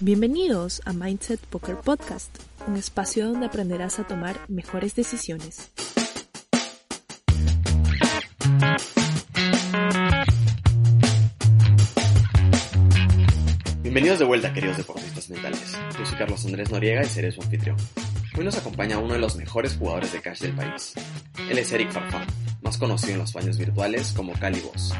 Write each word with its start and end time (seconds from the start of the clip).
Bienvenidos 0.00 0.82
a 0.84 0.92
Mindset 0.92 1.40
Poker 1.40 1.76
Podcast, 1.76 2.36
un 2.66 2.76
espacio 2.76 3.28
donde 3.28 3.46
aprenderás 3.46 3.98
a 3.98 4.06
tomar 4.06 4.38
mejores 4.48 4.94
decisiones. 4.94 5.70
Bienvenidos 13.82 14.18
de 14.18 14.24
vuelta, 14.24 14.52
queridos 14.52 14.76
deportistas 14.76 15.30
mentales. 15.30 15.78
Yo 15.98 16.04
soy 16.04 16.18
Carlos 16.18 16.44
Andrés 16.44 16.70
Noriega 16.70 17.02
y 17.02 17.06
seré 17.06 17.30
su 17.30 17.40
anfitrión. 17.40 17.76
Hoy 18.36 18.44
nos 18.44 18.56
acompaña 18.58 18.98
uno 18.98 19.14
de 19.14 19.20
los 19.20 19.36
mejores 19.36 19.76
jugadores 19.76 20.12
de 20.12 20.20
cash 20.20 20.40
del 20.40 20.56
país. 20.56 20.94
Él 21.48 21.56
es 21.56 21.70
Eric 21.72 21.92
Farfán, 21.92 22.26
más 22.62 22.78
conocido 22.78 23.12
en 23.12 23.20
los 23.20 23.32
baños 23.32 23.56
virtuales 23.56 24.12
como 24.12 24.32
Cali 24.32 24.60
Boss. 24.60 24.92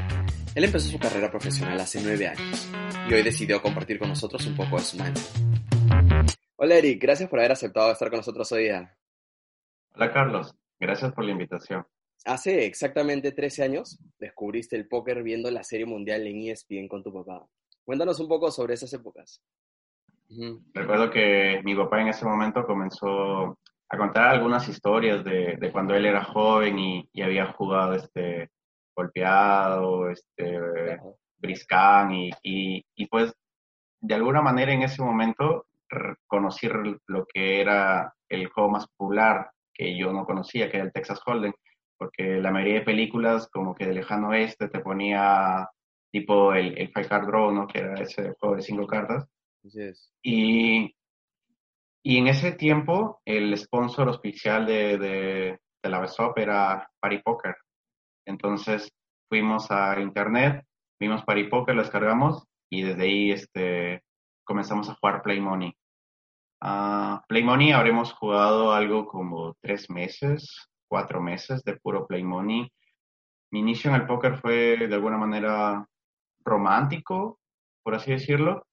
Él 0.54 0.62
empezó 0.62 0.88
su 0.88 1.00
carrera 1.00 1.28
profesional 1.32 1.80
hace 1.80 2.00
nueve 2.00 2.28
años 2.28 2.70
y 3.08 3.14
hoy 3.14 3.24
decidió 3.24 3.60
compartir 3.60 3.98
con 3.98 4.08
nosotros 4.08 4.46
un 4.46 4.54
poco 4.54 4.76
de 4.76 4.82
su 4.82 4.96
mindset. 4.96 6.38
Hola 6.54 6.76
Eric, 6.76 7.02
gracias 7.02 7.28
por 7.28 7.40
haber 7.40 7.50
aceptado 7.50 7.90
estar 7.90 8.08
con 8.08 8.18
nosotros 8.18 8.52
hoy 8.52 8.64
día. 8.64 8.96
Hola 9.96 10.12
Carlos, 10.12 10.54
gracias 10.78 11.12
por 11.12 11.24
la 11.24 11.32
invitación. 11.32 11.84
Hace 12.24 12.66
exactamente 12.66 13.32
13 13.32 13.64
años 13.64 13.98
descubriste 14.20 14.76
el 14.76 14.86
póker 14.86 15.24
viendo 15.24 15.50
la 15.50 15.64
Serie 15.64 15.86
Mundial 15.86 16.24
en 16.24 16.48
ESPN 16.48 16.86
con 16.86 17.02
tu 17.02 17.12
papá. 17.12 17.44
Cuéntanos 17.82 18.20
un 18.20 18.28
poco 18.28 18.52
sobre 18.52 18.74
esas 18.74 18.92
épocas. 18.92 19.42
Recuerdo 20.72 21.10
que 21.10 21.62
mi 21.64 21.74
papá 21.74 22.00
en 22.00 22.08
ese 22.08 22.24
momento 22.24 22.64
comenzó 22.64 23.58
a 23.88 23.98
contar 23.98 24.28
algunas 24.28 24.68
historias 24.68 25.24
de, 25.24 25.56
de 25.58 25.72
cuando 25.72 25.94
él 25.94 26.06
era 26.06 26.22
joven 26.22 26.78
y, 26.78 27.08
y, 27.12 27.22
había 27.22 27.52
jugado 27.52 27.94
este 27.94 28.50
golpeado, 28.94 30.10
este 30.10 30.98
briscán 31.38 32.12
y, 32.12 32.30
y, 32.42 32.84
y, 32.94 33.06
pues 33.06 33.32
de 34.00 34.14
alguna 34.14 34.40
manera 34.42 34.72
en 34.72 34.82
ese 34.82 35.02
momento 35.02 35.66
conocí 36.26 36.68
lo 37.06 37.26
que 37.26 37.60
era 37.60 38.14
el 38.28 38.48
juego 38.48 38.70
más 38.70 38.86
popular 38.88 39.50
que 39.72 39.96
yo 39.96 40.12
no 40.12 40.24
conocía, 40.24 40.70
que 40.70 40.78
era 40.78 40.86
el 40.86 40.92
Texas 40.92 41.20
Hold'em, 41.24 41.52
porque 41.98 42.40
la 42.40 42.50
mayoría 42.50 42.80
de 42.80 42.84
películas 42.84 43.48
como 43.48 43.74
que 43.74 43.86
de 43.86 43.94
lejano 43.94 44.30
oeste 44.30 44.68
te 44.68 44.80
ponía 44.80 45.68
tipo 46.10 46.54
el, 46.54 46.78
el 46.78 46.88
Five 46.88 47.08
Card 47.08 47.26
Draw, 47.26 47.50
¿no? 47.50 47.66
Que 47.66 47.80
era 47.80 47.94
ese 47.94 48.34
juego 48.38 48.56
de 48.56 48.62
cinco 48.62 48.86
cartas. 48.86 49.26
Y, 50.22 50.94
y 52.02 52.18
en 52.18 52.26
ese 52.28 52.52
tiempo 52.52 53.20
el 53.24 53.56
sponsor 53.56 54.08
oficial 54.08 54.66
de, 54.66 54.98
de, 54.98 55.58
de 55.82 55.90
la 55.90 56.00
BSOP 56.00 56.38
era 56.38 56.88
Party 57.00 57.18
Poker. 57.18 57.56
Entonces 58.26 58.92
fuimos 59.28 59.70
a 59.70 60.00
internet, 60.00 60.64
vimos 60.98 61.24
Party 61.24 61.44
Poker, 61.44 61.74
lo 61.74 61.82
descargamos 61.82 62.44
y 62.70 62.82
desde 62.82 63.02
ahí 63.02 63.30
este, 63.32 64.02
comenzamos 64.44 64.88
a 64.88 64.94
jugar 64.94 65.22
Play 65.22 65.40
Money. 65.40 65.74
Uh, 66.62 67.20
Play 67.28 67.42
Money 67.42 67.72
habremos 67.72 68.12
jugado 68.12 68.72
algo 68.72 69.06
como 69.06 69.54
tres 69.60 69.90
meses, 69.90 70.68
cuatro 70.88 71.20
meses 71.20 71.62
de 71.64 71.76
puro 71.76 72.06
Play 72.06 72.22
Money. 72.22 72.70
Mi 73.50 73.60
inicio 73.60 73.90
en 73.90 73.96
el 73.96 74.06
póker 74.06 74.38
fue 74.38 74.88
de 74.88 74.94
alguna 74.94 75.18
manera 75.18 75.86
romántico, 76.44 77.38
por 77.82 77.94
así 77.94 78.12
decirlo. 78.12 78.66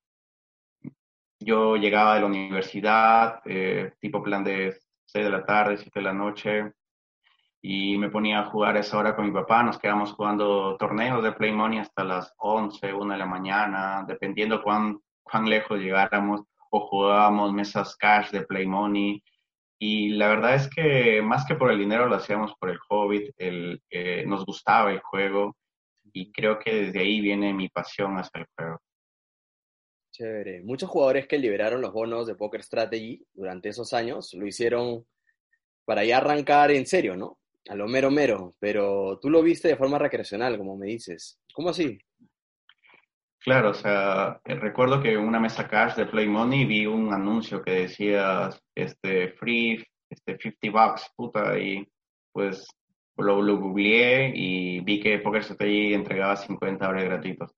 Yo 1.39 1.75
llegaba 1.75 2.15
de 2.15 2.21
la 2.21 2.27
universidad, 2.27 3.41
eh, 3.45 3.93
tipo 3.99 4.21
plan 4.21 4.43
de 4.43 4.77
6 5.05 5.25
de 5.25 5.31
la 5.31 5.45
tarde, 5.45 5.77
7 5.77 5.99
de 5.99 6.03
la 6.03 6.13
noche, 6.13 6.71
y 7.61 7.97
me 7.97 8.09
ponía 8.09 8.39
a 8.39 8.49
jugar 8.49 8.75
esa 8.77 8.97
hora 8.97 9.15
con 9.15 9.25
mi 9.25 9.31
papá. 9.31 9.61
Nos 9.61 9.77
quedamos 9.77 10.13
jugando 10.13 10.75
torneos 10.77 11.23
de 11.23 11.33
Play 11.33 11.51
Money 11.51 11.79
hasta 11.79 12.03
las 12.03 12.33
11, 12.37 12.93
1 12.93 13.13
de 13.13 13.19
la 13.19 13.25
mañana, 13.25 14.03
dependiendo 14.07 14.63
cuán, 14.63 14.99
cuán 15.23 15.47
lejos 15.49 15.79
llegáramos, 15.79 16.41
o 16.71 16.87
jugábamos 16.87 17.53
mesas 17.53 17.95
cash 17.97 18.31
de 18.31 18.41
Play 18.41 18.65
Money. 18.65 19.23
Y 19.79 20.09
la 20.09 20.27
verdad 20.29 20.55
es 20.55 20.69
que 20.69 21.21
más 21.21 21.45
que 21.45 21.55
por 21.55 21.71
el 21.71 21.79
dinero 21.79 22.07
lo 22.07 22.15
hacíamos 22.15 22.53
por 22.59 22.69
el 22.69 22.79
Hobbit, 22.89 23.33
el, 23.37 23.81
eh, 23.89 24.23
nos 24.25 24.45
gustaba 24.45 24.91
el 24.91 24.99
juego 25.01 25.55
y 26.13 26.31
creo 26.31 26.59
que 26.59 26.85
desde 26.85 26.99
ahí 26.99 27.21
viene 27.21 27.53
mi 27.53 27.67
pasión 27.69 28.15
hacia 28.17 28.41
el 28.41 28.47
juego. 28.55 28.79
Chévere. 30.11 30.61
Muchos 30.61 30.89
jugadores 30.89 31.27
que 31.27 31.37
liberaron 31.37 31.81
los 31.81 31.93
bonos 31.93 32.27
de 32.27 32.35
Poker 32.35 32.61
Strategy 32.63 33.25
durante 33.33 33.69
esos 33.69 33.93
años 33.93 34.33
lo 34.33 34.45
hicieron 34.45 35.05
para 35.85 36.03
ya 36.03 36.17
arrancar 36.17 36.71
en 36.71 36.85
serio, 36.85 37.15
¿no? 37.15 37.39
A 37.71 37.75
lo 37.75 37.87
mero 37.87 38.11
mero, 38.11 38.55
pero 38.59 39.17
tú 39.21 39.29
lo 39.29 39.41
viste 39.41 39.69
de 39.69 39.77
forma 39.77 39.97
recreacional, 39.97 40.57
como 40.57 40.75
me 40.75 40.87
dices. 40.87 41.39
¿Cómo 41.53 41.69
así? 41.69 41.97
Claro, 43.39 43.69
o 43.69 43.73
sea, 43.73 44.41
eh, 44.43 44.55
recuerdo 44.55 45.01
que 45.01 45.13
en 45.13 45.21
una 45.21 45.39
mesa 45.39 45.69
cash 45.69 45.95
de 45.95 46.05
Play 46.05 46.27
Money 46.27 46.65
vi 46.65 46.85
un 46.85 47.13
anuncio 47.13 47.61
que 47.61 47.71
decía, 47.71 48.49
este, 48.75 49.29
free, 49.29 49.81
este, 50.09 50.37
50 50.37 50.69
bucks, 50.69 51.13
puta, 51.15 51.57
y 51.57 51.87
pues 52.33 52.67
lo, 53.15 53.41
lo 53.41 53.57
googleé 53.57 54.33
y 54.35 54.81
vi 54.81 54.99
que 54.99 55.19
Poker 55.19 55.41
Strategy 55.41 55.93
entregaba 55.93 56.35
50 56.35 56.85
dólares 56.85 57.09
gratuitos. 57.09 57.55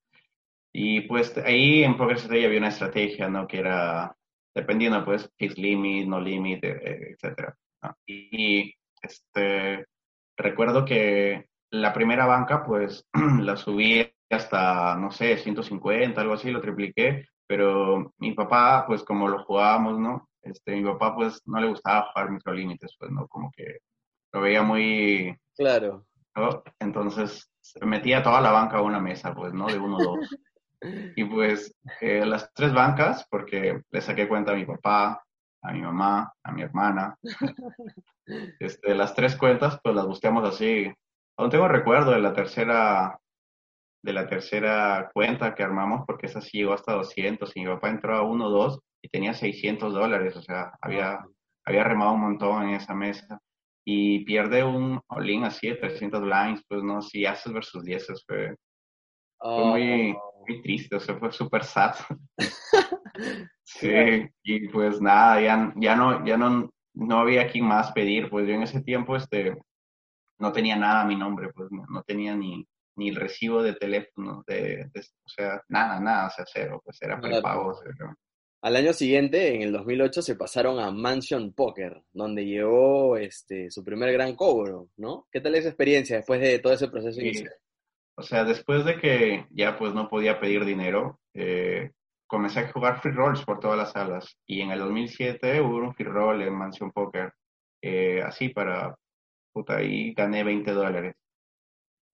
Y 0.72 1.02
pues 1.08 1.36
ahí 1.40 1.84
en 1.84 1.98
Poker 1.98 2.20
Strategy 2.20 2.46
había 2.46 2.60
una 2.60 2.68
estrategia, 2.68 3.30
¿no? 3.30 3.48
Que 3.48 3.62
era, 3.62 4.16
dependiendo, 4.54 5.04
pues, 5.04 5.28
fixed 5.40 5.58
limit, 5.58 6.08
no 6.08 6.22
limit, 6.22 6.64
eh, 6.64 7.14
etcétera. 7.14 7.58
Y, 8.06 8.72
este, 9.02 9.88
recuerdo 10.38 10.86
que 10.86 11.48
la 11.72 11.94
primera 11.94 12.26
banca, 12.26 12.64
pues, 12.64 13.08
la 13.40 13.58
subí 13.58 14.08
hasta, 14.30 14.96
no 14.96 15.12
sé, 15.12 15.38
150, 15.38 16.20
algo 16.20 16.34
así, 16.34 16.52
lo 16.52 16.62
tripliqué, 16.62 17.28
pero 17.48 18.14
mi 18.18 18.34
papá, 18.34 18.86
pues, 18.88 19.04
como 19.04 19.28
lo 19.28 19.44
jugábamos, 19.44 20.00
¿no? 20.00 20.30
Este, 20.42 20.76
mi 20.76 20.84
papá, 20.84 21.16
pues, 21.16 21.42
no 21.46 21.60
le 21.60 21.70
gustaba 21.70 22.12
jugar 22.12 22.32
microlímites, 22.32 22.96
pues, 23.00 23.12
¿no? 23.12 23.28
Como 23.28 23.52
que 23.52 23.80
lo 24.32 24.42
veía 24.42 24.64
muy... 24.64 25.38
Claro. 25.56 26.06
¿no? 26.36 26.64
Entonces, 26.80 27.50
metía 27.82 28.24
toda 28.24 28.42
la 28.42 28.52
banca 28.52 28.78
a 28.78 28.82
una 28.82 29.00
mesa, 29.00 29.34
pues, 29.34 29.54
¿no? 29.54 29.68
De 29.68 29.78
uno 29.78 29.98
o 29.98 30.04
dos. 30.04 30.30
Y 31.16 31.24
pues 31.24 31.74
eh, 32.02 32.26
las 32.26 32.54
tres 32.54 32.74
bancas, 32.74 33.26
porque 33.30 33.82
le 33.90 34.02
saqué 34.02 34.28
cuenta 34.28 34.52
a 34.52 34.56
mi 34.56 34.66
papá, 34.66 35.24
a 35.64 35.72
mi 35.72 35.82
mamá, 35.82 36.34
a 36.44 36.52
mi 36.52 36.62
hermana, 36.62 37.18
este, 38.60 38.94
las 38.94 39.16
tres 39.16 39.36
cuentas, 39.36 39.80
pues 39.84 39.96
las 39.96 40.06
buscamos 40.06 40.48
así. 40.48 40.92
Aún 41.38 41.50
tengo 41.50 41.68
recuerdo 41.68 42.12
de 42.12 42.20
la 42.20 42.34
tercera 42.34 43.18
de 44.04 44.12
la 44.12 44.28
tercera 44.28 45.10
cuenta 45.14 45.56
que 45.56 45.64
armamos, 45.64 46.04
porque 46.06 46.26
esa 46.26 46.42
sí 46.42 46.58
llegó 46.58 46.74
hasta 46.74 46.92
200 46.92 47.56
y 47.56 47.62
mi 47.62 47.68
papá 47.68 47.90
entró 47.90 48.16
a 48.18 48.22
1 48.24 48.50
2 48.50 48.80
y 49.02 49.08
tenía 49.08 49.34
600 49.34 49.94
dólares, 49.94 50.36
o 50.36 50.42
sea, 50.42 50.74
había, 50.82 51.26
había 51.66 51.86
remado 51.86 52.12
un 52.12 52.22
montón 52.22 52.64
en 52.64 52.76
esa 52.76 52.94
mesa 52.94 53.40
y 53.86 54.26
pierde 54.26 54.64
un 54.64 55.00
all 55.08 55.44
así 55.46 55.70
de 55.70 55.76
300 55.76 56.22
blinds, 56.22 56.64
pues 56.68 56.84
no, 56.84 57.02
si 57.02 57.26
haces 57.26 57.54
versus 57.54 57.84
10 57.86 58.08
fue, 58.28 58.56
fue 59.40 59.66
muy, 59.66 60.16
Oh. 60.16 60.33
Muy 60.48 60.62
triste, 60.62 60.96
o 60.96 61.00
sea, 61.00 61.16
fue 61.18 61.32
súper 61.32 61.64
sad. 61.64 61.96
sí, 63.64 63.90
y 64.44 64.68
pues 64.70 65.02
nada, 65.02 65.42
ya, 65.42 65.74
ya, 65.78 65.96
no, 65.96 66.26
ya 66.26 66.38
no, 66.38 66.70
no 66.94 67.20
había 67.20 67.48
quien 67.50 67.66
más 67.66 67.92
pedir, 67.92 68.30
pues 68.30 68.48
yo 68.48 68.54
en 68.54 68.64
ese 68.64 68.82
tiempo 68.82 69.16
este, 69.16 69.56
no 70.40 70.52
tenía 70.52 70.76
nada 70.76 71.02
a 71.02 71.06
mi 71.06 71.16
nombre, 71.16 71.50
pues 71.54 71.72
no, 71.72 71.86
no 71.90 72.04
tenía 72.04 72.36
ni, 72.36 72.66
ni 72.96 73.10
el 73.10 73.16
recibo 73.16 73.62
de 73.64 73.74
teléfono, 73.74 74.44
de, 74.48 74.90
de, 74.94 75.00
o 75.00 75.30
sea, 75.30 75.62
nada, 75.70 76.00
nada, 76.00 76.28
o 76.28 76.30
sea, 76.30 76.46
cero, 76.52 76.82
pues 76.84 77.02
era 77.02 77.20
prepago. 77.20 77.70
O 77.70 77.76
sea, 77.76 77.92
Al 78.62 78.76
año 78.76 78.94
siguiente, 78.94 79.56
en 79.56 79.62
el 79.64 79.72
2008, 79.72 80.22
se 80.22 80.36
pasaron 80.36 80.80
a 80.80 80.92
Mansion 80.92 81.54
Poker, 81.54 82.04
donde 82.12 82.46
llegó 82.46 83.18
este, 83.18 83.70
su 83.72 83.84
primer 83.84 84.12
gran 84.14 84.36
cobro, 84.36 84.90
¿no? 84.98 85.28
¿Qué 85.32 85.42
tal 85.42 85.56
esa 85.56 85.70
experiencia 85.70 86.18
después 86.18 86.40
de 86.42 86.60
todo 86.60 86.74
ese 86.74 86.88
proceso 86.88 87.20
Sí. 87.20 87.28
inicial? 87.28 87.54
O 88.16 88.22
sea, 88.24 88.44
después 88.44 88.86
de 88.86 89.00
que 89.00 89.48
ya 89.52 89.78
pues 89.78 89.94
no 89.94 90.10
podía 90.10 90.40
pedir 90.40 90.66
dinero, 90.66 91.20
eh, 91.34 91.92
comencé 92.28 92.60
a 92.62 92.72
jugar 92.72 93.02
free 93.02 93.12
rolls 93.12 93.44
por 93.44 93.60
todas 93.60 93.78
las 93.78 93.92
salas. 93.92 94.38
Y 94.46 94.62
en 94.62 94.72
el 94.72 94.80
2007 94.80 95.62
hubo 95.62 95.78
un 95.78 95.94
free 95.96 96.08
roll 96.08 96.42
en 96.42 96.54
Mansion 96.54 96.92
Poker, 96.92 97.34
eh, 97.82 98.22
así 98.24 98.50
para, 98.50 98.96
puta, 99.52 99.78
ahí 99.78 100.14
gané 100.14 100.44
20 100.44 100.72
dólares. 100.72 101.16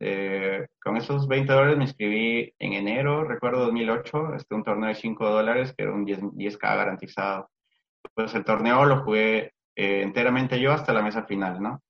Eh, 0.01 0.67
con 0.81 0.95
esos 0.95 1.27
20 1.27 1.51
dólares 1.51 1.77
me 1.77 1.83
inscribí 1.83 2.53
en 2.57 2.73
enero, 2.73 3.25
recuerdo 3.25 3.65
2008, 3.65 4.35
este, 4.35 4.55
un 4.55 4.63
torneo 4.63 4.89
de 4.89 4.95
5 4.95 5.29
dólares 5.29 5.73
que 5.75 5.83
era 5.83 5.93
un 5.93 6.05
10, 6.05 6.21
10k 6.21 6.59
garantizado. 6.61 7.49
Pues 8.13 8.33
el 8.35 8.45
torneo 8.45 8.85
lo 8.85 9.03
jugué 9.03 9.53
eh, 9.75 10.01
enteramente 10.01 10.59
yo 10.59 10.71
hasta 10.73 10.93
la 10.93 11.01
mesa 11.01 11.23
final, 11.25 11.61
¿no? 11.61 11.81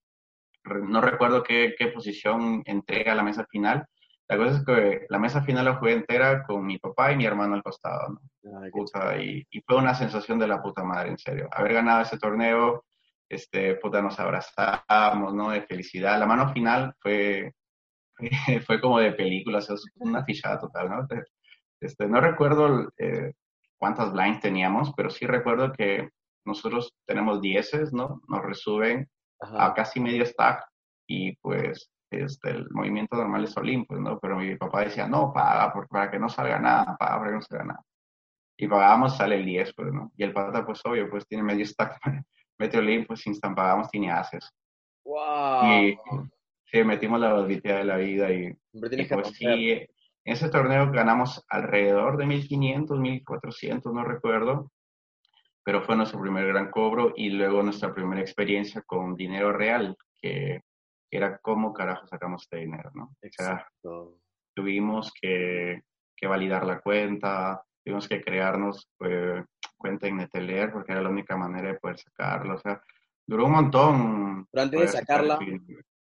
No 0.64 1.02
recuerdo 1.02 1.44
qué, 1.44 1.76
qué 1.78 1.88
posición 1.88 2.62
entré 2.66 3.10
a 3.10 3.16
la 3.16 3.24
mesa 3.24 3.46
final. 3.50 3.86
La 4.30 4.38
cosa 4.38 4.58
es 4.58 4.66
que 4.66 5.08
la 5.10 5.18
mesa 5.18 5.42
final 5.42 5.66
la 5.66 5.76
jugué 5.78 5.94
entera 5.94 6.44
con 6.44 6.64
mi 6.64 6.78
papá 6.78 7.12
y 7.12 7.18
mi 7.18 7.26
hermano 7.26 7.56
al 7.56 7.64
costado, 7.64 8.10
¿no? 8.10 8.60
Ay, 8.62 8.70
Puta, 8.70 9.18
y, 9.18 9.46
y 9.50 9.62
fue 9.62 9.78
una 9.78 9.96
sensación 9.96 10.38
de 10.38 10.48
la 10.48 10.62
puta 10.62 10.84
madre, 10.84 11.10
en 11.10 11.18
serio. 11.18 11.50
Haber 11.52 11.74
ganado 11.74 12.02
ese 12.02 12.20
torneo, 12.20 12.86
este, 13.28 13.76
puta, 13.76 14.04
nos 14.04 14.20
abrazamos, 14.20 15.34
¿no? 15.34 15.50
De 15.50 15.64
felicidad. 15.64 16.20
La 16.20 16.28
mano 16.28 16.54
final 16.54 16.94
fue, 17.00 17.54
fue 18.68 18.80
como 18.80 19.00
de 19.00 19.14
película, 19.14 19.60
o 19.60 19.76
una 19.96 20.24
fichada 20.24 20.60
total, 20.60 20.90
¿no? 20.90 21.08
Este, 21.82 22.08
no 22.08 22.22
recuerdo 22.22 22.88
eh, 22.98 23.34
cuántas 23.80 24.14
blinds 24.14 24.42
teníamos, 24.42 24.94
pero 24.96 25.10
sí 25.10 25.26
recuerdo 25.26 25.74
que 25.74 26.08
nosotros 26.46 26.94
tenemos 27.08 27.42
dieces, 27.42 27.94
¿no? 27.94 28.22
Nos 28.28 28.44
resuben 28.44 29.10
a 29.40 29.74
casi 29.74 30.00
medio 30.00 30.24
stack 30.24 30.66
y 31.08 31.36
pues 31.38 31.90
este, 32.12 32.52
el 32.52 32.68
movimiento 32.72 33.16
normal 33.16 33.44
es 33.44 33.56
Olympus, 33.58 34.00
¿no? 34.00 34.20
Pero 34.20 34.38
mi 34.38 34.56
papá 34.56 34.82
decía, 34.82 35.08
no, 35.08 35.32
paga 35.32 35.74
para 35.90 36.12
que 36.12 36.20
no 36.20 36.30
salga 36.30 36.60
nada, 36.60 36.98
paga 36.98 37.20
para 37.20 37.30
que 37.30 37.36
no 37.36 37.42
salga 37.42 37.66
nada. 37.66 37.84
Y 38.58 38.68
pagábamos, 38.68 39.18
sale 39.18 39.36
el 39.36 39.46
10, 39.46 39.74
pues, 39.74 39.94
¿no? 39.94 40.12
Y 40.18 40.24
el 40.24 40.34
pata, 40.34 40.66
pues, 40.66 40.82
obvio, 40.86 41.10
pues, 41.10 41.28
tiene 41.28 41.44
medio 41.44 41.66
stack, 41.66 42.00
mete 42.58 42.78
Olympus, 42.78 43.08
pues, 43.08 43.22
sin 43.22 43.40
pagamos, 43.40 43.90
tiene 43.90 44.12
haces. 44.12 44.52
¡Wow! 45.06 45.72
Y 45.72 45.98
sí, 46.66 46.84
metimos 46.84 47.20
la 47.20 47.34
botella 47.34 47.78
de 47.78 47.86
la 47.86 47.98
vida 47.98 48.32
y, 48.32 48.48
y 48.74 49.06
pues 49.06 49.30
sí, 49.30 49.72
en 50.26 50.34
ese 50.34 50.50
torneo 50.50 50.92
ganamos 50.92 51.44
alrededor 51.50 52.18
de 52.18 52.26
1500, 52.26 53.00
1400, 53.00 53.94
no 53.94 54.04
recuerdo, 54.04 54.72
pero 55.64 55.82
fue 55.82 55.96
nuestro 55.96 56.20
primer 56.20 56.48
gran 56.48 56.70
cobro 56.70 57.14
y 57.16 57.30
luego 57.30 57.64
nuestra 57.64 57.94
primera 57.94 58.22
experiencia 58.22 58.82
con 58.82 59.16
dinero 59.16 59.54
real, 59.54 59.96
que 60.22 60.62
era 61.18 61.38
cómo 61.40 61.74
carajo 61.74 62.08
sacamos 62.08 62.44
este 62.44 62.58
dinero, 62.58 62.92
¿no? 62.94 63.16
Exacto. 63.22 64.20
tuvimos 64.54 65.12
que, 65.20 65.84
que, 66.16 66.28
validar 66.28 66.66
la 66.66 66.80
cuenta, 66.82 67.64
tuvimos 67.84 68.08
que 68.08 68.22
crearnos 68.22 68.90
eh, 69.02 69.44
cuenta 69.78 70.08
en 70.08 70.18
Neteler 70.18 70.72
porque 70.72 70.92
era 70.92 71.02
la 71.02 71.10
única 71.10 71.38
manera 71.38 71.70
de 71.70 71.80
poder 71.80 71.98
sacarlo, 71.98 72.56
o 72.56 72.60
sea, 72.60 72.82
duró 73.26 73.46
un 73.46 73.52
montón. 73.54 74.48
Pero 74.52 74.64
antes 74.64 74.82
de 74.82 74.88
sacarla, 74.88 75.40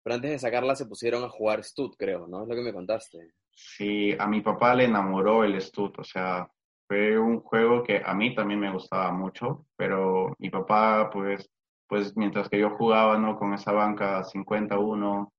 pero 0.04 0.16
antes 0.16 0.32
de 0.32 0.40
sacarla 0.40 0.76
se 0.76 0.86
pusieron 0.86 1.24
a 1.24 1.30
jugar 1.30 1.64
Stud, 1.64 1.96
creo, 1.98 2.28
¿no? 2.28 2.44
Es 2.44 2.50
lo 2.50 2.56
que 2.56 2.64
me 2.64 2.74
contaste. 2.74 3.34
Sí, 3.54 4.16
a 4.18 4.28
mi 4.28 4.42
papá 4.42 4.76
le 4.76 4.86
enamoró 4.86 5.44
el 5.44 5.60
Stud, 5.62 5.94
o 5.98 6.04
sea, 6.04 6.50
fue 6.88 7.18
un 7.18 7.42
juego 7.42 7.84
que 7.84 8.02
a 8.04 8.14
mí 8.14 8.36
también 8.36 8.60
me 8.60 8.72
gustaba 8.72 9.12
mucho, 9.12 9.66
pero 9.78 10.36
mi 10.40 10.50
papá, 10.50 11.10
pues, 11.10 11.50
pues 11.92 12.16
mientras 12.16 12.48
que 12.48 12.58
yo 12.58 12.70
jugaba, 12.70 13.18
¿no? 13.18 13.38
Con 13.38 13.54
esa 13.54 13.74
banca 13.74 14.24
51, 14.24 15.34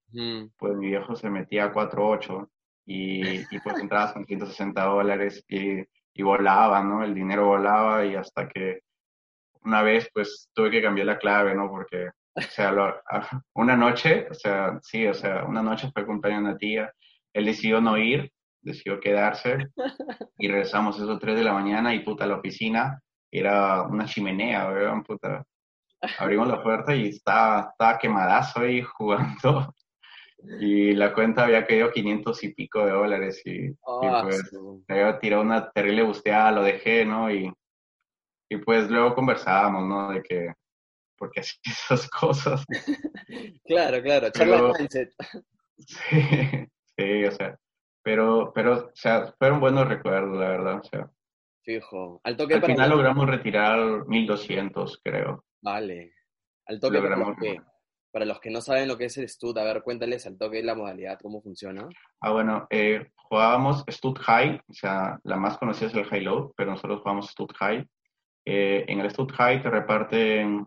pues 0.59 0.77
mi 0.77 0.89
viejo 0.89 1.17
se 1.17 1.31
metía 1.31 1.65
a 1.65 1.73
4-8 1.73 2.47
y, 2.85 3.39
y 3.39 3.61
pues 3.65 3.79
entrabas 3.81 4.13
con 4.13 4.27
160 4.27 4.85
dólares 4.85 5.43
y, 5.49 5.79
y 6.13 6.23
volaba, 6.23 6.85
¿no? 6.85 7.03
El 7.03 7.15
dinero 7.15 7.47
volaba 7.47 8.05
y 8.05 8.17
hasta 8.17 8.51
que 8.51 8.81
una 9.63 9.81
vez 9.81 10.11
pues 10.13 10.51
tuve 10.53 10.71
que 10.71 10.83
cambiar 10.83 11.07
la 11.07 11.19
clave, 11.19 11.55
¿no? 11.55 11.71
Porque, 11.71 12.09
o 12.35 12.41
sea, 12.43 13.01
una 13.55 13.75
noche, 13.75 14.27
o 14.31 14.35
sea, 14.35 14.79
sí, 14.83 15.07
o 15.07 15.15
sea, 15.15 15.45
una 15.45 15.63
noche 15.63 15.91
fue 15.91 16.05
cumpleaños 16.05 16.43
de 16.43 16.49
una 16.51 16.59
tía, 16.59 16.93
él 17.33 17.47
decidió 17.47 17.81
no 17.81 17.97
ir, 17.97 18.31
decidió 18.61 19.01
quedarse 19.01 19.69
y 20.37 20.49
regresamos 20.49 20.97
esos 20.97 21.19
3 21.19 21.35
de 21.35 21.45
la 21.45 21.55
mañana 21.55 21.95
y 21.95 22.01
puta, 22.01 22.27
la 22.27 22.37
oficina 22.37 23.01
era 23.31 23.85
una 23.85 24.05
chimenea, 24.05 24.69
¿verdad? 24.69 25.03
Puta, 25.03 25.47
abrimos 26.19 26.49
la 26.49 26.63
puerta 26.63 26.95
y 26.95 27.09
estaba, 27.09 27.71
estaba 27.71 27.99
quemadazo 27.99 28.61
ahí 28.61 28.83
jugando. 28.83 29.75
Y 30.61 30.93
la 30.95 31.15
cuenta 31.15 31.45
había 31.45 31.65
caído 31.65 31.93
500 31.93 32.43
y 32.43 32.55
pico 32.55 32.85
de 32.85 32.91
dólares 32.91 33.41
y, 33.45 33.69
ah, 33.87 34.23
pues 34.25 34.43
me 34.89 35.01
había 35.01 35.19
tirado 35.21 35.43
una 35.43 35.71
terrible 35.71 36.03
busteada, 36.03 36.51
lo 36.51 36.63
dejé, 36.65 37.05
¿no? 37.05 37.31
Y, 37.31 37.53
y 38.51 38.57
pues 38.57 38.91
luego 38.91 39.15
conversábamos, 39.15 39.87
¿no? 39.87 40.11
De 40.11 40.23
que, 40.23 40.53
porque 41.17 41.41
hacía 41.41 41.61
esas 41.65 42.11
cosas. 42.11 42.65
claro, 43.65 44.03
claro, 44.03 44.31
charla 44.31 44.73
mindset. 44.77 45.13
Sí, 45.79 46.21
sí, 46.99 47.25
o 47.25 47.31
sea, 47.33 47.57
pero, 48.03 48.53
pero, 48.53 48.87
o 48.89 48.91
sea, 48.95 49.33
fueron 49.39 49.61
buenos 49.61 49.89
recuerdos, 49.89 50.39
la 50.39 50.49
verdad, 50.49 50.81
o 50.81 50.85
sea. 50.85 51.11
Fijo. 51.65 52.21
Al, 52.25 52.37
toque 52.37 52.55
Al 52.55 52.65
final 52.65 52.91
logramos 52.91 53.27
retirar 53.27 54.07
1200, 54.09 55.01
creo. 55.05 55.45
Vale. 55.63 56.13
Al 56.67 56.81
toque 56.81 57.01
para 57.01 57.17
los, 57.17 57.37
que, 57.37 57.61
para 58.13 58.25
los, 58.25 58.41
que, 58.41 58.51
no 58.51 58.61
saben 58.61 58.89
lo 58.89 58.99
que 58.99 59.07
es 59.07 59.17
el 59.19 59.29
Stud, 59.29 59.57
a 59.59 59.65
ver, 59.65 59.83
cuéntales 59.83 60.27
al 60.27 60.37
toque 60.37 60.63
la 60.63 60.75
modalidad, 60.75 61.19
cómo 61.21 61.41
funciona. 61.41 61.89
Ah, 62.21 62.31
bueno, 62.31 62.67
eh, 62.71 63.11
jugábamos 63.15 63.85
Stud 63.89 64.19
High, 64.19 64.61
o 64.69 64.73
sea, 64.73 65.19
la 65.25 65.37
más 65.37 65.59
conocida 65.59 65.89
es 65.89 65.95
el 65.95 66.05
High 66.05 66.23
Low, 66.23 66.53
pero 66.57 66.73
nosotros 66.73 67.01
jugamos 67.01 67.31
Stud 67.31 67.51
High. 67.59 67.87
Eh, 68.45 68.85
en 68.89 69.01
el 69.01 69.11
Stud 69.11 69.33
High 69.33 69.63
te 69.63 69.71
reparten 69.71 70.67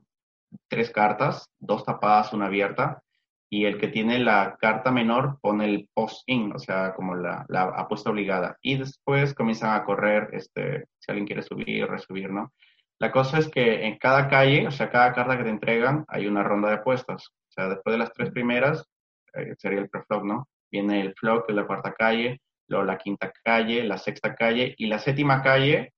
tres 0.68 0.90
cartas, 0.92 1.50
dos 1.60 1.84
tapadas, 1.84 2.34
una 2.34 2.48
abierta, 2.48 3.02
y 3.50 3.66
el 3.66 3.78
que 3.78 3.90
tiene 3.90 4.20
la 4.20 4.58
carta 4.60 4.92
menor 4.92 5.40
pone 5.42 5.66
el 5.66 5.90
post-in, 5.94 6.54
o 6.54 6.60
sea, 6.60 6.94
como 6.94 7.16
la, 7.16 7.46
la, 7.48 7.64
apuesta 7.64 8.10
obligada. 8.10 8.58
Y 8.62 8.78
después 8.78 9.34
comienzan 9.34 9.76
a 9.76 9.84
correr, 9.84 10.30
este, 10.34 10.86
si 11.00 11.12
alguien 11.12 11.28
quiere 11.28 11.42
subir, 11.42 11.88
resubir, 11.88 12.32
¿no? 12.32 12.54
La 13.00 13.12
cosa 13.12 13.40
es 13.40 13.50
que 13.50 13.86
en 13.86 13.98
cada 13.98 14.30
calle, 14.30 14.68
o 14.68 14.72
sea, 14.72 14.90
cada 14.90 15.14
carta 15.14 15.38
que 15.38 15.44
te 15.44 15.50
entregan, 15.50 16.06
hay 16.08 16.28
una 16.28 16.44
ronda 16.44 16.70
de 16.70 16.76
apuestas. 16.76 17.28
O 17.28 17.52
sea, 17.52 17.68
después 17.68 17.94
de 17.94 18.00
las 18.00 18.14
tres 18.14 18.32
primeras, 18.32 18.88
eh, 19.34 19.54
sería 19.58 19.80
el 19.80 19.90
preflop, 19.90 20.24
¿no? 20.24 20.48
Viene 20.72 21.02
el 21.02 21.14
flop, 21.14 21.46
que 21.46 21.52
es 21.52 21.56
la 21.56 21.68
cuarta 21.68 21.94
calle, 21.94 22.42
luego 22.68 22.86
la 22.86 22.98
quinta 22.98 23.32
calle, 23.44 23.84
la 23.84 23.98
sexta 23.98 24.34
calle, 24.34 24.74
y 24.78 24.88
la 24.88 25.00
séptima 25.00 25.42
calle 25.42 25.94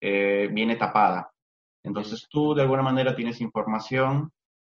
eh, 0.00 0.48
viene 0.52 0.76
tapada. 0.76 1.30
Entonces 1.82 2.26
tú, 2.30 2.54
de 2.54 2.62
alguna 2.62 2.82
manera, 2.82 3.14
tienes 3.14 3.40
información 3.40 4.30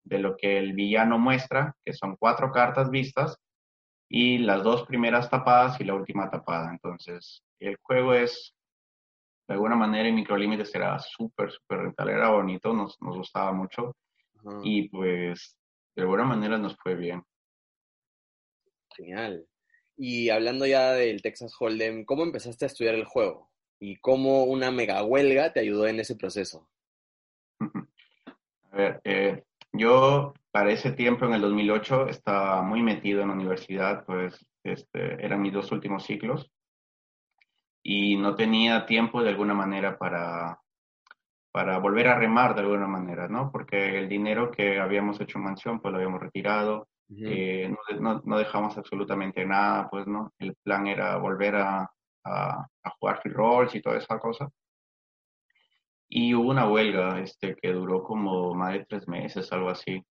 de 0.04 0.20
lo 0.20 0.38
que 0.38 0.58
el 0.58 0.74
villano 0.74 1.20
muestra, 1.20 1.76
que 1.84 1.94
son 1.94 2.16
cuatro 2.18 2.52
cartas 2.52 2.90
vistas, 2.90 3.38
y 4.10 4.38
las 4.38 4.64
dos 4.64 4.86
primeras 4.86 5.30
tapadas 5.30 5.80
y 5.82 5.84
la 5.84 5.96
última 5.96 6.30
tapada. 6.30 6.70
Entonces, 6.72 7.44
el 7.60 7.78
juego 7.82 8.14
es 8.14 8.54
de 9.48 9.54
alguna 9.54 9.76
manera 9.76 10.10
en 10.10 10.16
Microlímites 10.16 10.74
era 10.76 11.00
súper, 11.00 11.52
súper 11.52 11.80
rentable, 11.80 12.14
era 12.14 12.30
bonito, 12.30 12.74
nos, 12.74 13.02
nos 13.02 13.18
gustaba 13.18 13.54
mucho 13.54 13.96
y 14.64 14.88
pues 14.90 15.58
de 15.96 16.02
alguna 16.04 16.24
manera 16.24 16.58
nos 16.58 16.76
fue 16.78 16.96
bien. 16.96 17.24
Genial. 18.96 19.48
Y 19.96 20.30
hablando 20.30 20.66
ya 20.66 20.92
del 20.92 21.22
Texas 21.22 21.54
Hold'em, 21.60 22.06
¿cómo 22.06 22.24
empezaste 22.24 22.66
a 22.66 22.68
estudiar 22.68 22.96
el 22.96 23.06
juego? 23.06 23.50
¿Y 23.80 23.98
cómo 23.98 24.44
una 24.44 24.72
mega 24.72 25.04
huelga 25.04 25.54
te 25.54 25.60
ayudó 25.60 25.88
en 25.88 26.00
ese 26.00 26.16
proceso? 26.16 26.70
A 28.72 28.76
ver, 28.76 29.02
eh, 29.06 29.44
yo 29.72 30.34
para 30.52 30.72
ese 30.72 30.92
tiempo, 30.92 31.26
en 31.26 31.34
el 31.34 31.42
2008, 31.42 32.10
estaba 32.10 32.62
muy 32.62 32.82
metido 32.82 33.22
en 33.22 33.30
la 33.30 33.34
universidad, 33.34 34.06
pues 34.06 34.46
este, 34.64 35.24
eran 35.24 35.42
mis 35.42 35.54
dos 35.54 35.72
últimos 35.72 36.04
ciclos 36.04 36.52
y 37.90 38.18
no 38.18 38.36
tenía 38.36 38.86
tiempo 38.86 39.24
de 39.24 39.30
alguna 39.30 39.54
manera 39.54 39.98
para, 39.98 40.60
para 41.54 41.80
volver 41.80 42.10
a 42.10 42.20
remar 42.20 42.54
de 42.54 42.60
alguna 42.60 42.86
manera, 42.86 43.30
¿no? 43.30 43.50
Porque 43.50 43.98
el 43.98 44.10
dinero 44.10 44.52
que 44.52 44.78
habíamos 44.78 45.22
hecho 45.22 45.38
en 45.38 45.46
mansión, 45.46 45.80
pues 45.80 45.94
lo 45.94 45.98
habíamos 46.00 46.20
retirado, 46.20 46.90
eh, 47.18 47.74
no, 48.02 48.22
no, 48.26 48.38
dejamos 48.38 48.78
absolutamente 48.78 49.46
nada, 49.46 49.88
pues, 49.90 50.06
¿no? 50.06 50.34
El 50.38 50.54
plan 50.62 50.86
era 50.86 51.16
volver 51.16 51.56
a, 51.56 51.90
a, 52.26 52.68
jugar 53.00 53.22
free 53.22 53.32
rolls 53.32 53.74
y 53.74 53.82
toda 53.82 53.96
esa 54.00 54.20
cosa. 54.20 54.50
Y 56.10 56.34
hubo 56.34 56.50
una 56.50 56.68
huelga 56.70 57.22
este, 57.22 57.56
que 57.56 57.72
duró 57.72 58.04
como 58.04 58.54
más 58.54 58.74
de 58.74 58.86
tres 58.86 59.08
meses, 59.08 59.50
algo 59.54 59.70
así, 59.70 60.04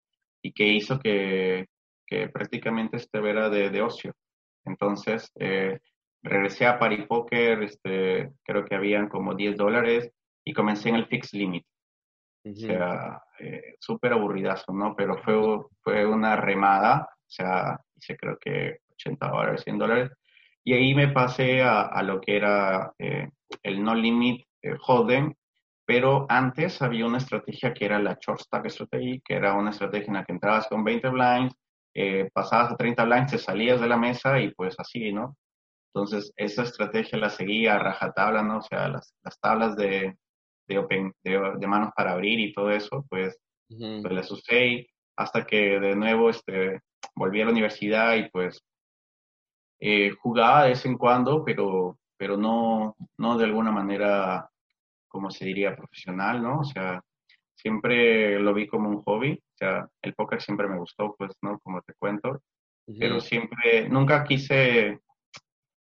y 0.42 0.54
que 0.54 0.66
hizo 0.66 0.98
que, 0.98 1.66
que 2.08 2.30
prácticamente 2.30 2.96
este 2.96 3.18
era 3.30 3.50
de, 3.50 3.70
de 3.70 3.82
ocio. 3.82 4.14
Entonces, 4.64 5.30
eh, 5.36 5.78
regresé 6.26 6.66
a 6.66 6.80
Party 6.80 7.04
Poker, 7.04 7.64
este, 7.64 8.32
creo 8.44 8.66
que 8.66 8.76
habían 8.76 9.08
como 9.08 9.36
10 9.36 9.56
dólares 9.56 10.12
y 10.44 10.54
comencé 10.54 10.90
en 10.90 10.96
el 10.96 11.06
fixed 11.06 11.38
limit. 11.38 11.66
O 12.44 12.56
sea, 12.56 13.22
eh, 13.40 13.76
súper 13.80 14.14
aburridazo, 14.14 14.72
¿no? 14.74 14.96
Pero 14.96 15.18
fue, 15.24 15.36
fue 15.82 16.06
una 16.06 16.36
remada, 16.36 17.10
o 17.12 17.30
sea, 17.30 17.80
hice 17.96 18.16
creo 18.18 18.38
que 18.40 18.80
80 18.94 19.28
dólares, 19.28 19.62
100 19.64 19.78
dólares. 19.78 20.12
Y 20.64 20.74
ahí 20.74 20.94
me 20.94 21.08
pasé 21.08 21.62
a, 21.62 21.82
a 21.82 22.04
lo 22.04 22.22
que 22.22 22.38
era 22.38 22.94
eh, 23.00 23.30
el 23.64 23.84
no 23.84 23.96
limit 23.96 24.46
eh, 24.62 24.76
hold'em, 24.86 25.34
pero 25.86 26.26
antes 26.30 26.82
había 26.82 27.06
una 27.06 27.18
estrategia 27.20 27.74
que 27.74 27.86
era 27.86 28.00
la 28.00 28.18
short 28.20 28.42
stack 28.42 28.68
strategy, 28.70 29.22
que 29.24 29.36
era 29.36 29.54
una 29.54 29.70
estrategia 29.70 30.08
en 30.08 30.14
la 30.16 30.26
que 30.26 30.34
entrabas 30.34 30.68
con 30.68 30.84
20 30.84 31.10
blinds, 31.10 31.56
pasabas 32.34 32.74
a 32.74 32.76
30 32.76 33.06
blinds, 33.06 33.32
te 33.32 33.38
salías 33.38 33.80
de 33.80 33.88
la 33.88 33.98
mesa 33.98 34.40
y 34.40 34.52
pues 34.54 34.76
así, 34.80 35.14
¿no? 35.14 35.38
Entonces, 35.96 36.34
esa 36.36 36.64
estrategia 36.64 37.18
la 37.18 37.30
seguía 37.30 37.76
a 37.76 37.80
rajatabla, 37.80 38.44
¿no? 38.44 38.58
O 38.58 38.62
sea, 38.62 38.90
las, 38.90 39.16
las 39.24 39.40
tablas 39.40 39.78
de, 39.78 40.18
de, 40.68 40.78
open, 40.78 41.14
de, 41.24 41.68
manos 41.68 41.94
para 41.96 42.12
abrir 42.12 42.38
y 42.38 42.52
todo 42.52 42.70
eso, 42.70 43.06
pues, 43.10 43.40
pues 43.70 44.12
las 44.12 44.30
usé 44.30 44.90
hasta 45.16 45.46
que 45.46 45.80
de 45.80 45.96
nuevo 45.96 46.30
este, 46.30 46.82
volví 47.16 47.40
a 47.40 47.46
la 47.46 47.52
universidad 47.52 48.16
y 48.16 48.30
pues 48.30 48.62
eh, 49.80 50.12
jugaba 50.20 50.64
de 50.64 50.70
vez 50.72 50.86
en 50.86 50.98
cuando, 50.98 51.46
pero, 51.46 51.98
pero 52.18 52.36
no, 52.36 52.98
no 53.18 53.38
de 53.38 53.46
alguna 53.46 53.72
manera, 53.72 54.50
como 55.08 55.32
se 55.32 55.46
diría, 55.46 55.78
profesional, 55.78 56.44
¿no? 56.44 56.60
O 56.60 56.66
sea, 56.66 57.02
siempre 57.56 58.38
lo 58.38 58.54
vi 58.54 58.68
como 58.68 58.90
un 58.90 59.02
hobby, 59.04 59.32
o 59.34 59.58
sea, 59.58 59.88
el 60.02 60.14
póker 60.14 60.42
siempre 60.42 60.68
me 60.68 60.78
gustó, 60.78 61.16
pues, 61.18 61.32
¿no? 61.42 61.58
Como 61.60 61.82
te 61.84 61.94
cuento, 61.94 62.42
pero 63.00 63.20
siempre, 63.20 63.90
nunca 63.90 64.24
quise, 64.24 65.00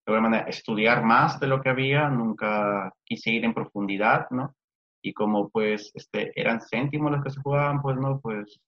alguna 0.06 0.28
manera, 0.28 0.48
estudiar 0.48 1.02
más 1.02 1.40
de 1.40 1.46
lo 1.46 1.60
que 1.60 1.70
había, 1.70 2.08
nunca 2.08 2.92
quise 3.04 3.30
ir 3.30 3.44
en 3.44 3.54
profundidad, 3.54 4.26
¿no? 4.30 4.54
Y 5.02 5.12
como 5.12 5.48
pues 5.48 5.90
este, 5.94 6.32
eran 6.34 6.60
céntimos 6.60 7.12
los 7.12 7.22
que 7.22 7.30
se 7.30 7.40
jugaban, 7.40 7.80
pues 7.80 7.96
no, 7.96 8.20
pues, 8.20 8.60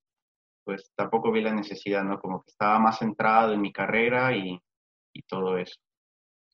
pues 0.64 0.93
tampoco 0.95 1.33
vi 1.33 1.43
la 1.43 1.52
necesidad, 1.52 2.05
¿no? 2.05 2.19
Como 2.19 2.43
que 2.43 2.50
estaba 2.50 2.78
más 2.78 2.99
centrado 2.99 3.52
en 3.52 3.61
mi 3.61 3.73
carrera 3.73 4.35
y, 4.37 4.59
y 5.12 5.23
todo 5.23 5.59
eso. 5.59 5.76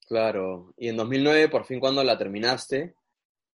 Claro, 0.06 0.74
y 0.76 0.88
en 0.88 0.96
2009, 0.96 1.48
por 1.48 1.64
fin 1.64 1.80
cuando 1.80 2.02
la 2.04 2.18
terminaste, 2.18 2.94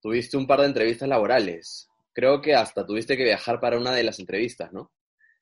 tuviste 0.01 0.37
un 0.37 0.47
par 0.47 0.61
de 0.61 0.67
entrevistas 0.67 1.09
laborales. 1.09 1.89
Creo 2.13 2.41
que 2.41 2.55
hasta 2.55 2.87
tuviste 2.87 3.17
que 3.17 3.25
viajar 3.25 3.61
para 3.61 3.79
una 3.79 3.93
de 3.93 4.03
las 4.03 4.19
entrevistas, 4.19 4.73
¿no? 4.73 4.91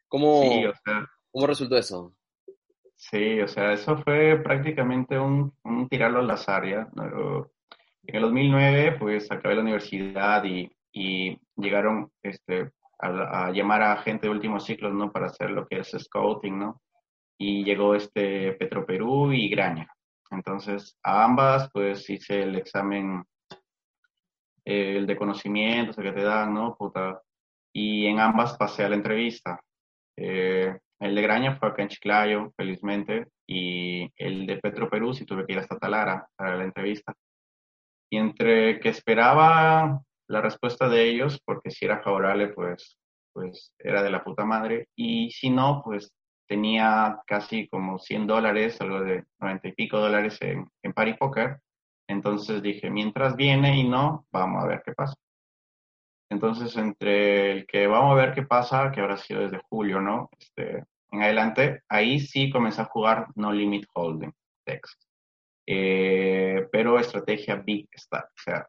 ¿Cómo, 0.09 0.43
sí, 0.43 0.67
o 0.67 0.75
sea, 0.85 1.07
¿cómo 1.31 1.47
resultó 1.47 1.77
eso? 1.77 2.15
Sí, 3.11 3.41
o 3.41 3.47
sea, 3.47 3.73
eso 3.73 3.99
fue 3.99 4.41
prácticamente 4.43 5.17
un, 5.17 5.53
un 5.63 5.89
tirarlo 5.89 6.19
al 6.21 6.31
azar, 6.31 6.67
¿ya? 6.69 6.89
En 8.03 8.17
el 8.17 8.23
2009, 8.23 8.97
pues, 8.99 9.31
acabé 9.31 9.55
la 9.55 9.61
universidad 9.61 10.43
y, 10.45 10.69
y 10.93 11.39
llegaron 11.57 12.11
este, 12.21 12.73
a, 12.99 13.53
llamar 13.53 13.83
a 13.83 13.97
gente 13.99 14.27
de 14.27 14.33
últimos 14.33 14.65
ciclos, 14.65 14.93
¿no? 14.93 15.13
Para 15.13 15.27
hacer 15.27 15.51
lo 15.51 15.69
que 15.69 15.79
es 15.79 15.97
scouting, 15.97 16.59
¿no? 16.59 16.83
Y 17.39 17.63
llegó 17.63 17.95
este 17.95 18.55
Petroperú 18.55 19.33
y 19.33 19.49
Graña. 19.51 19.89
Entonces, 20.33 20.99
a 21.05 21.25
ambas, 21.25 21.71
pues, 21.73 22.11
hice 22.11 22.43
el 22.43 22.57
examen, 22.57 23.25
el 24.65 25.07
de 25.07 25.17
conocimiento, 25.17 26.01
o 26.01 26.03
que 26.03 26.13
te 26.13 26.25
dan, 26.25 26.55
¿no? 26.55 26.77
Y 27.73 28.07
en 28.07 28.19
ambas 28.19 28.57
pasé 28.57 28.85
a 28.85 28.89
la 28.89 28.97
entrevista. 28.97 29.61
Eh, 30.17 30.77
el 31.01 31.15
de 31.15 31.23
Graña 31.23 31.57
fue 31.57 31.69
acá 31.69 31.83
en 31.83 31.89
Chiclayo, 31.89 32.53
felizmente, 32.57 33.29
y 33.47 34.11
el 34.17 34.47
de 34.47 34.59
Petro 34.59 34.89
Perú 34.89 35.15
sí 35.15 35.25
tuve 35.25 35.47
que 35.47 35.53
ir 35.53 35.59
hasta 35.59 35.79
Talara 35.79 36.29
para 36.37 36.57
la 36.57 36.65
entrevista. 36.65 37.15
Y 38.11 38.19
entre 38.19 38.81
que 38.81 38.89
esperaba 38.89 40.01
la 40.29 40.41
respuesta 40.41 40.89
de 40.89 41.09
ellos, 41.09 41.41
porque 41.45 41.71
si 41.71 41.85
era 41.85 42.03
favorable, 42.03 42.49
pues, 42.49 42.99
pues 43.33 43.75
era 43.79 44.03
de 44.03 44.11
la 44.11 44.25
puta 44.25 44.45
madre, 44.45 44.89
y 44.97 45.31
si 45.31 45.51
no, 45.51 45.83
pues 45.85 46.13
tenía 46.49 47.21
casi 47.27 47.69
como 47.69 47.99
100 47.99 48.27
dólares, 48.27 48.81
algo 48.81 49.01
de 49.01 49.25
90 49.41 49.69
y 49.69 49.73
pico 49.73 49.99
dólares 49.99 50.39
en, 50.41 50.69
en 50.83 50.93
Party 50.93 51.15
Poker. 51.15 51.61
Entonces 52.09 52.63
dije, 52.63 52.89
mientras 52.91 53.37
viene 53.37 53.77
y 53.77 53.89
no, 53.89 54.27
vamos 54.31 54.63
a 54.63 54.67
ver 54.69 54.83
qué 54.85 54.93
pasa. 54.93 55.17
Entonces, 56.29 56.77
entre 56.77 57.53
el 57.53 57.67
que 57.67 57.87
vamos 57.87 58.13
a 58.13 58.23
ver 58.27 58.35
qué 58.35 58.43
pasa, 58.43 58.91
que 58.91 59.01
habrá 59.01 59.17
sido 59.17 59.43
desde 59.43 59.61
julio, 59.69 60.01
¿no? 60.01 60.29
Este, 60.39 60.85
en 61.13 61.23
adelante, 61.23 61.83
ahí 61.89 62.19
sí 62.19 62.51
comencé 62.51 62.83
a 62.83 62.87
jugar 62.87 63.29
No 63.37 63.53
Limit 63.53 63.87
Holding, 63.95 64.33
Texas. 64.65 65.09
Eh, 65.67 66.67
pero 66.71 66.99
estrategia 66.99 67.57
Big 67.57 67.89
Stack, 67.97 68.27
o 68.27 68.43
sea, 68.45 68.67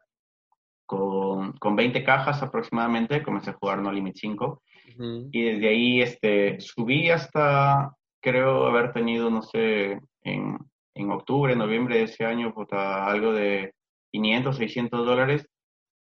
con, 0.86 1.52
con, 1.52 1.76
20 1.76 2.02
cajas 2.02 2.42
aproximadamente 2.42 3.22
comencé 3.22 3.50
a 3.50 3.54
jugar 3.54 3.78
No 3.78 3.92
Limit 3.92 4.16
5 4.16 4.46
uh 4.46 5.00
-huh. 5.00 5.28
y 5.30 5.42
desde 5.42 5.68
ahí 5.68 6.00
este, 6.00 6.60
subí 6.60 7.10
hasta, 7.10 7.92
creo 8.20 8.66
haber 8.66 8.92
tenido, 8.92 9.30
no 9.30 9.42
sé, 9.42 10.00
en, 10.22 10.58
en 10.94 11.10
octubre, 11.10 11.54
noviembre 11.54 11.98
de 11.98 12.04
ese 12.04 12.24
año, 12.24 12.52
puta, 12.52 13.06
algo 13.06 13.32
de 13.32 13.74
500, 14.10 14.56
600 14.56 15.06
dólares 15.06 15.48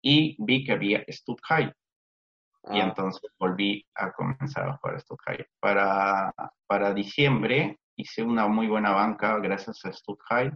y 0.03 0.37
vi 0.39 0.65
que 0.65 0.73
había 0.73 1.05
High. 1.45 1.73
Ah. 2.65 2.77
Y 2.77 2.81
entonces 2.81 3.31
volví 3.39 3.85
a 3.95 4.13
comenzar 4.13 4.69
a 4.69 4.77
jugar 4.77 5.03
High. 5.27 5.47
Para, 5.61 6.35
para 6.67 6.93
diciembre 6.93 7.79
hice 7.97 8.23
una 8.23 8.49
muy 8.49 8.67
buena 8.67 8.91
banca 8.91 9.39
gracias 9.39 9.85
a 9.85 9.93
High 10.29 10.53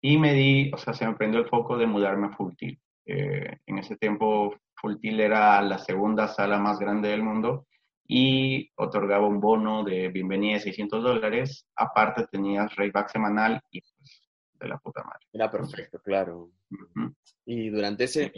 y 0.00 0.16
me 0.16 0.32
di, 0.32 0.70
o 0.72 0.78
sea, 0.78 0.94
se 0.94 1.06
me 1.06 1.14
prendió 1.14 1.40
el 1.40 1.48
foco 1.48 1.76
de 1.76 1.86
mudarme 1.86 2.28
a 2.28 2.36
Full 2.36 2.54
Tilt. 2.56 2.80
Eh, 3.04 3.58
en 3.66 3.78
ese 3.78 3.96
tiempo 3.96 4.54
Full 4.76 4.98
Tilt 5.00 5.20
era 5.20 5.60
la 5.62 5.78
segunda 5.78 6.28
sala 6.28 6.58
más 6.58 6.78
grande 6.78 7.08
del 7.08 7.22
mundo 7.22 7.66
y 8.06 8.70
otorgaba 8.76 9.26
un 9.26 9.40
bono 9.40 9.84
de 9.84 10.08
bienvenida 10.08 10.54
de 10.54 10.60
600 10.60 11.02
dólares. 11.02 11.66
Aparte 11.76 12.26
tenías 12.30 12.74
rayback 12.76 13.10
semanal 13.10 13.60
y 13.70 13.80
pues 13.80 14.22
de 14.54 14.68
la 14.68 14.78
puta 14.78 15.02
madre. 15.02 15.26
Era 15.32 15.50
perfecto, 15.50 16.00
claro. 16.00 16.50
Uh 16.70 16.76
-huh. 16.94 17.14
Y 17.44 17.70
durante 17.70 18.04
ese, 18.04 18.32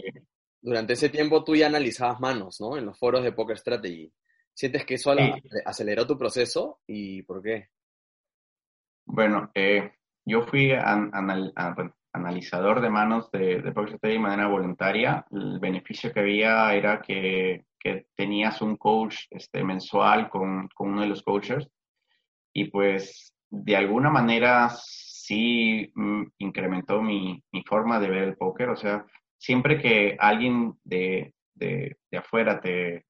durante 0.63 0.93
ese 0.95 1.09
tiempo 1.09 1.45
tú 1.45 1.57
ya 1.57 1.67
analizabas 1.67 2.21
manos, 2.21 2.61
¿no? 2.61 2.77
En 2.77 2.87
los 2.87 2.99
foros 2.99 3.23
de 3.23 3.33
Poker 3.33 3.59
Strategy. 3.59 4.13
¿Sientes 4.53 4.85
que 4.85 4.95
eso 4.95 5.15
sí. 5.15 5.33
aceleró 5.65 6.07
tu 6.07 6.19
proceso 6.19 6.81
y 6.87 7.23
por 7.23 7.43
qué? 7.43 7.69
Bueno, 9.07 9.51
eh, 9.55 9.93
yo 10.25 10.43
fui 10.43 10.73
an, 10.73 11.11
anal, 11.13 11.53
an, 11.57 11.75
bueno, 11.75 11.97
analizador 12.13 12.81
de 12.81 12.91
manos 12.91 13.31
de, 13.31 13.63
de 13.63 13.73
Poker 13.73 13.97
Strategy 13.97 14.15
de 14.15 14.23
manera 14.23 14.49
voluntaria. 14.49 15.25
El 15.31 15.59
beneficio 15.61 16.13
que 16.13 16.21
había 16.21 16.75
era 16.75 17.01
que, 17.01 17.65
que 17.79 18.07
tenías 18.15 18.61
un 18.61 18.77
coach 18.77 19.27
este, 19.31 19.65
mensual 19.65 20.29
con, 20.29 20.69
con 20.75 20.91
uno 20.91 21.03
de 21.03 21.09
los 21.09 21.23
coaches 21.23 21.69
y 22.53 22.67
pues 22.67 23.35
de 23.49 23.77
alguna 23.77 24.11
manera 24.11 24.71
sí 24.71 25.91
mm, 25.95 26.23
incrementó 26.39 27.01
mi, 27.01 27.43
mi 27.53 27.63
forma 27.63 27.99
de 28.01 28.11
ver 28.11 28.25
el 28.25 28.37
póker. 28.37 28.69
O 28.71 28.77
sea, 28.77 29.07
siempre 29.41 29.81
que 29.81 30.17
alguien 30.19 30.75
de, 30.85 31.35
de, 31.55 31.97
de 32.11 32.19
afuera 32.19 32.61
te, 32.61 33.07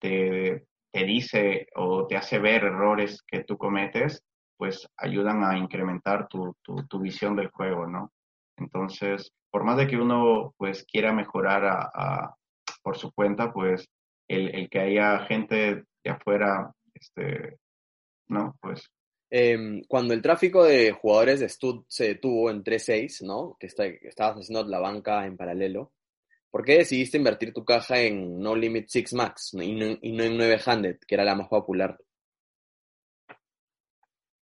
te, 0.00 0.66
te, 0.92 1.04
dice 1.04 1.68
o 1.76 2.06
te 2.06 2.16
hace 2.16 2.38
ver 2.40 2.64
errores 2.64 3.22
que 3.22 3.44
tú 3.44 3.56
cometes, 3.56 4.22
pues 4.56 4.88
ayudan 4.96 5.44
a 5.44 5.56
incrementar 5.56 6.26
tu, 6.28 6.56
tu, 6.62 6.86
tu 6.88 7.00
visión 7.00 7.36
del 7.36 7.48
juego, 7.50 7.86
¿no? 7.86 8.12
Entonces, 8.56 9.32
por 9.50 9.64
más 9.64 9.76
de 9.76 9.86
que 9.86 9.96
uno 9.96 10.54
pues 10.56 10.84
quiera 10.84 11.12
mejorar 11.12 11.64
a, 11.64 11.90
a, 11.94 12.34
por 12.82 12.96
su 12.96 13.12
cuenta, 13.12 13.52
pues 13.52 13.88
el, 14.28 14.54
el, 14.54 14.68
que 14.68 14.80
haya 14.80 15.20
gente 15.20 15.84
de 16.04 16.10
afuera, 16.10 16.72
este, 16.94 17.58
¿no? 18.28 18.56
Pues 18.60 18.90
eh, 19.30 19.82
cuando 19.88 20.14
el 20.14 20.22
tráfico 20.22 20.64
de 20.64 20.92
jugadores 20.92 21.40
de 21.40 21.48
Stud 21.48 21.84
se 21.88 22.08
detuvo 22.08 22.50
en 22.50 22.62
3.6, 22.62 23.26
¿no? 23.26 23.56
Que, 23.58 23.66
estabas 23.66 24.36
haciendo 24.36 24.64
la 24.64 24.78
banca 24.78 25.26
en 25.26 25.36
paralelo, 25.36 25.92
¿por 26.50 26.64
qué 26.64 26.78
decidiste 26.78 27.18
invertir 27.18 27.52
tu 27.52 27.64
caja 27.64 28.00
en 28.00 28.38
No 28.38 28.54
Limit 28.54 28.86
6 28.88 29.14
Max 29.14 29.54
y 29.54 29.74
no, 29.74 29.98
y 30.00 30.12
no 30.12 30.22
en 30.24 30.36
900, 30.36 31.04
que 31.06 31.14
era 31.14 31.24
la 31.24 31.34
más 31.34 31.48
popular? 31.48 31.98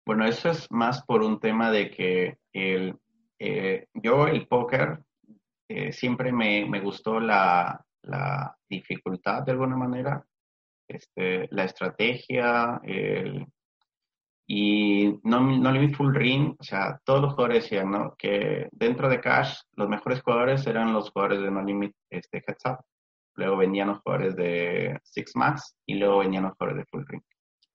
Bueno, 0.04 0.26
eso 0.26 0.50
es 0.50 0.70
más 0.70 1.04
por 1.04 1.22
un 1.22 1.38
tema 1.38 1.70
de 1.70 1.90
que 1.90 2.38
el, 2.52 2.94
eh, 3.38 3.86
yo 3.94 4.26
el 4.26 4.48
póker 4.48 4.98
eh, 5.68 5.92
siempre 5.92 6.32
me, 6.32 6.66
me 6.68 6.80
gustó 6.80 7.20
la, 7.20 7.84
la, 8.02 8.56
dificultad 8.68 9.42
de 9.42 9.52
alguna 9.52 9.76
manera, 9.76 10.24
este, 10.88 11.46
la 11.50 11.64
estrategia, 11.64 12.80
el, 12.84 13.46
y 14.46 15.18
no, 15.22 15.40
no 15.40 15.72
Limit 15.72 15.96
Full 15.96 16.14
Ring, 16.14 16.54
o 16.58 16.62
sea, 16.62 17.00
todos 17.04 17.22
los 17.22 17.34
jugadores 17.34 17.64
decían, 17.64 17.90
¿no? 17.90 18.14
Que 18.16 18.68
dentro 18.72 19.08
de 19.08 19.20
Cash, 19.20 19.60
los 19.74 19.88
mejores 19.88 20.20
jugadores 20.22 20.66
eran 20.66 20.92
los 20.92 21.10
jugadores 21.10 21.40
de 21.42 21.50
No 21.50 21.62
Limit 21.62 21.94
este, 22.10 22.42
Heads 22.46 22.66
Up. 22.66 22.84
Luego 23.36 23.56
venían 23.56 23.88
los 23.88 24.00
jugadores 24.00 24.36
de 24.36 24.98
Six 25.04 25.36
Max 25.36 25.74
y 25.86 25.94
luego 25.94 26.18
venían 26.18 26.42
los 26.42 26.52
jugadores 26.52 26.84
de 26.84 26.86
Full 26.90 27.04
Ring. 27.06 27.22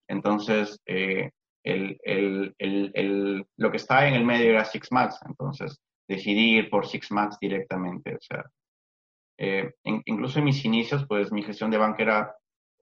Entonces, 0.08 0.80
eh, 0.86 1.32
el, 1.64 1.98
el, 2.04 2.54
el, 2.60 3.46
lo 3.58 3.72
que 3.72 3.78
estaba 3.78 4.08
en 4.08 4.14
el 4.14 4.26
medio 4.26 4.52
era 4.52 4.66
Six 4.66 4.92
Max. 4.92 5.20
Entonces, 5.26 5.82
decidí 6.08 6.58
ir 6.58 6.70
por 6.70 6.86
Six 6.86 7.12
Max 7.12 7.38
directamente. 7.42 8.16
O 8.16 8.22
sea, 8.22 8.46
eh, 9.40 9.74
incluso 9.84 10.40
en 10.40 10.46
mis 10.46 10.64
inicios, 10.64 11.06
pues 11.08 11.32
mi 11.32 11.44
gestión 11.44 11.72
de 11.72 11.78
banca 11.78 12.04
era 12.04 12.36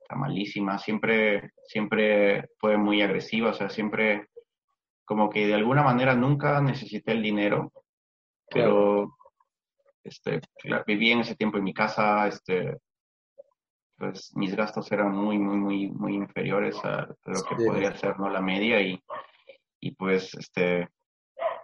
está 0.06 0.16
malísima, 0.16 0.78
siempre, 0.78 1.52
siempre 1.68 2.50
fue 2.60 2.78
muy 2.78 3.02
agresiva, 3.02 3.50
o 3.50 3.54
sea, 3.54 3.70
siempre 3.70 4.30
como 5.04 5.30
que 5.30 5.48
de 5.48 5.56
alguna 5.56 5.82
manera 5.82 6.14
nunca 6.16 6.62
necesité 6.62 7.14
el 7.14 7.24
dinero, 7.24 7.72
pero 8.48 9.18
este, 10.04 10.42
viví 10.86 11.12
en 11.12 11.22
ese 11.22 11.36
tiempo 11.36 11.58
en 11.58 11.64
mi 11.64 11.74
casa, 11.74 12.28
este, 12.28 12.78
pues 13.98 14.32
mis 14.36 14.56
gastos 14.56 14.92
eran 14.92 15.12
muy, 15.12 15.40
muy, 15.40 15.58
muy, 15.58 15.90
muy 15.90 16.14
inferiores 16.16 16.76
a 16.86 17.08
lo 17.26 17.44
que 17.44 17.56
sí. 17.58 17.66
podría 17.66 17.96
ser 17.96 18.20
¿no? 18.20 18.30
la 18.30 18.42
media 18.42 18.80
y, 18.82 19.02
y 19.80 19.92
pues 19.92 20.36
este, 20.36 20.88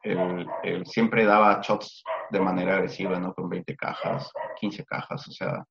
el, 0.02 0.86
siempre 0.86 1.26
daba 1.26 1.62
shots 1.62 2.04
de 2.32 2.40
manera 2.40 2.76
agresiva, 2.76 3.20
¿no? 3.20 3.34
Con 3.36 3.50
20 3.50 3.76
cajas, 3.76 4.32
15 4.60 4.84
cajas, 4.86 5.28
o 5.28 5.32
sea, 5.32 5.64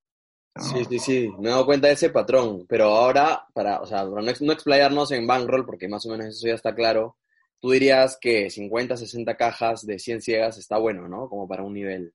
Sí, 0.57 0.85
sí, 0.85 0.99
sí, 0.99 1.33
me 1.39 1.49
he 1.49 1.53
dado 1.53 1.65
cuenta 1.65 1.87
de 1.87 1.95
ese 1.95 2.11
patrón, 2.11 2.67
pero 2.69 2.87
ahora, 2.87 3.47
para, 3.55 3.81
o 3.81 3.87
sea, 3.87 4.09
para 4.09 4.21
no, 4.21 4.33
no 4.41 4.53
explayarnos 4.53 5.13
en 5.13 5.27
bankroll, 5.27 5.65
porque 5.65 5.89
más 5.89 6.05
o 6.07 6.11
menos 6.11 6.27
eso 6.27 6.49
ya 6.49 6.55
está 6.55 6.75
claro, 6.75 7.17
tú 7.61 7.71
dirías 7.71 8.19
que 8.21 8.51
50, 8.51 8.97
60 8.97 9.37
cajas 9.37 9.87
de 9.87 9.99
100 9.99 10.21
ciegas 10.21 10.59
está 10.59 10.79
bueno, 10.79 11.09
¿no? 11.09 11.29
Como 11.29 11.47
para 11.47 11.63
un 11.63 11.75
nivel. 11.75 12.13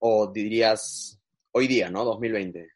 O 0.00 0.26
dirías, 0.32 1.20
hoy 1.52 1.68
día, 1.68 1.88
¿no? 1.88 2.04
2020. 2.04 2.70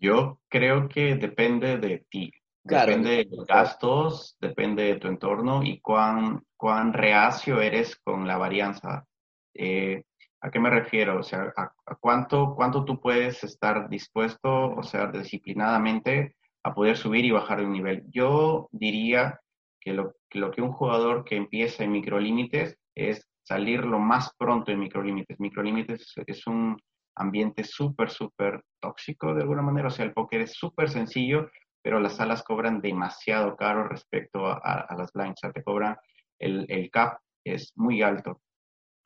Yo 0.00 0.40
creo 0.48 0.88
que 0.88 1.14
depende 1.14 1.78
de 1.78 2.04
ti. 2.10 2.32
Depende 2.64 3.10
de 3.10 3.24
los 3.30 3.46
gastos, 3.46 4.36
depende 4.40 4.84
de 4.84 4.96
tu 4.96 5.08
entorno 5.08 5.62
y 5.62 5.80
cuán, 5.80 6.44
cuán 6.56 6.92
reacio 6.92 7.60
eres 7.60 7.96
con 7.96 8.26
la 8.26 8.36
varianza. 8.36 9.06
Eh, 9.54 10.04
¿A 10.42 10.50
qué 10.50 10.58
me 10.58 10.70
refiero? 10.70 11.20
O 11.20 11.22
sea, 11.22 11.52
a, 11.56 11.72
cuánto, 12.00 12.54
cuánto 12.56 12.84
tú 12.84 13.00
puedes 13.00 13.44
estar 13.44 13.88
dispuesto, 13.88 14.74
o 14.74 14.82
sea, 14.82 15.06
disciplinadamente 15.06 16.34
a 16.64 16.74
poder 16.74 16.96
subir 16.96 17.24
y 17.24 17.30
bajar 17.30 17.60
de 17.60 17.66
un 17.66 17.72
nivel. 17.72 18.04
Yo 18.10 18.68
diría 18.72 19.40
que 19.80 19.92
lo, 19.92 20.16
que 20.28 20.40
lo 20.40 20.50
que 20.50 20.60
un 20.60 20.72
jugador 20.72 21.24
que 21.24 21.36
empieza 21.36 21.84
en 21.84 21.92
microlímites 21.92 22.76
es 22.96 23.24
salir 23.44 23.84
lo 23.84 24.00
más 24.00 24.34
pronto 24.36 24.72
en 24.72 24.80
microlímites. 24.80 25.38
Microlímites 25.38 26.12
es 26.26 26.46
un 26.48 26.76
ambiente 27.14 27.62
súper, 27.62 28.10
súper 28.10 28.64
tóxico 28.80 29.34
de 29.34 29.42
alguna 29.42 29.62
manera. 29.62 29.88
O 29.88 29.90
sea, 29.90 30.04
el 30.04 30.12
póker 30.12 30.40
es 30.40 30.54
súper 30.54 30.90
sencillo, 30.90 31.50
pero 31.82 32.00
las 32.00 32.16
salas 32.16 32.42
cobran 32.42 32.80
demasiado 32.80 33.56
caro 33.56 33.86
respecto 33.86 34.46
a, 34.46 34.88
las 34.96 35.12
blinds. 35.12 35.38
O 35.38 35.46
sea, 35.46 35.52
te 35.52 35.62
cobran 35.62 35.96
el, 36.40 36.66
el 36.68 36.90
cap 36.90 37.20
es 37.44 37.72
muy 37.76 38.02
alto, 38.02 38.40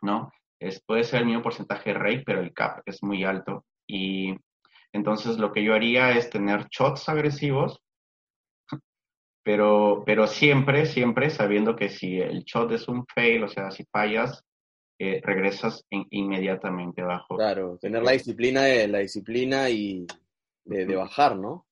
¿no? 0.00 0.31
Es, 0.58 0.82
puede 0.82 1.04
ser 1.04 1.20
el 1.20 1.26
mismo 1.26 1.42
porcentaje 1.42 1.90
de 1.92 1.98
rate, 1.98 2.22
pero 2.25 2.40
el 2.40 2.52
cap 2.52 2.80
es 2.86 3.02
muy 3.02 3.25
alto. 3.25 3.64
Y 3.86 4.34
entonces 4.92 5.38
lo 5.38 5.52
que 5.52 5.62
yo 5.62 5.75
haría 5.75 6.12
es 6.12 6.30
tener 6.30 6.66
shots 6.70 7.08
agresivos, 7.08 7.82
pero, 9.44 10.02
pero 10.06 10.26
siempre, 10.26 10.86
siempre 10.86 11.30
sabiendo 11.30 11.76
que 11.76 11.88
si 11.88 12.18
el 12.20 12.44
shot 12.44 12.72
es 12.72 12.88
un 12.88 13.06
fail, 13.06 13.44
o 13.44 13.48
sea, 13.48 13.70
si 13.70 13.84
fallas, 13.84 14.42
eh, 14.98 15.20
regresas 15.22 15.84
inmediatamente 15.90 17.02
abajo. 17.02 17.36
Claro, 17.36 17.76
tener 17.78 18.02
la 18.02 18.12
disciplina 18.12 18.62
de 18.62 18.88
la 18.88 19.00
disciplina 19.00 19.68
y 19.68 20.06
de, 20.64 20.96
bajar, 20.96 21.36
¿no? 21.36 21.66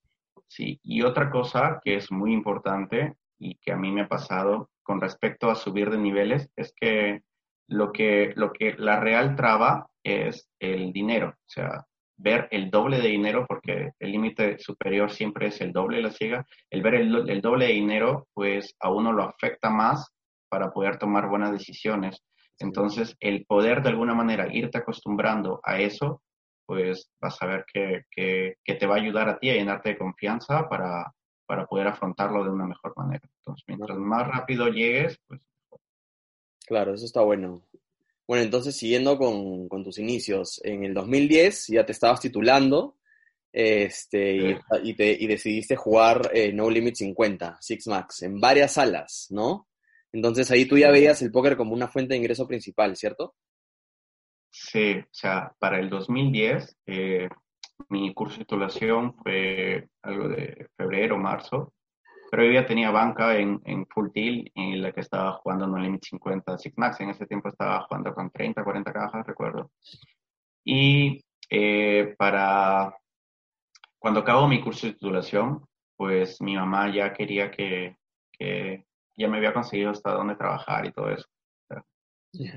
Sí, 0.46 0.78
y 0.82 1.00
otra 1.00 1.30
cosa 1.30 1.80
que 1.82 1.96
es 1.96 2.12
muy 2.12 2.34
importante 2.34 3.14
y 3.38 3.54
que 3.56 3.72
a 3.72 3.76
mí 3.76 3.90
me 3.90 4.02
ha 4.02 4.08
pasado 4.08 4.70
con 4.82 5.00
respecto 5.00 5.50
a 5.50 5.54
subir 5.54 5.88
de 5.88 5.96
niveles 5.96 6.50
es 6.54 6.74
que 6.76 7.22
lo 7.68 7.92
que, 7.92 8.33
lo 8.37 8.52
que 8.52 8.75
la 8.78 9.00
real 9.00 9.37
traba 9.37 9.87
es 10.02 10.49
el 10.61 10.92
dinero, 10.92 11.30
o 11.30 11.49
sea, 11.49 11.85
ver 12.16 12.49
el 12.50 12.71
doble 12.71 13.00
de 13.00 13.09
dinero, 13.09 13.44
porque 13.49 13.92
el 13.99 14.12
límite 14.12 14.59
superior 14.59 15.11
siempre 15.11 15.49
es 15.49 15.61
el 15.61 15.73
doble 15.73 15.97
de 15.97 16.02
la 16.04 16.11
ciega, 16.11 16.47
el 16.71 16.83
ver 16.83 16.94
el, 16.94 17.28
el, 17.28 17.40
doble 17.40 17.66
de 17.66 17.73
dinero, 17.73 18.28
pues 18.35 18.75
a 18.80 18.90
uno 18.90 19.12
lo 19.12 19.25
afecta 19.25 19.71
más 19.71 20.12
para 20.49 20.71
poder 20.71 20.99
tomar 20.99 21.28
buenas 21.28 21.52
decisiones. 21.52 22.23
Entonces, 22.59 23.16
el 23.18 23.44
poder 23.47 23.83
de 23.83 23.88
alguna 23.88 24.14
manera 24.14 24.47
irte 24.52 24.78
acostumbrando 24.78 25.61
a 25.64 25.80
eso, 25.80 26.23
pues 26.66 27.11
vas 27.21 27.40
a 27.42 27.47
ver 27.47 27.64
que, 27.73 28.02
que, 28.11 28.54
que 28.64 28.75
te 28.75 28.87
va 28.87 28.94
a 28.94 28.99
ayudar 28.99 29.28
a 29.28 29.38
ti 29.38 29.50
a 29.50 29.54
llenarte 29.54 29.90
de 29.90 29.99
confianza 29.99 30.68
para, 30.68 31.12
para 31.47 31.66
poder 31.66 31.88
afrontarlo 31.88 32.44
de 32.44 32.50
una 32.50 32.66
mejor 32.66 32.94
manera. 32.97 33.28
Entonces, 33.40 33.64
mientras 33.66 33.99
más 33.99 34.28
rápido 34.28 34.68
llegues, 34.68 35.18
pues 35.26 35.40
Claro, 36.66 36.94
eso 36.94 37.04
está 37.04 37.23
bueno. 37.23 37.62
Bueno, 38.26 38.42
entonces 38.42 38.76
siguiendo 38.76 39.18
con, 39.18 39.68
tus 39.85 39.99
inicios, 39.99 40.61
en 40.64 40.85
el 40.85 40.94
2010 40.94 41.66
ya 41.68 41.85
te 41.85 41.92
estabas 41.92 42.21
titulando 42.21 42.97
este, 43.52 44.59
y, 44.83 44.94
te, 44.94 45.12
y 45.12 45.26
decidiste 45.26 45.76
jugar 45.76 46.30
eh, 46.33 46.52
No 46.52 46.71
Limit 46.71 46.97
50, 46.97 47.59
Six 47.61 47.87
Max, 47.87 48.23
en 48.23 48.40
varias 48.40 48.73
salas, 48.73 49.26
¿no? 49.30 49.68
Entonces 50.12 50.50
ahí 50.50 50.64
tú 50.64 50.78
ya 50.78 50.90
veías 50.90 51.21
el 51.23 51.30
póker 51.30 51.56
como 51.56 51.75
una 51.75 51.88
fuente 51.88 52.14
de 52.14 52.18
ingreso 52.18 52.49
principal, 52.49 52.97
¿cierto? 52.97 53.35
Sí, 54.50 54.94
o 54.99 55.09
sea, 55.11 55.52
para 55.59 55.78
el 55.78 55.90
2010 55.90 56.76
eh, 56.87 57.28
mi 57.88 58.12
curso 58.14 58.38
de 58.38 58.44
titulación 58.44 59.14
fue 59.14 59.88
algo 60.02 60.28
de 60.28 60.68
febrero, 60.76 61.18
marzo, 61.18 61.75
pero 62.34 62.46
yo 62.48 62.52
ya 62.54 62.66
tenía 62.66 62.90
banca 62.90 63.36
en, 63.36 63.62
en 63.64 63.86
Full 63.86 64.08
Deal 64.12 64.50
en 64.56 64.82
la 64.82 64.90
que 64.90 65.02
estaba 65.02 65.34
jugando 65.34 65.68
No 65.68 65.78
Limit 65.78 66.02
50 66.02 66.59
Six 66.59 66.76
Max. 66.76 66.98
En 66.98 67.11
ese 67.11 67.26
tiempo 67.26 67.48
estaba 67.48 67.82
jugando 67.82 68.12
con 68.12 68.28
30, 68.28 68.64
40 68.64 68.92
cajas, 68.92 69.24
recuerdo. 69.24 69.70
Y 70.64 71.24
eh, 71.48 72.12
para 72.18 72.92
cuando 74.00 74.18
acabo 74.18 74.48
mi 74.48 74.61
curso 74.61 74.88
de 74.88 74.94
titulación, 74.94 75.64
pues 75.96 76.42
mi 76.42 76.56
mamá 76.56 76.92
ya 76.92 77.12
quería 77.12 77.52
que, 77.52 77.98
que 78.32 78.85
ya 79.16 79.28
me 79.28 79.37
había 79.37 79.54
conseguido 79.54 79.92
hasta 79.92 80.11
dónde 80.11 80.35
trabajar 80.35 80.87
y 80.87 80.90
todo 80.90 81.11
eso. 81.11 81.28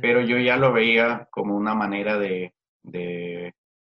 Pero 0.01 0.21
yo 0.21 0.39
ya 0.39 0.57
lo 0.57 0.73
veía 0.73 1.27
como 1.29 1.55
una 1.55 1.75
manera 1.75 2.17
de, 2.17 2.55
de 2.81 3.53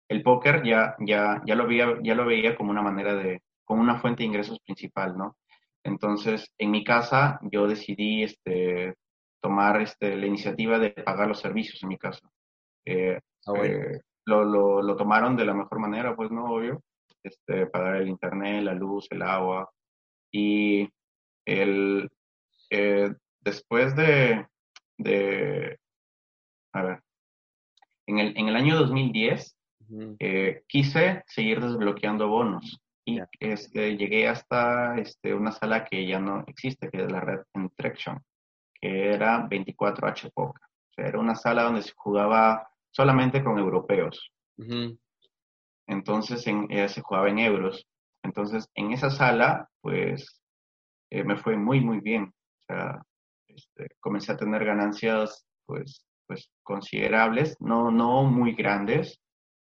el 0.09 0.25
póker 0.25 0.65
ya, 0.65 0.97
ya, 0.99 1.41
ya, 1.47 1.55
lo 1.55 1.69
veía, 1.69 1.99
ya 2.03 2.17
lo 2.17 2.27
veía 2.27 2.57
como 2.57 2.73
una 2.73 2.83
manera 2.83 3.15
de, 3.15 3.43
como 3.65 3.81
una 3.81 4.01
fuente 4.01 4.25
de 4.25 4.27
ingresos 4.27 4.59
principal, 4.59 5.17
¿no? 5.17 5.37
Entonces, 5.89 6.53
en 6.59 6.71
mi 6.71 6.85
casa, 6.85 7.41
yo 7.51 7.67
decidí 7.67 8.23
este, 8.23 8.95
tomar 9.41 9.81
este, 9.81 10.17
la 10.17 10.27
iniciativa 10.27 10.79
de 10.79 10.91
pagar 10.91 11.27
los 11.27 11.41
servicios 11.41 11.83
en 11.83 11.89
mi 11.89 11.97
casa. 11.97 12.29
Eh, 12.85 13.19
ah, 13.47 13.53
eh, 13.65 14.01
lo, 14.27 14.45
lo, 14.45 14.83
lo, 14.83 14.97
tomaron 14.97 15.35
de 15.35 15.47
la 15.47 15.55
mejor 15.55 15.79
manera, 15.79 16.15
pues 16.15 16.31
no, 16.31 16.45
obvio. 16.45 16.83
Este, 17.23 17.67
pagar 17.67 17.97
el 17.97 18.09
internet, 18.09 18.63
la 18.63 18.75
luz, 18.75 19.07
el 19.11 19.23
agua. 19.23 19.71
Y 20.31 20.87
el, 21.47 22.11
eh, 22.69 23.11
después 23.41 23.97
de, 23.97 24.47
de, 24.99 25.79
a 26.75 26.83
ver, 26.83 27.01
en 28.07 28.19
el, 28.19 28.37
en 28.37 28.49
el 28.49 28.57
año 28.57 28.77
2010, 28.77 29.57
quise 30.67 31.23
seguir 31.27 31.63
desbloqueando 31.63 32.29
bonos 32.29 32.79
y 33.09 33.19
este, 33.41 33.97
llegué 33.97 34.29
hasta 34.29 34.99
este, 34.99 35.33
una 35.33 35.51
sala 35.51 35.83
que 35.83 36.07
ya 36.07 36.19
no 36.19 36.45
existe, 36.47 36.91
que 36.91 37.05
es 37.05 37.11
la 37.11 37.21
red 37.21 37.41
Interaction, 37.55 38.23
que 38.75 39.15
era 39.15 39.49
24H 39.49 40.31
Poker. 40.35 40.63
O 40.63 40.93
sea, 40.95 41.07
era 41.07 41.19
una 41.19 41.35
sala 41.35 41.63
donde 41.63 41.81
se 41.81 41.95
jugaba 41.97 42.69
solamente 42.91 43.43
con 43.43 43.59
europeos. 43.59 44.31
Entonces 45.87 46.47
en, 46.49 46.71
eh, 46.71 46.87
se 46.91 47.01
jugaba 47.01 47.31
en 47.31 47.39
euros. 47.39 47.89
Entonces 48.23 48.69
en 48.75 48.93
esa 48.93 49.09
sala, 49.09 49.71
pues 49.81 50.43
eh, 51.11 51.25
me 51.25 51.39
fue 51.39 51.57
muy, 51.57 51.81
muy 51.81 52.01
bien. 52.01 52.25
O 52.25 52.63
sea, 52.67 53.03
este, 53.47 53.89
comencé 54.01 54.33
a 54.33 54.37
tener 54.37 54.67
ganancias, 54.67 55.47
pues, 55.65 56.05
pues 56.27 56.51
considerables, 56.63 57.57
no, 57.59 57.91
no 57.91 58.25
muy 58.25 58.53
grandes, 58.53 59.19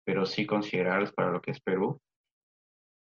pero 0.06 0.26
sí 0.26 0.46
considerables 0.46 1.12
para 1.12 1.32
lo 1.32 1.42
que 1.42 1.52
es 1.52 1.60
Perú. 1.60 2.00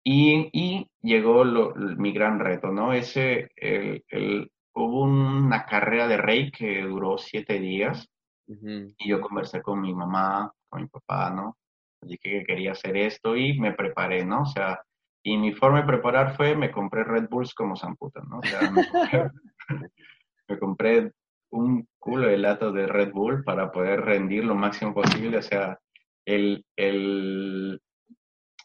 Y, 0.04 0.50
y 0.52 0.88
llegó 1.02 1.46
mi 1.76 2.12
gran 2.12 2.40
reto, 2.40 2.72
¿no? 2.72 2.94
Ese, 2.94 3.52
el, 3.56 4.04
el, 4.10 4.52
hubo 4.74 5.04
una 5.04 5.66
carrera 5.66 6.08
de 6.08 6.18
rey 6.18 6.52
que 6.52 6.82
duró 6.82 7.18
siete 7.18 7.60
días 7.60 8.08
y 8.48 9.10
yo 9.10 9.22
conversé 9.22 9.62
con 9.62 9.80
mi 9.80 9.94
mamá, 9.94 10.52
con 10.68 10.82
mi 10.82 10.88
papá, 10.88 11.30
¿no? 11.30 11.58
Dije 12.02 12.40
que 12.40 12.44
quería 12.44 12.72
hacer 12.72 12.98
esto 12.98 13.38
y 13.38 13.58
me 13.60 13.74
preparé, 13.74 14.26
¿no? 14.26 14.42
O 14.42 14.46
sea, 14.46 14.82
y 15.24 15.38
mi 15.38 15.54
forma 15.54 15.82
de 15.82 15.88
preparar 15.88 16.36
fue, 16.36 16.56
me 16.56 16.72
compré 16.72 17.04
Red 17.04 17.30
Bulls 17.30 17.54
como 17.54 17.76
zamputa, 17.76 18.22
¿no? 18.22 18.40
O 18.40 18.44
sea, 18.44 18.72
me 18.72 20.60
compré, 20.60 21.12
un 21.52 21.88
culo 22.00 22.28
de 22.28 22.38
latas 22.38 22.74
de 22.74 22.88
Red 22.88 23.12
Bull 23.12 23.44
para 23.44 23.72
poder 23.72 24.02
rendir 24.02 24.46
lo 24.46 24.56
máximo 24.56 24.94
posible, 24.94 25.38
o 25.38 25.42
sea, 25.42 25.78
el, 26.26 26.66
el, 26.76 27.82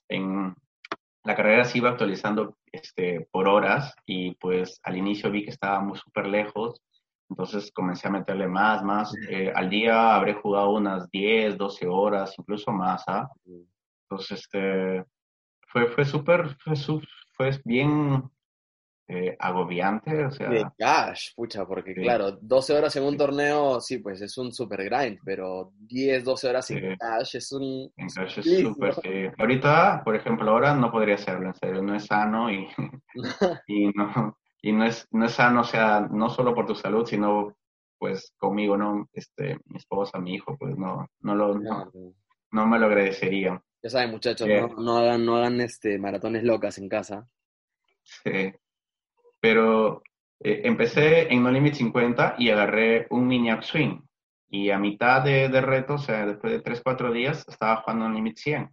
en, 0.08 0.54
la 1.26 1.34
carrera 1.34 1.64
se 1.64 1.78
iba 1.78 1.90
actualizando 1.90 2.56
este, 2.70 3.26
por 3.32 3.48
horas 3.48 3.94
y 4.06 4.36
pues 4.36 4.80
al 4.84 4.96
inicio 4.96 5.30
vi 5.30 5.44
que 5.44 5.50
estábamos 5.50 5.98
súper 5.98 6.26
lejos, 6.28 6.80
entonces 7.28 7.72
comencé 7.72 8.06
a 8.06 8.12
meterle 8.12 8.46
más, 8.46 8.84
más. 8.84 9.12
Eh, 9.28 9.52
al 9.52 9.68
día 9.68 10.14
habré 10.14 10.34
jugado 10.34 10.70
unas 10.70 11.10
10, 11.10 11.58
12 11.58 11.88
horas, 11.88 12.32
incluso 12.38 12.70
más. 12.70 13.02
¿ah? 13.08 13.28
Entonces, 14.08 14.40
este, 14.40 15.04
fue, 15.66 15.88
fue 15.88 16.04
súper, 16.04 16.56
fue, 16.60 16.74
fue 17.36 17.50
bien 17.64 18.22
eh, 19.08 19.36
agobiante, 19.38 20.24
o 20.24 20.30
sea... 20.32 20.48
De 20.48 20.66
cash, 20.76 21.32
pucha, 21.36 21.64
porque 21.64 21.94
claro, 21.94 22.32
12 22.40 22.76
horas 22.76 22.96
en 22.96 23.04
un 23.04 23.16
torneo, 23.16 23.80
sí, 23.80 23.98
pues 23.98 24.20
es 24.20 24.36
un 24.36 24.52
super 24.52 24.82
grind, 24.82 25.20
pero 25.24 25.72
10, 25.78 26.24
12 26.24 26.48
horas 26.48 26.70
en 26.72 26.96
cash 26.96 27.36
es 27.36 27.52
un... 27.52 27.92
En 27.96 28.08
cash 28.08 28.40
es 28.40 28.60
súper, 28.62 28.94
sí. 28.94 29.26
Ahorita, 29.38 30.02
por 30.04 30.16
ejemplo, 30.16 30.50
ahora 30.50 30.74
no 30.74 30.90
podría 30.90 31.14
hacerlo, 31.14 31.46
en 31.46 31.54
serio, 31.54 31.82
no 31.82 31.94
es 31.94 32.06
sano 32.06 32.50
y, 32.50 32.66
y, 33.68 33.92
no, 33.94 34.36
y 34.60 34.72
no, 34.72 34.84
es, 34.84 35.06
no 35.12 35.26
es 35.26 35.32
sano, 35.32 35.60
o 35.60 35.64
sea, 35.64 36.00
no 36.00 36.28
solo 36.28 36.52
por 36.52 36.66
tu 36.66 36.74
salud, 36.74 37.06
sino 37.06 37.56
pues 37.98 38.34
conmigo, 38.36 38.76
¿no? 38.76 39.08
Este, 39.12 39.56
mi 39.66 39.76
esposa, 39.76 40.18
mi 40.18 40.34
hijo, 40.34 40.56
pues 40.58 40.76
no, 40.76 41.06
no, 41.20 41.34
lo, 41.34 41.54
no, 41.54 42.66
me 42.66 42.78
lo 42.78 42.86
agradecería. 42.86 43.62
Ya 43.82 43.90
saben, 43.90 44.10
muchachos, 44.10 44.48
no, 44.48 44.68
no, 44.82 44.98
hagan, 44.98 45.24
no 45.24 45.36
hagan 45.36 45.60
este, 45.60 45.96
maratones 45.96 46.42
locas 46.42 46.76
en 46.78 46.88
casa. 46.88 47.28
Sí. 48.02 48.52
Pero 49.40 50.02
eh, 50.40 50.62
empecé 50.64 51.32
en 51.32 51.42
No 51.42 51.50
Limit 51.50 51.74
50 51.74 52.36
y 52.38 52.50
agarré 52.50 53.06
un 53.10 53.26
mini 53.26 53.52
upswing. 53.52 54.02
Y 54.48 54.70
a 54.70 54.78
mitad 54.78 55.22
de, 55.24 55.48
de 55.48 55.60
reto, 55.60 55.94
o 55.94 55.98
sea, 55.98 56.26
después 56.26 56.52
de 56.52 56.60
3, 56.62 56.80
4 56.84 57.12
días, 57.12 57.44
estaba 57.48 57.82
jugando 57.82 58.08
No 58.08 58.14
Limit 58.14 58.36
100. 58.38 58.70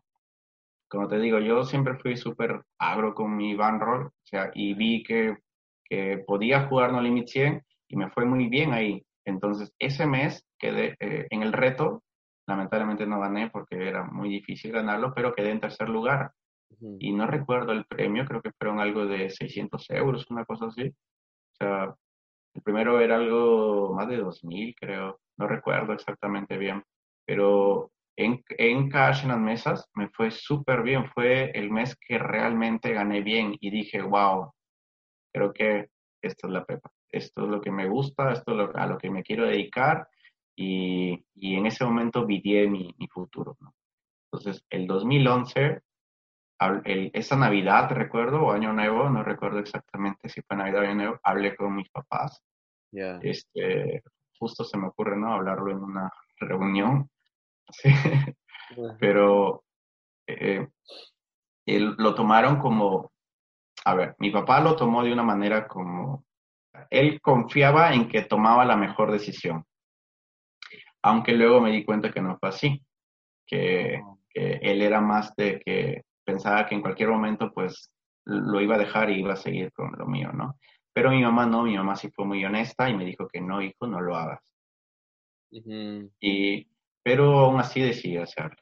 como 0.87 1.07
te 1.07 1.19
digo, 1.19 1.39
yo 1.39 1.63
siempre 1.63 1.95
fui 1.97 2.15
súper 2.17 2.61
agro 2.77 3.15
con 3.15 3.35
mi 3.35 3.55
roll, 3.55 4.07
o 4.07 4.11
sea, 4.23 4.51
y 4.53 4.73
vi 4.75 5.03
que, 5.03 5.37
que 5.85 6.19
podía 6.25 6.67
jugar 6.67 6.91
No 6.91 7.01
Limit 7.01 7.27
100 7.27 7.63
y 7.87 7.95
me 7.95 8.09
fue 8.11 8.25
muy 8.25 8.47
bien 8.47 8.73
ahí. 8.73 9.03
Entonces, 9.25 9.73
ese 9.79 10.05
mes 10.05 10.45
quedé 10.59 10.95
eh, 10.99 11.27
en 11.29 11.41
el 11.43 11.53
reto, 11.53 12.03
lamentablemente 12.47 13.05
no 13.07 13.19
gané 13.19 13.49
porque 13.49 13.87
era 13.87 14.03
muy 14.03 14.29
difícil 14.29 14.71
ganarlo, 14.71 15.13
pero 15.15 15.33
quedé 15.33 15.51
en 15.51 15.61
tercer 15.61 15.89
lugar. 15.89 16.31
Y 16.99 17.11
no 17.11 17.27
recuerdo 17.27 17.71
el 17.71 17.85
premio, 17.85 18.25
creo 18.25 18.41
que 18.41 18.51
fueron 18.51 18.79
algo 18.79 19.05
de 19.05 19.29
600 19.29 19.89
euros, 19.91 20.29
una 20.29 20.45
cosa 20.45 20.67
así. 20.67 20.87
O 20.87 21.55
sea, 21.57 21.95
el 22.53 22.61
primero 22.61 22.99
era 22.99 23.15
algo 23.15 23.93
más 23.93 24.07
de 24.07 24.17
2.000, 24.17 24.75
creo, 24.79 25.19
no 25.37 25.47
recuerdo 25.47 25.93
exactamente 25.93 26.57
bien. 26.57 26.83
Pero 27.25 27.91
en, 28.17 28.43
en 28.49 28.89
cash 28.89 29.23
en 29.23 29.29
las 29.29 29.39
mesas 29.39 29.89
me 29.95 30.09
fue 30.09 30.31
súper 30.31 30.83
bien, 30.83 31.05
fue 31.13 31.51
el 31.51 31.71
mes 31.71 31.95
que 31.95 32.17
realmente 32.17 32.93
gané 32.93 33.21
bien 33.21 33.55
y 33.59 33.69
dije, 33.69 34.01
wow, 34.01 34.51
creo 35.33 35.53
que 35.53 35.89
esta 36.21 36.47
es 36.47 36.53
la 36.53 36.65
pepa 36.65 36.91
esto 37.13 37.43
es 37.43 37.49
lo 37.49 37.61
que 37.61 37.71
me 37.71 37.87
gusta, 37.87 38.31
esto 38.33 38.59
es 38.59 38.75
a 38.75 38.87
lo 38.87 38.97
que 38.97 39.09
me 39.09 39.23
quiero 39.23 39.45
dedicar 39.45 40.07
y, 40.55 41.23
y 41.35 41.55
en 41.55 41.67
ese 41.67 41.85
momento 41.85 42.25
viví 42.25 42.67
mi, 42.67 42.93
mi 42.97 43.07
futuro. 43.07 43.55
¿no? 43.61 43.73
Entonces, 44.25 44.65
el 44.69 44.87
2011, 44.87 45.81
el, 46.85 47.11
esa 47.13 47.35
Navidad, 47.35 47.89
recuerdo, 47.91 48.43
o 48.43 48.51
Año 48.51 48.73
Nuevo, 48.73 49.09
no 49.09 49.23
recuerdo 49.23 49.59
exactamente 49.59 50.29
si 50.29 50.41
fue 50.41 50.57
Navidad 50.57 50.81
o 50.81 50.85
Año 50.85 50.95
Nuevo, 50.95 51.19
hablé 51.23 51.55
con 51.55 51.75
mis 51.75 51.89
papás. 51.89 52.41
Este, 53.21 54.03
justo 54.37 54.63
se 54.63 54.77
me 54.77 54.87
ocurre, 54.87 55.17
¿no? 55.17 55.33
Hablarlo 55.33 55.71
en 55.71 55.79
una 55.79 56.11
reunión. 56.37 57.09
Sí. 58.75 58.81
Pero 58.99 59.63
eh, 60.27 60.67
lo 61.65 62.13
tomaron 62.13 62.59
como, 62.59 63.11
a 63.85 63.95
ver, 63.95 64.15
mi 64.19 64.31
papá 64.31 64.59
lo 64.59 64.75
tomó 64.75 65.03
de 65.03 65.13
una 65.13 65.23
manera 65.23 65.67
como 65.67 66.23
él 66.89 67.21
confiaba 67.21 67.93
en 67.93 68.07
que 68.07 68.23
tomaba 68.23 68.65
la 68.65 68.75
mejor 68.75 69.11
decisión. 69.11 69.65
Aunque 71.01 71.33
luego 71.33 71.61
me 71.61 71.71
di 71.71 71.83
cuenta 71.83 72.11
que 72.11 72.21
no 72.21 72.37
fue 72.39 72.49
así, 72.49 72.83
que, 73.45 74.01
él 74.35 74.81
era 74.81 74.99
más 74.99 75.35
de 75.35 75.59
que 75.59 76.05
pensaba 76.23 76.65
que 76.65 76.75
en 76.75 76.81
cualquier 76.81 77.09
momento 77.09 77.51
pues 77.53 77.91
lo 78.25 78.61
iba 78.61 78.75
a 78.75 78.79
dejar 78.79 79.09
y 79.09 79.19
iba 79.19 79.33
a 79.33 79.37
seguir 79.37 79.71
con 79.73 79.91
lo 79.97 80.05
mío, 80.05 80.31
¿no? 80.31 80.57
Pero 80.93 81.09
mi 81.09 81.21
mamá 81.21 81.45
no, 81.45 81.63
mi 81.63 81.75
mamá 81.75 81.95
sí 81.95 82.09
fue 82.11 82.25
muy 82.25 82.43
honesta 82.45 82.89
y 82.89 82.95
me 82.95 83.05
dijo 83.05 83.27
que 83.27 83.41
no, 83.41 83.61
hijo, 83.61 83.87
no 83.87 83.99
lo 83.99 84.15
hagas. 84.15 84.41
y, 85.51 86.67
pero 87.03 87.39
aún 87.39 87.59
así 87.59 87.81
decidí 87.81 88.17
hacerlo. 88.17 88.57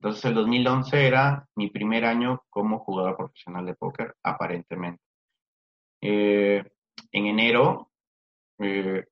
Entonces 0.00 0.24
el 0.26 0.34
2011 0.34 1.06
era 1.06 1.46
mi 1.56 1.70
primer 1.70 2.04
año 2.04 2.42
como 2.50 2.78
jugador 2.80 3.16
profesional 3.16 3.66
de 3.66 3.74
póker, 3.74 4.14
aparentemente. 4.22 5.02
Eh, 6.00 6.64
en 7.12 7.26
enero, 7.26 7.90
eh, 8.58 9.04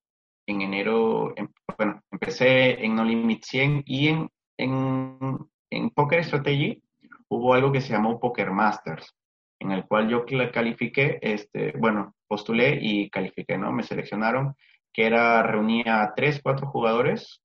en 0.45 0.61
enero, 0.61 1.33
em, 1.35 1.49
bueno, 1.77 2.01
empecé 2.11 2.83
en 2.83 2.95
No 2.95 3.03
Limit 3.03 3.43
100 3.43 3.83
y 3.85 4.07
en, 4.07 4.29
en, 4.57 5.37
en 5.69 5.89
Poker 5.89 6.23
Strategy 6.23 6.81
hubo 7.29 7.53
algo 7.53 7.71
que 7.71 7.81
se 7.81 7.93
llamó 7.93 8.19
Poker 8.19 8.51
Masters, 8.51 9.15
en 9.59 9.71
el 9.71 9.85
cual 9.85 10.09
yo 10.09 10.25
califiqué, 10.51 11.19
este, 11.21 11.73
bueno, 11.77 12.15
postulé 12.27 12.77
y 12.81 13.09
califiqué, 13.09 13.57
¿no? 13.57 13.71
Me 13.71 13.83
seleccionaron, 13.83 14.55
que 14.93 15.05
era, 15.05 15.43
reunía 15.43 16.01
a 16.01 16.13
tres, 16.13 16.39
cuatro 16.41 16.67
jugadores 16.67 17.41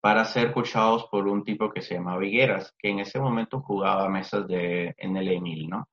para 0.00 0.24
ser 0.24 0.52
coachados 0.52 1.06
por 1.10 1.26
un 1.26 1.42
tipo 1.44 1.70
que 1.70 1.82
se 1.82 1.94
llamaba 1.94 2.18
Vigueras, 2.18 2.74
que 2.78 2.90
en 2.90 3.00
ese 3.00 3.18
momento 3.18 3.60
jugaba 3.60 4.08
mesas 4.08 4.46
de 4.46 4.94
NL1000, 4.96 5.68
¿no? 5.68 5.88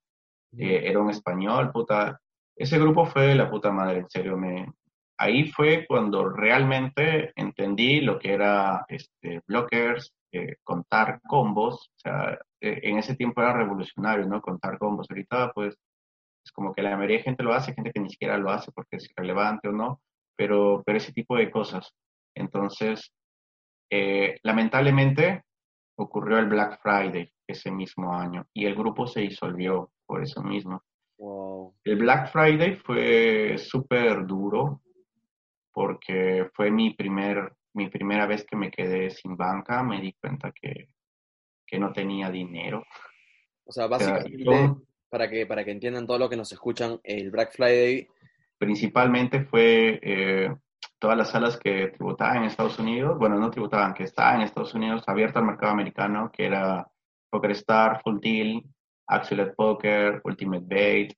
Eh, 0.57 0.83
era 0.85 0.99
un 0.99 1.09
español, 1.09 1.71
puta, 1.71 2.19
ese 2.55 2.79
grupo 2.79 3.05
fue 3.05 3.27
de 3.27 3.35
la 3.35 3.49
puta 3.49 3.71
madre, 3.71 3.99
en 3.99 4.09
serio. 4.09 4.37
Me, 4.37 4.71
ahí 5.17 5.51
fue 5.51 5.85
cuando 5.87 6.29
realmente 6.29 7.33
entendí 7.35 8.01
lo 8.01 8.19
que 8.19 8.33
era 8.33 8.85
este, 8.87 9.41
blockers, 9.47 10.13
eh, 10.37 10.57
contar 10.63 11.21
combos. 11.27 11.91
O 11.95 11.99
sea, 11.99 12.33
eh, 12.61 12.79
en 12.83 12.97
ese 12.97 13.15
tiempo 13.15 13.41
era 13.41 13.53
revolucionario, 13.53 14.27
¿no? 14.27 14.41
Contar 14.41 14.77
combos. 14.77 15.07
Ahorita, 15.09 15.51
pues, 15.53 15.75
es 16.45 16.51
como 16.51 16.73
que 16.73 16.81
la 16.81 16.95
mayoría 16.95 17.17
de 17.17 17.23
gente 17.23 17.43
lo 17.43 17.53
hace, 17.53 17.73
gente 17.73 17.91
que 17.91 17.99
ni 17.99 18.09
siquiera 18.09 18.37
lo 18.37 18.51
hace 18.51 18.71
porque 18.71 18.97
es 18.97 19.09
relevante 19.15 19.69
o 19.69 19.71
no, 19.71 20.01
pero, 20.35 20.83
pero 20.85 20.97
ese 20.97 21.13
tipo 21.13 21.37
de 21.37 21.49
cosas. 21.51 21.91
Entonces, 22.35 23.11
eh, 23.89 24.37
lamentablemente, 24.43 25.43
ocurrió 25.97 26.37
el 26.39 26.47
Black 26.47 26.81
Friday 26.81 27.31
ese 27.47 27.71
mismo 27.71 28.13
año 28.13 28.45
y 28.53 28.65
el 28.65 28.75
grupo 28.75 29.07
se 29.07 29.21
disolvió 29.21 29.91
por 30.05 30.21
eso 30.21 30.41
mismo. 30.43 30.83
El 31.83 31.97
Black 31.97 32.31
Friday 32.31 32.75
fue 32.75 33.57
súper 33.57 34.25
duro 34.25 34.81
porque 35.71 36.49
fue 36.53 36.71
mi, 36.71 36.93
primer, 36.93 37.53
mi 37.75 37.89
primera 37.89 38.25
vez 38.25 38.45
que 38.45 38.55
me 38.55 38.71
quedé 38.71 39.11
sin 39.11 39.37
banca. 39.37 39.83
Me 39.83 40.01
di 40.01 40.13
cuenta 40.13 40.51
que, 40.51 40.89
que 41.65 41.77
no 41.77 41.91
tenía 41.91 42.29
dinero. 42.31 42.83
O 43.65 43.71
sea, 43.71 43.87
básicamente, 43.87 44.45
para, 45.09 45.29
que, 45.29 45.45
para 45.45 45.63
que 45.63 45.71
entiendan 45.71 46.07
todo 46.07 46.17
lo 46.17 46.29
que 46.29 46.37
nos 46.37 46.51
escuchan, 46.51 46.99
el 47.03 47.31
Black 47.31 47.51
Friday... 47.53 48.07
Principalmente 48.57 49.43
fue 49.43 49.99
eh, 50.01 50.55
todas 50.99 51.17
las 51.17 51.29
salas 51.29 51.57
que 51.57 51.87
tributaban 51.87 52.37
en 52.37 52.43
Estados 52.45 52.79
Unidos, 52.79 53.17
bueno, 53.17 53.37
no 53.37 53.51
tributaban, 53.51 53.93
que 53.93 54.03
estaban 54.03 54.37
en 54.37 54.41
Estados 54.43 54.73
Unidos, 54.73 55.03
abierta 55.07 55.39
al 55.39 55.45
mercado 55.45 55.73
americano, 55.73 56.31
que 56.31 56.45
era 56.45 56.87
PokerStar, 57.29 58.01
Full 58.01 58.19
Deal, 58.21 58.63
Axelet 59.07 59.55
Poker, 59.55 60.21
Ultimate 60.23 60.65
Bait. 60.65 61.13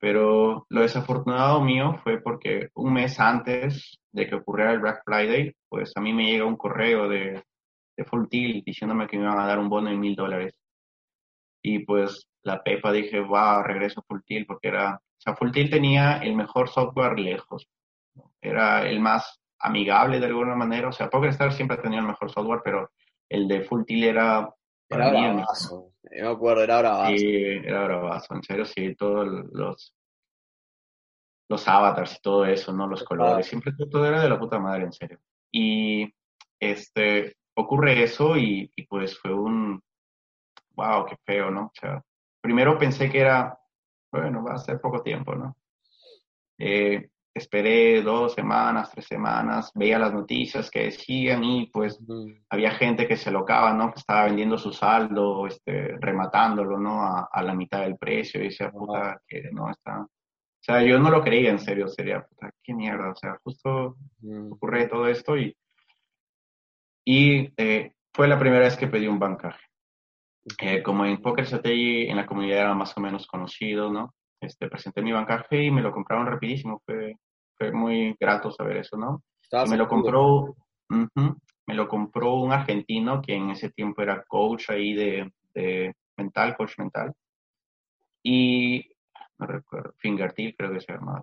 Pero 0.00 0.66
lo 0.70 0.80
desafortunado 0.80 1.62
mío 1.62 2.00
fue 2.02 2.20
porque 2.20 2.70
un 2.74 2.94
mes 2.94 3.20
antes 3.20 3.98
de 4.12 4.26
que 4.26 4.34
ocurriera 4.34 4.72
el 4.72 4.80
Black 4.80 5.02
Friday, 5.04 5.54
pues 5.68 5.92
a 5.94 6.00
mí 6.00 6.12
me 6.12 6.24
llega 6.24 6.46
un 6.46 6.56
correo 6.56 7.08
de, 7.08 7.44
de 7.96 8.62
diciéndome 8.64 9.06
que 9.06 9.18
me 9.18 9.24
iban 9.24 9.38
a 9.38 9.46
dar 9.46 9.58
un 9.58 9.68
bono 9.68 9.90
de 9.90 9.96
mil 9.96 10.16
dólares. 10.16 10.54
Y 11.62 11.80
pues 11.80 12.26
la 12.42 12.62
Pepa 12.62 12.92
dije, 12.92 13.20
va, 13.20 13.62
regreso 13.62 14.00
a 14.00 14.04
Full 14.04 14.20
Tilt 14.24 14.46
porque 14.46 14.68
era, 14.68 14.94
o 14.94 15.20
sea, 15.20 15.36
Full 15.36 15.50
Tilt 15.50 15.70
tenía 15.70 16.16
el 16.18 16.34
mejor 16.34 16.70
software 16.70 17.18
lejos. 17.18 17.68
Era 18.40 18.88
el 18.88 19.00
más 19.00 19.38
amigable 19.58 20.18
de 20.18 20.26
alguna 20.26 20.56
manera. 20.56 20.88
O 20.88 20.92
sea, 20.92 21.10
PokerStar 21.10 21.52
siempre 21.52 21.76
ha 21.76 21.82
tenido 21.82 22.00
el 22.00 22.08
mejor 22.08 22.30
software, 22.30 22.62
pero 22.64 22.90
el 23.28 23.46
de 23.46 23.62
Full 23.62 23.84
Tilt 23.84 24.04
era 24.04 24.48
era 24.90 25.10
bravazo. 25.10 25.92
me 26.02 26.28
acuerdo, 26.28 26.62
era 26.62 26.78
bravazo. 26.78 27.16
Sí, 27.16 27.36
era 27.64 27.84
bravazo. 27.84 28.34
En 28.34 28.42
serio, 28.42 28.64
sí, 28.64 28.94
todos 28.94 29.26
los, 29.52 29.94
los 31.48 31.68
avatars 31.68 32.16
y 32.16 32.20
todo 32.20 32.44
eso, 32.44 32.72
¿no? 32.72 32.86
Los 32.86 33.04
colores. 33.04 33.46
Siempre 33.46 33.72
todo 33.72 34.04
era 34.04 34.22
de 34.22 34.28
la 34.28 34.38
puta 34.38 34.58
madre, 34.58 34.84
en 34.84 34.92
serio. 34.92 35.18
Y 35.52 36.12
este, 36.58 37.36
ocurre 37.54 38.02
eso 38.02 38.36
y, 38.36 38.70
y 38.74 38.86
pues 38.86 39.18
fue 39.18 39.32
un, 39.32 39.82
wow, 40.74 41.06
qué 41.06 41.16
feo, 41.24 41.50
¿no? 41.50 41.66
O 41.66 41.72
sea, 41.78 42.02
primero 42.40 42.78
pensé 42.78 43.10
que 43.10 43.20
era, 43.20 43.58
bueno, 44.10 44.42
va 44.42 44.54
a 44.54 44.58
ser 44.58 44.80
poco 44.80 45.02
tiempo, 45.02 45.34
¿no? 45.34 45.56
Eh, 46.58 47.09
esperé 47.34 48.02
dos 48.02 48.34
semanas, 48.34 48.90
tres 48.90 49.06
semanas, 49.06 49.70
veía 49.74 49.98
las 49.98 50.12
noticias 50.12 50.70
que 50.70 50.84
decían 50.84 51.44
y 51.44 51.66
pues 51.66 51.98
había 52.48 52.72
gente 52.72 53.06
que 53.06 53.16
se 53.16 53.30
locaba, 53.30 53.72
¿no? 53.72 53.92
Que 53.92 54.00
estaba 54.00 54.24
vendiendo 54.24 54.58
su 54.58 54.72
saldo, 54.72 55.46
este, 55.46 55.96
rematándolo, 56.00 56.78
¿no? 56.78 57.02
A, 57.02 57.42
la 57.42 57.54
mitad 57.54 57.80
del 57.82 57.96
precio 57.96 58.40
y 58.40 58.44
decía, 58.44 58.70
puta, 58.70 59.20
que 59.26 59.50
no 59.52 59.70
está... 59.70 60.00
O 60.00 60.62
sea, 60.62 60.82
yo 60.82 60.98
no 60.98 61.10
lo 61.10 61.22
creía 61.22 61.50
en 61.50 61.58
serio, 61.58 61.88
sería, 61.88 62.22
puta, 62.22 62.50
qué 62.62 62.74
mierda, 62.74 63.10
o 63.10 63.16
sea, 63.16 63.38
justo 63.42 63.96
ocurre 64.50 64.88
todo 64.88 65.08
esto 65.08 65.36
y... 65.36 65.56
Y 67.02 67.50
eh, 67.56 67.94
fue 68.12 68.28
la 68.28 68.38
primera 68.38 68.64
vez 68.64 68.76
que 68.76 68.86
pedí 68.86 69.06
un 69.06 69.18
bancaje. 69.18 69.64
Eh, 70.58 70.82
como 70.82 71.04
en 71.04 71.20
Poker 71.20 71.46
Strategy 71.46 72.08
en 72.08 72.16
la 72.16 72.26
comunidad 72.26 72.60
era 72.60 72.74
más 72.74 72.96
o 72.96 73.00
menos 73.00 73.26
conocido, 73.26 73.90
¿no? 73.90 74.14
Este, 74.40 74.68
presenté 74.68 75.02
mi 75.02 75.12
bancaje 75.12 75.64
y 75.64 75.70
me 75.70 75.82
lo 75.82 75.92
compraron 75.92 76.26
rapidísimo. 76.26 76.80
Fue, 76.84 77.16
fue 77.56 77.72
muy 77.72 78.16
grato 78.18 78.50
saber 78.50 78.78
eso, 78.78 78.96
¿no? 78.96 79.22
me 79.68 79.76
lo 79.76 79.88
compró, 79.88 80.54
me 80.88 81.74
lo 81.74 81.88
compró 81.88 82.34
un 82.34 82.52
argentino 82.52 83.20
que 83.20 83.34
en 83.34 83.50
ese 83.50 83.70
tiempo 83.70 84.02
era 84.02 84.22
coach 84.24 84.70
ahí 84.70 84.94
de, 84.94 85.32
de 85.54 85.94
mental, 86.16 86.56
coach 86.56 86.78
mental. 86.78 87.12
Y 88.22 88.88
no 89.38 89.46
recuerdo, 89.46 89.94
Fingertip 89.96 90.56
creo 90.56 90.72
que 90.72 90.80
se 90.80 90.92
llama. 90.92 91.22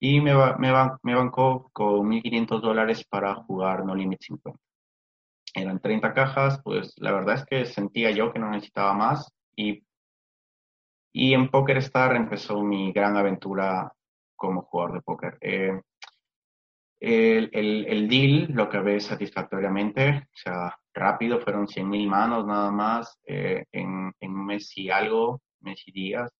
Y 0.00 0.20
me, 0.20 0.32
me, 0.58 0.72
me 1.02 1.14
bancó 1.14 1.70
con 1.72 2.08
1.500 2.08 2.60
dólares 2.60 3.04
para 3.04 3.34
jugar 3.34 3.84
No 3.84 3.94
Limit 3.94 4.22
50. 4.22 4.58
Eran 5.54 5.80
30 5.80 6.14
cajas, 6.14 6.60
pues 6.62 6.94
la 6.98 7.12
verdad 7.12 7.34
es 7.34 7.44
que 7.44 7.64
sentía 7.66 8.10
yo 8.12 8.32
que 8.32 8.38
no 8.38 8.50
necesitaba 8.50 8.94
más 8.94 9.32
y 9.56 9.82
y 11.18 11.34
en 11.34 11.48
Poker 11.48 11.78
Star 11.78 12.14
empezó 12.14 12.62
mi 12.62 12.92
gran 12.92 13.16
aventura 13.16 13.92
como 14.36 14.62
jugador 14.62 14.94
de 14.94 15.00
póker. 15.00 15.36
Eh, 15.40 15.80
el, 17.00 17.50
el, 17.52 18.08
deal 18.08 18.46
lo 18.54 18.64
acabé 18.64 19.00
satisfactoriamente, 19.00 20.28
o 20.32 20.36
sea, 20.36 20.78
rápido, 20.94 21.40
fueron 21.40 21.66
100 21.66 21.88
mil 21.88 22.08
manos 22.08 22.46
nada 22.46 22.70
más 22.70 23.18
eh, 23.26 23.64
en, 23.72 24.12
en, 24.20 24.30
un 24.30 24.46
mes 24.46 24.70
y 24.78 24.90
algo, 24.90 25.42
mes 25.60 25.82
y 25.86 25.92
días. 25.92 26.30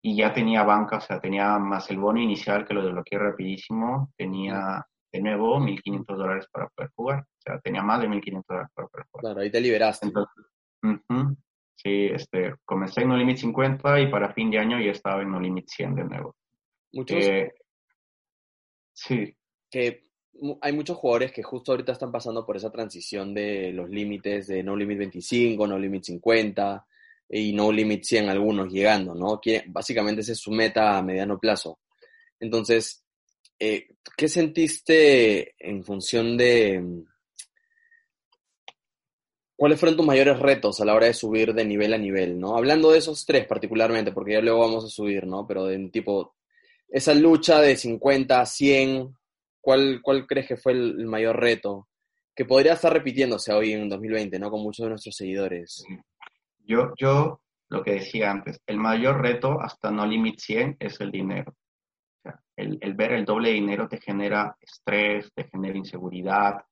Y 0.00 0.14
ya 0.14 0.32
tenía 0.32 0.62
banca, 0.62 0.98
o 0.98 1.00
sea, 1.00 1.20
tenía 1.20 1.58
más 1.58 1.90
el 1.90 1.98
bono 1.98 2.20
inicial 2.20 2.64
que 2.64 2.74
lo 2.74 2.84
desbloqueé 2.84 3.18
rapidísimo, 3.18 4.12
tenía 4.16 4.86
de 5.12 5.20
nuevo 5.20 5.58
1.500 5.58 6.16
dólares 6.16 6.46
para 6.52 6.68
poder 6.68 6.92
jugar, 6.94 7.20
o 7.22 7.40
sea, 7.40 7.58
tenía 7.58 7.82
más 7.82 8.00
de 8.00 8.08
1.500 8.08 8.44
dólares 8.46 8.70
para 8.72 8.86
poder 8.86 9.06
jugar. 9.10 9.22
Claro, 9.22 9.40
ahí 9.40 9.50
te 9.50 9.60
liberaste. 9.60 10.06
Entonces, 10.06 10.44
sí, 11.76 12.06
este, 12.06 12.54
comencé 12.64 13.02
en 13.02 13.08
No 13.08 13.16
Limit 13.16 13.38
50 13.38 14.00
y 14.00 14.10
para 14.10 14.32
fin 14.32 14.50
de 14.50 14.58
año 14.58 14.80
ya 14.80 14.90
estaba 14.90 15.22
en 15.22 15.30
No 15.30 15.40
Limit 15.40 15.68
100 15.68 15.94
de 15.94 16.04
nuevo. 16.04 16.36
Muchos, 16.92 17.18
eh, 17.18 17.52
sí. 18.92 19.36
Que 19.70 20.06
hay 20.60 20.72
muchos 20.72 20.96
jugadores 20.96 21.32
que 21.32 21.42
justo 21.42 21.72
ahorita 21.72 21.92
están 21.92 22.12
pasando 22.12 22.44
por 22.44 22.56
esa 22.56 22.70
transición 22.70 23.34
de 23.34 23.72
los 23.72 23.88
límites 23.88 24.46
de 24.48 24.62
No 24.62 24.76
Limit 24.76 24.98
25, 24.98 25.66
No 25.66 25.78
Limit 25.78 26.04
50 26.04 26.86
y 27.30 27.52
No 27.52 27.72
Limit 27.72 28.04
100 28.04 28.28
algunos 28.28 28.72
llegando, 28.72 29.14
¿no? 29.14 29.40
Que 29.40 29.64
básicamente 29.66 30.20
esa 30.20 30.32
es 30.32 30.38
su 30.38 30.50
meta 30.50 30.96
a 30.96 31.02
mediano 31.02 31.38
plazo. 31.38 31.80
Entonces, 32.38 33.04
eh, 33.58 33.88
¿qué 34.16 34.28
sentiste 34.28 35.54
en 35.58 35.84
función 35.84 36.36
de... 36.36 37.04
¿Cuáles 39.56 39.80
fueron 39.80 39.96
tus 39.96 40.06
mayores 40.06 40.38
retos 40.38 40.80
a 40.80 40.84
la 40.84 40.94
hora 40.94 41.06
de 41.06 41.14
subir 41.14 41.54
de 41.54 41.64
nivel 41.64 41.94
a 41.94 41.98
nivel, 41.98 42.38
¿no? 42.38 42.56
Hablando 42.56 42.90
de 42.90 42.98
esos 42.98 43.24
tres 43.24 43.46
particularmente, 43.46 44.12
porque 44.12 44.34
ya 44.34 44.40
luego 44.40 44.60
vamos 44.60 44.84
a 44.84 44.88
subir, 44.88 45.26
¿no? 45.26 45.46
Pero 45.46 45.64
de 45.64 45.88
tipo, 45.88 46.34
esa 46.88 47.14
lucha 47.14 47.60
de 47.60 47.74
50 47.76 48.40
a 48.40 48.44
100, 48.44 49.16
¿cuál, 49.60 50.00
cuál 50.02 50.26
crees 50.26 50.46
que 50.46 50.56
fue 50.58 50.72
el, 50.72 51.06
mayor 51.06 51.40
reto? 51.40 51.88
Que 52.34 52.44
podría 52.44 52.74
estar 52.74 52.92
repitiéndose 52.92 53.50
hoy 53.52 53.72
en 53.72 53.88
2020, 53.88 54.38
¿no? 54.38 54.50
Con 54.50 54.62
muchos 54.62 54.84
de 54.84 54.90
nuestros 54.90 55.16
seguidores. 55.16 55.84
Yo, 56.58 56.92
yo, 56.98 57.40
lo 57.70 57.82
que 57.82 57.92
decía 57.92 58.30
antes, 58.30 58.60
el 58.66 58.76
mayor 58.76 59.22
reto 59.22 59.58
hasta 59.60 59.90
no 59.90 60.06
limit 60.06 60.38
100 60.38 60.76
es 60.78 61.00
el 61.00 61.10
dinero. 61.10 61.54
el, 62.56 62.76
el, 62.82 62.94
ver 62.94 63.12
el 63.12 63.24
doble 63.24 63.48
de 63.48 63.54
dinero 63.54 63.88
te 63.88 64.00
genera 64.00 64.54
estrés, 64.60 65.32
te 65.34 65.44
genera 65.44 65.78
inseguridad. 65.78 66.62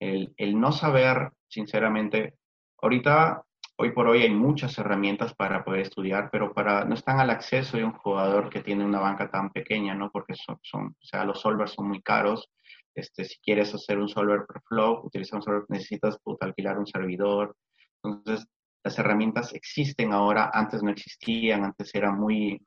El, 0.00 0.60
no 0.60 0.72
saber, 0.72 1.30
sinceramente, 1.48 2.34
ahorita 2.80 3.42
hoy 3.76 3.92
por 3.92 4.08
hoy 4.08 4.22
hay 4.22 4.30
muchas 4.30 4.76
herramientas 4.78 5.34
para 5.34 5.64
poder 5.64 5.80
estudiar, 5.80 6.30
pero 6.30 6.52
para, 6.52 6.84
no 6.84 6.94
están 6.94 7.20
al 7.20 7.30
acceso 7.30 7.76
de 7.76 7.84
un 7.84 7.92
jugador 7.92 8.50
que 8.50 8.60
tiene 8.60 8.84
una 8.84 9.00
banca 9.00 9.30
tan 9.30 9.50
pequeña, 9.50 9.94
¿no? 9.94 10.10
Porque 10.10 10.34
son, 10.34 10.58
son 10.62 10.86
o 10.86 11.04
sea, 11.04 11.24
los 11.24 11.40
solvers 11.40 11.72
son 11.72 11.88
muy 11.88 12.02
caros. 12.02 12.48
Este, 12.94 13.24
si 13.24 13.38
quieres 13.40 13.72
hacer 13.74 13.98
un 13.98 14.08
solver 14.08 14.44
per 14.46 14.60
flow, 14.62 15.06
utilizar 15.06 15.36
un 15.36 15.42
solver, 15.42 15.64
necesitas 15.68 16.18
alquilar 16.40 16.78
un 16.78 16.86
servidor. 16.86 17.56
Entonces, 18.02 18.46
las 18.82 18.98
herramientas 18.98 19.52
existen 19.54 20.12
ahora, 20.12 20.50
antes 20.52 20.82
no 20.82 20.90
existían, 20.90 21.64
antes 21.64 21.94
era 21.94 22.10
muy, 22.12 22.60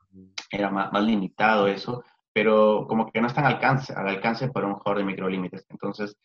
era 0.51 0.69
más, 0.69 0.91
más 0.91 1.03
limitado 1.03 1.67
eso, 1.67 2.03
pero 2.33 2.85
como 2.87 3.11
que 3.11 3.21
no 3.21 3.27
están 3.27 3.45
al 3.45 3.55
alcance, 3.55 3.93
al 3.93 4.07
alcance 4.07 4.49
para 4.49 4.67
un 4.67 4.75
jugador 4.75 4.99
de 4.99 5.05
microlímites. 5.05 5.65
Entonces, 5.69 6.15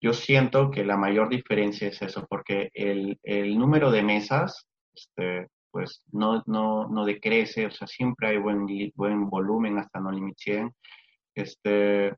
yo 0.00 0.12
siento 0.12 0.70
que 0.70 0.84
la 0.84 0.96
mayor 0.96 1.28
diferencia 1.28 1.88
es 1.88 2.00
eso, 2.02 2.26
porque 2.28 2.70
el, 2.74 3.18
el 3.22 3.58
número 3.58 3.90
de 3.90 4.02
mesas, 4.02 4.66
este, 4.94 5.48
pues 5.70 6.02
no, 6.12 6.42
no, 6.46 6.88
no 6.88 7.04
decrece, 7.04 7.66
o 7.66 7.70
sea, 7.70 7.86
siempre 7.86 8.28
hay 8.28 8.38
buen, 8.38 8.66
buen 8.94 9.28
volumen 9.28 9.78
hasta 9.78 10.00
no 10.00 10.10
limit 10.10 10.36
100. 10.38 10.72
Este, 11.34 12.14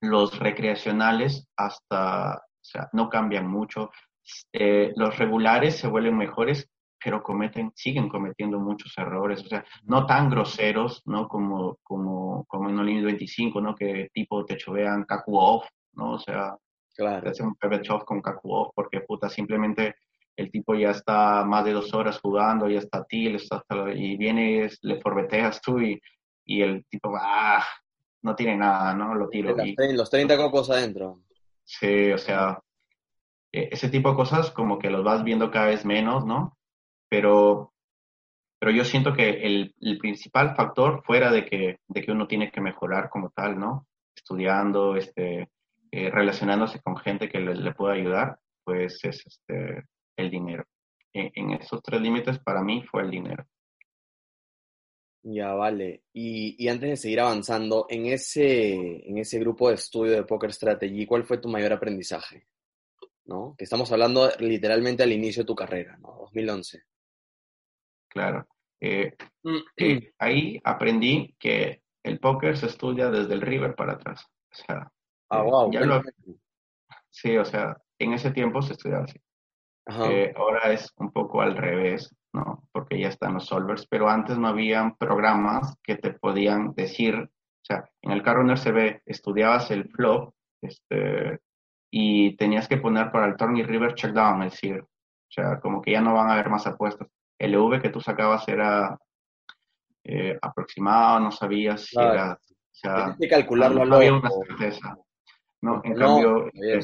los 0.00 0.38
recreacionales 0.38 1.46
hasta, 1.56 2.36
o 2.36 2.64
sea, 2.64 2.88
no 2.92 3.08
cambian 3.08 3.48
mucho. 3.48 3.90
Eh, 4.52 4.92
los 4.96 5.18
regulares 5.18 5.76
se 5.76 5.88
vuelven 5.88 6.16
mejores, 6.16 6.68
pero 7.02 7.22
cometen, 7.22 7.72
siguen 7.74 8.08
cometiendo 8.08 8.58
muchos 8.58 8.96
errores, 8.96 9.42
o 9.44 9.48
sea, 9.48 9.64
no 9.84 10.06
tan 10.06 10.30
groseros, 10.30 11.02
¿no? 11.04 11.28
Como, 11.28 11.78
como, 11.82 12.44
como 12.46 12.68
en 12.70 12.76
No 12.76 12.82
Limit 12.82 13.04
25, 13.04 13.60
¿no? 13.60 13.74
Que 13.74 14.08
tipo 14.12 14.44
te 14.44 14.56
chovean 14.56 15.04
kaku 15.04 15.36
off, 15.36 15.66
¿no? 15.92 16.12
O 16.12 16.18
sea, 16.18 16.56
Claro. 16.94 17.28
Hace 17.28 17.42
un 17.42 17.56
shot 17.82 18.04
con 18.04 18.22
Kakuo 18.22 18.72
porque 18.74 19.00
puta, 19.00 19.28
simplemente 19.28 19.96
el 20.36 20.50
tipo 20.50 20.74
ya 20.74 20.90
está 20.90 21.44
más 21.44 21.64
de 21.64 21.72
dos 21.72 21.92
horas 21.94 22.20
jugando, 22.20 22.68
ya 22.68 22.78
está 22.78 23.04
til, 23.04 23.36
está 23.36 23.62
y 23.94 24.16
vienes, 24.16 24.78
le 24.82 25.00
forbeteas 25.00 25.60
tú 25.60 25.80
y, 25.80 26.00
y 26.44 26.62
el 26.62 26.84
tipo, 26.86 27.12
ah, 27.16 27.64
no 28.22 28.34
tiene 28.34 28.56
nada, 28.56 28.94
¿no? 28.94 29.14
Lo 29.14 29.28
tiro. 29.28 29.54
Y, 29.64 29.76
los 29.92 30.10
30 30.10 30.36
copos 30.36 30.70
adentro. 30.70 31.20
Sí, 31.62 32.10
o 32.10 32.18
sea, 32.18 32.60
e, 33.52 33.68
ese 33.70 33.88
tipo 33.88 34.10
de 34.10 34.16
cosas 34.16 34.50
como 34.50 34.78
que 34.78 34.90
los 34.90 35.04
vas 35.04 35.22
viendo 35.22 35.50
cada 35.50 35.66
vez 35.66 35.84
menos, 35.84 36.24
¿no? 36.24 36.56
Pero, 37.08 37.72
pero 38.58 38.72
yo 38.72 38.84
siento 38.84 39.12
que 39.12 39.44
el, 39.46 39.74
el 39.80 39.98
principal 39.98 40.56
factor, 40.56 41.02
fuera 41.04 41.30
de 41.30 41.44
que, 41.44 41.78
de 41.86 42.02
que 42.02 42.12
uno 42.12 42.26
tiene 42.26 42.50
que 42.50 42.60
mejorar 42.60 43.08
como 43.08 43.30
tal, 43.30 43.58
¿no? 43.58 43.86
Estudiando, 44.16 44.96
este, 44.96 45.48
eh, 45.96 46.10
relacionándose 46.10 46.80
con 46.82 46.96
gente 46.96 47.28
que 47.28 47.38
le, 47.38 47.72
pueda 47.72 47.94
ayudar, 47.94 48.40
pues 48.64 48.98
es 49.04 49.24
este, 49.24 49.84
el 50.16 50.28
dinero. 50.28 50.64
En, 51.12 51.30
en, 51.36 51.50
esos 51.52 51.80
tres 51.84 52.00
límites 52.00 52.40
para 52.40 52.64
mí 52.64 52.82
fue 52.90 53.02
el 53.02 53.12
dinero. 53.12 53.46
Ya, 55.22 55.52
vale. 55.52 56.02
Y, 56.12 56.56
y, 56.58 56.68
antes 56.68 56.90
de 56.90 56.96
seguir 56.96 57.20
avanzando, 57.20 57.86
en 57.88 58.06
ese, 58.06 59.08
en 59.08 59.18
ese 59.18 59.38
grupo 59.38 59.68
de 59.68 59.76
estudio 59.76 60.14
de 60.14 60.24
Poker 60.24 60.52
Strategy, 60.52 61.06
¿cuál 61.06 61.22
fue 61.22 61.38
tu 61.38 61.48
mayor 61.48 61.72
aprendizaje? 61.72 62.48
¿No? 63.26 63.54
Que 63.56 63.62
estamos 63.62 63.92
hablando 63.92 64.28
literalmente 64.40 65.04
al 65.04 65.12
inicio 65.12 65.44
de 65.44 65.46
tu 65.46 65.54
carrera, 65.54 65.96
¿no? 65.98 66.16
2011. 66.22 66.82
Claro. 68.08 68.48
Eh, 68.80 69.14
mm. 69.44 69.58
eh, 69.76 70.12
ahí 70.18 70.60
aprendí 70.64 71.36
que 71.38 71.82
el 72.02 72.18
póker 72.18 72.56
se 72.56 72.66
estudia 72.66 73.10
desde 73.10 73.34
el 73.34 73.42
river 73.42 73.76
para 73.76 73.92
atrás. 73.92 74.26
O 74.50 74.54
sea, 74.56 74.90
Ah, 75.38 75.42
wow. 75.42 75.70
sí, 77.10 77.36
o 77.36 77.44
sea, 77.44 77.76
en 77.98 78.12
ese 78.12 78.30
tiempo 78.30 78.62
se 78.62 78.72
estudiaba 78.72 79.04
así. 79.04 79.18
Eh, 79.86 80.32
ahora 80.36 80.72
es 80.72 80.92
un 80.96 81.10
poco 81.12 81.42
al 81.42 81.56
revés, 81.56 82.14
¿no? 82.32 82.66
Porque 82.72 82.98
ya 82.98 83.08
están 83.08 83.34
los 83.34 83.46
solvers, 83.46 83.86
pero 83.86 84.08
antes 84.08 84.38
no 84.38 84.48
habían 84.48 84.96
programas 84.96 85.76
que 85.82 85.96
te 85.96 86.12
podían 86.12 86.72
decir, 86.74 87.16
o 87.16 87.64
sea, 87.64 87.84
en 88.00 88.12
el 88.12 88.22
carro 88.22 88.44
CB 88.46 89.02
estudiabas 89.04 89.70
el 89.70 89.90
flop, 89.90 90.34
este, 90.62 91.40
y 91.90 92.36
tenías 92.36 92.66
que 92.66 92.78
poner 92.78 93.12
para 93.12 93.26
el 93.26 93.36
turn 93.36 93.56
y 93.56 93.62
river 93.62 93.94
checkdown, 93.94 94.42
es 94.44 94.52
decir, 94.52 94.80
o 94.80 95.30
sea, 95.30 95.60
como 95.60 95.82
que 95.82 95.92
ya 95.92 96.00
no 96.00 96.14
van 96.14 96.30
a 96.30 96.34
haber 96.34 96.48
más 96.48 96.66
apuestas. 96.66 97.08
El 97.38 97.54
EV 97.54 97.82
que 97.82 97.90
tú 97.90 98.00
sacabas 98.00 98.48
era 98.48 98.98
eh, 100.04 100.38
aproximado, 100.40 101.20
no 101.20 101.30
sabías 101.30 101.84
si 101.84 102.00
era... 102.00 102.32
O 102.32 102.76
sea, 102.76 103.16
que 103.18 103.28
calcularlo 103.28 103.84
no 103.84 103.96
había 103.96 104.14
una 104.14 104.30
certeza. 104.30 104.96
¿No? 105.64 105.80
En 105.82 105.94
cambio, 105.94 106.48
eh, 106.48 106.80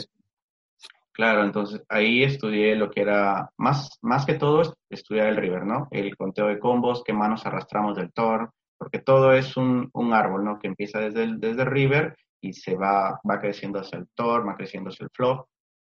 claro, 1.13 1.45
entonces 1.45 1.83
ahí 1.89 2.25
estudié 2.25 2.75
lo 2.75 2.91
que 2.91 3.03
era, 3.03 3.51
más, 3.59 3.99
más 4.01 4.25
que 4.25 4.35
todo, 4.35 4.75
estudiar 4.89 5.27
el 5.27 5.37
river, 5.37 5.67
¿no? 5.67 5.87
El 5.91 6.17
conteo 6.17 6.47
de 6.47 6.59
combos, 6.59 7.05
qué 7.05 7.13
manos 7.13 7.45
arrastramos 7.45 7.97
del 7.97 8.13
tor, 8.13 8.51
porque 8.79 9.01
todo 9.01 9.35
es 9.35 9.57
un, 9.59 9.91
un 9.93 10.15
árbol, 10.15 10.45
¿no? 10.45 10.59
Que 10.59 10.69
empieza 10.69 10.99
desde 10.99 11.25
el, 11.25 11.39
desde 11.39 11.67
river 11.67 12.17
y 12.41 12.55
se 12.55 12.75
va, 12.75 13.21
va 13.29 13.39
creciendo 13.39 13.81
hacia 13.81 13.99
el 13.99 14.09
tor, 14.15 14.49
va 14.49 14.57
creciendo 14.57 14.89
hacia 14.89 15.05
el 15.05 15.11
flop 15.11 15.47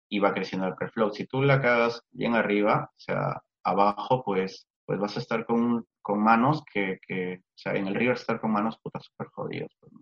y 0.10 0.20
va 0.20 0.34
creciendo 0.34 0.68
el 0.68 0.76
preflop. 0.76 1.14
Si 1.14 1.26
tú 1.26 1.42
la 1.42 1.62
cagas 1.62 2.02
bien 2.12 2.36
arriba, 2.36 2.90
o 2.92 3.00
sea, 3.00 3.42
abajo, 3.64 4.24
pues, 4.26 4.68
pues 4.86 5.00
vas 5.00 5.16
a 5.16 5.22
estar 5.22 5.46
con, 5.46 5.86
con 6.02 6.22
manos 6.22 6.64
que, 6.72 7.00
que, 7.08 7.36
o 7.36 7.56
sea, 7.56 7.76
en 7.76 7.88
el 7.88 7.96
river 7.96 8.16
estar 8.16 8.42
con 8.42 8.52
manos 8.52 8.78
putas 8.84 9.06
súper 9.06 9.28
jodidas. 9.28 9.72
Pues, 9.80 9.94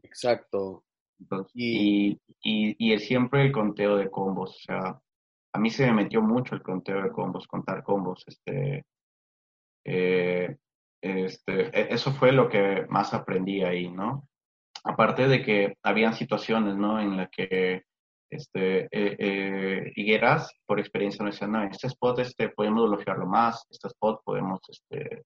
Y, 1.54 2.20
y, 2.44 2.94
y 2.94 3.00
siempre 3.00 3.44
el 3.44 3.52
conteo 3.52 3.98
de 3.98 4.10
combos, 4.10 4.56
o 4.56 4.60
sea, 4.60 5.02
a 5.54 5.60
mí 5.60 5.70
se 5.70 5.86
me 5.88 5.94
metió 6.04 6.22
mucho 6.22 6.56
el 6.56 6.64
conteo 6.64 7.02
de 7.04 7.12
combos, 7.12 7.48
contar 7.48 7.84
combos, 7.84 8.24
este, 8.28 8.86
eh, 9.86 10.58
este, 11.02 11.62
e, 11.78 11.94
eso 11.94 12.12
fue 12.14 12.32
lo 12.32 12.48
que 12.50 12.86
más 12.90 13.14
aprendí 13.14 13.64
ahí, 13.64 13.90
¿no? 13.90 14.28
Aparte 14.84 15.28
de 15.28 15.44
que 15.44 15.76
habían 15.84 16.14
situaciones, 16.14 16.76
¿no? 16.76 17.00
En 17.00 17.18
las 17.18 17.30
que, 17.30 17.84
este, 18.30 18.86
eh, 18.86 19.16
eh, 19.20 19.92
Higueras, 19.96 20.54
por 20.66 20.80
experiencia, 20.80 21.24
me 21.24 21.32
decían, 21.32 21.52
no, 21.52 21.64
este 21.64 21.88
spot, 21.88 22.20
este, 22.20 22.50
podemos 22.50 22.90
bloquearlo 22.90 23.26
más, 23.28 23.66
este 23.70 23.88
spot 23.90 24.22
podemos, 24.24 24.60
este, 24.70 24.98
de 25.00 25.24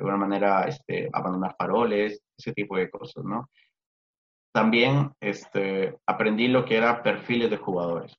alguna 0.00 0.16
manera, 0.16 0.64
este, 0.64 1.08
abandonar 1.12 1.54
faroles, 1.56 2.20
ese 2.36 2.52
tipo 2.52 2.76
de 2.76 2.90
cosas, 2.90 3.24
¿no? 3.24 3.48
También 4.58 5.12
este, 5.20 5.96
aprendí 6.04 6.48
lo 6.48 6.64
que 6.64 6.76
era 6.76 7.00
perfiles 7.00 7.48
de 7.48 7.58
jugadores. 7.58 8.12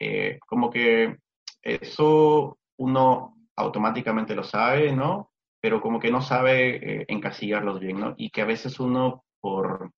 Eh, 0.00 0.40
como 0.48 0.68
que 0.68 1.18
eso 1.62 2.58
uno 2.76 3.36
automáticamente 3.54 4.34
lo 4.34 4.42
sabe, 4.42 4.90
¿no? 4.90 5.30
Pero 5.60 5.80
como 5.80 6.00
que 6.00 6.10
no 6.10 6.20
sabe 6.22 7.02
eh, 7.02 7.04
encasillarlos 7.06 7.78
bien, 7.78 8.00
¿no? 8.00 8.14
Y 8.16 8.30
que 8.30 8.42
a 8.42 8.46
veces 8.46 8.80
uno 8.80 9.22
por, 9.40 9.92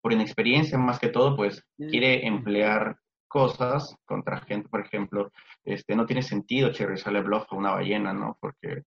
por 0.00 0.12
inexperiencia 0.12 0.76
más 0.78 0.98
que 0.98 1.10
todo, 1.10 1.36
pues 1.36 1.62
mm. 1.78 1.88
quiere 1.88 2.26
emplear 2.26 2.98
cosas 3.28 3.94
contra 4.04 4.40
gente, 4.40 4.68
por 4.68 4.80
ejemplo, 4.80 5.30
este, 5.62 5.94
no 5.94 6.06
tiene 6.06 6.22
sentido 6.22 6.72
cherrizarle 6.72 7.22
bluff 7.22 7.52
a 7.52 7.56
una 7.56 7.70
ballena, 7.70 8.12
¿no? 8.12 8.36
Porque 8.40 8.82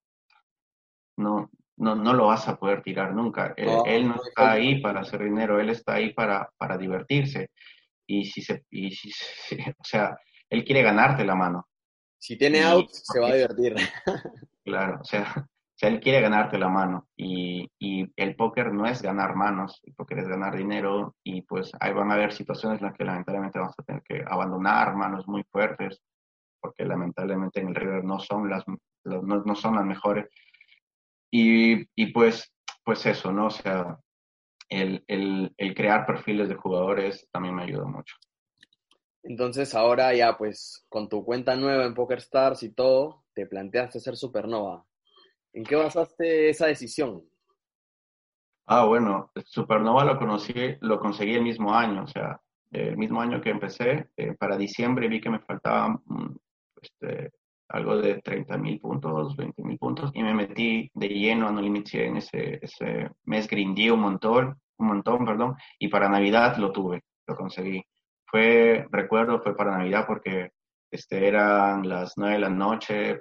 no, 1.16 1.50
no, 1.80 1.96
no 1.96 2.14
lo 2.14 2.28
vas 2.28 2.48
a 2.48 2.58
poder 2.58 2.82
tirar 2.82 3.14
nunca. 3.14 3.54
Él, 3.58 4.08
no, 4.08 4.16
está 4.16 4.52
ahí 4.52 4.82
para 4.82 5.02
hacer 5.02 5.24
dinero, 5.24 5.60
él 5.60 5.70
está 5.70 5.96
ahí 5.96 6.14
para, 6.14 6.50
para 6.58 6.78
divertirse. 6.78 7.50
Y 8.08 8.26
si 8.26 8.42
se, 8.42 8.66
y 8.70 8.92
si, 8.92 9.12
o 9.80 9.84
sea, 9.84 10.18
él 10.50 10.64
quiere 10.64 10.82
ganarte 10.82 11.24
la 11.26 11.36
mano. 11.36 11.68
Si 12.18 12.38
tiene 12.38 12.64
out, 12.64 12.90
se 12.92 13.20
va 13.20 13.30
a 13.30 13.36
divertir. 13.36 13.76
Claro, 14.62 15.00
o 15.02 15.04
sea, 15.04 15.34
o 15.36 15.76
sea, 15.76 15.90
él 15.90 16.00
quiere 16.00 16.22
ganarte 16.22 16.60
la 16.60 16.70
mano 16.70 17.08
y, 17.18 17.68
y, 17.80 18.06
el 18.18 18.36
póker 18.36 18.72
no 18.72 18.86
es 18.86 19.02
ganar 19.02 19.36
manos, 19.36 19.80
el 19.84 19.96
póker 19.96 20.20
es 20.20 20.28
ganar 20.28 20.56
dinero 20.56 21.16
y 21.24 21.42
pues 21.42 21.72
ahí 21.80 21.92
van 21.92 22.12
a 22.12 22.14
haber 22.14 22.34
situaciones 22.34 22.80
en 22.80 22.86
las 22.86 22.96
que 22.96 23.04
lamentablemente 23.04 23.58
vamos 23.58 23.74
a 23.80 23.84
tener 23.84 24.04
que 24.04 24.24
abandonar 24.28 24.96
manos 24.96 25.28
muy 25.28 25.44
fuertes 25.50 26.04
porque 26.62 26.86
lamentablemente 26.86 27.62
en 27.62 27.70
el 27.70 27.76
river 27.76 28.04
no 28.04 28.20
son 28.20 28.48
las, 28.48 28.64
no, 28.68 29.22
no 29.22 29.56
son 29.56 29.76
las 29.76 29.86
mejores. 29.86 30.28
Y, 31.32 31.86
y, 31.96 32.12
pues, 32.12 32.52
pues 32.84 33.06
eso, 33.06 33.32
¿no? 33.32 33.48
O 33.48 33.52
sea, 33.52 34.00
el, 34.70 35.04
el, 35.08 35.54
el 35.58 35.76
crear 35.76 36.06
perfiles 36.06 36.50
de 36.50 36.56
jugadores 36.56 37.28
también 37.32 37.56
me 37.56 37.64
ayuda 37.64 37.86
mucho. 37.86 38.16
Entonces 39.24 39.76
ahora 39.76 40.14
ya 40.14 40.38
pues 40.38 40.86
con 40.88 41.10
tu 41.10 41.26
cuenta 41.26 41.56
nueva 41.56 41.86
en 41.86 41.94
PokerStars 41.94 42.64
y 42.64 42.74
todo, 42.74 43.26
te 43.34 43.46
planteaste 43.46 44.00
ser 44.00 44.16
supernova. 44.16 44.86
¿En 45.54 45.64
qué 45.64 45.76
basaste 45.76 46.50
esa 46.50 46.68
decisión? 46.68 47.24
Ah, 48.68 48.86
bueno, 48.86 49.32
Supernova 49.46 50.06
lo 50.06 50.18
conocí, 50.18 50.54
lo 50.82 51.00
conseguí 51.00 51.34
el 51.34 51.42
mismo 51.42 51.74
año, 51.74 52.04
o 52.04 52.08
sea, 52.08 52.40
el 52.72 52.98
mismo 52.98 53.20
año 53.20 53.42
que 53.42 53.50
empecé, 53.50 54.10
eh, 54.16 54.36
para 54.38 54.58
diciembre 54.58 55.08
vi 55.08 55.20
que 55.20 55.32
me 55.32 55.40
faltaban 55.40 56.00
mm, 56.06 56.36
este, 56.80 57.32
algo 57.70 57.98
de 57.98 58.22
30 58.22 58.58
mil 58.58 58.80
puntos, 58.80 59.36
20 59.36 59.64
mil 59.64 59.78
puntos, 59.78 60.12
y 60.14 60.24
me 60.24 60.34
metí 60.34 60.90
de 60.94 61.08
lleno 61.08 61.48
a 61.48 61.52
No 61.52 61.62
Limit 61.62 61.94
en 61.94 62.18
ese, 62.18 62.60
ese 62.62 63.10
mes, 63.26 63.48
grindé 63.48 63.92
un 63.92 64.02
montón, 64.02 64.60
un 64.78 64.88
montón, 64.88 65.26
perdón, 65.26 65.56
y 65.78 65.88
para 65.88 66.10
Navidad 66.10 66.58
lo 66.58 66.72
tuve, 66.72 67.04
lo 67.28 67.36
conseguí. 67.36 67.84
Fue, 68.26 68.86
recuerdo, 68.92 69.42
fue 69.42 69.56
para 69.56 69.78
Navidad 69.78 70.06
porque 70.08 70.50
este, 70.92 71.28
eran 71.28 71.88
las 71.88 72.14
9 72.18 72.34
de 72.34 72.40
la 72.40 72.50
noche, 72.50 73.20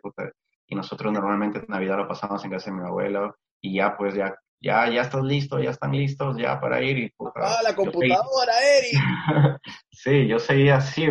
y 0.67 0.75
nosotros 0.75 1.13
normalmente 1.13 1.65
Navidad 1.69 1.99
lo 1.99 2.09
pasamos 2.09 2.45
en 2.45 2.51
casa 2.51 2.71
de 2.71 2.77
mi 2.77 2.87
abuelo 2.87 3.37
y 3.61 3.77
ya 3.77 3.97
pues 3.97 4.15
ya 4.15 4.35
ya 4.61 4.91
ya 4.91 5.03
estás 5.03 5.23
listo, 5.23 5.59
ya 5.59 5.71
están 5.71 5.93
listos 5.93 6.37
ya 6.37 6.61
para 6.61 6.83
ir 6.83 6.99
y 6.99 7.15
ah 7.37 7.61
la 7.63 7.75
computadora, 7.75 8.53
Eric. 8.79 8.93
sí, 9.91 10.27
yo 10.27 10.39
seguía 10.39 10.77
así, 10.77 11.07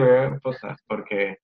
porque 0.86 1.38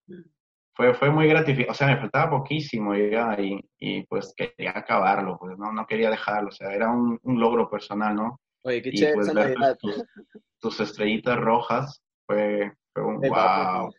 fue 0.75 0.93
fue 0.93 1.09
muy 1.11 1.27
gratificante, 1.27 1.71
o 1.71 1.73
sea, 1.73 1.87
me 1.87 1.97
faltaba 1.97 2.31
poquísimo 2.31 2.95
ya 2.95 3.35
y, 3.39 3.59
y 3.79 4.03
pues 4.07 4.33
quería 4.35 4.71
acabarlo, 4.75 5.37
pues 5.39 5.57
no 5.57 5.71
no 5.71 5.85
quería 5.85 6.09
dejarlo, 6.09 6.49
o 6.49 6.51
sea, 6.51 6.73
era 6.73 6.89
un, 6.89 7.19
un 7.23 7.39
logro 7.39 7.69
personal, 7.69 8.15
¿no? 8.15 8.39
Oye, 8.63 8.81
qué 8.81 8.91
chévere 8.91 9.15
pues, 9.15 9.33
ver 9.33 9.77
tus, 9.77 10.03
tus, 10.59 10.79
estrellitas 10.79 11.37
rojas 11.37 12.01
fue, 12.25 12.71
fue 12.93 13.03
un 13.03 13.19
wow. 13.21 13.93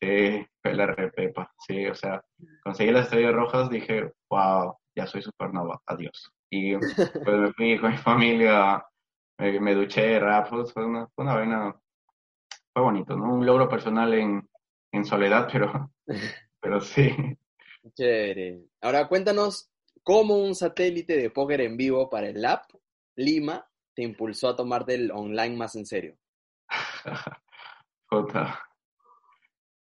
Sí, 0.00 0.46
fue 0.62 0.74
la 0.74 0.86
repepa, 0.86 1.52
sí, 1.66 1.86
o 1.86 1.94
sea, 1.94 2.22
conseguí 2.62 2.92
las 2.92 3.04
estrellas 3.04 3.34
rojas, 3.34 3.68
dije, 3.68 4.12
wow, 4.30 4.76
ya 4.94 5.06
soy 5.08 5.22
supernova, 5.22 5.80
adiós. 5.86 6.32
Y 6.50 6.76
pues 6.76 7.36
me 7.36 7.52
fui 7.52 7.78
con 7.78 7.90
mi 7.90 7.96
familia, 7.98 8.84
me, 9.38 9.74
duché, 9.74 10.20
rap, 10.20 10.48
fue 10.48 10.86
una, 10.86 11.08
fue 11.08 11.24
una 11.24 11.34
vena, 11.36 11.76
fue 12.72 12.82
bonito, 12.82 13.16
¿no? 13.16 13.34
Un 13.34 13.44
logro 13.44 13.68
personal 13.68 14.14
en, 14.14 14.47
en 14.92 15.04
soledad, 15.04 15.48
pero, 15.52 15.90
pero 16.60 16.80
sí. 16.80 17.10
Chévere. 17.94 18.64
Ahora 18.80 19.08
cuéntanos 19.08 19.70
cómo 20.02 20.36
un 20.36 20.54
satélite 20.54 21.16
de 21.16 21.30
póker 21.30 21.60
en 21.62 21.76
vivo 21.76 22.08
para 22.08 22.28
el 22.28 22.42
Lab 22.42 22.62
Lima 23.16 23.66
te 23.94 24.02
impulsó 24.02 24.48
a 24.48 24.56
tomarte 24.56 24.94
el 24.94 25.10
online 25.10 25.56
más 25.56 25.74
en 25.74 25.86
serio. 25.86 26.16
Jota. 28.06 28.62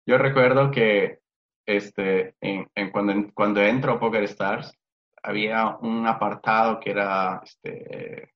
Yo 0.05 0.19
recuerdo 0.19 0.71
que 0.71 1.21
este, 1.65 2.35
en, 2.41 2.91
cuando, 2.91 3.33
cuando 3.33 3.63
entro 3.63 3.93
a 3.93 4.01
Poker 4.01 4.25
Stars, 4.25 4.77
había 5.23 5.77
un 5.77 6.07
apartado 6.07 6.81
que 6.81 6.91
era 6.91 7.41
este, 7.45 8.33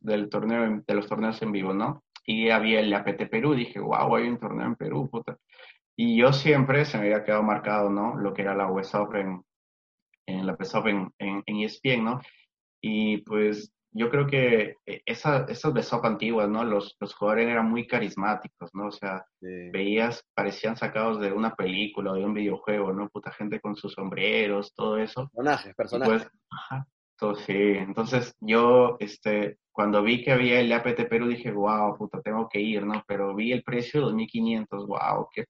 del 0.00 0.28
torneo, 0.28 0.82
de 0.86 0.94
los 0.94 1.08
torneos 1.08 1.40
en 1.42 1.52
vivo, 1.52 1.72
¿no? 1.72 2.03
Y 2.26 2.50
había 2.50 2.80
el 2.80 2.92
APT 2.92 3.28
Perú, 3.30 3.54
dije, 3.54 3.80
wow, 3.80 4.16
hay 4.16 4.28
un 4.28 4.38
torneo 4.38 4.66
en 4.66 4.76
Perú, 4.76 5.08
puta. 5.10 5.36
Y 5.96 6.16
yo 6.16 6.32
siempre 6.32 6.84
se 6.84 6.98
me 6.98 7.04
había 7.04 7.24
quedado 7.24 7.42
marcado, 7.42 7.90
¿no? 7.90 8.16
Lo 8.16 8.32
que 8.34 8.42
era 8.42 8.54
la 8.54 8.70
US 8.70 8.94
Open, 8.94 9.42
en 10.26 10.46
la 10.46 10.56
US 10.58 10.74
Open 10.74 11.12
en, 11.18 11.42
en 11.46 11.56
ESPN, 11.60 12.04
¿no? 12.04 12.20
Y 12.80 13.18
pues 13.18 13.72
yo 13.96 14.10
creo 14.10 14.26
que 14.26 14.76
eh, 14.86 15.02
esa, 15.06 15.46
esas 15.48 15.72
besop 15.72 16.04
antiguas, 16.04 16.48
¿no? 16.48 16.64
Los, 16.64 16.96
los 16.98 17.14
jugadores 17.14 17.48
eran 17.48 17.70
muy 17.70 17.86
carismáticos, 17.86 18.70
¿no? 18.74 18.88
O 18.88 18.90
sea, 18.90 19.24
veías, 19.40 20.24
parecían 20.34 20.76
sacados 20.76 21.20
de 21.20 21.32
una 21.32 21.54
película 21.54 22.10
o 22.10 22.14
de 22.14 22.24
un 22.24 22.34
videojuego, 22.34 22.92
¿no? 22.92 23.08
Puta 23.08 23.30
gente 23.30 23.60
con 23.60 23.76
sus 23.76 23.92
sombreros, 23.92 24.74
todo 24.74 24.98
eso. 24.98 25.30
Personajes, 25.32 25.74
personajes. 25.76 26.22
Pues, 26.24 26.32
ajá, 26.50 26.86
todo, 27.16 27.34
sí. 27.36 27.52
Entonces, 27.52 28.34
yo, 28.40 28.96
este, 29.00 29.58
cuando 29.72 30.02
vi 30.02 30.22
que 30.22 30.32
había 30.32 30.60
el 30.60 30.72
APT 30.72 31.08
Perú, 31.08 31.28
dije, 31.28 31.50
wow, 31.50 31.96
puta, 31.96 32.20
tengo 32.22 32.48
que 32.48 32.60
ir, 32.60 32.84
¿no? 32.86 33.02
Pero 33.06 33.34
vi 33.34 33.52
el 33.52 33.62
precio, 33.62 34.10
2.500, 34.10 34.86
wow, 34.86 35.28
qué 35.32 35.46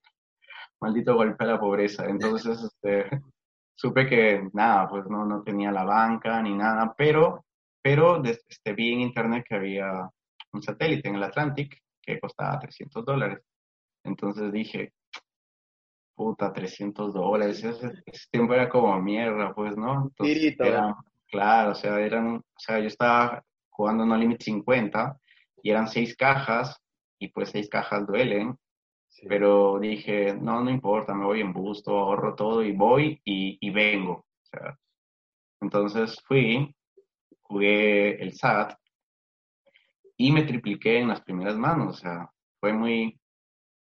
maldito 0.79 1.15
golpe 1.15 1.43
a 1.43 1.47
la 1.47 1.59
pobreza. 1.59 2.05
Entonces, 2.05 2.61
este, 2.61 3.09
supe 3.75 4.07
que, 4.07 4.49
nada, 4.53 4.87
pues 4.89 5.05
no, 5.07 5.25
no 5.25 5.43
tenía 5.43 5.71
la 5.71 5.83
banca 5.83 6.41
ni 6.41 6.55
nada, 6.55 6.93
pero 6.97 7.45
pero 7.85 8.23
este, 8.23 8.73
vi 8.73 8.93
en 8.93 9.01
internet 9.01 9.45
que 9.47 9.53
había 9.53 10.09
un 10.53 10.63
satélite 10.63 11.07
en 11.07 11.17
el 11.17 11.23
Atlantic 11.23 11.83
que 12.01 12.19
costaba 12.19 12.57
300 12.57 13.05
dólares. 13.05 13.43
Entonces 14.03 14.51
dije, 14.51 14.91
puta, 16.15 16.51
300 16.51 17.13
dólares, 17.13 17.63
ese, 17.63 17.91
tiempo 18.31 18.55
era 18.55 18.69
como 18.69 18.99
mierda, 18.99 19.53
pues, 19.53 19.77
¿no? 19.77 20.05
Entonces, 20.05 20.57
claro, 21.35 21.71
o 21.71 21.75
sea, 21.75 21.99
eran, 21.99 22.37
o 22.37 22.59
sea, 22.59 22.79
yo 22.79 22.87
estaba 22.87 23.43
jugando 23.69 24.05
No 24.05 24.17
Limit 24.17 24.41
50 24.41 25.17
y 25.61 25.71
eran 25.71 25.87
seis 25.87 26.15
cajas 26.15 26.81
y 27.19 27.29
pues 27.29 27.49
seis 27.49 27.69
cajas 27.69 28.07
duelen, 28.07 28.57
pero 29.27 29.79
dije, 29.79 30.33
no, 30.33 30.61
no 30.61 30.69
importa, 30.69 31.13
me 31.13 31.25
voy 31.25 31.41
en 31.41 31.53
busto, 31.53 31.97
ahorro 31.97 32.35
todo 32.35 32.63
y 32.63 32.71
voy 32.71 33.21
y, 33.23 33.57
y 33.59 33.69
vengo. 33.71 34.13
O 34.13 34.45
sea, 34.45 34.77
entonces 35.61 36.21
fui 36.25 36.73
jugué 37.41 38.21
el 38.21 38.33
SAT 38.33 38.77
y 40.17 40.31
me 40.31 40.43
tripliqué 40.43 40.99
en 40.99 41.09
las 41.09 41.21
primeras 41.21 41.57
manos, 41.57 41.97
o 41.97 41.99
sea, 41.99 42.31
fue 42.59 42.73
muy, 42.73 43.19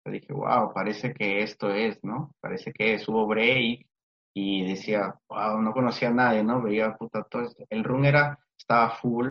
dije, 0.06 0.34
wow, 0.34 0.73
parece 0.73 1.13
que 1.13 1.41
esto 1.41 1.71
es, 1.71 2.04
¿no? 2.04 2.36
Parece 2.41 2.71
que 2.73 2.95
es, 2.95 3.08
hubo 3.08 3.25
break 3.25 3.88
y 4.33 4.67
decía, 4.67 5.15
wow, 5.27 5.61
no 5.61 5.73
conocía 5.73 6.09
a 6.09 6.13
nadie, 6.13 6.43
¿no? 6.43 6.61
Veía, 6.61 6.95
puta, 6.95 7.23
todo 7.23 7.43
esto. 7.43 7.65
El 7.69 7.83
run 7.83 8.05
era, 8.05 8.39
estaba 8.57 8.91
full 8.91 9.27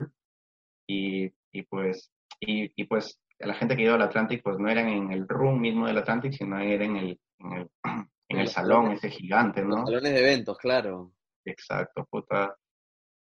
y, 0.86 1.30
y 1.52 1.62
pues, 1.62 2.10
y, 2.40 2.70
y, 2.74 2.84
pues 2.84 3.20
la 3.38 3.54
gente 3.54 3.76
que 3.76 3.82
iba 3.82 3.94
al 3.94 4.02
Atlantic, 4.02 4.42
pues 4.42 4.58
no 4.58 4.68
eran 4.68 4.88
en 4.88 5.12
el 5.12 5.28
room 5.28 5.60
mismo 5.60 5.86
del 5.86 5.98
Atlantic, 5.98 6.32
sino 6.32 6.58
era 6.58 6.84
en 6.84 6.96
el, 6.96 7.20
en 7.38 7.52
el, 7.52 7.70
en 8.28 8.38
el 8.38 8.48
salón 8.48 8.92
ese 8.92 9.10
gigante, 9.10 9.62
¿no? 9.62 9.86
salones 9.86 10.12
de 10.12 10.20
eventos, 10.20 10.58
claro. 10.58 11.12
Exacto, 11.44 12.06
puta. 12.10 12.56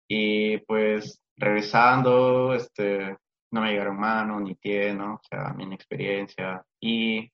Y 0.08 0.58
pues 0.58 1.20
regresando, 1.36 2.54
este, 2.54 3.16
no 3.50 3.60
me 3.60 3.70
llegaron 3.70 3.98
mano 3.98 4.40
ni 4.40 4.54
pie, 4.54 4.94
¿no? 4.94 5.14
O 5.14 5.20
sea, 5.28 5.52
mi 5.54 5.64
inexperiencia. 5.64 6.64
Y 6.80 7.30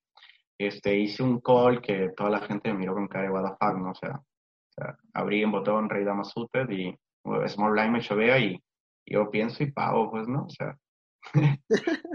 este, 0.58 0.98
hice 0.98 1.22
un 1.22 1.40
call 1.40 1.80
que 1.80 2.10
toda 2.16 2.30
la 2.30 2.40
gente 2.40 2.72
me 2.72 2.80
miró 2.80 2.94
con 2.94 3.08
cara 3.08 3.24
de 3.24 3.30
what 3.30 3.56
¿no? 3.76 3.90
O 3.90 3.94
sea, 3.94 4.16
o 4.16 4.72
sea 4.74 4.96
abrí 5.14 5.42
en 5.42 5.50
botón 5.52 5.88
Rey 5.88 6.04
Dama 6.04 6.24
Suited 6.24 6.68
y 6.70 6.96
Small 7.48 7.72
Blind 7.72 7.92
me 7.92 8.00
chovea 8.00 8.38
y, 8.38 8.60
yo 9.04 9.30
pienso 9.30 9.62
y 9.64 9.72
pago, 9.72 10.10
pues, 10.10 10.28
¿no? 10.28 10.44
O 10.44 10.50
sea, 10.50 10.76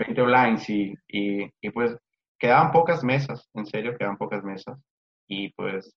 20 0.07 0.21
blinds 0.21 0.69
y, 0.69 0.93
y, 1.07 1.51
y, 1.61 1.69
pues 1.71 1.97
quedaban 2.39 2.71
pocas 2.71 3.03
mesas, 3.03 3.49
en 3.53 3.65
serio, 3.65 3.97
quedaban 3.97 4.17
pocas 4.17 4.43
mesas. 4.43 4.79
Y 5.27 5.51
pues 5.53 5.93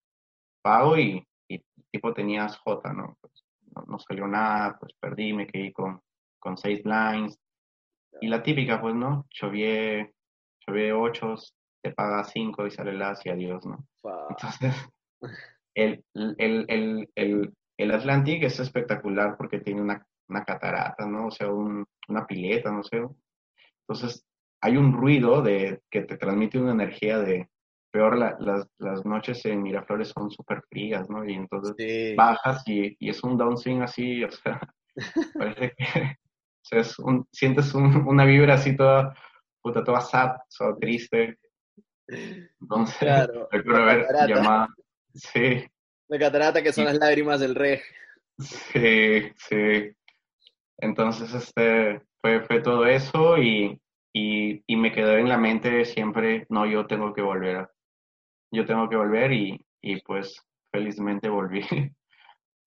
pago 0.62 0.98
y, 0.98 1.24
y 1.48 1.62
tipo 1.92 2.12
tenías 2.12 2.58
J, 2.58 2.92
¿no? 2.92 3.16
Pues, 3.20 3.44
no, 3.86 3.98
salió 4.00 4.26
nada, 4.26 4.76
pues 4.78 4.92
perdí, 4.98 5.32
me 5.32 5.46
quedé 5.46 5.72
con, 5.72 6.00
con 6.38 6.56
seis 6.56 6.82
blinds. 6.82 7.38
Y 8.20 8.28
la 8.28 8.42
típica, 8.42 8.80
pues, 8.80 8.94
¿no? 8.94 9.26
Chovié, 9.30 10.12
chovié 10.60 10.92
ocho, 10.92 11.36
te 11.82 11.92
paga 11.92 12.24
cinco 12.24 12.66
y 12.66 12.70
sale 12.70 12.92
las 12.92 13.24
y 13.24 13.30
adiós, 13.30 13.64
¿no? 13.66 13.84
Entonces, 14.30 14.74
el, 15.74 16.04
el, 16.14 16.64
el, 16.68 17.10
el, 17.14 17.54
el 17.76 17.90
Atlantic 17.90 18.42
es 18.42 18.60
espectacular 18.60 19.36
porque 19.36 19.60
tiene 19.60 19.80
una, 19.80 20.04
una 20.28 20.44
catarata, 20.44 21.06
¿no? 21.06 21.26
O 21.26 21.30
sea, 21.30 21.48
un, 21.52 21.84
una 22.08 22.26
pileta, 22.26 22.70
no 22.70 22.82
sé. 22.82 23.02
Entonces, 23.88 24.24
hay 24.62 24.76
un 24.76 24.92
ruido 24.92 25.42
de 25.42 25.80
que 25.90 26.02
te 26.02 26.16
transmite 26.16 26.58
una 26.58 26.72
energía 26.72 27.18
de 27.18 27.48
peor 27.90 28.16
las, 28.18 28.68
las 28.78 29.04
noches 29.04 29.44
en 29.46 29.62
Miraflores 29.62 30.08
son 30.08 30.30
súper 30.30 30.62
frías, 30.70 31.08
¿no? 31.10 31.24
Y 31.24 31.34
entonces 31.34 32.14
bajas 32.16 32.62
y, 32.66 32.96
y, 32.98 33.10
es 33.10 33.22
un 33.24 33.36
downswing 33.36 33.82
así, 33.82 34.22
o 34.22 34.30
sea, 34.30 34.60
parece 35.38 35.74
que 35.76 36.16
es 36.70 36.98
un, 36.98 37.26
sientes 37.32 37.74
una 37.74 38.24
vibra 38.24 38.54
así 38.54 38.76
toda, 38.76 39.14
puta, 39.62 39.82
toda 39.82 40.00
sad, 40.00 40.36
toda 40.56 40.76
triste. 40.76 41.38
Entonces, 42.60 42.96
claro, 42.98 43.48
recuerdo 43.52 43.82
haber 43.82 44.06
llamado, 44.28 44.68
sí. 45.14 45.64
La 46.08 46.18
catarata 46.18 46.62
que 46.62 46.72
son 46.72 46.84
las 46.86 46.98
lágrimas 46.98 47.40
del 47.40 47.54
rey. 47.54 47.78
Sí, 48.38 49.32
sí. 49.36 49.94
Entonces, 50.78 51.32
este, 51.34 52.00
fue, 52.20 52.40
fue 52.42 52.60
todo 52.60 52.86
eso 52.86 53.38
y, 53.38 53.80
y, 54.12 54.62
y, 54.66 54.76
me 54.76 54.92
quedó 54.92 55.16
en 55.16 55.28
la 55.28 55.36
mente 55.36 55.84
siempre, 55.84 56.46
no, 56.48 56.66
yo 56.66 56.86
tengo 56.86 57.12
que 57.12 57.22
volver, 57.22 57.68
yo 58.50 58.64
tengo 58.64 58.88
que 58.88 58.96
volver 58.96 59.32
y, 59.32 59.64
y 59.82 60.00
pues 60.00 60.42
felizmente 60.72 61.28
volví. 61.28 61.60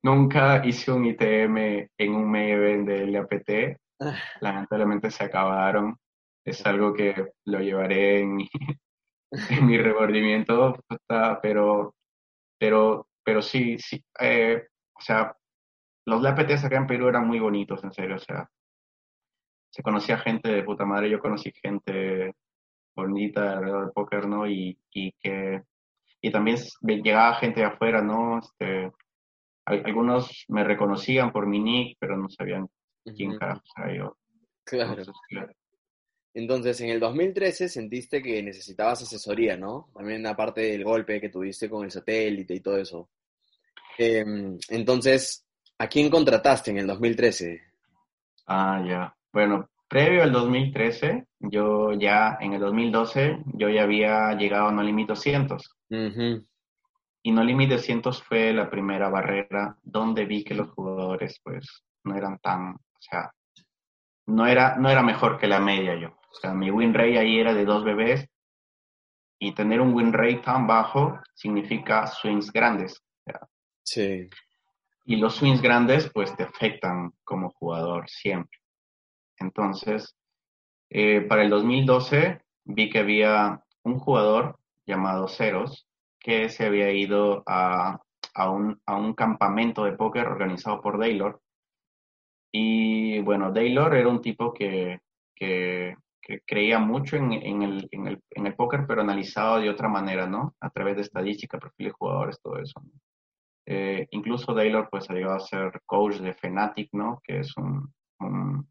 Nunca 0.04 0.66
hice 0.66 0.92
un 0.92 1.06
ITM 1.06 1.58
en 1.98 2.16
un 2.16 2.36
event 2.36 2.88
de 2.88 3.08
LAPT, 3.08 3.80
ah. 4.02 4.16
lamentablemente 4.42 5.10
se 5.10 5.24
acabaron, 5.24 5.98
es 6.46 6.66
algo 6.66 6.94
que 6.94 7.32
lo 7.46 7.60
llevaré 7.60 8.20
en 8.20 8.36
mi, 8.36 8.50
mi 9.62 9.78
remordimiento, 9.78 10.76
pero, 11.42 11.96
pero, 12.58 13.08
pero 13.24 13.42
sí, 13.42 13.78
sí, 13.80 14.04
eh, 14.20 14.68
o 14.94 15.02
sea, 15.02 15.36
los 16.06 16.22
LAPTs 16.22 16.66
acá 16.66 16.78
en 16.78 16.88
Perú 16.88 17.08
eran 17.08 17.28
muy 17.28 17.40
bonitos, 17.40 17.84
en 17.84 17.92
serio, 17.92 18.16
o 18.16 18.20
sea, 18.20 18.50
se 19.72 19.82
conocía 19.82 20.20
gente 20.20 20.50
de 20.52 20.64
puta 20.64 20.86
madre, 20.86 21.10
yo 21.10 21.20
conocí 21.20 21.52
gente 21.52 22.36
bonita 22.96 23.58
alrededor 23.58 23.86
del 23.86 23.94
póker, 23.94 24.28
¿no? 24.28 24.48
Y, 24.48 24.78
y 24.92 25.12
que, 25.14 25.64
y 26.22 26.32
también 26.32 26.58
llegaba 26.82 27.36
gente 27.36 27.62
de 27.62 27.66
afuera, 27.66 28.02
¿no? 28.02 28.38
Este, 28.38 28.92
algunos 29.66 30.46
me 30.48 30.64
reconocían 30.64 31.32
por 31.32 31.48
mi 31.48 31.60
nick, 31.60 31.98
pero 32.00 32.18
no 32.18 32.30
sabían 32.30 32.68
quién 33.16 33.38
carajo 33.38 33.62
era 33.78 33.96
yo. 33.96 34.18
Claro. 34.64 34.92
Entonces, 34.92 35.56
en 36.36 36.90
el 36.90 37.00
2013 37.00 37.70
sentiste 37.70 38.22
que 38.22 38.42
necesitabas 38.42 39.04
asesoría, 39.04 39.56
¿no? 39.56 39.90
También 39.94 40.26
aparte 40.26 40.62
del 40.62 40.84
golpe 40.84 41.22
que 41.22 41.30
tuviste 41.30 41.70
con 41.70 41.86
el 41.86 41.92
satélite 41.92 42.56
y 42.56 42.60
todo 42.60 42.78
eso. 42.78 43.10
Em, 43.98 44.58
entonces, 44.70 45.46
¿a 45.78 45.88
quién 45.88 46.10
contrataste 46.10 46.72
en 46.72 46.80
el 46.80 46.88
2013? 46.88 47.62
Ah, 48.48 48.84
ya. 48.86 49.16
Bueno, 49.32 49.70
previo 49.88 50.24
al 50.24 50.32
2013, 50.32 51.28
yo 51.40 51.94
ya 51.94 52.38
en 52.42 52.54
el 52.54 52.60
2012, 52.60 53.44
yo 53.54 53.70
ya 53.70 53.84
había 53.84 54.34
llegado 54.34 54.70
a 54.70 54.72
No 54.72 54.82
Limit 54.82 55.10
200. 55.10 55.78
Y 57.22 57.32
No 57.32 57.44
Limit 57.44 57.70
200 57.70 58.24
fue 58.24 58.54
la 58.54 58.70
primera 58.70 59.08
barrera 59.10 59.78
donde 59.84 60.26
vi 60.26 60.44
que 60.44 60.56
los 60.56 60.70
jugadores, 60.70 61.40
pues, 61.44 61.84
no 62.04 62.18
eran 62.18 62.40
tan, 62.40 62.74
o 62.74 63.00
sea, 63.00 63.32
no 64.26 64.48
era, 64.48 64.76
no 64.78 64.90
era 64.90 65.04
mejor 65.04 65.38
que 65.38 65.48
la 65.48 65.60
media 65.60 65.96
yo. 65.96 66.10
O 66.10 66.36
sea, 66.42 66.54
mi 66.54 66.72
win 66.72 66.94
rate 66.94 67.20
ahí 67.20 67.40
era 67.40 67.54
de 67.54 67.66
dos 67.66 67.84
bebés 67.84 68.28
y 69.40 69.54
tener 69.54 69.82
un 69.82 69.94
win 69.94 70.14
rate 70.14 70.42
tan 70.44 70.68
bajo 70.68 71.20
significa 71.34 72.08
swings 72.08 72.52
grandes. 72.52 73.04
sí. 73.84 74.30
Y 75.06 75.18
los 75.18 75.36
swings 75.36 75.62
grandes 75.62 76.10
pues 76.14 76.36
te 76.36 76.44
afectan 76.44 77.12
como 77.26 77.50
jugador 77.50 78.10
siempre. 78.10 78.58
Entonces, 79.38 80.16
eh, 80.90 81.22
para 81.22 81.44
el 81.44 81.50
2012 81.50 82.42
vi 82.64 82.90
que 82.90 83.00
había 83.00 83.62
un 83.84 84.00
jugador 84.00 84.58
llamado 84.86 85.28
Ceros 85.28 85.88
que 86.20 86.48
se 86.48 86.66
había 86.66 86.92
ido 86.92 87.44
a, 87.46 88.00
a, 88.34 88.50
un, 88.50 88.82
a 88.86 88.96
un 88.96 89.14
campamento 89.14 89.84
de 89.84 89.92
póker 89.94 90.26
organizado 90.26 90.82
por 90.82 90.98
Daylor. 90.98 91.42
Y 92.54 93.20
bueno, 93.22 93.52
Daylor 93.52 93.96
era 93.96 94.08
un 94.08 94.22
tipo 94.22 94.54
que, 94.54 95.00
que 95.36 95.96
que 96.24 96.42
creía 96.46 96.80
mucho 96.80 97.18
en, 97.18 97.34
en, 97.34 97.62
el, 97.62 97.88
en, 97.92 98.08
el, 98.08 98.24
en, 98.32 98.48
el, 98.48 98.56
póker, 98.56 98.86
pero 98.88 99.02
analizado 99.02 99.60
de 99.60 99.70
otra 99.70 99.90
manera, 99.90 100.26
¿no? 100.26 100.56
A 100.62 100.70
través 100.70 100.96
de 100.96 101.02
estadística, 101.02 101.60
perfiles 101.60 101.92
de 101.92 101.98
jugadores, 101.98 102.40
todo 102.42 102.58
eso. 102.60 102.82
Eh, 103.66 104.08
incluso 104.12 104.56
Taylor 104.56 104.88
pues 104.90 105.10
ha 105.10 105.14
llegado 105.14 105.36
a 105.36 105.42
ser 105.42 105.82
coach 105.86 106.16
de 106.16 106.34
Fnatic, 106.34 106.90
¿no? 106.94 107.22
Que 107.22 107.40
es 107.40 107.56
un, 107.58 107.94
un, 108.20 108.66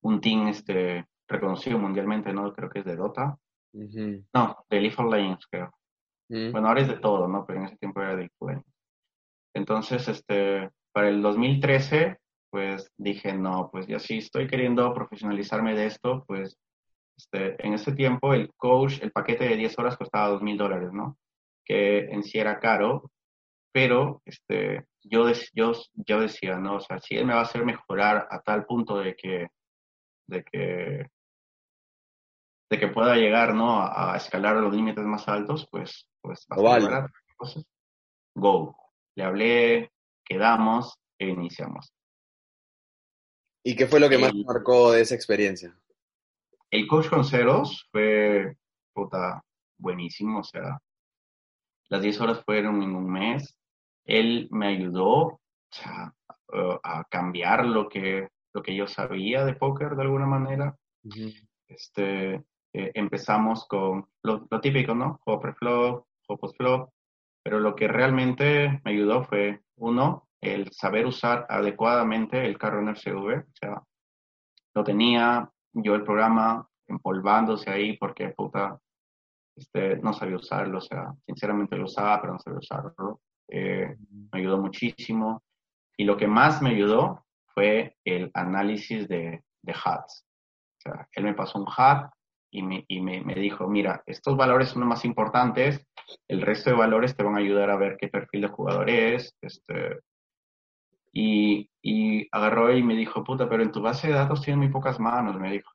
un, 0.00 0.20
team 0.22 0.48
este, 0.48 1.04
reconocido 1.28 1.78
mundialmente, 1.78 2.32
¿no? 2.32 2.50
Creo 2.54 2.70
que 2.70 2.78
es 2.78 2.84
de 2.86 2.96
Dota. 2.96 3.36
No, 3.74 4.64
de 4.70 4.80
League 4.80 4.96
of 4.96 5.12
Legends, 5.12 5.46
creo. 5.48 5.70
Bueno, 6.28 6.68
ahora 6.68 6.80
es 6.80 6.88
de 6.88 6.98
todo, 6.98 7.28
¿no? 7.28 7.44
Pero 7.44 7.60
en 7.60 7.66
ese 7.66 7.76
tiempo 7.76 8.00
era 8.00 8.16
de 8.16 8.30
League 8.40 8.62
Entonces, 9.54 10.08
este, 10.08 10.70
para 10.90 11.10
el 11.10 11.20
2013 11.20 12.18
pues 12.50 12.90
dije, 12.96 13.34
no, 13.34 13.68
pues 13.70 13.86
ya 13.86 13.98
sí 13.98 14.18
estoy 14.18 14.46
queriendo 14.46 14.92
profesionalizarme 14.94 15.74
de 15.74 15.86
esto, 15.86 16.24
pues 16.26 16.56
este, 17.16 17.64
en 17.66 17.74
ese 17.74 17.92
tiempo 17.92 18.34
el 18.34 18.52
coach, 18.56 19.00
el 19.00 19.12
paquete 19.12 19.48
de 19.48 19.56
10 19.56 19.78
horas 19.78 19.96
costaba 19.96 20.28
2 20.28 20.42
mil 20.42 20.56
dólares, 20.56 20.90
¿no? 20.92 21.16
Que 21.64 22.00
en 22.00 22.22
sí 22.22 22.38
era 22.38 22.60
caro, 22.60 23.10
pero 23.72 24.22
este, 24.24 24.86
yo, 25.02 25.30
yo, 25.54 25.72
yo 25.94 26.20
decía, 26.20 26.58
no, 26.58 26.76
o 26.76 26.80
sea, 26.80 26.98
si 26.98 27.16
él 27.16 27.26
me 27.26 27.34
va 27.34 27.40
a 27.40 27.44
hacer 27.44 27.64
mejorar 27.64 28.26
a 28.30 28.40
tal 28.40 28.64
punto 28.66 28.98
de 28.98 29.14
que, 29.14 29.48
de 30.26 30.44
que, 30.44 31.06
de 32.70 32.78
que 32.78 32.88
pueda 32.88 33.16
llegar, 33.16 33.54
¿no? 33.54 33.80
A, 33.80 34.16
escalar 34.16 34.56
a 34.56 34.60
los 34.60 34.74
límites 34.74 35.04
más 35.04 35.26
altos, 35.28 35.66
pues, 35.70 36.06
pues 36.20 36.46
vale. 36.48 36.88
go. 38.34 38.76
Le 39.14 39.24
hablé, 39.24 39.92
quedamos 40.24 40.98
e 41.18 41.28
iniciamos. 41.28 41.92
¿Y 43.66 43.74
qué 43.74 43.88
fue 43.88 43.98
lo 43.98 44.08
que 44.08 44.16
más 44.16 44.32
marcó 44.32 44.92
de 44.92 45.00
esa 45.00 45.16
experiencia? 45.16 45.76
El 46.70 46.86
coach 46.86 47.08
con 47.08 47.24
ceros 47.24 47.88
fue 47.90 48.56
puta, 48.92 49.42
buenísimo, 49.76 50.38
o 50.38 50.44
sea, 50.44 50.78
las 51.88 52.00
10 52.00 52.20
horas 52.20 52.44
fueron 52.44 52.80
en 52.84 52.94
un 52.94 53.10
mes. 53.10 53.58
Él 54.04 54.46
me 54.52 54.68
ayudó 54.68 55.40
a 55.82 57.04
cambiar 57.10 57.66
lo 57.66 57.88
que, 57.88 58.28
lo 58.54 58.62
que 58.62 58.76
yo 58.76 58.86
sabía 58.86 59.44
de 59.44 59.54
póker 59.54 59.96
de 59.96 60.02
alguna 60.02 60.26
manera. 60.26 60.76
este, 61.66 62.34
eh, 62.72 62.92
empezamos 62.94 63.66
con 63.66 64.08
lo, 64.22 64.46
típico, 64.60 64.94
¿no? 64.94 65.18
Juego 65.24 65.40
pre-flop, 65.40 66.06
juego 66.24 66.40
post-flop, 66.40 66.90
pero 67.42 67.58
lo 67.58 67.74
que 67.74 67.88
realmente 67.88 68.80
me 68.84 68.92
ayudó 68.92 69.24
fue, 69.24 69.60
uno, 69.74 70.25
el 70.40 70.70
saber 70.72 71.06
usar 71.06 71.46
adecuadamente 71.48 72.44
el 72.46 72.58
carro 72.58 72.82
CV, 72.94 73.38
o 73.38 73.54
sea, 73.54 73.82
lo 74.74 74.84
tenía 74.84 75.50
yo 75.72 75.94
el 75.94 76.04
programa 76.04 76.68
empolvándose 76.86 77.70
ahí 77.70 77.96
porque 77.96 78.28
puta, 78.30 78.78
este, 79.56 79.96
no 79.96 80.12
sabía 80.12 80.36
usarlo, 80.36 80.78
o 80.78 80.82
sea, 80.82 81.14
sinceramente 81.24 81.76
lo 81.76 81.84
usaba, 81.84 82.20
pero 82.20 82.34
no 82.34 82.38
sabía 82.38 82.58
usarlo. 82.58 83.20
Eh, 83.48 83.96
me 84.32 84.40
ayudó 84.40 84.58
muchísimo. 84.58 85.42
Y 85.96 86.04
lo 86.04 86.16
que 86.16 86.26
más 86.26 86.60
me 86.60 86.70
ayudó 86.70 87.24
fue 87.54 87.96
el 88.04 88.30
análisis 88.34 89.08
de, 89.08 89.42
de 89.62 89.72
hats. 89.72 90.26
O 90.78 90.80
sea, 90.82 91.08
él 91.12 91.24
me 91.24 91.34
pasó 91.34 91.58
un 91.58 91.66
hat 91.74 92.10
y, 92.50 92.62
me, 92.62 92.84
y 92.86 93.00
me, 93.00 93.22
me, 93.22 93.34
dijo, 93.34 93.66
mira, 93.66 94.02
estos 94.06 94.36
valores 94.36 94.68
son 94.68 94.80
los 94.80 94.88
más 94.88 95.04
importantes, 95.04 95.86
el 96.28 96.42
resto 96.42 96.70
de 96.70 96.76
valores 96.76 97.16
te 97.16 97.22
van 97.22 97.34
a 97.34 97.40
ayudar 97.40 97.70
a 97.70 97.76
ver 97.76 97.96
qué 97.98 98.08
perfil 98.08 98.42
de 98.42 98.48
jugador 98.48 98.90
es, 98.90 99.34
este, 99.40 100.00
y, 101.18 101.70
y, 101.80 102.28
agarró 102.30 102.70
y 102.76 102.82
me 102.82 102.94
dijo, 102.94 103.24
puta, 103.24 103.48
pero 103.48 103.62
en 103.62 103.72
tu 103.72 103.80
base 103.80 104.08
de 104.08 104.12
datos 104.12 104.42
tienes 104.42 104.58
muy 104.58 104.68
pocas 104.68 105.00
manos, 105.00 105.40
me 105.40 105.50
dijo. 105.50 105.72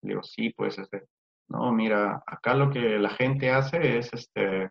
Le 0.00 0.10
digo, 0.12 0.22
sí, 0.22 0.48
pues, 0.56 0.78
este, 0.78 1.06
no, 1.48 1.70
mira, 1.72 2.22
acá 2.26 2.54
lo 2.54 2.70
que 2.70 2.98
la 2.98 3.10
gente 3.10 3.50
hace 3.50 3.98
es, 3.98 4.10
este, 4.14 4.70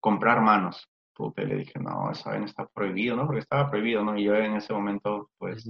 comprar 0.00 0.40
manos. 0.40 0.88
Puta, 1.14 1.42
le 1.42 1.56
dije, 1.56 1.78
no, 1.78 2.10
vaina 2.24 2.46
está 2.46 2.66
prohibido, 2.68 3.16
¿no? 3.16 3.26
Porque 3.26 3.40
estaba 3.40 3.70
prohibido, 3.70 4.02
¿no? 4.02 4.16
Y 4.16 4.24
yo 4.24 4.34
en 4.34 4.56
ese 4.56 4.72
momento, 4.72 5.30
pues, 5.36 5.66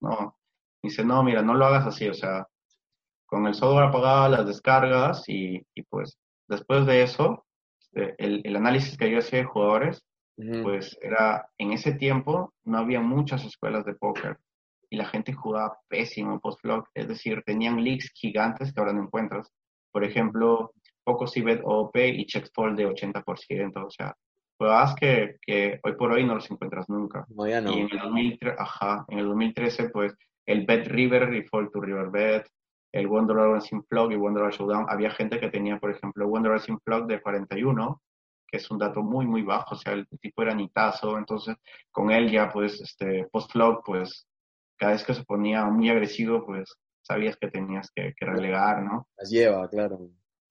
no. 0.00 0.36
dice, 0.82 1.04
no, 1.04 1.22
mira, 1.22 1.42
no 1.42 1.54
lo 1.54 1.66
hagas 1.66 1.86
así, 1.86 2.08
o 2.08 2.14
sea, 2.14 2.44
con 3.24 3.46
el 3.46 3.54
software 3.54 3.84
apagado 3.84 4.30
las 4.30 4.46
descargas 4.48 5.28
y, 5.28 5.64
y 5.76 5.82
pues, 5.84 6.18
después 6.48 6.86
de 6.86 7.04
eso, 7.04 7.46
este, 7.78 8.16
el, 8.18 8.42
el 8.44 8.56
análisis 8.56 8.96
que 8.96 9.12
yo 9.12 9.18
hacía 9.18 9.38
de 9.40 9.44
jugadores, 9.44 10.04
pues 10.36 10.98
era, 11.00 11.48
en 11.58 11.72
ese 11.72 11.92
tiempo 11.92 12.52
no 12.64 12.78
había 12.78 13.00
muchas 13.00 13.44
escuelas 13.44 13.84
de 13.84 13.94
póker 13.94 14.38
y 14.90 14.96
la 14.96 15.06
gente 15.06 15.32
jugaba 15.32 15.78
pésimo 15.88 16.40
post-flop, 16.40 16.86
es 16.94 17.08
decir, 17.08 17.42
tenían 17.44 17.82
leaks 17.82 18.10
gigantes 18.14 18.72
que 18.72 18.80
ahora 18.80 18.92
no 18.92 19.02
encuentras. 19.02 19.50
Por 19.92 20.04
ejemplo, 20.04 20.72
Poco 21.04 21.26
Cibet 21.26 21.60
OP 21.64 21.96
y 21.96 22.26
Checkfold 22.26 22.76
de 22.76 22.88
80%, 22.88 23.86
o 23.86 23.90
sea, 23.90 24.14
jugadas 24.58 24.94
que, 24.94 25.36
que 25.40 25.80
hoy 25.82 25.94
por 25.96 26.12
hoy 26.12 26.24
no 26.24 26.34
los 26.34 26.50
encuentras 26.50 26.88
nunca. 26.88 27.24
No, 27.28 27.46
ya 27.46 27.60
no. 27.60 27.72
Y 27.72 27.80
en 27.80 27.90
el, 27.90 27.98
2013, 27.98 28.56
ajá, 28.58 29.04
en 29.08 29.18
el 29.18 29.26
2013, 29.26 29.90
pues 29.90 30.14
el 30.46 30.64
Bet 30.66 30.86
River 30.88 31.32
y 31.34 31.42
Fall 31.44 31.70
to 31.70 31.80
River 31.80 32.10
Bet, 32.10 32.46
el 32.92 33.08
Wonder 33.08 33.36
Racing 33.36 33.82
Flock 33.88 34.12
y 34.12 34.16
Wonder 34.16 34.50
Showdown, 34.50 34.86
había 34.88 35.10
gente 35.10 35.40
que 35.40 35.50
tenía, 35.50 35.78
por 35.78 35.90
ejemplo, 35.90 36.28
Wonder 36.28 36.52
Racing 36.52 36.78
Flock 36.84 37.06
de 37.06 37.20
41, 37.20 38.00
que 38.54 38.58
es 38.58 38.70
un 38.70 38.78
dato 38.78 39.02
muy, 39.02 39.26
muy 39.26 39.42
bajo, 39.42 39.74
o 39.74 39.78
sea, 39.78 39.94
el 39.94 40.06
tipo 40.20 40.42
era 40.42 40.54
nitazo, 40.54 41.18
entonces 41.18 41.56
con 41.90 42.12
él 42.12 42.30
ya, 42.30 42.52
pues, 42.52 42.80
este, 42.80 43.26
post-flock, 43.32 43.84
pues, 43.84 44.28
cada 44.76 44.92
vez 44.92 45.02
que 45.02 45.12
se 45.12 45.24
ponía 45.24 45.64
muy 45.64 45.90
agresivo, 45.90 46.46
pues, 46.46 46.72
sabías 47.02 47.36
que 47.36 47.50
tenías 47.50 47.90
que, 47.92 48.14
relegar, 48.20 48.80
¿no? 48.84 49.08
Las 49.16 49.28
lleva, 49.28 49.68
claro. 49.68 49.98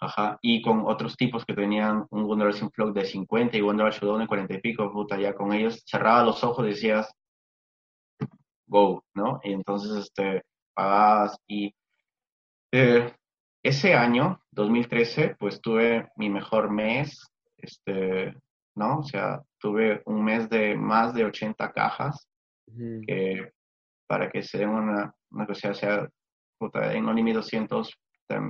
Ajá, 0.02 0.38
y 0.42 0.62
con 0.62 0.82
otros 0.86 1.16
tipos 1.16 1.46
que 1.46 1.54
tenían 1.54 2.06
un 2.10 2.26
Wonder 2.26 2.48
Racing 2.48 2.72
Flock 2.72 2.94
de 2.94 3.06
50 3.06 3.56
y 3.56 3.62
Wonder 3.62 3.94
Showdown 3.94 4.20
de 4.20 4.28
40 4.28 4.54
y 4.56 4.60
pico, 4.60 4.92
puta, 4.92 5.18
ya 5.18 5.34
con 5.34 5.54
ellos 5.54 5.82
cerraba 5.88 6.26
los 6.26 6.44
ojos 6.44 6.66
y 6.66 6.72
decías, 6.72 7.10
go, 8.68 9.02
¿no? 9.14 9.40
Y 9.44 9.54
entonces, 9.54 9.92
este, 9.96 10.44
pagabas 10.74 11.38
y 11.48 11.74
eh, 12.74 13.14
ese 13.64 13.94
año, 13.94 14.42
2013, 14.52 15.38
pues 15.40 15.62
tuve 15.62 16.12
mi 16.18 16.30
mejor 16.30 16.70
mes, 16.70 17.33
este, 17.64 18.36
¿no? 18.76 19.00
O 19.00 19.04
sea, 19.04 19.42
tuve 19.60 20.02
un 20.06 20.24
mes 20.24 20.50
de 20.50 20.76
más 20.76 21.14
de 21.14 21.26
80 21.26 21.72
cajas, 21.72 22.28
que 23.06 23.52
para 24.08 24.30
que 24.30 24.42
se 24.42 24.58
den 24.58 24.70
una, 24.70 25.14
una 25.32 25.46
cosa, 25.46 25.72
o 25.72 25.74
sea, 25.74 26.08
puta, 26.58 26.94
en 26.94 27.08
Onimi 27.08 27.34
200, 27.34 27.94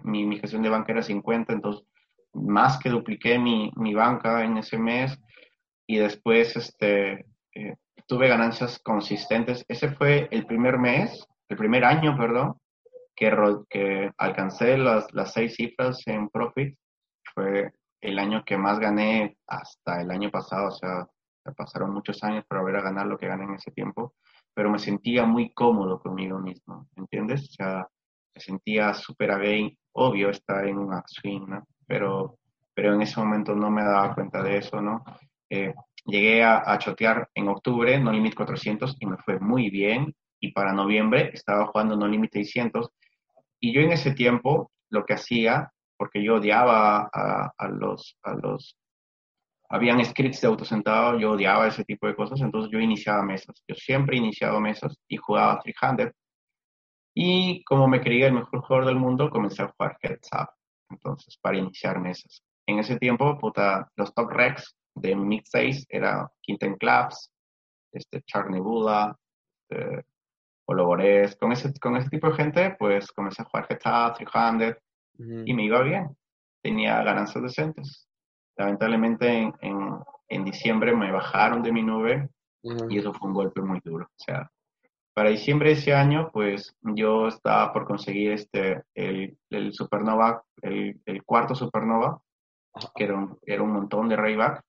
mi, 0.03 0.25
mi, 0.25 0.39
gestión 0.39 0.61
de 0.61 0.69
banca 0.69 0.93
era 0.93 1.01
50, 1.01 1.53
entonces 1.53 1.85
más 2.33 2.79
que 2.79 2.89
dupliqué 2.89 3.37
mi, 3.37 3.71
mi 3.75 3.93
banca 3.93 4.43
en 4.43 4.57
ese 4.57 4.77
mes 4.77 5.19
y 5.87 5.97
después 5.97 6.55
este, 6.55 7.25
eh, 7.53 7.75
tuve 8.07 8.27
ganancias 8.27 8.79
consistentes. 8.79 9.65
Ese 9.67 9.91
fue 9.91 10.27
el 10.31 10.45
primer 10.45 10.77
mes, 10.77 11.27
el 11.49 11.57
primer 11.57 11.85
año, 11.85 12.17
perdón, 12.17 12.55
que, 13.15 13.31
que 13.69 14.11
alcancé 14.17 14.77
las, 14.77 15.11
las 15.13 15.33
seis 15.33 15.55
cifras 15.55 16.01
en 16.07 16.29
profit. 16.29 16.77
Fue 17.33 17.71
el 18.03 18.19
año 18.19 18.43
que 18.45 18.57
más 18.57 18.79
gané 18.79 19.37
hasta 19.47 20.01
el 20.01 20.11
año 20.11 20.29
pasado, 20.29 20.67
o 20.67 20.71
sea, 20.71 21.07
pasaron 21.55 21.93
muchos 21.93 22.23
años 22.23 22.45
para 22.47 22.61
volver 22.61 22.77
a 22.77 22.83
ganar 22.83 23.07
lo 23.07 23.17
que 23.17 23.27
gané 23.27 23.45
en 23.45 23.55
ese 23.55 23.71
tiempo, 23.71 24.13
pero 24.53 24.69
me 24.69 24.77
sentía 24.77 25.25
muy 25.25 25.53
cómodo 25.53 25.99
conmigo 25.99 26.37
mismo, 26.39 26.87
¿entiendes? 26.97 27.49
O 27.49 27.53
sea, 27.53 27.87
me 28.35 28.41
sentía 28.41 28.93
súper 28.93 29.39
bien, 29.39 29.77
obvio 29.93 30.29
estar 30.29 30.67
en 30.67 30.77
un 30.77 30.93
upswing, 30.93 31.49
¿no? 31.49 31.67
Pero, 31.87 32.37
pero 32.73 32.93
en 32.93 33.01
ese 33.01 33.19
momento 33.19 33.55
no 33.55 33.69
me 33.71 33.83
daba 33.83 34.13
cuenta 34.13 34.43
de 34.43 34.57
eso, 34.57 34.81
¿no? 34.81 35.03
Eh, 35.49 35.73
llegué 36.05 36.43
a, 36.43 36.61
a, 36.65 36.77
chotear 36.79 37.29
en 37.33 37.47
octubre 37.47 37.97
No 37.99 38.11
Limit 38.11 38.35
400 38.35 38.97
y 38.99 39.05
me 39.05 39.17
fue 39.17 39.39
muy 39.39 39.69
bien, 39.69 40.13
y 40.41 40.51
para 40.51 40.73
noviembre 40.73 41.31
estaba 41.33 41.67
jugando 41.67 41.95
No 41.95 42.07
Limit 42.07 42.33
600, 42.33 42.89
y 43.61 43.73
yo 43.73 43.79
en 43.81 43.93
ese 43.93 44.13
tiempo 44.13 44.71
lo 44.89 45.05
que 45.05 45.13
hacía, 45.13 45.72
porque 46.03 46.21
yo 46.21 46.35
odiaba 46.35 47.09
a, 47.13 47.67
los, 47.69 48.17
a 48.23 48.33
los, 48.33 48.77
habían 49.69 50.03
scripts 50.03 50.41
de 50.41 50.49
autosentado, 50.49 51.17
yo 51.17 51.31
odiaba 51.31 51.65
ese 51.65 51.85
tipo 51.85 52.07
de 52.07 52.13
cosas, 52.13 52.41
entonces 52.41 52.69
yo 52.69 52.77
iniciaba 52.77 53.23
mesas. 53.23 53.63
Yo 53.65 53.73
siempre 53.73 54.17
iniciaba 54.17 54.59
mesas 54.59 54.97
y 55.07 55.15
jugaba 55.15 55.61
300. 55.61 56.11
Y 57.15 57.63
como 57.63 57.87
me 57.87 58.01
creía 58.01 58.27
el 58.27 58.33
mejor 58.33 58.59
jugador 58.63 58.87
del 58.87 58.97
mundo, 58.97 59.29
comencé 59.29 59.61
a 59.63 59.69
jugar 59.69 59.97
Heads 60.01 60.29
Up. 60.33 60.49
Entonces, 60.89 61.37
para 61.37 61.57
iniciar 61.57 62.01
mesas. 62.01 62.43
En 62.67 62.79
ese 62.79 62.97
tiempo, 62.97 63.37
puta, 63.37 63.89
los 63.95 64.13
top 64.13 64.29
recs 64.29 64.75
de 64.95 65.15
Mix 65.15 65.51
6 65.51 65.85
era 65.87 66.29
Quinten 66.41 66.75
Claps, 66.75 67.31
este, 67.93 68.23
Charnebula, 68.23 69.17
este, 69.69 70.03
Olobores, 70.67 71.37
con 71.37 71.53
ese, 71.53 71.71
con 71.79 71.95
ese 71.95 72.09
tipo 72.09 72.27
de 72.27 72.35
gente, 72.35 72.75
pues 72.77 73.09
comencé 73.13 73.41
a 73.41 73.45
jugar 73.45 73.67
GTA, 73.69 74.13
300 74.15 74.83
y 75.17 75.53
me 75.53 75.65
iba 75.65 75.81
bien. 75.81 76.15
Tenía 76.61 77.03
ganancias 77.03 77.43
decentes. 77.43 78.07
Lamentablemente 78.55 79.27
en, 79.27 79.53
en, 79.61 79.99
en 80.29 80.45
diciembre 80.45 80.95
me 80.95 81.11
bajaron 81.11 81.61
de 81.63 81.71
mi 81.71 81.83
nube 81.83 82.29
y 82.61 82.97
eso 82.97 83.13
fue 83.13 83.27
un 83.27 83.33
golpe 83.33 83.61
muy 83.61 83.79
duro. 83.83 84.05
O 84.05 84.23
sea, 84.23 84.49
para 85.13 85.29
diciembre 85.29 85.69
de 85.69 85.75
ese 85.75 85.93
año, 85.93 86.29
pues 86.31 86.75
yo 86.81 87.27
estaba 87.27 87.71
por 87.73 87.85
conseguir 87.85 88.31
este, 88.31 88.83
el, 88.95 89.37
el 89.49 89.73
Supernova, 89.73 90.43
el, 90.61 90.99
el, 91.05 91.23
cuarto 91.23 91.55
Supernova, 91.55 92.21
que 92.95 93.03
era 93.03 93.15
un, 93.15 93.37
era 93.43 93.61
un 93.61 93.73
montón 93.73 94.09
de 94.09 94.15
Rayback. 94.15 94.63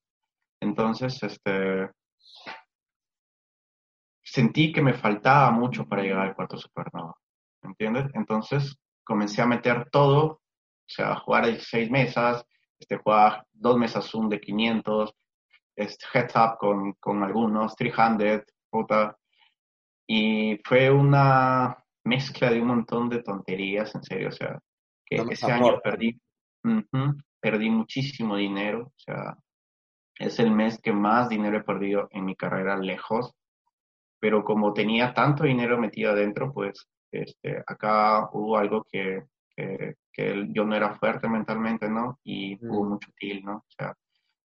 Entonces, 0.61 1.23
este, 1.23 1.91
sentí 4.35 4.73
que 4.73 4.83
me 4.83 4.95
faltaba 4.95 5.51
mucho 5.51 5.87
para 5.87 6.03
llegar 6.03 6.27
al 6.27 6.35
cuarto 6.35 6.57
supernova, 6.57 7.15
¿entiendes? 7.63 8.07
Entonces 8.15 8.77
comencé 9.05 9.43
a 9.43 9.47
meter 9.47 9.89
todo, 9.91 10.25
o 10.25 10.41
sea, 10.87 11.13
a 11.13 11.21
jugar 11.21 11.47
16 11.47 11.91
mesas, 11.91 12.45
este, 12.79 12.97
jugar 12.97 13.47
dos 13.53 13.77
mesas 13.77 14.07
Zoom 14.07 14.29
de 14.29 14.41
500, 14.41 15.15
este, 15.77 16.07
heads 16.13 16.35
up 16.37 16.59
con, 16.59 16.93
con 16.95 17.23
algunos, 17.23 17.75
300, 17.77 18.43
puta, 18.71 19.17
y 20.07 20.61
fue 20.65 20.91
una 20.91 21.77
mezcla 22.05 22.51
de 22.51 22.61
un 22.61 22.69
montón 22.69 23.09
de 23.09 23.23
tonterías, 23.23 23.95
en 23.95 24.03
serio, 24.03 24.29
o 24.29 24.33
sea, 24.33 24.59
que 25.07 25.17
ese 25.17 25.51
año 25.51 25.81
perdí, 25.83 26.21
perdí 27.41 27.71
muchísimo 27.71 28.37
dinero, 28.37 28.87
o 28.87 28.99
sea, 28.99 29.37
es 30.19 30.39
el 30.39 30.51
mes 30.51 30.81
que 30.81 30.93
más 30.93 31.29
dinero 31.29 31.59
he 31.59 31.65
perdido 31.65 32.09
en 32.11 32.25
mi 32.25 32.37
carrera 32.37 32.77
lejos, 32.77 33.35
pero 34.21 34.45
como 34.45 34.73
tenía 34.73 35.13
tanto 35.13 35.45
dinero 35.45 35.79
metido 35.79 36.13
adentro, 36.13 36.53
pues 36.53 36.89
este, 37.23 37.63
acá 37.67 38.29
hubo 38.33 38.57
algo 38.57 38.85
que, 38.91 39.25
que, 39.55 39.97
yo 40.51 40.65
no 40.65 40.75
era 40.77 40.95
fuerte 40.95 41.29
mentalmente, 41.29 41.89
¿no? 41.89 42.19
Y 42.25 42.55
hubo 42.67 42.85
mucho 42.85 43.11
til, 43.17 43.45
¿no? 43.45 43.57
O 43.57 43.71
sea, 43.77 43.95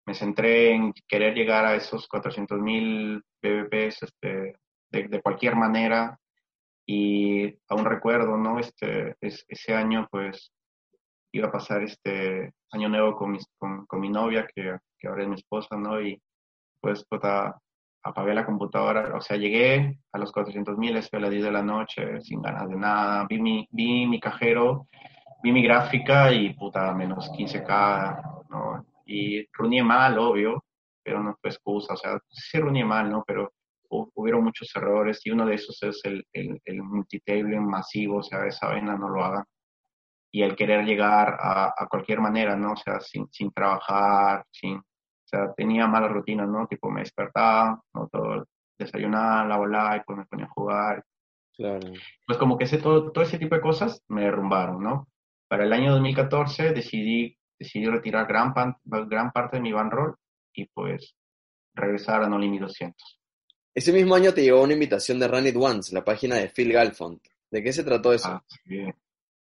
me 0.05 0.13
centré 0.13 0.71
en 0.71 0.93
querer 1.07 1.35
llegar 1.35 1.65
a 1.65 1.75
esos 1.75 2.07
400 2.07 2.59
mil 2.59 3.23
BBPs 3.41 4.03
este, 4.03 4.55
de, 4.89 5.07
de, 5.07 5.21
cualquier 5.21 5.55
manera 5.55 6.17
y 6.85 7.55
aún 7.67 7.85
recuerdo, 7.85 8.35
¿no? 8.37 8.59
Este, 8.59 9.15
ese 9.21 9.73
año, 9.75 10.07
pues, 10.09 10.51
iba 11.31 11.47
a 11.47 11.51
pasar 11.51 11.83
este 11.83 12.53
año 12.71 12.89
nuevo 12.89 13.15
con, 13.15 13.37
con, 13.57 13.85
con 13.85 13.99
mi 13.99 14.09
novia, 14.09 14.47
que, 14.47 14.75
que, 14.97 15.07
ahora 15.07 15.23
es 15.23 15.29
mi 15.29 15.35
esposa, 15.35 15.75
¿no? 15.77 16.01
Y 16.01 16.19
pues, 16.81 17.05
puta, 17.05 17.59
apagué 18.03 18.33
la 18.33 18.45
computadora, 18.45 19.15
o 19.15 19.21
sea, 19.21 19.37
llegué 19.37 19.99
a 20.11 20.17
los 20.17 20.31
400 20.31 20.77
mil, 20.77 20.95
a 20.95 21.19
las 21.19 21.29
10 21.31 21.43
de 21.43 21.51
la 21.51 21.63
noche, 21.63 22.21
sin 22.21 22.41
ganas 22.41 22.69
de 22.69 22.75
nada, 22.75 23.25
vi 23.27 23.41
mi, 23.41 23.67
vi 23.71 24.05
mi 24.07 24.19
cajero, 24.19 24.87
vi 25.43 25.51
mi 25.51 25.63
gráfica 25.63 26.31
y 26.31 26.53
puta, 26.53 26.93
menos 26.93 27.29
15k, 27.31 28.47
¿no? 28.49 28.85
Y 29.05 29.45
ruñé 29.53 29.83
mal, 29.83 30.17
obvio, 30.17 30.63
pero 31.03 31.21
no 31.23 31.35
fue 31.41 31.49
excusa, 31.49 31.93
o 31.93 31.97
sea, 31.97 32.19
sí 32.29 32.59
ruñé 32.59 32.85
mal, 32.85 33.09
¿no? 33.09 33.23
Pero 33.25 33.53
hubieron 33.89 34.43
muchos 34.43 34.71
errores 34.75 35.19
y 35.25 35.31
uno 35.31 35.45
de 35.45 35.55
esos 35.55 35.81
es 35.83 35.99
el, 36.03 36.25
el, 36.31 36.61
el 36.63 36.83
multitabling 36.83 37.65
masivo, 37.65 38.17
o 38.17 38.23
sea, 38.23 38.45
esa 38.45 38.67
vaina 38.67 38.95
no 38.95 39.09
lo 39.09 39.23
hagan. 39.23 39.43
Y 40.31 40.43
el 40.43 40.55
querer 40.55 40.85
llegar 40.85 41.37
a, 41.39 41.73
a 41.75 41.87
cualquier 41.87 42.19
manera, 42.21 42.55
¿no? 42.55 42.73
O 42.73 42.77
sea, 42.77 42.99
sin, 42.99 43.27
sin 43.31 43.51
trabajar, 43.51 44.45
sin, 44.51 44.79
sea, 45.29 45.53
tenía 45.53 45.87
malas 45.87 46.11
rutinas, 46.11 46.47
¿no? 46.47 46.67
Tipo, 46.67 46.89
me 46.89 47.01
despertaba, 47.01 47.81
¿no? 47.93 48.07
Todo, 48.07 48.45
desayunaba, 48.79 49.45
la 49.45 49.57
bola 49.57 49.97
y 49.97 50.05
pues 50.05 50.17
me 50.17 50.25
ponía 50.25 50.45
a 50.45 50.49
jugar. 50.49 51.03
Claro. 51.55 51.91
Pues 52.25 52.37
como 52.37 52.57
que 52.57 52.63
ese, 52.63 52.77
todo, 52.77 53.11
todo 53.11 53.23
ese 53.23 53.37
tipo 53.37 53.55
de 53.55 53.61
cosas 53.61 54.01
me 54.07 54.23
derrumbaron, 54.23 54.81
¿no? 54.81 55.07
Para 55.47 55.65
el 55.65 55.73
año 55.73 55.91
2014 55.91 56.71
decidí, 56.71 57.37
decidí 57.59 57.85
retirar 57.85 58.25
gran, 58.27 58.53
pan, 58.53 58.77
gran 58.85 59.31
parte 59.31 59.57
de 59.57 59.63
mi 59.63 59.73
roll 59.73 60.15
y 60.53 60.65
pues 60.67 61.15
regresar 61.75 62.23
a 62.23 62.29
No 62.29 62.39
Limit 62.39 62.61
200. 62.61 63.19
Ese 63.75 63.93
mismo 63.93 64.15
año 64.15 64.33
te 64.33 64.41
llegó 64.41 64.63
una 64.63 64.73
invitación 64.73 65.19
de 65.19 65.27
Run 65.27 65.47
It 65.47 65.55
Once, 65.57 65.93
la 65.93 66.03
página 66.03 66.35
de 66.35 66.49
Phil 66.49 66.71
Galfond. 66.71 67.19
¿De 67.51 67.63
qué 67.63 67.73
se 67.73 67.83
trató 67.83 68.13
eso? 68.13 68.29
Ah, 68.29 68.43
sí. 68.47 68.85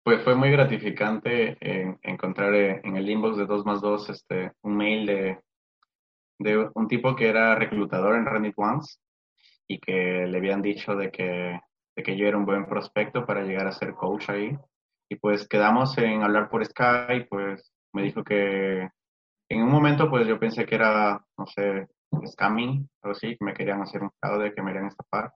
Pues 0.04 0.24
fue 0.24 0.36
muy 0.36 0.52
gratificante 0.52 1.58
encontrar 2.04 2.54
en 2.54 2.96
el 2.96 3.10
inbox 3.10 3.38
de 3.38 3.46
2 3.46 3.66
más 3.66 3.82
2 3.82 4.10
este, 4.12 4.52
un 4.62 4.78
mail 4.78 5.06
de, 5.08 5.40
de 6.40 6.70
un 6.74 6.88
tipo 6.88 7.16
que 7.16 7.30
era 7.30 7.56
reclutador 7.56 8.16
en 8.16 8.26
Reddit 8.26 8.54
Once 8.58 8.98
y 9.68 9.80
que 9.80 10.26
le 10.28 10.38
habían 10.38 10.62
dicho 10.62 10.96
de 10.96 11.12
que, 11.12 11.60
de 11.96 12.04
que 12.04 12.18
yo 12.18 12.28
era 12.28 12.38
un 12.38 12.46
buen 12.46 12.66
prospecto 12.66 13.26
para 13.26 13.44
llegar 13.44 13.68
a 13.68 13.72
ser 13.72 13.94
coach 13.94 14.30
ahí. 14.30 14.58
Y 15.10 15.16
pues 15.16 15.48
quedamos 15.48 15.98
en 15.98 16.24
hablar 16.24 16.50
por 16.50 16.66
Skype, 16.66 17.28
pues 17.30 17.72
me 17.94 18.04
dijo 18.04 18.24
que 18.24 18.90
en 19.50 19.64
un 19.64 19.70
momento 19.70 20.10
pues 20.10 20.28
yo 20.28 20.40
pensé 20.40 20.66
que 20.66 20.76
era, 20.76 21.24
no 21.38 21.46
sé, 21.46 21.88
scamming, 22.26 22.90
algo 23.02 23.16
así, 23.16 23.38
que 23.38 23.46
me 23.46 23.54
querían 23.54 23.82
hacer 23.82 24.02
un 24.02 24.12
fraude, 24.20 24.54
que 24.54 24.62
me 24.62 24.72
querían 24.72 24.88
estafar. 24.88 25.32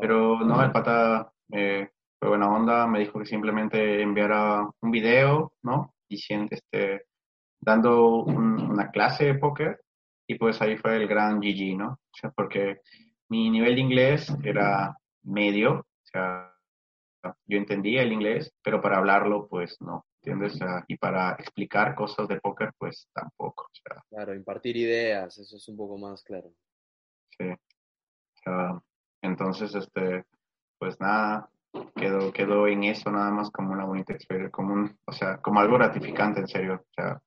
Pero 0.00 0.40
no, 0.40 0.62
el 0.62 0.72
pata 0.72 1.30
eh, 1.52 1.90
fue 2.18 2.28
buena 2.30 2.48
onda, 2.48 2.86
me 2.86 3.00
dijo 3.00 3.18
que 3.18 3.26
simplemente 3.26 4.02
enviara 4.02 4.68
un 4.80 4.90
video, 4.90 5.52
¿no? 5.62 5.94
Diciendo, 6.08 6.48
este, 6.50 7.06
dando 7.60 8.24
una 8.24 8.90
clase 8.90 9.26
de 9.26 9.34
póker 9.34 9.80
y 10.26 10.36
pues 10.36 10.60
ahí 10.62 10.76
fue 10.76 10.96
el 10.96 11.06
gran 11.06 11.40
GG, 11.40 11.76
¿no? 11.76 11.92
O 11.92 12.16
sea, 12.18 12.30
porque 12.30 12.80
mi 13.28 13.50
nivel 13.50 13.74
de 13.74 13.80
inglés 13.80 14.32
era 14.42 14.96
medio, 15.22 15.80
o 15.80 16.06
sea, 16.06 16.54
yo 17.46 17.58
entendía 17.58 18.02
el 18.02 18.12
inglés, 18.12 18.52
pero 18.62 18.80
para 18.80 18.98
hablarlo, 18.98 19.48
pues 19.48 19.80
no, 19.80 20.06
¿entiendes? 20.22 20.58
y 20.88 20.96
para 20.96 21.32
explicar 21.32 21.94
cosas 21.94 22.28
de 22.28 22.40
póker, 22.40 22.72
pues 22.78 23.08
tampoco. 23.12 23.68
claro, 24.10 24.34
impartir 24.34 24.76
ideas, 24.76 25.38
eso 25.38 25.56
es 25.56 25.68
un 25.68 25.76
poco 25.76 25.98
más 25.98 26.22
claro. 26.22 26.50
Sí. 27.36 27.46
entonces, 29.22 29.74
este, 29.74 30.24
pues 30.78 31.00
nada, 31.00 31.48
quedó, 31.96 32.32
quedó 32.32 32.66
en 32.68 32.84
eso 32.84 33.10
nada 33.10 33.30
más 33.30 33.50
como 33.50 33.72
una 33.72 33.84
bonita 33.84 34.12
experiencia, 34.12 34.52
como 34.52 34.74
un, 34.74 34.98
o 35.06 35.12
sea, 35.12 35.38
como 35.38 35.60
algo 35.60 35.74
gratificante, 35.76 36.40
en 36.40 36.48
serio. 36.48 36.74
O 36.74 36.92
sea, 36.94 37.20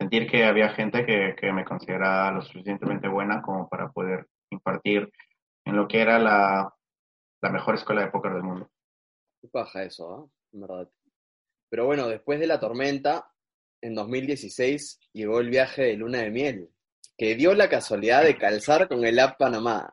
sentir 0.00 0.30
que 0.30 0.44
había 0.44 0.70
gente 0.70 1.04
que, 1.04 1.36
que 1.38 1.52
me 1.52 1.64
consideraba 1.64 2.32
lo 2.32 2.40
suficientemente 2.40 3.06
buena 3.06 3.42
como 3.42 3.68
para 3.68 3.90
poder 3.90 4.26
impartir 4.48 5.12
en 5.66 5.76
lo 5.76 5.86
que 5.86 6.00
era 6.00 6.18
la, 6.18 6.74
la 7.42 7.50
mejor 7.50 7.74
escuela 7.74 8.00
de 8.00 8.10
póker 8.10 8.32
del 8.32 8.42
mundo. 8.42 8.70
Qué 9.42 9.48
paja 9.48 9.82
eso, 9.82 10.14
¿ah? 10.14 10.26
En 10.52 10.60
verdad. 10.62 10.88
Pero 11.68 11.84
bueno, 11.84 12.08
después 12.08 12.40
de 12.40 12.46
la 12.46 12.58
tormenta, 12.58 13.30
en 13.82 13.94
2016 13.94 15.00
llegó 15.12 15.38
el 15.38 15.50
viaje 15.50 15.82
de 15.82 15.96
luna 15.96 16.18
de 16.18 16.30
miel, 16.30 16.70
que 17.16 17.34
dio 17.34 17.54
la 17.54 17.68
casualidad 17.68 18.24
de 18.24 18.38
calzar 18.38 18.88
con 18.88 19.04
el 19.04 19.18
App 19.18 19.38
Panamá. 19.38 19.90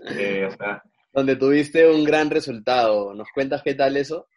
Sí, 0.00 0.42
o 0.42 0.50
sea, 0.50 0.82
donde 1.14 1.36
tuviste 1.36 1.90
un 1.90 2.04
gran 2.04 2.28
resultado. 2.28 3.14
¿Nos 3.14 3.28
cuentas 3.32 3.62
qué 3.62 3.74
tal 3.74 3.96
eso? 3.96 4.28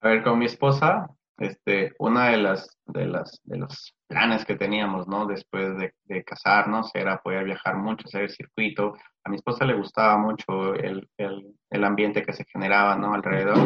A 0.00 0.08
ver, 0.08 0.22
con 0.22 0.38
mi 0.38 0.46
esposa, 0.46 1.10
este, 1.40 1.92
una 1.98 2.28
de 2.30 2.36
las, 2.36 2.78
de 2.86 3.06
las, 3.06 3.40
de 3.44 3.58
los 3.58 3.94
planes 4.06 4.44
que 4.44 4.56
teníamos, 4.56 5.08
¿no? 5.08 5.26
Después 5.26 5.72
de, 5.78 6.24
casarnos 6.24 6.90
era 6.94 7.20
poder 7.22 7.44
viajar 7.44 7.76
mucho, 7.76 8.06
hacer 8.06 8.30
circuito. 8.30 8.94
A 9.24 9.30
mi 9.30 9.36
esposa 9.36 9.64
le 9.64 9.74
gustaba 9.74 10.18
mucho 10.18 10.74
el, 10.74 11.08
el, 11.16 11.84
ambiente 11.84 12.22
que 12.22 12.32
se 12.32 12.44
generaba, 12.44 12.96
¿no? 12.96 13.14
Alrededor. 13.14 13.58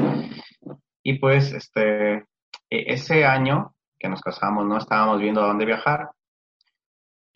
Y 1.03 1.19
pues, 1.19 1.53
este, 1.53 2.15
e, 2.15 2.25
ese 2.71 3.25
año 3.25 3.75
que 3.99 4.09
nos 4.09 4.21
casamos, 4.21 4.67
¿no? 4.67 4.79
Estábamos 4.79 5.21
viendo 5.21 5.43
a 5.43 5.49
dónde 5.49 5.67
viajar 5.67 6.11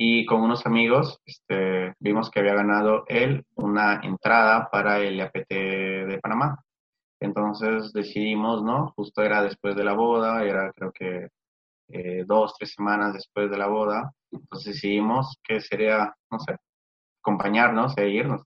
y 0.00 0.24
con 0.26 0.40
unos 0.42 0.64
amigos 0.64 1.20
este, 1.26 1.94
vimos 1.98 2.30
que 2.30 2.38
había 2.38 2.54
ganado 2.54 3.04
él 3.08 3.44
una 3.56 4.00
entrada 4.04 4.68
para 4.70 5.00
el 5.00 5.20
APT 5.20 5.50
de 5.50 6.18
Panamá. 6.22 6.62
Entonces 7.20 7.92
decidimos, 7.92 8.62
¿no? 8.62 8.92
Justo 8.96 9.22
era 9.22 9.42
después 9.42 9.74
de 9.76 9.84
la 9.84 9.94
boda, 9.94 10.44
era 10.44 10.72
creo 10.72 10.92
que 10.92 11.28
eh, 11.88 12.24
dos, 12.26 12.54
tres 12.58 12.72
semanas 12.72 13.14
después 13.14 13.50
de 13.50 13.58
la 13.58 13.66
boda. 13.66 14.12
Entonces 14.30 14.74
decidimos 14.74 15.38
que 15.42 15.60
sería, 15.60 16.14
no 16.30 16.38
sé, 16.38 16.56
acompañarnos 17.22 17.96
e 17.98 18.08
irnos 18.08 18.42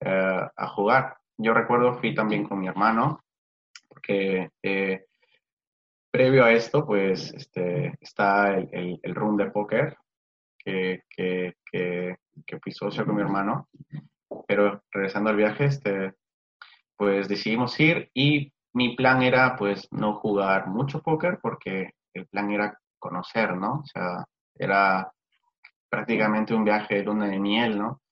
eh, 0.00 0.40
a 0.56 0.68
jugar. 0.68 1.16
Yo 1.36 1.54
recuerdo, 1.54 1.98
fui 1.98 2.14
también 2.14 2.44
con 2.46 2.58
mi 2.60 2.68
hermano, 2.68 3.20
porque 3.88 4.50
eh, 4.62 5.04
previo 6.10 6.44
a 6.44 6.52
esto, 6.52 6.86
pues 6.86 7.32
este, 7.34 7.94
está 8.00 8.56
el, 8.56 8.98
el, 9.02 9.14
room 9.14 9.36
de 9.36 9.50
póker, 9.50 9.96
que, 10.58 11.02
que, 11.08 11.54
que, 11.70 12.16
fui 12.62 12.72
socio 12.72 13.06
con 13.06 13.16
mi 13.16 13.22
hermano. 13.22 13.68
Pero 14.46 14.82
regresando 14.90 15.30
al 15.30 15.36
viaje, 15.36 15.66
este, 15.66 16.14
pues 17.00 17.28
decidimos 17.28 17.80
ir 17.80 18.10
y 18.12 18.52
mi 18.74 18.94
plan 18.94 19.22
era 19.22 19.56
pues 19.56 19.88
no 19.90 20.16
jugar 20.16 20.66
mucho 20.66 21.00
póker 21.00 21.38
porque 21.40 21.94
el 22.12 22.26
plan 22.26 22.52
era 22.52 22.78
conocer, 22.98 23.56
¿no? 23.56 23.80
O 23.80 23.86
sea, 23.86 24.26
era 24.54 25.10
prácticamente 25.88 26.52
un 26.52 26.62
viaje 26.62 26.96
de 26.96 27.04
luna 27.04 27.28
de 27.28 27.38
miel, 27.38 27.78
¿no? 27.78 28.02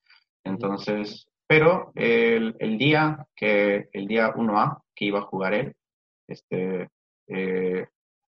Entonces, 0.43 1.26
pero 1.47 1.93
el, 1.95 2.57
el 2.61 2.78
día 2.78 3.26
que, 3.36 3.91
el 3.93 4.09
día 4.09 4.32
1A 4.32 4.80
que 4.95 5.05
iba 5.05 5.18
a 5.18 5.28
jugar 5.30 5.53
él, 5.53 5.76
este, 6.26 6.89
eh, 7.26 7.86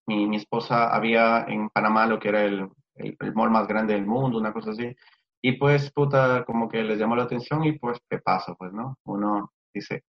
mi, 0.09 0.27
mi, 0.27 0.37
esposa 0.37 0.95
había 0.95 1.47
en 1.49 1.71
Panamá 1.71 2.05
lo 2.05 2.19
que 2.19 2.29
era 2.29 2.43
el, 2.45 2.69
el, 2.97 3.17
mall 3.33 3.51
más 3.51 3.67
grande 3.67 3.95
del 3.95 4.05
mundo, 4.05 4.37
una 4.37 4.53
cosa 4.53 4.73
así. 4.73 4.95
Y 5.41 5.53
pues, 5.53 5.91
puta, 5.91 6.45
como 6.45 6.69
que 6.69 6.83
les 6.83 6.99
llamó 6.99 7.17
la 7.17 7.23
atención 7.23 7.65
y 7.65 7.79
pues, 7.79 7.99
¿qué 8.11 8.19
pasa? 8.19 8.55
Pues, 8.57 8.75
¿no? 8.75 8.99
Uno 9.05 9.53
dice, 9.73 10.05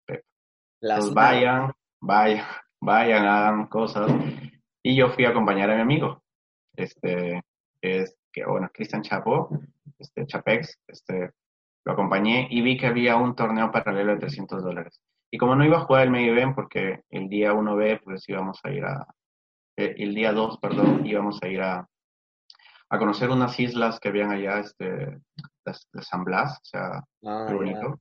pues 0.80 1.12
vayan, 1.12 1.72
vayan, 2.00 2.46
vayan, 2.80 3.26
hagan 3.26 3.66
cosas. 3.66 4.10
Y 4.82 4.96
yo 4.96 5.10
fui 5.10 5.24
a 5.24 5.30
acompañar 5.30 5.70
a 5.70 5.74
mi 5.74 5.80
amigo, 5.82 6.22
este, 6.76 7.42
es, 7.80 8.16
que, 8.32 8.44
bueno, 8.44 8.70
Cristian 8.72 9.02
Chapo, 9.02 9.50
este, 9.98 10.26
Chapex, 10.26 10.78
este, 10.86 11.32
lo 11.84 11.92
acompañé 11.92 12.46
y 12.50 12.60
vi 12.62 12.76
que 12.76 12.86
había 12.86 13.16
un 13.16 13.34
torneo 13.34 13.72
paralelo 13.72 14.12
de 14.12 14.20
300 14.20 14.62
dólares. 14.62 15.00
Y 15.30 15.38
como 15.38 15.54
no 15.54 15.64
iba 15.64 15.78
a 15.78 15.84
jugar 15.84 16.04
el 16.04 16.10
medio 16.10 16.32
event 16.32 16.54
porque 16.54 17.02
el 17.10 17.28
día 17.28 17.52
1B, 17.52 18.02
pues 18.02 18.28
íbamos 18.28 18.60
a 18.64 18.70
ir 18.70 18.84
a, 18.84 19.06
eh, 19.76 19.94
el 19.98 20.14
día 20.14 20.32
2, 20.32 20.58
perdón, 20.58 21.06
íbamos 21.06 21.42
a 21.42 21.48
ir 21.48 21.60
a, 21.60 21.86
a 22.90 22.98
conocer 22.98 23.30
unas 23.30 23.58
islas 23.60 24.00
que 24.00 24.08
habían 24.08 24.30
allá 24.30 24.60
este, 24.60 24.88
de, 24.88 26.02
San 26.02 26.24
Blas, 26.24 26.58
o 26.58 26.64
sea, 26.64 27.04
ah, 27.24 27.46
bonito. 27.52 28.00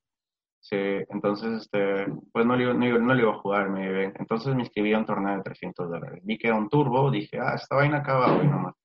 Sí, 0.70 0.76
entonces, 0.76 1.62
este, 1.62 2.08
pues 2.34 2.46
no 2.46 2.58
le, 2.58 2.66
no, 2.66 3.00
no 3.00 3.14
le 3.14 3.22
iba 3.22 3.32
a 3.32 3.40
jugar, 3.40 3.70
me, 3.70 4.04
entonces 4.04 4.54
me 4.54 4.64
inscribí 4.64 4.92
a 4.92 4.98
un 4.98 5.06
torneo 5.06 5.38
de 5.38 5.44
300 5.44 5.90
dólares. 5.90 6.20
Vi 6.26 6.38
que 6.38 6.48
era 6.48 6.58
un 6.58 6.68
turbo, 6.68 7.10
dije, 7.10 7.40
ah, 7.40 7.54
esta 7.56 7.78
vaina 7.78 8.00
acaba 8.00 8.38
hoy 8.38 8.48
nomás. 8.48 8.76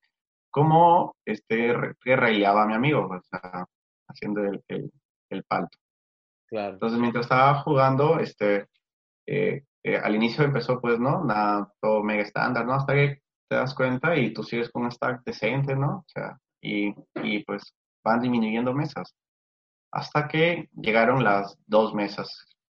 ¿Cómo 0.49 1.17
este, 1.25 1.73
que 2.01 2.15
reíaba 2.15 2.65
mi 2.67 2.73
amigo? 2.73 3.07
O 3.07 3.21
sea, 3.23 3.65
haciendo 4.07 4.45
el, 4.45 4.63
el, 4.69 4.91
el 5.29 5.43
palto. 5.43 5.77
Claro. 6.47 6.75
Entonces, 6.75 6.99
mientras 6.99 7.25
estaba 7.25 7.61
jugando, 7.63 8.17
este, 8.19 8.67
eh, 9.27 9.63
eh, 9.83 9.97
al 9.97 10.15
inicio 10.15 10.45
empezó, 10.45 10.79
pues, 10.79 10.99
¿no? 11.01 11.25
Nada, 11.25 11.69
todo 11.81 12.01
mega 12.01 12.23
estándar, 12.23 12.65
¿no? 12.65 12.75
Hasta 12.75 12.93
que 12.93 13.21
te 13.49 13.55
das 13.57 13.75
cuenta 13.75 14.15
y 14.15 14.31
tú 14.31 14.43
sigues 14.43 14.69
con 14.69 14.83
un 14.83 14.91
stack 14.91 15.21
decente, 15.25 15.75
¿no? 15.75 15.97
O 15.97 16.05
sea, 16.07 16.37
y, 16.61 16.95
y 17.15 17.43
pues 17.43 17.75
van 18.05 18.21
disminuyendo 18.21 18.73
mesas. 18.73 19.13
Hasta 19.93 20.27
que 20.27 20.69
llegaron 20.75 21.23
las 21.23 21.55
dos 21.67 21.93
mesas, 21.93 22.27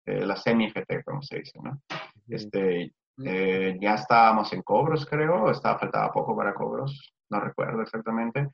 eh, 0.06 0.24
la 0.24 0.36
semi-FT, 0.36 1.04
como 1.04 1.20
se 1.20 1.40
dice, 1.40 1.58
¿no? 1.62 1.78
Este, 2.26 2.92
eh, 3.24 3.76
ya 3.78 3.94
estábamos 3.94 4.50
en 4.54 4.62
cobros, 4.62 5.04
creo, 5.04 5.50
estaba 5.50 5.78
faltaba 5.78 6.10
poco 6.12 6.34
para 6.34 6.54
cobros, 6.54 7.12
no 7.28 7.40
recuerdo 7.40 7.82
exactamente, 7.82 8.48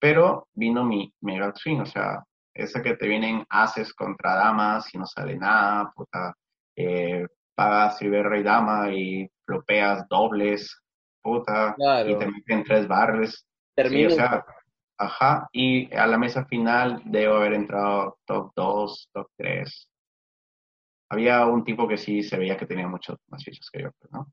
pero 0.00 0.48
vino 0.52 0.84
mi 0.84 1.12
Mega 1.20 1.52
Twin, 1.52 1.82
o 1.82 1.86
sea, 1.86 2.24
esa 2.52 2.82
que 2.82 2.96
te 2.96 3.06
vienen 3.06 3.44
haces 3.50 3.94
contra 3.94 4.34
damas 4.34 4.92
y 4.92 4.98
no 4.98 5.06
sale 5.06 5.36
nada, 5.36 5.92
puta, 5.94 6.34
eh, 6.74 7.24
pagas 7.54 8.00
River 8.00 8.26
Rey 8.26 8.42
Dama 8.42 8.92
y 8.92 9.30
flopeas 9.46 10.08
dobles, 10.08 10.76
puta, 11.22 11.76
y 12.04 12.16
te 12.16 12.26
meten 12.26 12.64
tres 12.64 12.88
barres. 12.88 13.46
Termina. 13.76 14.08
o 14.08 14.10
sea, 14.10 14.44
ajá, 14.98 15.48
y 15.52 15.94
a 15.94 16.06
la 16.06 16.18
mesa 16.18 16.44
final 16.46 17.00
debo 17.04 17.36
haber 17.36 17.54
entrado 17.54 18.18
top 18.26 18.52
2, 18.56 19.10
top 19.12 19.28
3. 19.36 19.90
Había 21.10 21.46
un 21.46 21.64
tipo 21.64 21.88
que 21.88 21.96
sí 21.96 22.22
se 22.22 22.36
veía 22.36 22.56
que 22.56 22.66
tenía 22.66 22.86
muchos 22.86 23.18
más 23.28 23.42
fichas 23.44 23.70
que 23.70 23.82
yo, 23.82 23.90
pues, 23.98 24.12
¿no? 24.12 24.32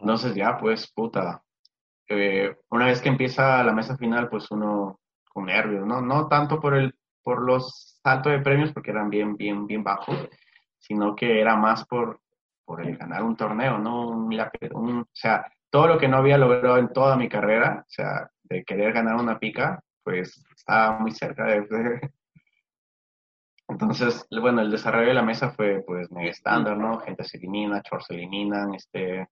Entonces 0.00 0.34
ya, 0.34 0.58
pues, 0.58 0.90
puta. 0.92 1.42
Eh, 2.08 2.54
una 2.70 2.86
vez 2.86 3.00
que 3.00 3.08
empieza 3.08 3.64
la 3.64 3.72
mesa 3.72 3.96
final, 3.96 4.28
pues 4.28 4.50
uno 4.50 5.00
con 5.32 5.46
nervios, 5.46 5.86
¿no? 5.86 6.02
No 6.02 6.28
tanto 6.28 6.60
por 6.60 6.74
el 6.74 6.94
por 7.24 7.42
los 7.42 7.98
saltos 8.02 8.32
de 8.32 8.40
premios, 8.40 8.72
porque 8.72 8.90
eran 8.90 9.10
bien, 9.10 9.36
bien, 9.36 9.66
bien 9.66 9.82
bajos, 9.82 10.28
sino 10.78 11.16
que 11.16 11.40
era 11.40 11.56
más 11.56 11.84
por, 11.86 12.20
por 12.64 12.82
el 12.86 12.96
ganar 12.96 13.24
un 13.24 13.34
torneo, 13.34 13.78
¿no? 13.78 14.08
Un, 14.08 14.38
un, 14.74 14.98
o 15.00 15.08
sea, 15.10 15.50
todo 15.70 15.88
lo 15.88 15.98
que 15.98 16.06
no 16.06 16.18
había 16.18 16.38
logrado 16.38 16.76
en 16.76 16.92
toda 16.92 17.16
mi 17.16 17.28
carrera, 17.28 17.80
o 17.80 17.90
sea, 17.90 18.30
de 18.44 18.64
querer 18.64 18.92
ganar 18.92 19.16
una 19.16 19.38
pica, 19.38 19.82
pues 20.02 20.44
estaba 20.56 20.98
muy 20.98 21.10
cerca 21.12 21.44
de... 21.44 21.66
Entonces, 23.68 24.26
bueno, 24.30 24.60
el 24.60 24.70
desarrollo 24.70 25.08
de 25.08 25.14
la 25.14 25.22
mesa 25.22 25.50
fue 25.50 25.82
pues 25.86 26.10
mega 26.12 26.30
estándar, 26.30 26.76
¿no? 26.76 27.00
Gente 27.00 27.24
se 27.24 27.38
elimina, 27.38 27.82
shorts 27.82 28.06
se 28.06 28.14
eliminan, 28.14 28.74
este... 28.74 29.28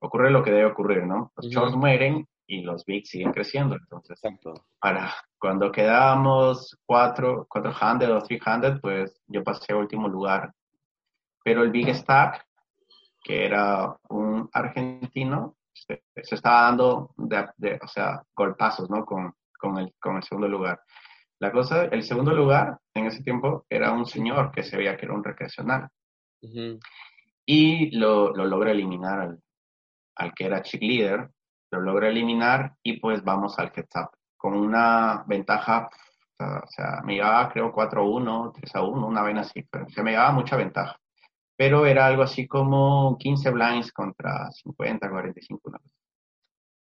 Ocurre 0.00 0.30
lo 0.30 0.42
que 0.42 0.50
debe 0.50 0.66
ocurrir, 0.66 1.04
¿no? 1.04 1.32
Los 1.36 1.46
shorts 1.46 1.74
mueren 1.74 2.26
y 2.46 2.62
los 2.62 2.84
bigs 2.84 3.08
siguen 3.08 3.32
creciendo. 3.32 3.76
Entonces, 3.76 4.20
para 4.78 5.14
cuando 5.38 5.72
quedábamos 5.72 6.78
cuatro, 6.84 7.46
400 7.48 8.10
o 8.10 8.26
300, 8.26 8.80
pues 8.80 9.22
yo 9.26 9.42
pasé 9.42 9.72
a 9.72 9.76
último 9.76 10.06
lugar. 10.08 10.52
Pero 11.42 11.62
el 11.62 11.70
big 11.70 11.94
stack 11.94 12.46
que 13.26 13.44
era 13.44 13.96
un 14.08 14.48
argentino, 14.52 15.56
se, 15.76 16.02
estaba 16.14 16.62
dando, 16.62 17.14
de, 17.16 17.78
o 17.82 17.88
sea, 17.88 18.22
golpazos, 18.34 18.88
¿no? 18.90 19.04
Con, 19.04 19.34
con, 19.58 19.78
el, 19.78 19.94
con 20.00 20.16
el 20.16 20.22
segundo 20.22 20.48
lugar. 20.48 20.80
La 21.38 21.52
cosa, 21.52 21.84
el 21.84 22.02
segundo 22.02 22.32
lugar 22.32 22.78
en 22.94 23.06
ese 23.06 23.22
tiempo 23.22 23.66
era 23.68 23.92
un 23.92 24.06
señor 24.06 24.50
que 24.52 24.62
se 24.62 24.76
veía 24.76 24.96
que 24.96 25.04
era 25.04 25.14
un 25.14 25.24
recreacional. 25.24 25.88
Y 27.44 27.96
lo, 27.96 28.32
lo, 28.34 28.44
logra 28.44 28.70
eliminar 28.70 29.20
al, 29.20 29.40
al 30.16 30.34
que 30.34 30.46
era 30.46 30.62
chick 30.62 30.82
leader, 30.82 31.30
lo 31.70 31.80
logra 31.80 32.08
eliminar 32.08 32.74
y 32.82 32.98
pues 33.00 33.22
vamos 33.22 33.58
al 33.58 33.72
heads 33.74 33.96
up 33.96 34.10
con 34.36 34.54
una 34.54 35.24
ventaja, 35.26 35.88
o 36.38 36.66
sea, 36.68 37.00
me 37.04 37.14
llevaba 37.14 37.48
creo 37.48 37.72
4-1, 37.72 38.52
3-1, 38.52 39.06
una 39.06 39.22
vaina 39.22 39.40
así, 39.40 39.62
pero 39.62 39.88
se 39.88 40.02
me 40.02 40.12
llevaba 40.12 40.32
mucha 40.32 40.56
ventaja. 40.56 40.98
Pero 41.56 41.86
era 41.86 42.06
algo 42.06 42.22
así 42.22 42.46
como 42.46 43.16
15 43.18 43.50
blinds 43.50 43.92
contra 43.92 44.50
50, 44.50 45.08
45, 45.08 45.60
una 45.64 45.78
vez. 45.78 45.92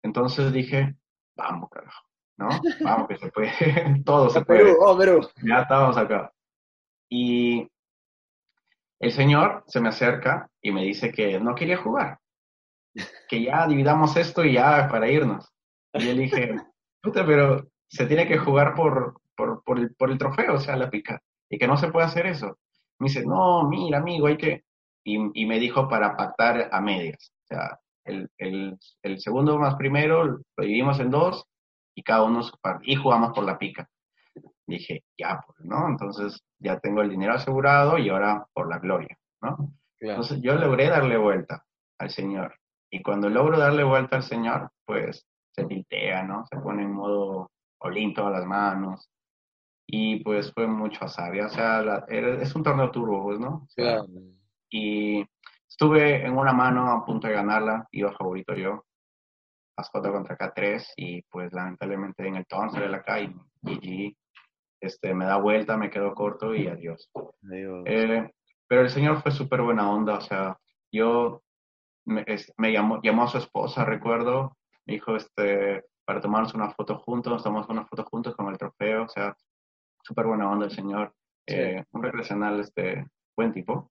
Entonces 0.03 0.53
dije, 0.53 0.97
vamos, 1.37 1.69
carajo, 1.71 2.05
¿no? 2.39 2.49
Vamos, 2.83 3.09
que 3.09 3.19
se 3.19 3.31
puede, 3.31 3.53
todo 4.05 4.31
se 4.31 4.45
puede. 4.45 4.75
Oh, 4.79 4.99
ya 5.43 5.61
estábamos 5.61 5.97
acá. 5.97 6.33
Y 7.09 7.69
el 8.99 9.13
señor 9.13 9.65
se 9.67 9.81
me 9.81 9.89
acerca 9.89 10.49
y 10.63 10.73
me 10.73 10.83
dice 10.83 11.13
que 11.13 11.39
no 11.39 11.55
quería 11.55 11.77
jugar, 11.77 12.19
que 13.29 13.43
ya 13.43 13.67
dividamos 13.67 14.17
esto 14.17 14.45
y 14.45 14.55
ya 14.55 14.89
para 14.89 15.11
irnos. 15.11 15.53
Y 15.93 16.01
le 16.01 16.15
dije, 16.15 16.57
puta, 17.03 17.25
pero 17.27 17.69
se 17.89 18.07
tiene 18.07 18.27
que 18.27 18.39
jugar 18.39 18.75
por, 18.75 19.21
por, 19.37 19.63
por, 19.65 19.79
el, 19.79 19.95
por 19.95 20.11
el 20.11 20.19
trofeo, 20.19 20.55
o 20.55 20.61
sea, 20.61 20.77
la 20.77 20.91
pica, 20.91 21.21
y 21.49 21.59
que 21.59 21.67
no 21.67 21.77
se 21.77 21.89
puede 21.89 22.07
hacer 22.07 22.27
eso. 22.27 22.59
Me 22.99 23.09
dice, 23.09 23.25
no, 23.25 23.69
mira, 23.69 23.99
amigo, 23.99 24.27
hay 24.27 24.37
que... 24.37 24.65
Y, 25.05 25.43
y 25.43 25.47
me 25.47 25.59
dijo 25.61 25.89
para 25.89 26.17
pactar 26.17 26.69
a 26.73 26.81
medias. 26.81 27.33
O 27.45 27.47
sea, 27.47 27.79
el, 28.05 28.29
el, 28.39 28.79
el, 29.03 29.21
segundo 29.21 29.59
más 29.59 29.77
primero 29.77 30.25
lo 30.25 30.43
dividimos 30.59 30.99
en 31.01 31.11
dos 31.11 31.45
y 31.95 32.03
cada 32.03 32.25
uno 32.25 32.41
y 32.83 32.97
jugamos 32.97 33.33
por 33.33 33.45
la 33.45 33.59
pica. 33.59 33.89
Dije, 34.67 35.05
ya, 35.17 35.41
pues, 35.47 35.61
¿no? 35.61 35.89
Entonces 35.89 36.43
ya 36.59 36.79
tengo 36.81 37.03
el 37.03 37.11
dinero 37.11 37.35
asegurado 37.35 37.99
y 37.99 38.09
ahora 38.09 38.45
por 38.53 38.69
la 38.69 38.79
gloria, 38.79 39.17
¿no? 39.43 39.73
Entonces 40.01 40.41
yo 40.43 40.55
logré 40.57 40.89
darle 40.89 41.17
vuelta 41.17 41.65
al 41.99 42.11
señor. 42.11 42.55
Y 42.91 43.03
cuando 43.03 43.29
logro 43.29 43.59
darle 43.59 43.85
vuelta 43.85 44.17
al 44.17 44.23
señor, 44.23 44.71
pues 44.85 45.27
se 45.53 45.65
tiltea, 45.65 46.23
¿no? 46.25 46.45
Se 46.47 46.59
pone 46.59 46.83
en 46.83 46.93
modo 46.93 47.51
olín 47.79 48.15
todas 48.15 48.33
las 48.33 48.45
manos. 48.45 49.09
Y 49.87 50.23
pues 50.25 50.53
fue 50.53 50.67
mucho 50.67 51.05
a 51.05 51.09
sabia. 51.09 51.47
O 51.47 51.51
sea, 51.51 52.05
es 52.09 52.55
un 52.55 52.63
torneo 52.63 52.91
turbo, 52.91 53.23
pues, 53.25 53.39
¿no? 53.39 53.69
Y 54.69 55.25
estuve 55.69 56.25
en 56.25 56.37
una 56.37 56.53
mano 56.53 56.91
a 56.91 57.05
punto 57.05 57.29
de 57.29 57.35
ganarla, 57.35 57.87
iba 57.93 58.13
favorito 58.13 58.55
yo. 58.55 58.85
Ascota 59.77 60.11
contra 60.11 60.39
K3 60.39 60.95
y 60.97 61.23
pues 61.23 61.53
lamentablemente 61.53 62.27
en 62.27 62.37
el 62.37 62.47
turn 62.47 62.71
sale 62.71 62.89
la 62.89 63.03
K 63.03 63.21
y 63.21 63.35
GG 63.63 64.17
este, 64.81 65.15
me 65.15 65.27
da 65.27 65.37
vuelta, 65.37 65.77
me 65.77 65.91
quedo 65.91 66.15
corto 66.15 66.55
y 66.55 66.67
adiós. 66.67 67.11
Eh, 67.85 68.31
pero 68.67 68.83
el 68.83 68.91
señor 68.91 69.23
fue 69.23 69.33
súper 69.33 69.63
buena 69.63 69.91
onda, 69.91 70.19
o 70.19 70.21
sea, 70.21 70.59
yo 70.93 71.43
me, 72.05 72.25
me, 72.57 72.73
llamó, 72.73 73.01
llamó 73.03 73.25
a 73.25 73.29
su 73.29 73.39
esposa, 73.39 73.85
recuerdo, 73.85 74.57
me 74.85 74.95
dijo, 74.95 75.17
este, 75.17 75.85
para 76.05 76.21
tomarnos 76.21 76.55
una 76.55 76.71
foto 76.71 76.99
juntos, 76.99 77.33
nos 77.33 77.43
tomamos 77.43 77.69
una 77.69 77.87
foto 77.87 78.05
juntos 78.05 78.35
con 78.35 78.49
el 78.49 78.59
trofeo, 78.59 79.05
o 79.05 79.09
sea, 79.09 79.37
súper 80.07 80.27
buena 80.27 80.49
onda 80.49 80.67
el 80.67 80.71
señor, 80.71 81.13
eh, 81.47 81.85
un 81.91 82.03
recreacional, 82.03 82.61
este, 82.61 83.05
buen 83.37 83.53
tipo. 83.53 83.91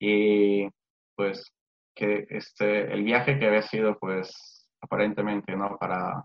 Y 0.00 0.66
pues 1.14 1.52
que 1.94 2.26
este, 2.30 2.92
el 2.92 3.04
viaje 3.04 3.38
que 3.38 3.46
había 3.46 3.62
sido 3.62 3.98
pues 3.98 4.68
aparentemente, 4.80 5.54
¿no? 5.54 5.76
Para 5.78 6.24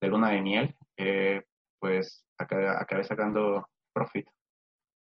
de 0.00 0.08
luna 0.08 0.30
de 0.30 0.42
miel, 0.42 0.76
eh, 0.96 1.42
pues 1.78 2.26
acabé, 2.36 3.04
sacando 3.04 3.66
profit. 3.94 4.28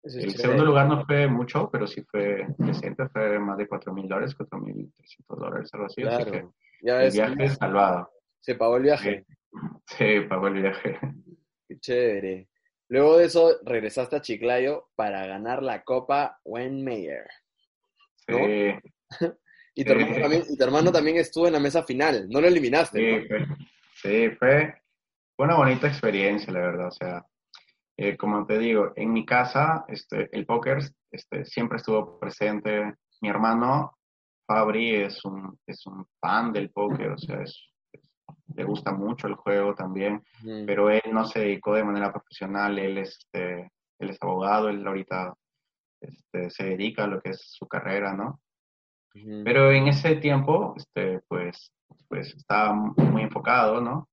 el 0.02 0.32
segundo 0.32 0.64
lugar 0.64 0.88
no 0.88 1.06
fue 1.06 1.26
mucho, 1.28 1.70
pero 1.70 1.86
sí 1.86 2.02
fue 2.02 2.46
decente, 2.58 3.08
fue 3.08 3.38
más 3.38 3.56
de 3.56 3.68
4 3.68 3.94
mil 3.94 4.08
dólares, 4.08 4.34
4 4.34 4.58
mil 4.58 4.92
300 4.92 5.38
dólares, 5.38 5.70
algo 5.72 5.86
así. 5.86 6.02
Así 6.02 6.30
que 6.30 6.48
ya 6.82 7.02
el 7.02 7.12
viaje 7.12 7.44
es 7.44 7.54
salvado. 7.54 8.10
Se 8.40 8.56
pagó 8.56 8.76
el 8.76 8.82
viaje. 8.82 9.24
Sí, 9.86 10.20
pagó 10.28 10.48
el 10.48 10.54
viaje. 10.54 10.98
Qué 11.68 11.78
chévere. 11.78 12.49
Luego 12.90 13.18
de 13.18 13.26
eso 13.26 13.56
regresaste 13.62 14.16
a 14.16 14.20
Chiclayo 14.20 14.88
para 14.96 15.24
ganar 15.24 15.62
la 15.62 15.84
Copa 15.84 16.40
Wayne 16.44 16.82
Mayer. 16.82 17.24
Sí. 18.26 18.74
y, 19.76 19.84
tu 19.84 19.92
hermano 19.92 20.20
también, 20.20 20.42
y 20.48 20.56
tu 20.56 20.64
hermano 20.64 20.92
también 20.92 21.16
estuvo 21.18 21.46
en 21.46 21.52
la 21.52 21.60
mesa 21.60 21.84
final, 21.84 22.28
no 22.28 22.40
lo 22.40 22.48
eliminaste. 22.48 22.98
Sí, 22.98 23.28
fue, 23.28 23.46
sí, 23.94 24.36
fue, 24.36 24.74
fue 25.36 25.46
una 25.46 25.54
bonita 25.54 25.86
experiencia, 25.86 26.52
la 26.52 26.60
verdad. 26.62 26.88
O 26.88 26.90
sea, 26.90 27.24
eh, 27.96 28.16
como 28.16 28.44
te 28.44 28.58
digo, 28.58 28.92
en 28.96 29.12
mi 29.12 29.24
casa 29.24 29.84
este, 29.86 30.28
el 30.32 30.44
póker 30.44 30.78
este, 31.12 31.44
siempre 31.44 31.76
estuvo 31.76 32.18
presente. 32.18 32.92
Mi 33.20 33.28
hermano 33.28 33.96
Fabri 34.48 34.96
es 34.96 35.24
un, 35.24 35.56
es 35.64 35.86
un 35.86 36.04
fan 36.20 36.52
del 36.52 36.70
póker, 36.70 37.10
o 37.10 37.18
sea, 37.18 37.44
le 38.54 38.64
gusta 38.64 38.92
mucho 38.92 39.26
el 39.26 39.34
juego 39.34 39.74
también, 39.74 40.22
pero 40.66 40.90
él 40.90 41.02
no 41.12 41.24
se 41.24 41.40
dedicó 41.40 41.74
de 41.74 41.84
manera 41.84 42.12
profesional, 42.12 42.78
él, 42.78 42.98
este, 42.98 43.70
él 43.98 44.10
es 44.10 44.18
abogado, 44.20 44.68
él 44.68 44.86
ahorita 44.86 45.34
este, 46.00 46.50
se 46.50 46.64
dedica 46.64 47.04
a 47.04 47.06
lo 47.06 47.20
que 47.20 47.30
es 47.30 47.40
su 47.42 47.66
carrera, 47.66 48.14
¿no? 48.14 48.40
Pero 49.12 49.72
en 49.72 49.88
ese 49.88 50.16
tiempo, 50.16 50.74
este, 50.76 51.20
pues, 51.26 51.72
pues 52.08 52.34
estaba 52.34 52.72
muy 52.74 53.22
enfocado, 53.22 53.80
¿no? 53.80 54.08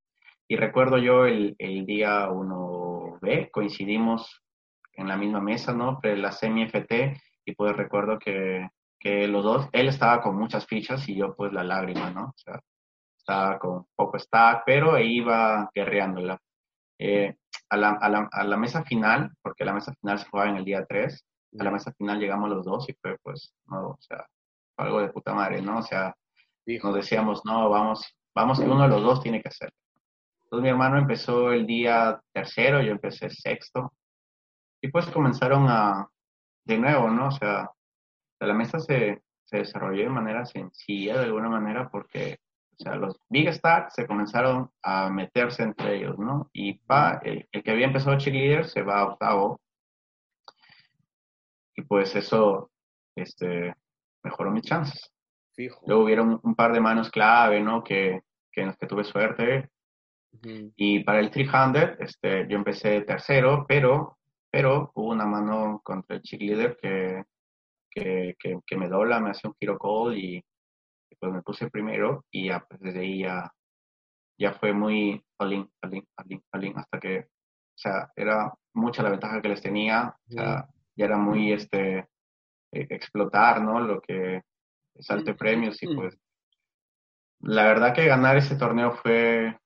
Y 0.47 0.55
recuerdo 0.55 0.97
yo 0.97 1.25
el, 1.25 1.55
el 1.59 1.85
día 1.85 2.27
1B, 2.29 3.51
coincidimos 3.51 4.41
en 4.93 5.07
la 5.07 5.17
misma 5.17 5.39
mesa, 5.39 5.73
¿no? 5.73 5.99
Pero 6.01 6.15
la 6.15 6.31
semi-FT, 6.31 7.21
y 7.45 7.53
pues 7.53 7.75
recuerdo 7.75 8.17
que, 8.17 8.67
que, 8.99 9.27
los 9.27 9.43
dos, 9.43 9.69
él 9.71 9.87
estaba 9.87 10.21
con 10.21 10.35
muchas 10.35 10.65
fichas 10.65 11.07
y 11.07 11.15
yo 11.15 11.35
pues 11.35 11.53
la 11.53 11.63
lágrima, 11.63 12.09
¿no? 12.09 12.25
O 12.29 12.37
sea, 12.37 12.59
estaba 13.27 13.59
con 13.59 13.85
poco 13.93 14.17
stack, 14.17 14.63
pero 14.65 14.97
iba 14.97 15.69
guerreándola. 15.75 16.39
Eh, 16.97 17.35
a, 17.69 17.77
la, 17.77 17.89
a, 17.89 18.09
la, 18.09 18.29
a, 18.31 18.43
la, 18.45 18.57
mesa 18.57 18.83
final, 18.83 19.31
porque 19.41 19.65
la 19.65 19.73
mesa 19.73 19.93
final 19.99 20.17
se 20.17 20.29
jugaba 20.29 20.49
en 20.49 20.57
el 20.57 20.65
día 20.65 20.85
3, 20.85 21.25
a 21.59 21.63
la 21.63 21.71
mesa 21.71 21.91
final 21.91 22.19
llegamos 22.19 22.49
los 22.49 22.65
dos 22.65 22.87
y 22.89 22.93
fue 22.93 23.17
pues, 23.21 23.53
no, 23.67 23.89
o 23.89 23.97
sea, 23.99 24.25
algo 24.77 25.01
de 25.01 25.09
puta 25.09 25.33
madre, 25.33 25.61
¿no? 25.61 25.79
O 25.79 25.81
sea, 25.81 26.15
nos 26.65 26.95
decíamos, 26.95 27.41
no, 27.45 27.69
vamos, 27.69 28.05
vamos 28.33 28.59
que 28.59 28.65
uno 28.65 28.83
de 28.83 28.89
los 28.89 29.01
dos 29.01 29.21
tiene 29.21 29.41
que 29.41 29.49
hacerlo. 29.49 29.75
Entonces 30.43 30.63
mi 30.63 30.69
hermano 30.69 30.97
empezó 30.97 31.51
el 31.51 31.67
día 31.67 32.21
tercero, 32.31 32.81
yo 32.81 32.91
empecé 32.91 33.29
sexto. 33.29 33.91
Y 34.81 34.89
pues 34.89 35.05
comenzaron 35.07 35.67
a, 35.69 36.07
de 36.63 36.77
nuevo, 36.77 37.09
¿no? 37.09 37.27
O 37.27 37.31
sea, 37.31 37.69
la 38.39 38.53
mesa 38.53 38.79
se, 38.79 39.23
se 39.43 39.57
desarrolló 39.57 40.03
de 40.03 40.09
manera 40.09 40.45
sencilla, 40.45 41.17
de 41.17 41.25
alguna 41.25 41.49
manera, 41.49 41.89
porque, 41.89 42.37
o 42.79 42.83
sea, 42.83 42.95
los 42.95 43.19
Big 43.29 43.47
Stars 43.47 43.93
se 43.95 44.05
comenzaron 44.05 44.69
a 44.83 45.09
meterse 45.09 45.63
entre 45.63 45.97
ellos, 45.97 46.19
¿no? 46.19 46.49
Y 46.53 46.75
pa, 46.75 47.19
el, 47.23 47.47
que 47.49 47.71
había 47.71 47.87
empezado 47.87 48.17
cheerleader 48.17 48.67
se 48.67 48.83
va 48.83 48.99
a 48.99 49.05
octavo. 49.05 49.59
Y 51.75 51.81
pues 51.83 52.15
eso, 52.15 52.69
este, 53.15 53.73
mejoró 54.23 54.51
mis 54.51 54.63
chances. 54.63 55.11
Fijo. 55.55 55.81
Luego 55.87 56.03
hubieron 56.03 56.39
un 56.43 56.53
par 56.53 56.71
de 56.71 56.79
manos 56.79 57.09
clave, 57.09 57.61
¿no? 57.61 57.83
Que, 57.83 58.21
que 58.51 58.61
en 58.61 58.67
las 58.67 58.77
que 58.77 58.85
tuve 58.85 59.03
suerte. 59.03 59.69
Y 60.43 61.03
para 61.03 61.19
el 61.19 61.31
300, 61.31 61.99
este, 61.99 62.47
yo 62.47 62.57
empecé 62.57 63.01
tercero, 63.01 63.65
pero, 63.67 64.19
pero 64.51 64.91
hubo 64.93 65.09
una 65.09 65.25
mano 65.25 65.81
contra 65.83 66.17
el 66.17 66.21
cheerleader 66.21 66.77
que, 66.79 67.23
que, 67.89 68.35
que, 68.63 68.77
me 68.77 68.87
dobla, 68.87 69.19
me 69.19 69.31
hace 69.31 69.47
un 69.47 69.55
giro 69.59 69.79
call 69.79 70.15
y, 70.15 70.43
pues 71.19 71.33
me 71.33 71.41
puse 71.41 71.69
primero 71.69 72.25
y 72.31 72.47
ya, 72.47 72.65
pues 72.67 72.79
desde 72.79 72.99
ahí 72.99 73.19
ya, 73.19 73.51
ya 74.39 74.53
fue 74.53 74.73
muy 74.73 75.23
all-in, 75.39 75.69
all-in, 75.81 76.77
hasta 76.77 76.99
que, 76.99 77.19
o 77.19 77.77
sea, 77.77 78.11
era 78.15 78.53
mucha 78.73 79.03
la 79.03 79.09
ventaja 79.09 79.41
que 79.41 79.49
les 79.49 79.61
tenía, 79.61 80.15
o 80.29 80.31
sea, 80.31 80.67
ya 80.95 81.05
era 81.05 81.17
muy, 81.17 81.53
este, 81.53 82.07
e, 82.71 82.87
explotar, 82.89 83.61
¿no? 83.61 83.79
Lo 83.79 84.01
que 84.01 84.43
salte 84.99 85.33
premios 85.33 85.81
y 85.83 85.95
pues, 85.95 86.17
la 87.41 87.65
verdad 87.65 87.93
que 87.93 88.05
ganar 88.05 88.37
ese 88.37 88.55
torneo 88.55 88.93
fue, 88.93 89.57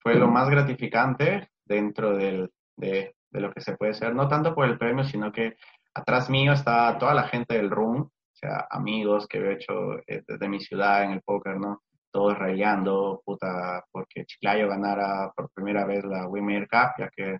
fue 0.00 0.14
lo 0.14 0.28
más 0.28 0.48
gratificante 0.48 1.50
dentro 1.64 2.16
del, 2.16 2.50
de, 2.76 3.14
de, 3.30 3.40
lo 3.40 3.52
que 3.52 3.60
se 3.60 3.76
puede 3.76 3.94
ser, 3.94 4.14
no 4.14 4.28
tanto 4.28 4.54
por 4.54 4.66
el 4.66 4.78
premio, 4.78 5.04
sino 5.04 5.32
que 5.32 5.56
atrás 5.94 6.30
mío 6.30 6.52
estaba 6.52 6.96
toda 6.98 7.14
la 7.14 7.24
gente 7.24 7.56
del 7.56 7.70
room, 7.70 8.10
sea, 8.38 8.66
amigos 8.70 9.26
que 9.26 9.38
he 9.38 9.52
hecho 9.52 9.98
eh, 10.06 10.22
desde 10.26 10.48
mi 10.48 10.60
ciudad 10.60 11.04
en 11.04 11.12
el 11.12 11.22
póker, 11.22 11.58
¿no? 11.58 11.82
Todos 12.10 12.38
rayando, 12.38 13.22
puta, 13.24 13.84
porque 13.90 14.24
Chiclayo 14.24 14.68
ganara 14.68 15.30
por 15.36 15.50
primera 15.50 15.84
vez 15.84 16.04
la 16.04 16.26
Wimmer 16.26 16.68
Cup, 16.68 16.92
ya 16.98 17.10
que 17.10 17.38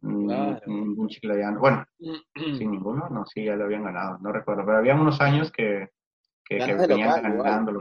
ningún 0.00 1.08
chiclayano, 1.08 1.60
bueno, 1.60 1.84
sin 2.34 2.70
ninguno, 2.70 3.08
no, 3.08 3.26
sí, 3.26 3.44
ya 3.44 3.56
lo 3.56 3.64
habían 3.64 3.84
ganado, 3.84 4.18
no 4.20 4.32
recuerdo, 4.32 4.64
pero 4.64 4.78
había 4.78 4.94
unos 4.94 5.20
años 5.20 5.50
que, 5.50 5.88
que, 6.44 6.58
que 6.58 6.74
venían 6.74 7.38
ganándolo. 7.38 7.80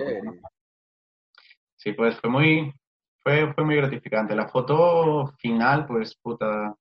Sí, 1.76 1.94
pues 1.94 2.20
fue 2.20 2.30
muy, 2.30 2.74
fue, 3.20 3.54
fue 3.54 3.64
muy 3.64 3.76
gratificante. 3.76 4.36
La 4.36 4.48
foto 4.48 5.28
final, 5.38 5.86
pues, 5.86 6.16
puta, 6.16 6.76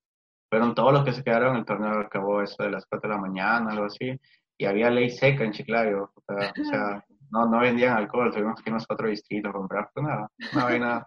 fueron 0.49 0.75
todos 0.75 0.93
los 0.93 1.05
que 1.05 1.13
se 1.13 1.23
quedaron, 1.23 1.57
el 1.57 1.65
torneo 1.65 2.01
acabó 2.01 2.43
eso 2.43 2.63
de 2.63 2.71
las 2.71 2.87
4 2.87 3.09
de 3.09 3.15
la 3.15 3.21
mañana, 3.21 3.71
algo 3.71 3.87
así, 3.87 4.19
y 4.59 4.65
había 4.65 4.91
ley 4.91 5.11
seca 5.11 5.45
en 5.45 5.53
Chiclayo, 5.53 6.13
o 6.15 6.65
sea, 6.65 7.05
no, 7.31 7.47
no 7.47 7.61
vendían 7.61 7.97
alcohol, 7.97 8.33
tuvimos 8.33 8.61
que 8.63 8.71
irnos 8.71 8.87
a 8.89 8.95
otro 8.95 9.09
distrito 9.09 9.49
a 9.49 9.53
comprar, 9.53 9.91
pues 9.93 10.07
nada, 10.07 10.31
no 10.55 10.61
había 10.61 10.79
nada. 10.79 11.07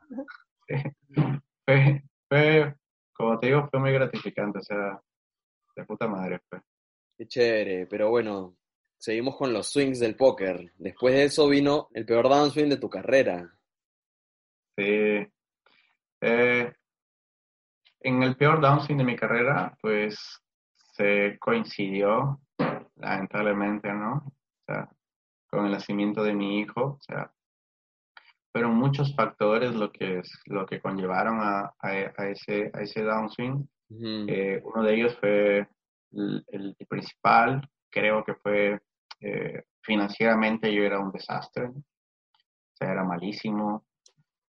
Fue, 1.65 2.03
fue, 2.27 2.75
como 3.13 3.39
te 3.39 3.47
digo, 3.47 3.67
fue 3.69 3.79
muy 3.79 3.91
gratificante, 3.91 4.59
o 4.59 4.63
sea, 4.63 4.99
de 5.75 5.85
puta 5.85 6.07
madre 6.07 6.39
fue. 6.49 6.59
Qué 7.17 7.27
chévere, 7.27 7.85
pero 7.87 8.09
bueno, 8.09 8.55
seguimos 8.97 9.35
con 9.37 9.53
los 9.53 9.67
swings 9.67 9.99
del 9.99 10.15
póker. 10.15 10.71
Después 10.77 11.13
de 11.13 11.23
eso 11.25 11.47
vino 11.47 11.89
el 11.93 12.05
peor 12.05 12.29
downswing 12.29 12.69
de 12.69 12.77
tu 12.77 12.89
carrera. 12.89 13.53
Sí. 14.77 15.27
Eh, 16.21 16.73
en 18.01 18.23
el 18.23 18.35
peor 18.35 18.61
downswing 18.61 18.97
de 18.97 19.03
mi 19.03 19.15
carrera, 19.15 19.77
pues 19.81 20.41
se 20.93 21.37
coincidió, 21.39 22.39
lamentablemente, 22.99 23.91
¿no? 23.93 24.13
O 24.13 24.63
sea, 24.65 24.89
con 25.49 25.65
el 25.65 25.71
nacimiento 25.71 26.23
de 26.23 26.33
mi 26.33 26.59
hijo, 26.59 26.81
o 26.81 27.01
sea, 27.01 27.31
fueron 28.51 28.75
muchos 28.75 29.15
factores 29.15 29.75
lo 29.75 29.91
que, 29.91 30.21
lo 30.45 30.65
que 30.65 30.81
conllevaron 30.81 31.39
a, 31.41 31.73
a, 31.79 32.27
ese, 32.27 32.71
a 32.73 32.81
ese 32.81 33.01
downswing. 33.01 33.67
Eh, 33.91 34.61
uno 34.63 34.83
de 34.83 34.93
ellos 34.93 35.17
fue 35.19 35.67
el, 36.11 36.75
principal, 36.87 37.67
creo 37.89 38.23
que 38.23 38.35
fue 38.35 38.79
eh, 39.21 39.63
financieramente 39.81 40.73
yo 40.73 40.83
era 40.83 40.99
un 40.99 41.11
desastre, 41.11 41.65
o 41.65 41.73
sea, 42.73 42.91
era 42.91 43.03
malísimo. 43.03 43.85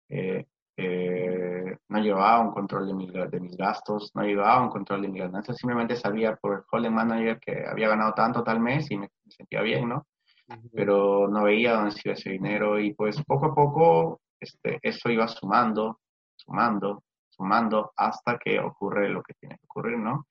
Eh, 0.09 0.45
no 0.77 1.99
llevaba 1.99 2.39
un 2.39 2.51
control 2.51 2.87
de, 2.87 2.93
mi, 2.93 3.09
de, 3.09 3.39
mis 3.39 3.57
gastos, 3.57 4.11
no 4.13 4.23
llevaba 4.23 4.61
un 4.61 4.69
control 4.69 5.01
de 5.01 5.07
mis 5.07 5.21
ganancias, 5.21 5.57
simplemente 5.57 5.95
sabía 5.95 6.35
por 6.35 6.53
el 6.53 6.63
holding 6.69 6.93
manager 6.93 7.39
que 7.39 7.65
había 7.65 7.89
ganado 7.89 8.13
tanto 8.13 8.43
tal 8.43 8.59
mes 8.59 8.89
y 8.91 8.97
me, 8.97 9.09
sentía 9.27 9.61
bien, 9.61 9.89
¿no? 9.89 10.05
Pero 10.73 11.27
no 11.27 11.43
veía 11.43 11.73
dónde 11.73 11.91
se 11.91 12.01
iba 12.05 12.13
ese 12.13 12.29
dinero 12.29 12.79
y 12.79 12.93
pues 12.93 13.21
poco 13.23 13.47
a 13.47 13.55
poco 13.55 14.21
este, 14.39 14.79
eso 14.81 15.09
iba 15.09 15.27
sumando, 15.27 15.99
sumando, 16.35 17.03
sumando 17.29 17.91
hasta 17.95 18.37
que 18.37 18.59
ocurre 18.59 19.09
lo 19.09 19.21
que 19.23 19.33
tiene 19.33 19.57
que 19.57 19.65
ocurrir, 19.65 19.97
¿no? 19.97 20.27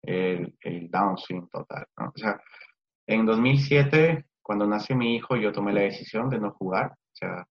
El, 0.00 0.56
el 0.60 0.90
downswing 0.90 1.48
total, 1.48 1.86
¿no? 1.98 2.12
O 2.14 2.18
sea, 2.18 2.40
en 3.06 3.26
2007, 3.26 4.26
cuando 4.40 4.66
nace 4.66 4.94
mi 4.94 5.16
hijo, 5.16 5.36
yo 5.36 5.52
tomé 5.52 5.72
la 5.72 5.82
decisión 5.82 6.28
de 6.30 6.38
no 6.38 6.52
jugar, 6.52 6.92
o 6.92 7.14
sea, 7.14 7.46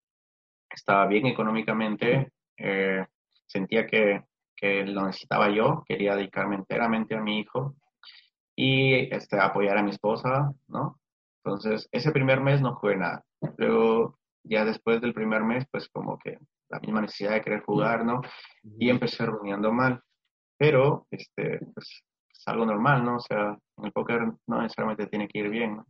estaba 0.74 1.07
bien 1.07 1.26
económicamente, 1.28 2.32
eh, 2.57 3.05
sentía 3.45 3.86
que, 3.88 4.24
que, 4.55 4.86
lo 4.86 5.05
necesitaba 5.05 5.49
yo, 5.49 5.84
quería 5.88 6.15
dedicarme 6.15 6.55
enteramente 6.55 7.15
a 7.15 7.22
mi 7.22 7.39
hijo 7.39 7.76
y 8.55 9.13
este, 9.13 9.39
apoyar 9.39 9.78
a 9.78 9.84
mi 9.84 9.91
esposa, 9.91 10.51
¿no? 10.67 10.99
Entonces, 11.43 11.89
ese 11.91 12.11
primer 12.11 12.41
mes 12.41 12.61
no 12.61 12.76
jugué 12.76 12.97
nada. 12.97 13.24
Luego, 13.57 14.19
ya 14.43 14.63
después 14.65 15.01
del 15.01 15.13
primer 15.13 15.43
mes, 15.43 15.65
pues 15.72 15.89
como 15.89 16.17
que 16.19 16.38
la 16.69 16.80
misma 16.80 17.01
necesidad 17.01 17.32
de 17.32 17.41
querer 17.41 17.61
jugar, 17.61 18.05
¿no? 18.05 18.22
Y 18.78 18.89
empecé 18.89 19.26
rumiando 19.26 19.72
mal. 19.72 20.01
Pero, 20.57 21.07
este, 21.09 21.59
pues, 21.74 22.03
es 22.30 22.47
algo 22.47 22.65
normal, 22.65 23.03
¿no? 23.03 23.17
O 23.17 23.19
sea, 23.19 23.57
en 23.78 23.86
el 23.86 23.91
póker 23.91 24.22
no 24.47 24.61
necesariamente 24.61 25.07
tiene 25.07 25.28
que 25.28 25.39
ir 25.39 25.49
bien, 25.49 25.78
¿no? 25.78 25.86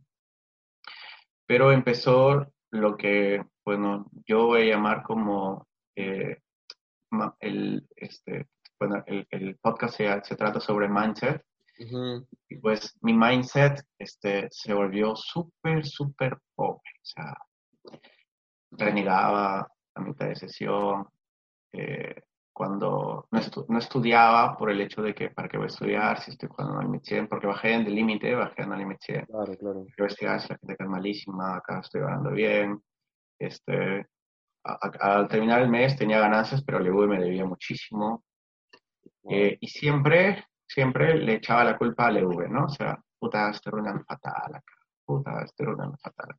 Pero 1.46 1.72
empezó 1.72 2.46
lo 2.72 2.96
que, 2.96 3.44
bueno, 3.64 4.10
yo 4.26 4.46
voy 4.46 4.62
a 4.62 4.74
llamar 4.74 5.02
como 5.02 5.68
eh, 5.94 6.38
el, 7.40 7.86
este, 7.96 8.48
bueno, 8.80 9.04
el, 9.06 9.26
el 9.30 9.56
podcast 9.58 9.96
se, 9.96 10.20
se, 10.24 10.36
trata 10.36 10.58
sobre 10.58 10.88
mindset. 10.88 11.44
Y 12.48 12.58
pues 12.58 12.96
mi 13.02 13.12
mindset 13.12 13.84
este, 13.98 14.48
se 14.50 14.72
volvió 14.72 15.16
súper, 15.16 15.84
súper 15.84 16.38
pobre. 16.54 16.90
O 17.00 17.04
sea, 17.04 17.36
renegaba 18.70 19.68
a 19.94 20.00
mitad 20.00 20.28
de 20.28 20.36
sesión. 20.36 21.06
Eh, 21.72 22.22
cuando 22.52 23.26
no, 23.30 23.78
estudiaba 23.78 24.56
por 24.56 24.70
el 24.70 24.80
hecho 24.80 25.02
de 25.02 25.14
que 25.14 25.30
para 25.30 25.48
qué 25.48 25.56
voy 25.56 25.64
a 25.64 25.68
estudiar 25.68 26.20
si 26.20 26.32
estoy 26.32 26.48
jugando 26.48 26.80
en 26.80 26.94
el 26.94 27.00
100, 27.00 27.28
porque 27.28 27.46
bajé 27.46 27.74
en 27.74 27.86
el 27.86 27.94
límite, 27.94 28.34
bajé 28.34 28.62
en 28.62 28.72
el 28.72 28.78
límite. 28.78 29.26
Claro, 29.26 29.56
claro. 29.56 29.86
Yo 29.96 30.04
estudiar, 30.04 30.36
la 30.48 30.58
gente 30.58 30.76
que 30.76 30.84
es 30.84 30.88
malísima, 30.88 31.56
acá 31.56 31.80
estoy 31.80 32.02
ganando 32.02 32.30
bien. 32.30 32.82
Este, 33.38 34.06
al 34.62 35.28
terminar 35.28 35.62
el 35.62 35.68
mes 35.68 35.96
tenía 35.96 36.20
ganancias, 36.20 36.62
pero 36.62 36.78
el 36.78 36.92
me 37.08 37.18
debía 37.18 37.44
muchísimo. 37.44 38.24
Eh, 39.28 39.56
y 39.60 39.68
siempre, 39.68 40.44
siempre 40.66 41.16
le 41.16 41.34
echaba 41.34 41.64
la 41.64 41.78
culpa 41.78 42.06
al 42.06 42.18
EV, 42.18 42.48
¿no? 42.48 42.64
O 42.64 42.68
sea, 42.68 42.98
puta, 43.18 43.50
estoy 43.50 43.72
runando 43.72 44.04
fatal 44.04 44.54
acá, 44.54 44.74
puta, 45.04 45.42
estoy 45.44 45.66
runando 45.66 45.96
fatal 45.98 46.36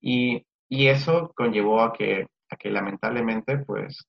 Y, 0.00 0.44
y 0.68 0.86
eso 0.88 1.32
conllevó 1.34 1.80
a 1.82 1.92
que, 1.92 2.26
a 2.50 2.56
que 2.56 2.70
lamentablemente, 2.70 3.58
pues, 3.58 4.06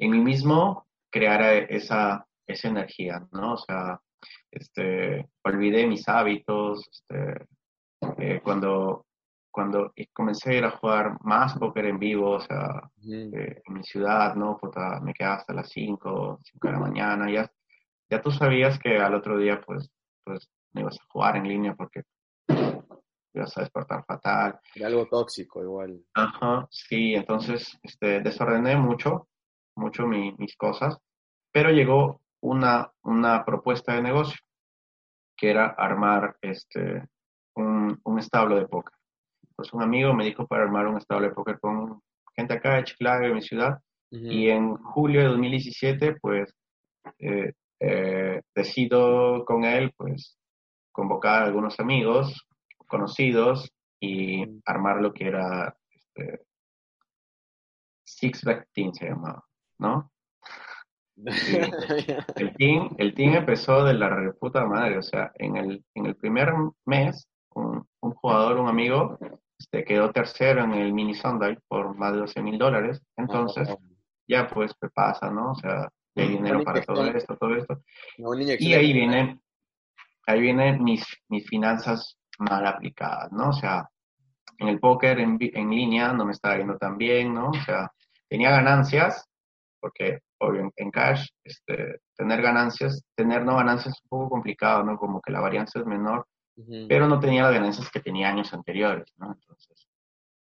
en 0.00 0.10
mí 0.10 0.18
mismo 0.18 0.86
creara 1.10 1.54
esa, 1.58 2.26
esa 2.46 2.68
energía, 2.68 3.26
¿no? 3.32 3.54
O 3.54 3.58
sea, 3.58 4.00
este, 4.50 5.28
olvidé 5.44 5.86
mis 5.86 6.08
hábitos, 6.08 6.88
este, 6.90 7.46
eh, 8.18 8.40
cuando 8.42 9.06
cuando 9.50 9.92
comencé 10.12 10.50
a 10.50 10.54
ir 10.54 10.64
a 10.64 10.70
jugar 10.70 11.18
más 11.22 11.58
póker 11.58 11.86
en 11.86 11.98
vivo, 11.98 12.32
o 12.32 12.40
sea, 12.40 12.88
eh, 13.10 13.62
en 13.66 13.74
mi 13.74 13.82
ciudad, 13.82 14.34
¿no? 14.34 14.56
Puta, 14.56 15.00
me 15.00 15.12
quedaba 15.12 15.36
hasta 15.36 15.52
las 15.52 15.68
5, 15.70 16.40
5 16.42 16.68
de 16.68 16.72
la 16.72 16.78
mañana, 16.78 17.30
ya, 17.30 17.50
ya 18.08 18.20
tú 18.20 18.30
sabías 18.30 18.78
que 18.78 18.98
al 18.98 19.14
otro 19.14 19.36
día, 19.38 19.60
pues, 19.60 19.90
pues, 20.24 20.48
me 20.72 20.82
ibas 20.82 20.96
a 21.00 21.04
jugar 21.08 21.36
en 21.36 21.48
línea 21.48 21.74
porque 21.74 22.04
ibas 23.34 23.56
a 23.56 23.62
despertar 23.62 24.04
fatal. 24.04 24.60
Era 24.74 24.86
algo 24.86 25.06
tóxico 25.06 25.62
igual. 25.62 26.00
Ajá, 26.14 26.66
sí, 26.70 27.14
entonces, 27.14 27.76
este, 27.82 28.20
desordené 28.20 28.76
mucho, 28.76 29.28
mucho 29.76 30.06
mis 30.06 30.56
cosas, 30.56 30.98
pero 31.52 31.70
llegó 31.70 32.20
una, 32.40 32.90
una 33.02 33.44
propuesta 33.44 33.94
de 33.94 34.02
negocio, 34.02 34.38
que 35.36 35.50
era 35.50 35.66
armar, 35.66 36.36
este, 36.42 37.06
un, 37.54 38.00
un 38.04 38.18
establo 38.18 38.56
de 38.56 38.66
póker. 38.66 38.94
Pues 39.56 39.72
un 39.72 39.82
amigo 39.82 40.14
me 40.14 40.24
dijo 40.24 40.46
para 40.46 40.62
armar 40.62 40.86
un 40.86 40.96
estado 40.96 41.20
de 41.20 41.30
póker 41.30 41.58
con 41.60 42.00
gente 42.34 42.54
acá 42.54 42.76
de 42.76 42.84
Chiclayo, 42.84 43.28
en 43.28 43.34
mi 43.34 43.42
ciudad. 43.42 43.78
Y 44.12 44.48
en 44.48 44.74
julio 44.76 45.20
de 45.20 45.28
2017, 45.28 46.16
pues, 46.20 46.52
eh, 47.20 47.52
eh, 47.78 48.42
decido 48.52 49.44
con 49.44 49.64
él, 49.64 49.92
pues, 49.96 50.36
convocar 50.90 51.42
a 51.42 51.46
algunos 51.46 51.78
amigos 51.78 52.44
conocidos 52.88 53.70
y 54.00 54.44
armar 54.66 55.00
lo 55.00 55.12
que 55.12 55.28
era 55.28 55.76
este, 55.90 56.42
Six 58.04 58.42
Back 58.42 58.68
Team 58.72 58.92
se 58.92 59.06
llamaba, 59.06 59.44
¿no? 59.80 60.12
el, 62.36 62.54
team, 62.56 62.94
el 62.98 63.14
team 63.14 63.34
empezó 63.34 63.84
de 63.84 63.94
la 63.94 64.08
reputa 64.08 64.64
madre, 64.64 64.98
o 64.98 65.02
sea, 65.02 65.32
en 65.34 65.56
el, 65.56 65.84
en 65.94 66.06
el 66.06 66.16
primer 66.16 66.52
mes, 66.86 67.28
un, 67.54 67.86
un 68.00 68.12
jugador, 68.12 68.58
un 68.58 68.68
amigo, 68.68 69.18
este, 69.58 69.84
quedó 69.84 70.10
tercero 70.10 70.64
en 70.64 70.72
el 70.72 70.92
mini 70.92 71.14
Sunday 71.14 71.58
por 71.68 71.94
más 71.94 72.12
de 72.12 72.20
12 72.20 72.42
mil 72.42 72.58
dólares. 72.58 73.02
Entonces, 73.16 73.68
ya 74.26 74.48
pues 74.48 74.72
pasa, 74.94 75.30
¿no? 75.30 75.52
O 75.52 75.54
sea, 75.54 75.88
hay 76.16 76.28
dinero 76.28 76.64
para 76.64 76.82
todo 76.82 77.04
esto, 77.06 77.36
todo 77.36 77.54
esto. 77.56 77.82
y 78.58 78.74
ahí 78.74 78.92
viene, 78.92 79.40
ahí 80.26 80.40
vienen 80.40 80.82
mis, 80.82 81.04
mis 81.28 81.46
finanzas 81.46 82.16
mal 82.38 82.66
aplicadas, 82.66 83.30
¿no? 83.32 83.50
O 83.50 83.52
sea, 83.52 83.88
en 84.58 84.68
el 84.68 84.80
póker 84.80 85.20
en, 85.20 85.38
en 85.40 85.70
línea 85.70 86.12
no 86.12 86.24
me 86.24 86.32
estaba 86.32 86.56
yendo 86.56 86.78
tan 86.78 86.96
bien, 86.96 87.34
¿no? 87.34 87.50
O 87.50 87.62
sea, 87.64 87.92
tenía 88.28 88.50
ganancias, 88.50 89.29
porque 89.80 90.20
obvio 90.38 90.70
en, 90.76 90.90
cash, 90.90 91.28
este, 91.44 92.00
tener 92.16 92.42
ganancias, 92.42 93.02
tener 93.16 93.44
no 93.44 93.56
ganancias 93.56 93.94
es 93.94 94.02
un 94.04 94.08
poco 94.08 94.30
complicado, 94.30 94.82
¿no? 94.84 94.98
Como 94.98 95.20
que 95.20 95.32
la 95.32 95.40
varianza 95.40 95.80
es 95.80 95.86
menor, 95.86 96.26
pero 96.88 97.08
no 97.08 97.18
tenía 97.18 97.44
las 97.44 97.54
ganancias 97.54 97.90
que 97.90 98.00
tenía 98.00 98.28
años 98.28 98.52
anteriores, 98.52 99.10
¿no? 99.16 99.32
Entonces, 99.32 99.88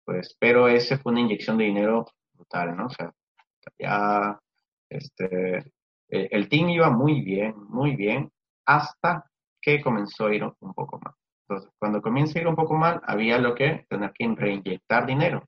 pues, 0.06 0.36
pero 0.40 0.68
ese 0.68 0.98
fue 0.98 1.12
una 1.12 1.22
inyección 1.22 1.58
de 1.58 1.66
dinero 1.66 2.06
brutal, 2.34 2.76
¿no? 2.76 2.86
O 2.86 2.90
sea, 2.90 3.12
ya, 3.78 4.40
este, 4.90 5.58
eh, 6.10 6.30
el 6.32 6.48
team 6.48 6.70
iba 6.70 6.90
muy 6.90 7.22
bien, 7.22 7.56
muy 7.68 7.96
bien, 7.96 8.32
hasta 8.66 9.26
que 9.62 9.82
comenzó 9.82 10.28
a 10.28 10.36
ir 10.36 10.44
un 10.44 10.74
poco 10.74 11.00
mal. 11.00 11.14
Entonces, 11.48 11.72
cuando 11.80 12.02
comienza 12.02 12.40
a 12.40 12.42
ir 12.42 12.48
un 12.48 12.56
poco 12.56 12.76
mal, 12.76 13.02
había 13.06 13.38
lo 13.38 13.54
que 13.56 13.86
tener 13.90 14.12
que 14.14 14.28
reinyectar 14.36 15.06
dinero. 15.06 15.44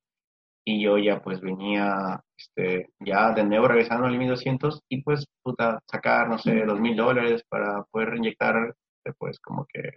Y 0.69 0.81
yo 0.81 0.97
ya 0.97 1.21
pues 1.21 1.39
venía, 1.39 2.21
este, 2.37 2.89
ya 2.99 3.31
de 3.31 3.45
nuevo 3.45 3.69
regresando 3.69 4.05
al 4.05 4.17
1200 4.17 4.83
y 4.89 5.01
pues, 5.01 5.25
puta, 5.41 5.79
sacar, 5.89 6.27
no 6.27 6.37
sé, 6.37 6.65
dos 6.65 6.77
mil 6.77 6.93
dólares 6.93 7.41
para 7.47 7.83
poder 7.83 8.09
reinyectar, 8.09 8.75
pues, 9.17 9.39
como 9.39 9.65
que 9.65 9.93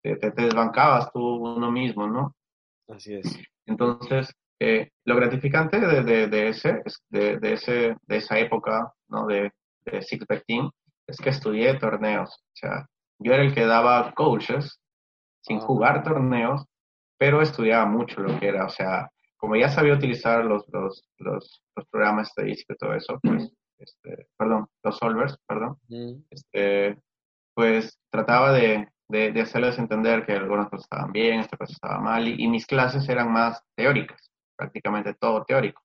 te, 0.00 0.30
desbancabas 0.30 1.10
tú 1.12 1.20
uno 1.20 1.72
mismo, 1.72 2.06
¿no? 2.06 2.32
Así 2.88 3.14
es. 3.14 3.36
Entonces, 3.66 4.32
eh, 4.60 4.90
lo 5.04 5.16
gratificante 5.16 5.80
de, 5.80 6.28
de, 6.28 6.48
ese, 6.48 6.80
de, 7.08 7.40
de, 7.40 7.52
ese, 7.54 7.96
de 8.06 8.16
esa 8.18 8.38
época, 8.38 8.92
¿no? 9.08 9.26
De, 9.26 9.50
de 9.84 10.02
Six 10.02 10.24
Team, 10.46 10.70
es 11.08 11.16
que 11.16 11.30
estudié 11.30 11.74
torneos. 11.80 12.30
O 12.30 12.54
sea, 12.54 12.86
yo 13.18 13.32
era 13.32 13.42
el 13.42 13.52
que 13.52 13.66
daba 13.66 14.12
coaches 14.14 14.78
sin 15.40 15.58
jugar 15.58 16.04
torneos, 16.04 16.64
pero 17.18 17.42
estudiaba 17.42 17.86
mucho 17.86 18.20
lo 18.20 18.38
que 18.38 18.46
era. 18.46 18.66
O 18.66 18.70
sea, 18.70 19.10
como 19.42 19.56
ya 19.56 19.68
sabía 19.70 19.94
utilizar 19.94 20.44
los, 20.44 20.64
los, 20.68 21.04
los, 21.18 21.64
los 21.74 21.88
programas 21.88 22.28
estadísticos 22.28 22.76
y 22.76 22.78
todo 22.78 22.94
eso, 22.94 23.18
pues, 23.20 23.52
este, 23.76 24.28
perdón, 24.38 24.68
los 24.84 24.96
solvers, 24.96 25.36
perdón, 25.48 25.78
este, 26.30 26.96
pues 27.52 27.98
trataba 28.08 28.52
de, 28.52 28.88
de, 29.08 29.40
hacerles 29.40 29.80
entender 29.80 30.24
que 30.24 30.34
algunas 30.34 30.70
cosas 30.70 30.84
estaban 30.84 31.10
bien, 31.10 31.40
esta 31.40 31.56
cosa 31.56 31.72
estaba 31.72 31.98
mal, 31.98 32.28
y, 32.28 32.46
mis 32.46 32.66
clases 32.66 33.08
eran 33.08 33.32
más 33.32 33.60
teóricas, 33.74 34.30
prácticamente 34.56 35.14
todo 35.14 35.44
teórico. 35.44 35.82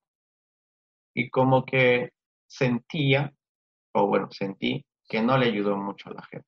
Y 1.16 1.28
como 1.28 1.64
que 1.64 2.12
sentía, 2.48 3.34
o 3.92 4.06
bueno, 4.06 4.28
sentí 4.30 4.84
que 5.08 5.20
no 5.20 5.36
le 5.36 5.46
ayudó 5.46 5.76
mucho 5.76 6.10
a 6.10 6.14
la 6.14 6.22
gente. 6.26 6.46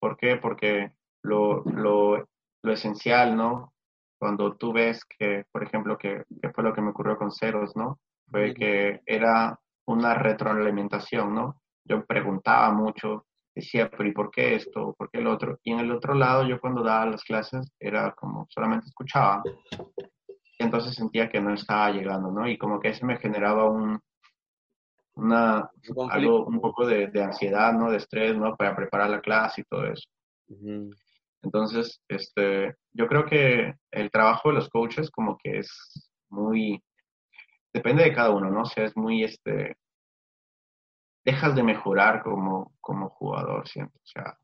¿Por 0.00 0.16
qué? 0.16 0.38
Porque 0.38 0.90
lo, 1.22 1.62
lo, 1.66 2.28
lo 2.64 2.72
esencial, 2.72 3.36
¿no? 3.36 3.72
Cuando 4.20 4.54
tú 4.54 4.70
ves 4.70 5.02
que, 5.06 5.46
por 5.50 5.62
ejemplo, 5.62 5.96
que, 5.96 6.24
que, 6.42 6.50
fue 6.50 6.62
lo 6.62 6.74
que 6.74 6.82
me 6.82 6.90
ocurrió 6.90 7.16
con 7.16 7.32
Ceros, 7.32 7.74
¿no? 7.74 7.98
Fue 8.30 8.52
que 8.52 9.00
era 9.06 9.58
una 9.86 10.12
retroalimentación, 10.12 11.34
¿no? 11.34 11.62
Yo 11.84 12.04
preguntaba 12.04 12.70
mucho, 12.70 13.24
decía, 13.54 13.90
pero 13.90 14.06
¿y 14.06 14.12
por 14.12 14.30
qué 14.30 14.56
esto? 14.56 14.94
¿Por 14.98 15.10
qué 15.10 15.20
el 15.20 15.26
otro? 15.26 15.58
Y 15.64 15.72
en 15.72 15.80
el 15.80 15.90
otro 15.90 16.12
lado, 16.12 16.46
yo 16.46 16.60
cuando 16.60 16.82
daba 16.82 17.06
las 17.06 17.24
clases, 17.24 17.72
era 17.80 18.12
como 18.12 18.46
solamente 18.50 18.88
escuchaba. 18.88 19.42
Y 20.58 20.62
entonces 20.62 20.94
sentía 20.94 21.30
que 21.30 21.40
no 21.40 21.54
estaba 21.54 21.90
llegando, 21.90 22.30
¿no? 22.30 22.46
Y 22.46 22.58
como 22.58 22.78
que 22.78 22.90
eso 22.90 23.06
me 23.06 23.16
generaba 23.16 23.70
un, 23.70 23.98
una, 25.14 25.70
algo, 26.10 26.44
un 26.44 26.60
poco 26.60 26.86
de, 26.86 27.06
de, 27.06 27.24
ansiedad, 27.24 27.72
¿no? 27.72 27.90
De 27.90 27.96
estrés, 27.96 28.36
¿no? 28.36 28.54
Para 28.54 28.76
preparar 28.76 29.08
la 29.08 29.22
clase 29.22 29.62
y 29.62 29.64
todo 29.64 29.86
eso. 29.86 30.06
Entonces, 31.42 32.02
este, 32.08 32.76
yo 32.92 33.06
creo 33.06 33.24
que 33.24 33.74
el 33.90 34.10
trabajo 34.10 34.50
de 34.50 34.56
los 34.56 34.68
coaches 34.68 35.10
como 35.10 35.38
que 35.38 35.58
es 35.58 36.12
muy, 36.28 36.82
depende 37.72 38.04
de 38.04 38.12
cada 38.12 38.30
uno, 38.30 38.50
¿no? 38.50 38.62
O 38.62 38.66
sea, 38.66 38.84
es 38.84 38.96
muy, 38.96 39.24
este, 39.24 39.76
dejas 41.24 41.54
de 41.54 41.62
mejorar 41.62 42.22
como, 42.22 42.72
como 42.80 43.08
jugador, 43.10 43.66
siento, 43.68 43.96
o 43.96 44.06
sea, 44.06 44.36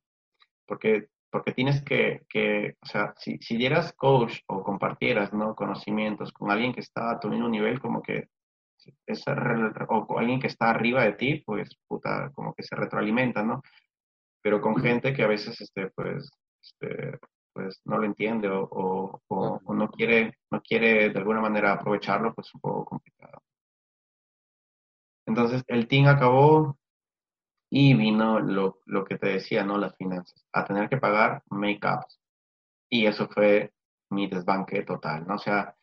porque, 0.67 1.09
porque 1.31 1.53
tienes 1.53 1.83
que, 1.83 2.25
que 2.29 2.77
o 2.81 2.87
sea, 2.87 3.15
si, 3.19 3.39
si 3.39 3.57
dieras 3.57 3.93
coach 3.93 4.41
o 4.47 4.63
compartieras, 4.63 5.33
¿no? 5.33 5.55
Conocimientos 5.55 6.33
con 6.33 6.51
alguien 6.51 6.73
que 6.73 6.81
está 6.81 7.11
a 7.11 7.21
tu 7.21 7.29
mismo 7.29 7.49
nivel, 7.49 7.81
como 7.81 8.03
que 8.03 8.29
es, 9.07 9.25
o 9.89 10.07
con 10.07 10.19
alguien 10.19 10.41
que 10.41 10.47
está 10.47 10.71
arriba 10.71 11.05
de 11.05 11.13
ti, 11.13 11.43
pues, 11.45 11.77
puta, 11.87 12.31
como 12.35 12.55
que 12.55 12.63
se 12.63 12.77
retroalimenta, 12.77 13.43
¿no? 13.43 13.63
Pero 14.43 14.61
con 14.61 14.77
gente 14.77 15.13
que 15.15 15.23
a 15.23 15.29
veces, 15.29 15.61
este, 15.61 15.91
pues, 15.91 16.31
este, 16.67 17.19
pues 17.53 17.81
no 17.85 17.99
lo 17.99 18.05
entiende 18.05 18.49
o, 18.49 18.69
o, 18.71 19.21
o, 19.65 19.75
no 19.75 19.89
quiere 19.89 20.39
no 20.51 20.61
quiere 20.61 21.11
de 21.11 21.19
alguna 21.19 21.41
manera 21.41 21.73
aprovecharlo, 21.73 22.35
pues 22.35 22.49
es 22.49 22.55
un 22.55 22.61
poco 22.61 22.85
complicado. 22.85 23.43
Entonces 25.27 25.63
el 25.69 25.89
team 25.89 26.07
acabó 26.07 26.79
y 27.71 27.95
vino 27.95 28.39
lo, 28.41 28.81
lo 28.87 29.05
que 29.05 29.19
te 29.19 29.29
decía, 29.29 29.65
¿no? 29.65 29.77
Las 29.79 29.97
finanzas, 29.97 30.47
a 30.53 30.65
tener 30.65 30.89
que 30.89 30.99
pagar 30.99 31.43
make-ups. 31.51 32.21
Y 32.89 33.07
eso 33.07 33.29
fue 33.29 33.73
mi 34.11 34.29
desbanque 34.29 34.83
total, 34.83 35.27
¿no? 35.27 35.35
O 35.35 35.39
sea, 35.39 35.75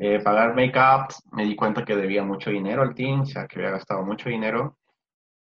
eh, 0.00 0.20
pagar 0.22 0.54
make-ups, 0.54 1.22
me 1.32 1.44
di 1.44 1.54
cuenta 1.54 1.84
que 1.84 1.94
debía 1.94 2.24
mucho 2.24 2.50
dinero 2.50 2.82
al 2.82 2.94
team, 2.94 3.22
o 3.22 3.26
sea, 3.26 3.46
que 3.46 3.58
había 3.58 3.72
gastado 3.72 4.02
mucho 4.02 4.30
dinero. 4.30 4.78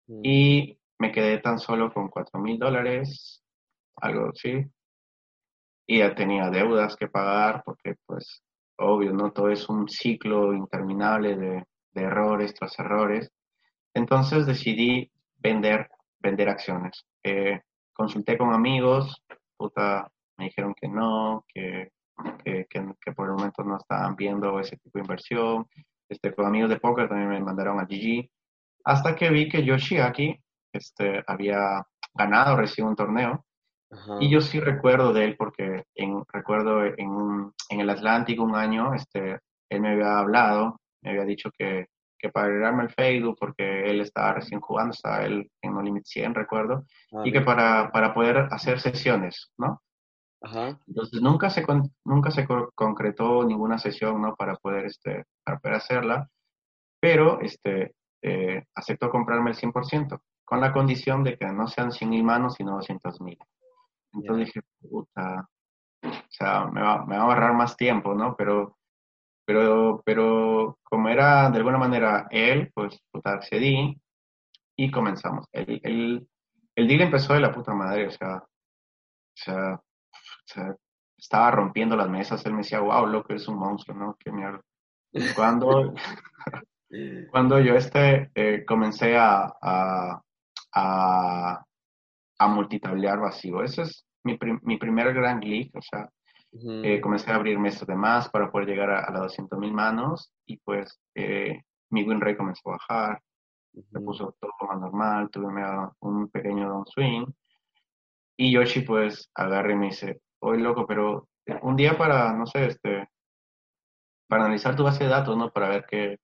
Mm. 0.07 0.21
Y 0.23 0.79
me 0.99 1.11
quedé 1.11 1.39
tan 1.39 1.59
solo 1.59 1.91
con 1.93 2.07
cuatro 2.09 2.39
mil 2.39 2.57
dólares, 2.57 3.43
algo 3.97 4.29
así, 4.29 4.65
y 5.91 6.15
tenía 6.15 6.49
deudas 6.49 6.95
que 6.95 7.09
pagar 7.09 7.63
porque 7.65 7.95
pues 8.05 8.41
obvio, 8.77 9.11
¿no? 9.11 9.31
Todo 9.33 9.49
es 9.49 9.67
un 9.67 9.89
ciclo 9.89 10.53
interminable 10.53 11.35
de, 11.35 11.65
de 11.91 12.01
errores 12.01 12.53
tras 12.53 12.79
errores. 12.79 13.29
Entonces 13.93 14.45
decidí 14.45 15.11
vender, 15.37 15.89
vender 16.19 16.47
acciones. 16.47 17.05
Eh, 17.23 17.59
consulté 17.91 18.37
con 18.37 18.53
amigos, 18.53 19.21
me 20.37 20.45
dijeron 20.45 20.73
que 20.79 20.87
no, 20.87 21.43
que, 21.53 21.91
que, 22.43 22.65
que, 22.69 23.11
por 23.11 23.27
el 23.27 23.33
momento 23.33 23.61
no 23.63 23.75
estaban 23.75 24.15
viendo 24.15 24.61
ese 24.61 24.77
tipo 24.77 24.97
de 24.97 25.03
inversión. 25.03 25.67
Este, 26.07 26.33
con 26.33 26.45
amigos 26.45 26.69
de 26.69 26.79
póker 26.79 27.09
también 27.09 27.29
me 27.29 27.39
mandaron 27.41 27.81
a 27.81 27.83
GG. 27.83 28.29
Hasta 28.85 29.13
que 29.13 29.29
vi 29.29 29.49
que 29.49 29.63
Yoshiaki 29.63 30.41
este, 30.71 31.21
había 31.27 31.85
ganado 32.13 32.55
recién 32.55 32.87
un 32.87 32.95
torneo 32.95 33.45
y 34.19 34.29
yo 34.29 34.41
sí 34.41 34.59
recuerdo 34.59 35.11
de 35.13 35.25
él 35.25 35.35
porque 35.37 35.83
en, 35.95 36.23
recuerdo 36.31 36.85
en, 36.85 37.51
en 37.69 37.79
el 37.79 37.89
Atlántico 37.89 38.43
un 38.43 38.55
año, 38.55 38.93
este, 38.93 39.39
él 39.69 39.81
me 39.81 39.91
había 39.91 40.19
hablado, 40.19 40.79
me 41.01 41.11
había 41.11 41.25
dicho 41.25 41.49
que, 41.57 41.87
que 42.17 42.29
para 42.29 42.47
agregarme 42.47 42.83
el 42.83 42.89
Facebook, 42.91 43.37
porque 43.39 43.89
él 43.89 43.99
estaba 44.01 44.33
recién 44.33 44.61
jugando, 44.61 44.91
estaba 44.91 45.25
él 45.25 45.49
en 45.61 45.73
No 45.73 45.81
Limit 45.81 46.05
100, 46.05 46.35
recuerdo, 46.35 46.85
ah, 47.13 47.23
y 47.25 47.31
que 47.31 47.41
para, 47.41 47.91
para 47.91 48.13
poder 48.13 48.47
hacer 48.51 48.79
sesiones, 48.79 49.51
¿no? 49.57 49.81
Ajá. 50.43 50.79
Entonces 50.87 51.21
nunca 51.21 51.49
se, 51.49 51.65
nunca 52.05 52.31
se 52.31 52.47
concretó 52.75 53.43
ninguna 53.43 53.77
sesión, 53.77 54.21
¿no? 54.21 54.35
Para 54.35 54.55
poder, 54.55 54.85
este, 54.85 55.25
para 55.43 55.59
poder 55.59 55.77
hacerla, 55.77 56.27
pero 56.99 57.41
este, 57.41 57.93
eh, 58.21 58.63
aceptó 58.75 59.09
comprarme 59.09 59.51
el 59.51 59.57
100%, 59.57 60.21
con 60.45 60.61
la 60.61 60.71
condición 60.71 61.23
de 61.23 61.37
que 61.37 61.45
no 61.47 61.67
sean 61.67 61.91
100 61.91 62.09
mil 62.09 62.23
manos, 62.23 62.55
sino 62.55 62.75
200 62.75 63.19
mil. 63.21 63.37
Entonces 64.13 64.47
dije, 64.47 64.61
puta, 64.81 65.47
o 66.03 66.09
sea, 66.29 66.65
me 66.65 66.81
va, 66.81 67.05
me 67.05 67.17
va 67.17 67.23
a 67.23 67.25
ahorrar 67.25 67.53
más 67.53 67.77
tiempo, 67.77 68.13
¿no? 68.13 68.35
Pero, 68.35 68.77
pero, 69.45 70.01
pero 70.05 70.79
como 70.83 71.09
era 71.09 71.49
de 71.49 71.57
alguna 71.57 71.77
manera 71.77 72.27
él, 72.29 72.71
pues 72.73 72.99
puta, 73.11 73.33
accedí 73.33 73.99
y 74.75 74.91
comenzamos. 74.91 75.45
El, 75.51 75.79
el, 75.83 76.27
el 76.75 76.87
deal 76.87 77.01
empezó 77.01 77.33
de 77.33 77.41
la 77.41 77.51
puta 77.51 77.73
madre, 77.73 78.07
o 78.07 78.11
sea, 78.11 78.37
o 78.37 78.47
sea, 79.35 79.73
o 79.75 79.81
sea, 80.45 80.75
estaba 81.17 81.51
rompiendo 81.51 81.95
las 81.95 82.09
mesas, 82.09 82.45
él 82.45 82.53
me 82.53 82.59
decía, 82.59 82.79
wow, 82.79 83.05
loco, 83.05 83.33
es 83.33 83.47
un 83.47 83.57
monstruo, 83.57 83.97
¿no? 83.97 84.17
Qué 84.19 84.31
mierda. 84.31 84.61
Cuando, 85.35 85.93
cuando 87.31 87.59
yo 87.59 87.75
este, 87.75 88.31
eh, 88.33 88.65
comencé 88.65 89.15
a, 89.17 89.53
a, 89.61 90.21
a, 90.73 91.65
a 92.41 92.47
multitablear 92.47 93.19
vacío. 93.19 93.61
Ese 93.61 93.83
es 93.83 94.05
mi, 94.23 94.35
mi 94.63 94.77
primer 94.77 95.13
gran 95.13 95.39
clic, 95.39 95.75
o 95.75 95.81
sea, 95.81 96.09
eh, 96.83 96.99
comencé 96.99 97.31
a 97.31 97.35
abrir 97.35 97.59
mesas 97.59 97.87
de 97.87 97.95
más 97.95 98.29
para 98.29 98.51
poder 98.51 98.67
llegar 98.67 98.89
a, 98.89 99.05
a 99.05 99.11
las 99.11 99.37
200.000 99.37 99.71
manos 99.71 100.33
y 100.47 100.57
pues 100.57 100.99
eh, 101.13 101.61
mi 101.91 102.03
win 102.03 102.19
rate 102.19 102.37
comenzó 102.37 102.69
a 102.69 102.77
bajar, 102.77 103.21
me 103.91 104.01
puso 104.01 104.35
todo 104.39 104.51
más 104.67 104.79
normal, 104.79 105.29
tuve 105.29 105.53
un 105.99 106.29
pequeño 106.29 106.67
downswing 106.67 107.31
y 108.37 108.51
Yoshi 108.51 108.81
pues 108.81 109.29
agarra 109.35 109.73
y 109.73 109.75
me 109.75 109.85
dice, 109.87 110.21
oye 110.39 110.63
loco, 110.63 110.87
pero 110.87 111.27
un 111.61 111.75
día 111.75 111.95
para, 111.95 112.33
no 112.33 112.47
sé, 112.47 112.65
este, 112.65 113.07
para 114.27 114.45
analizar 114.45 114.75
tu 114.75 114.83
base 114.83 115.03
de 115.03 115.11
datos, 115.11 115.37
¿no? 115.37 115.51
Para 115.51 115.69
ver 115.69 115.85
qué... 115.87 116.17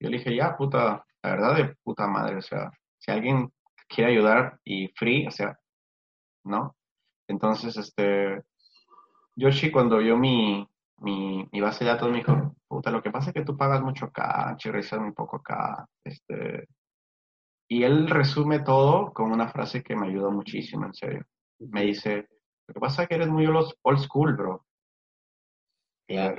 Yo 0.00 0.08
le 0.08 0.18
dije, 0.18 0.34
ya, 0.34 0.56
puta, 0.56 1.04
la 1.22 1.30
verdad 1.30 1.54
de 1.54 1.76
puta 1.84 2.08
madre, 2.08 2.36
o 2.36 2.42
sea, 2.42 2.70
si 2.98 3.10
alguien 3.12 3.52
quiere 3.90 4.12
ayudar 4.12 4.58
y 4.64 4.88
free, 4.88 5.26
o 5.26 5.30
sea, 5.30 5.58
¿no? 6.44 6.76
Entonces, 7.28 7.76
este, 7.76 8.42
Yoshi 9.36 9.70
cuando 9.70 9.98
vio 9.98 10.16
mi, 10.16 10.66
mi, 10.98 11.48
mi, 11.50 11.60
base 11.60 11.84
de 11.84 11.90
datos 11.90 12.10
me 12.10 12.18
dijo, 12.18 12.56
puta, 12.68 12.90
lo 12.90 13.02
que 13.02 13.10
pasa 13.10 13.30
es 13.30 13.34
que 13.34 13.44
tú 13.44 13.56
pagas 13.56 13.82
mucho 13.82 14.06
acá, 14.06 14.54
chirrizas 14.56 15.00
muy 15.00 15.12
poco 15.12 15.36
acá, 15.36 15.86
este, 16.04 16.68
y 17.72 17.84
él 17.84 18.08
resume 18.08 18.60
todo 18.60 19.12
con 19.12 19.30
una 19.30 19.48
frase 19.48 19.82
que 19.82 19.94
me 19.94 20.08
ayudó 20.08 20.32
muchísimo, 20.32 20.86
en 20.86 20.92
serio. 20.92 21.24
Me 21.60 21.82
dice, 21.82 22.28
lo 22.66 22.74
que 22.74 22.80
pasa 22.80 23.02
es 23.02 23.08
que 23.08 23.14
eres 23.14 23.28
muy 23.28 23.46
old 23.46 23.98
school, 23.98 24.36
bro. 24.36 24.66
Y 26.08 26.16
ah. 26.16 26.34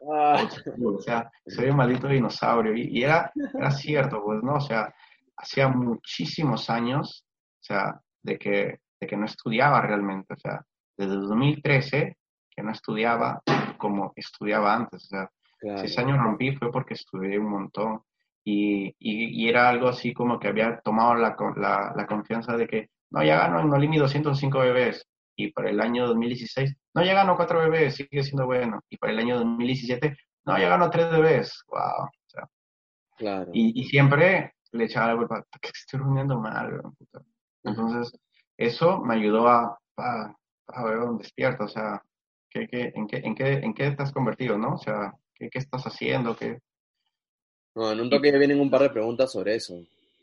o 0.00 1.00
sea, 1.00 1.28
soy 1.44 1.70
un 1.70 1.76
maldito 1.76 2.06
dinosaurio. 2.06 2.72
Y, 2.72 2.98
y, 2.98 3.02
era, 3.02 3.32
era 3.52 3.70
cierto, 3.72 4.22
pues, 4.22 4.40
¿no? 4.44 4.54
O 4.54 4.60
sea, 4.60 4.94
hacía 5.38 5.68
muchísimos 5.68 6.68
años, 6.68 7.24
o 7.60 7.62
sea, 7.62 8.00
de 8.22 8.38
que, 8.38 8.80
de 9.00 9.06
que 9.06 9.16
no 9.16 9.26
estudiaba 9.26 9.80
realmente, 9.80 10.34
o 10.34 10.38
sea, 10.38 10.64
desde 10.96 11.14
2013 11.14 12.16
que 12.50 12.62
no 12.62 12.72
estudiaba 12.72 13.40
como 13.78 14.12
estudiaba 14.16 14.74
antes, 14.74 15.04
o 15.04 15.06
sea, 15.06 15.30
si 15.60 15.86
ese 15.86 16.00
año 16.00 16.16
rompí 16.16 16.54
fue 16.56 16.70
porque 16.70 16.94
estudié 16.94 17.38
un 17.38 17.50
montón 17.50 18.02
y, 18.44 18.94
y, 18.98 19.48
era 19.48 19.68
algo 19.68 19.88
así 19.88 20.14
como 20.14 20.38
que 20.38 20.48
había 20.48 20.80
tomado 20.80 21.14
la, 21.14 21.36
la, 21.56 21.92
la 21.94 22.06
confianza 22.06 22.56
de 22.56 22.66
que, 22.66 22.88
no, 23.10 23.22
ya 23.22 23.38
gano 23.38 23.60
en 23.60 23.72
Olimi 23.72 23.98
205 23.98 24.58
bebés 24.60 25.06
y 25.36 25.52
para 25.52 25.70
el 25.70 25.80
año 25.80 26.06
2016, 26.08 26.74
no, 26.94 27.04
ya 27.04 27.14
gano 27.14 27.36
4 27.36 27.60
bebés, 27.60 27.96
sigue 27.96 28.22
siendo 28.22 28.46
bueno, 28.46 28.80
y 28.88 28.96
para 28.96 29.12
el 29.12 29.18
año 29.18 29.38
2017, 29.38 30.16
no, 30.46 30.58
ya 30.58 30.68
gano 30.68 30.90
3 30.90 31.10
bebés, 31.10 31.62
wow, 31.68 32.04
o 32.04 32.10
sea, 32.26 32.48
claro. 33.16 33.50
y, 33.52 33.80
y 33.80 33.84
siempre 33.84 34.54
le 34.72 34.84
echaba 34.84 35.12
la 35.12 35.16
culpa, 35.16 35.46
que 35.60 35.68
estoy 35.68 36.00
durmiendo 36.00 36.38
mal, 36.38 36.80
Entonces, 37.64 38.18
eso 38.56 38.98
me 38.98 39.14
ayudó 39.14 39.48
a, 39.48 39.78
a, 39.96 40.36
a 40.68 40.84
ver 40.84 40.98
dónde 40.98 41.22
despierto, 41.22 41.64
o 41.64 41.68
sea, 41.68 42.02
¿qué, 42.50 42.66
qué, 42.68 42.92
en, 42.94 43.06
qué, 43.06 43.16
en, 43.18 43.34
qué, 43.34 43.52
¿en 43.54 43.74
qué 43.74 43.90
te 43.90 44.02
has 44.02 44.12
convertido, 44.12 44.58
no? 44.58 44.74
O 44.74 44.78
sea, 44.78 45.14
¿qué, 45.34 45.48
qué 45.50 45.58
estás 45.58 45.84
haciendo? 45.84 46.36
¿Qué... 46.36 46.58
No, 47.74 47.92
en 47.92 48.00
un 48.00 48.10
toque 48.10 48.36
vienen 48.36 48.60
un 48.60 48.70
par 48.70 48.82
de 48.82 48.90
preguntas 48.90 49.32
sobre 49.32 49.54
eso. 49.54 49.74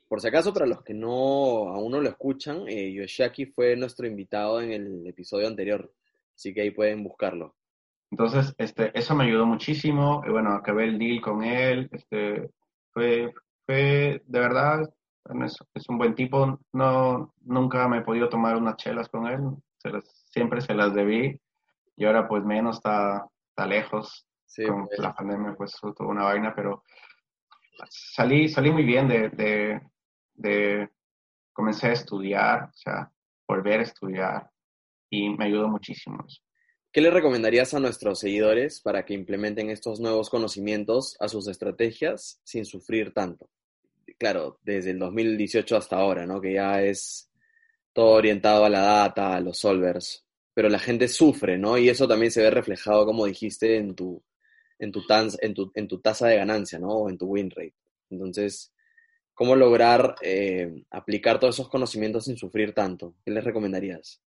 Por 0.07 0.21
si 0.21 0.27
acaso, 0.27 0.53
para 0.53 0.67
los 0.67 0.83
que 0.83 0.93
no 0.93 1.69
aún 1.69 1.91
no 1.91 2.01
lo 2.01 2.09
escuchan, 2.09 2.67
eh, 2.67 2.91
Yoshiaki 2.93 3.47
fue 3.47 3.75
nuestro 3.75 4.05
invitado 4.05 4.61
en 4.61 4.71
el 4.71 5.07
episodio 5.07 5.47
anterior, 5.47 5.91
así 6.35 6.53
que 6.53 6.61
ahí 6.61 6.71
pueden 6.71 7.03
buscarlo. 7.03 7.55
Entonces, 8.11 8.53
este, 8.57 8.97
eso 8.97 9.15
me 9.15 9.25
ayudó 9.25 9.45
muchísimo. 9.45 10.21
Bueno, 10.29 10.53
acabé 10.53 10.85
el 10.85 10.99
deal 10.99 11.21
con 11.21 11.43
él. 11.43 11.89
Este, 11.91 12.49
fue, 12.91 13.33
fue 13.65 14.21
de 14.25 14.39
verdad, 14.39 14.81
es, 15.73 15.89
un 15.89 15.97
buen 15.97 16.15
tipo. 16.15 16.59
No, 16.73 17.33
nunca 17.41 17.87
me 17.87 17.99
he 17.99 18.01
podido 18.01 18.29
tomar 18.29 18.55
unas 18.55 18.77
chelas 18.77 19.09
con 19.09 19.27
él. 19.27 19.39
siempre 20.29 20.61
se 20.61 20.73
las 20.73 20.93
debí. 20.93 21.39
Y 21.97 22.05
ahora, 22.05 22.27
pues, 22.27 22.43
menos 22.43 22.77
está, 22.77 23.25
está 23.49 23.65
lejos. 23.65 24.27
con 24.67 24.87
pues. 24.87 24.99
la 24.99 25.13
pandemia, 25.13 25.55
pues, 25.55 25.73
toda 25.81 26.09
una 26.09 26.25
vaina, 26.25 26.53
pero 26.55 26.83
salí, 27.89 28.47
salí 28.47 28.71
muy 28.71 28.83
bien 28.83 29.07
de, 29.07 29.29
de, 29.29 29.81
de, 30.33 30.89
comencé 31.53 31.87
a 31.87 31.93
estudiar, 31.93 32.63
o 32.65 32.73
sea, 32.73 33.11
volver 33.47 33.79
a 33.79 33.83
estudiar 33.83 34.49
y 35.09 35.29
me 35.29 35.45
ayudó 35.45 35.67
muchísimo 35.67 36.23
eso. 36.25 36.41
¿Qué 36.95 37.01
le 37.01 37.11
recomendarías 37.11 37.73
a 37.73 37.81
nuestros 37.81 38.19
seguidores 38.19 38.79
para 38.79 39.03
que 39.03 39.13
implementen 39.13 39.69
estos 39.69 39.99
nuevos 39.99 40.29
conocimientos 40.29 41.17
a 41.19 41.27
sus 41.27 41.49
estrategias 41.49 42.39
sin 42.45 42.63
sufrir 42.63 43.13
tanto? 43.13 43.49
Claro, 44.17 44.59
desde 44.63 44.91
el 44.91 44.99
2018 44.99 45.75
hasta 45.75 45.97
ahora, 45.97 46.25
¿no? 46.25 46.39
Que 46.39 46.53
ya 46.53 46.81
es 46.81 47.29
todo 47.91 48.11
orientado 48.11 48.63
a 48.63 48.69
la 48.69 48.79
data, 48.79 49.35
a 49.35 49.41
los 49.41 49.59
solvers, 49.59 50.25
pero 50.53 50.69
la 50.69 50.79
gente 50.79 51.09
sufre, 51.09 51.57
¿no? 51.57 51.77
Y 51.77 51.89
eso 51.89 52.07
también 52.07 52.31
se 52.31 52.43
ve 52.43 52.49
reflejado, 52.49 53.05
como 53.05 53.25
dijiste, 53.25 53.75
en 53.75 53.93
tu, 53.93 54.23
en 54.79 54.93
tu, 54.93 55.99
tasa 55.99 56.27
de 56.27 56.37
ganancia, 56.37 56.79
¿no? 56.79 56.91
O 56.91 57.09
en 57.09 57.17
tu 57.17 57.25
win 57.25 57.51
rate. 57.51 57.75
Entonces, 58.09 58.73
¿cómo 59.33 59.57
lograr 59.57 60.15
eh, 60.21 60.85
aplicar 60.91 61.41
todos 61.41 61.55
esos 61.55 61.67
conocimientos 61.67 62.23
sin 62.23 62.37
sufrir 62.37 62.73
tanto? 62.73 63.15
¿Qué 63.25 63.31
les 63.31 63.43
recomendarías? 63.43 64.21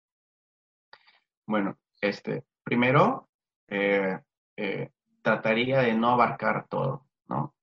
Bueno, 1.45 1.80
este, 2.01 2.43
primero, 2.68 3.30
eh, 3.70 4.20
eh, 4.57 4.89
trataría 5.22 5.80
de 5.80 5.93
no 5.93 6.09
abarcar 6.09 6.68
todo, 6.68 7.05
¿no? 7.30 7.53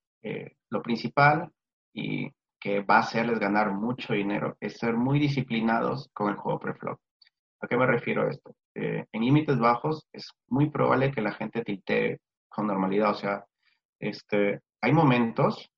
lo 0.71 0.81
principal 0.81 1.53
y 1.93 2.31
que 2.59 2.81
va 2.81 2.97
a 2.97 3.01
hacerles 3.01 3.39
ganar 3.39 3.73
mucho 3.73 4.15
dinero 4.15 4.57
es 4.59 4.79
ser 4.79 4.95
muy 4.95 5.19
disciplinados 5.19 6.09
con 6.15 6.31
el 6.31 6.37
juego 6.37 6.59
preflop. 6.59 6.99
¿A 7.61 7.67
qué 7.67 7.77
me 7.77 7.87
refiero 7.87 8.23
a 8.23 8.31
esto? 8.31 8.55
en 8.75 9.07
límites 9.13 9.59
bajos 9.59 10.09
es 10.13 10.31
muy 10.49 10.71
probable 10.71 11.13
que 11.13 11.21
la 11.21 11.33
gente 11.33 11.63
tiltee 11.63 12.19
con 12.49 12.67
normalidad. 12.67 13.11
O 13.11 13.15
sea, 13.15 13.45
este, 14.01 14.61
hay 14.81 14.93
momentos 14.93 15.71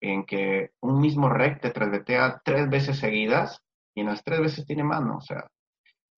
en 0.00 0.24
que 0.24 0.70
un 0.80 0.98
mismo 0.98 1.28
rec 1.28 1.60
te 1.60 1.70
trasvetea 1.70 2.40
tres 2.42 2.68
veces 2.70 2.98
seguidas 2.98 3.60
y 3.94 4.00
en 4.00 4.06
las 4.06 4.24
tres 4.24 4.40
veces 4.40 4.64
tiene 4.64 4.82
mano, 4.82 5.18
o 5.18 5.20
sea, 5.20 5.46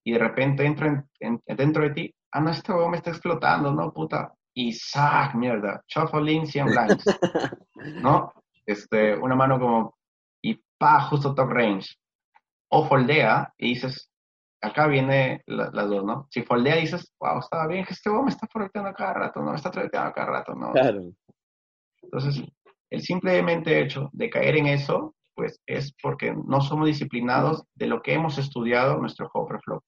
y 0.05 0.13
de 0.13 0.19
repente 0.19 0.65
entra 0.65 1.03
dentro 1.47 1.83
de 1.83 1.89
ti, 1.89 2.15
ah, 2.35 2.41
no, 2.41 2.51
este 2.51 2.73
me 2.73 2.97
está 2.97 3.11
explotando, 3.11 3.71
no, 3.71 3.93
puta, 3.93 4.33
y 4.53 4.73
sac, 4.73 5.35
mierda, 5.35 5.81
shuffling 5.87 6.45
100 6.45 6.65
blinds, 6.65 7.05
¿no? 8.01 8.33
Este, 8.65 9.15
una 9.15 9.35
mano 9.35 9.59
como, 9.59 9.95
y 10.41 10.61
pa, 10.77 11.01
justo 11.01 11.33
top 11.33 11.49
range, 11.49 11.95
o 12.69 12.85
foldea 12.85 13.53
y 13.57 13.69
dices, 13.69 14.11
acá 14.61 14.87
viene 14.87 15.43
las 15.45 15.89
dos, 15.89 16.03
¿no? 16.03 16.27
Si 16.29 16.41
foldea 16.41 16.75
dices, 16.75 17.13
wow, 17.19 17.39
estaba 17.39 17.67
bien, 17.67 17.85
este 17.89 18.09
me 18.09 18.29
está 18.29 18.47
forreteando 18.47 18.93
cada 18.93 19.13
rato, 19.13 19.41
¿no? 19.41 19.51
Me 19.51 19.57
está 19.57 19.71
forreteando 19.71 20.11
cada 20.11 20.27
rato, 20.27 20.55
¿no? 20.55 20.71
Claro. 20.73 21.03
Entonces, 22.01 22.43
el 22.89 23.01
simplemente 23.01 23.81
hecho 23.81 24.09
de 24.11 24.29
caer 24.29 24.57
en 24.57 24.67
eso, 24.67 25.15
pues 25.33 25.61
es 25.65 25.93
porque 26.01 26.33
no 26.33 26.59
somos 26.59 26.87
disciplinados 26.87 27.63
de 27.75 27.87
lo 27.87 28.01
que 28.01 28.13
hemos 28.13 28.37
estudiado 28.37 28.97
nuestro 28.97 29.29
juego 29.29 29.59
flow. 29.63 29.81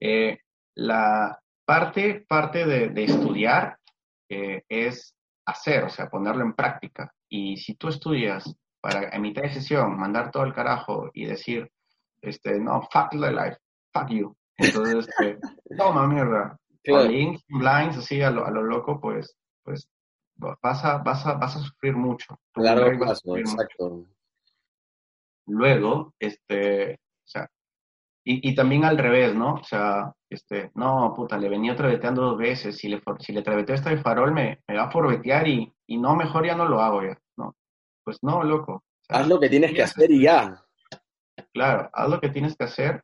Eh, 0.00 0.38
la 0.76 1.40
parte, 1.64 2.24
parte 2.28 2.66
de, 2.66 3.04
estudiar 3.04 3.78
eh, 4.28 4.62
es 4.68 5.14
hacer, 5.46 5.84
o 5.84 5.88
sea, 5.88 6.08
ponerlo 6.08 6.42
en 6.42 6.54
práctica. 6.54 7.12
Y 7.28 7.56
si 7.56 7.74
tú 7.74 7.88
estudias 7.88 8.54
para 8.80 9.10
en 9.10 9.22
mitad 9.22 9.42
de 9.42 9.52
sesión 9.52 9.98
mandar 9.98 10.30
todo 10.30 10.44
el 10.44 10.54
carajo 10.54 11.10
y 11.12 11.26
decir, 11.26 11.70
este, 12.22 12.58
no, 12.58 12.82
fuck 12.90 13.10
the 13.10 13.30
life, 13.30 13.56
fuck 13.92 14.08
you. 14.08 14.34
Entonces, 14.56 15.08
este, 15.08 15.38
toma 15.76 16.06
mierda. 16.06 16.56
Claro. 16.82 17.08
Blinds, 17.08 17.98
así 17.98 18.22
a 18.22 18.30
lo, 18.30 18.46
a 18.46 18.50
lo 18.50 18.62
loco, 18.62 19.00
pues, 19.00 19.36
pues 19.62 19.88
vas 20.36 20.84
a, 20.84 20.98
vas 20.98 21.26
a, 21.26 21.34
vas 21.34 21.56
a 21.56 21.60
sufrir 21.60 21.94
mucho. 21.94 22.38
Claro, 22.52 22.86
exacto. 23.36 24.06
Luego, 25.46 26.14
este, 26.18 26.94
o 26.94 27.26
sea, 27.26 27.50
y, 28.30 28.48
y, 28.48 28.54
también 28.54 28.84
al 28.84 28.96
revés, 28.96 29.34
¿no? 29.34 29.54
O 29.54 29.64
sea, 29.64 30.12
este, 30.28 30.70
no, 30.76 31.12
puta, 31.16 31.36
le 31.36 31.48
venía 31.48 31.74
traveteando 31.74 32.22
dos 32.22 32.38
veces, 32.38 32.76
si 32.76 32.88
le, 32.88 33.02
si 33.18 33.32
le 33.32 33.42
traveteo 33.42 33.74
esta 33.74 33.90
de 33.90 33.96
farol 33.96 34.32
me, 34.32 34.60
me 34.68 34.76
va 34.76 34.84
a 34.84 34.90
forbetear 34.92 35.48
y, 35.48 35.72
y 35.88 35.98
no, 35.98 36.14
mejor 36.14 36.46
ya 36.46 36.54
no 36.54 36.66
lo 36.66 36.80
hago 36.80 37.02
ya, 37.02 37.18
¿no? 37.36 37.56
Pues 38.04 38.18
no, 38.22 38.44
loco. 38.44 38.84
haz 39.08 39.26
lo 39.26 39.40
que 39.40 39.48
tienes 39.48 39.72
que 39.72 39.82
hacer 39.82 40.12
y 40.12 40.22
ya. 40.22 40.62
Claro, 41.52 41.90
haz 41.92 42.08
lo 42.08 42.20
que 42.20 42.28
tienes 42.28 42.56
que 42.56 42.64
hacer 42.64 43.02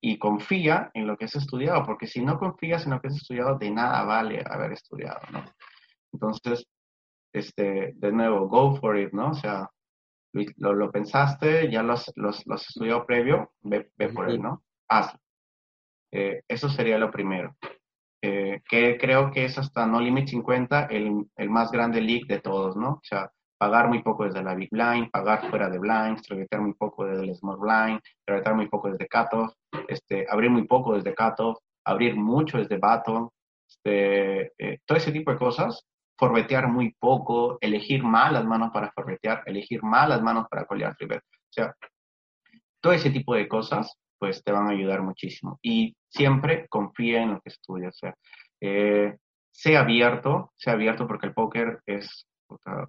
y 0.00 0.16
confía 0.18 0.92
en 0.94 1.08
lo 1.08 1.16
que 1.16 1.24
has 1.24 1.34
estudiado, 1.34 1.84
porque 1.84 2.06
si 2.06 2.24
no 2.24 2.38
confías 2.38 2.84
en 2.84 2.92
lo 2.92 3.00
que 3.00 3.08
has 3.08 3.16
estudiado, 3.16 3.58
de 3.58 3.68
nada 3.68 4.04
vale 4.04 4.44
haber 4.48 4.72
estudiado, 4.72 5.20
¿no? 5.32 5.44
Entonces, 6.12 6.64
este, 7.34 7.94
de 7.96 8.12
nuevo, 8.12 8.46
go 8.46 8.76
for 8.76 8.96
it, 8.96 9.12
¿no? 9.12 9.30
O 9.30 9.34
sea, 9.34 9.68
lo, 10.32 10.72
lo 10.74 10.90
pensaste, 10.90 11.70
ya 11.70 11.82
lo 11.82 11.94
has, 11.94 12.12
los, 12.16 12.46
los 12.46 12.68
estudiado 12.68 13.06
previo, 13.06 13.52
ve, 13.62 13.90
por 14.14 14.30
él, 14.30 14.40
¿no? 14.40 14.62
Hazlo. 14.88 15.20
Eh, 16.12 16.42
eso 16.48 16.68
sería 16.68 16.98
lo 16.98 17.10
primero. 17.10 17.56
Eh, 18.24 18.62
que 18.68 18.98
creo 18.98 19.30
que 19.32 19.46
es 19.46 19.58
hasta 19.58 19.86
No 19.86 20.00
Limit 20.00 20.28
50 20.28 20.86
el, 20.86 21.26
el 21.36 21.50
más 21.50 21.72
grande 21.72 22.00
league 22.00 22.26
de 22.28 22.40
todos, 22.40 22.76
¿no? 22.76 22.90
O 22.90 23.00
sea, 23.02 23.30
pagar 23.62 23.88
muy 23.88 24.02
poco 24.02 24.24
desde 24.24 24.42
la 24.42 24.56
Big 24.56 24.70
Blind, 24.72 25.08
pagar 25.12 25.48
fuera 25.48 25.70
de 25.70 25.78
blinds, 25.78 26.22
travetar 26.22 26.60
muy 26.60 26.74
poco 26.74 27.04
desde 27.04 27.22
el 27.22 27.36
Small 27.36 27.58
Blind, 27.58 28.00
travetar 28.24 28.56
muy 28.56 28.68
poco 28.68 28.90
desde 28.90 29.06
cutoff, 29.06 29.52
este, 29.86 30.26
abrir 30.28 30.50
muy 30.50 30.66
poco 30.66 30.94
desde 30.94 31.14
cutoff, 31.14 31.58
abrir 31.84 32.16
mucho 32.16 32.58
desde 32.58 32.78
bottom, 32.78 33.28
este, 33.68 34.52
eh, 34.58 34.78
todo 34.84 34.98
ese 34.98 35.12
tipo 35.12 35.30
de 35.30 35.38
cosas, 35.38 35.84
forbetear 36.22 36.68
muy 36.68 36.94
poco, 37.00 37.58
elegir 37.60 38.04
mal 38.04 38.34
las 38.34 38.44
manos 38.44 38.70
para 38.72 38.92
forbetear, 38.92 39.42
elegir 39.44 39.82
mal 39.82 40.08
las 40.08 40.22
manos 40.22 40.46
para 40.48 40.66
colear 40.66 40.94
flipper. 40.94 41.18
O 41.18 41.52
sea, 41.52 41.74
todo 42.80 42.92
ese 42.92 43.10
tipo 43.10 43.34
de 43.34 43.48
cosas, 43.48 43.98
pues 44.20 44.40
te 44.44 44.52
van 44.52 44.68
a 44.68 44.70
ayudar 44.70 45.02
muchísimo. 45.02 45.58
Y 45.60 45.96
siempre 46.08 46.68
confía 46.68 47.24
en 47.24 47.32
lo 47.32 47.40
que 47.40 47.48
estudias. 47.48 47.96
O 47.96 47.98
sea, 47.98 48.14
eh, 48.60 49.16
sea 49.50 49.80
abierto, 49.80 50.52
sea 50.56 50.74
abierto 50.74 51.08
porque 51.08 51.26
el 51.26 51.34
póker 51.34 51.80
es 51.86 52.28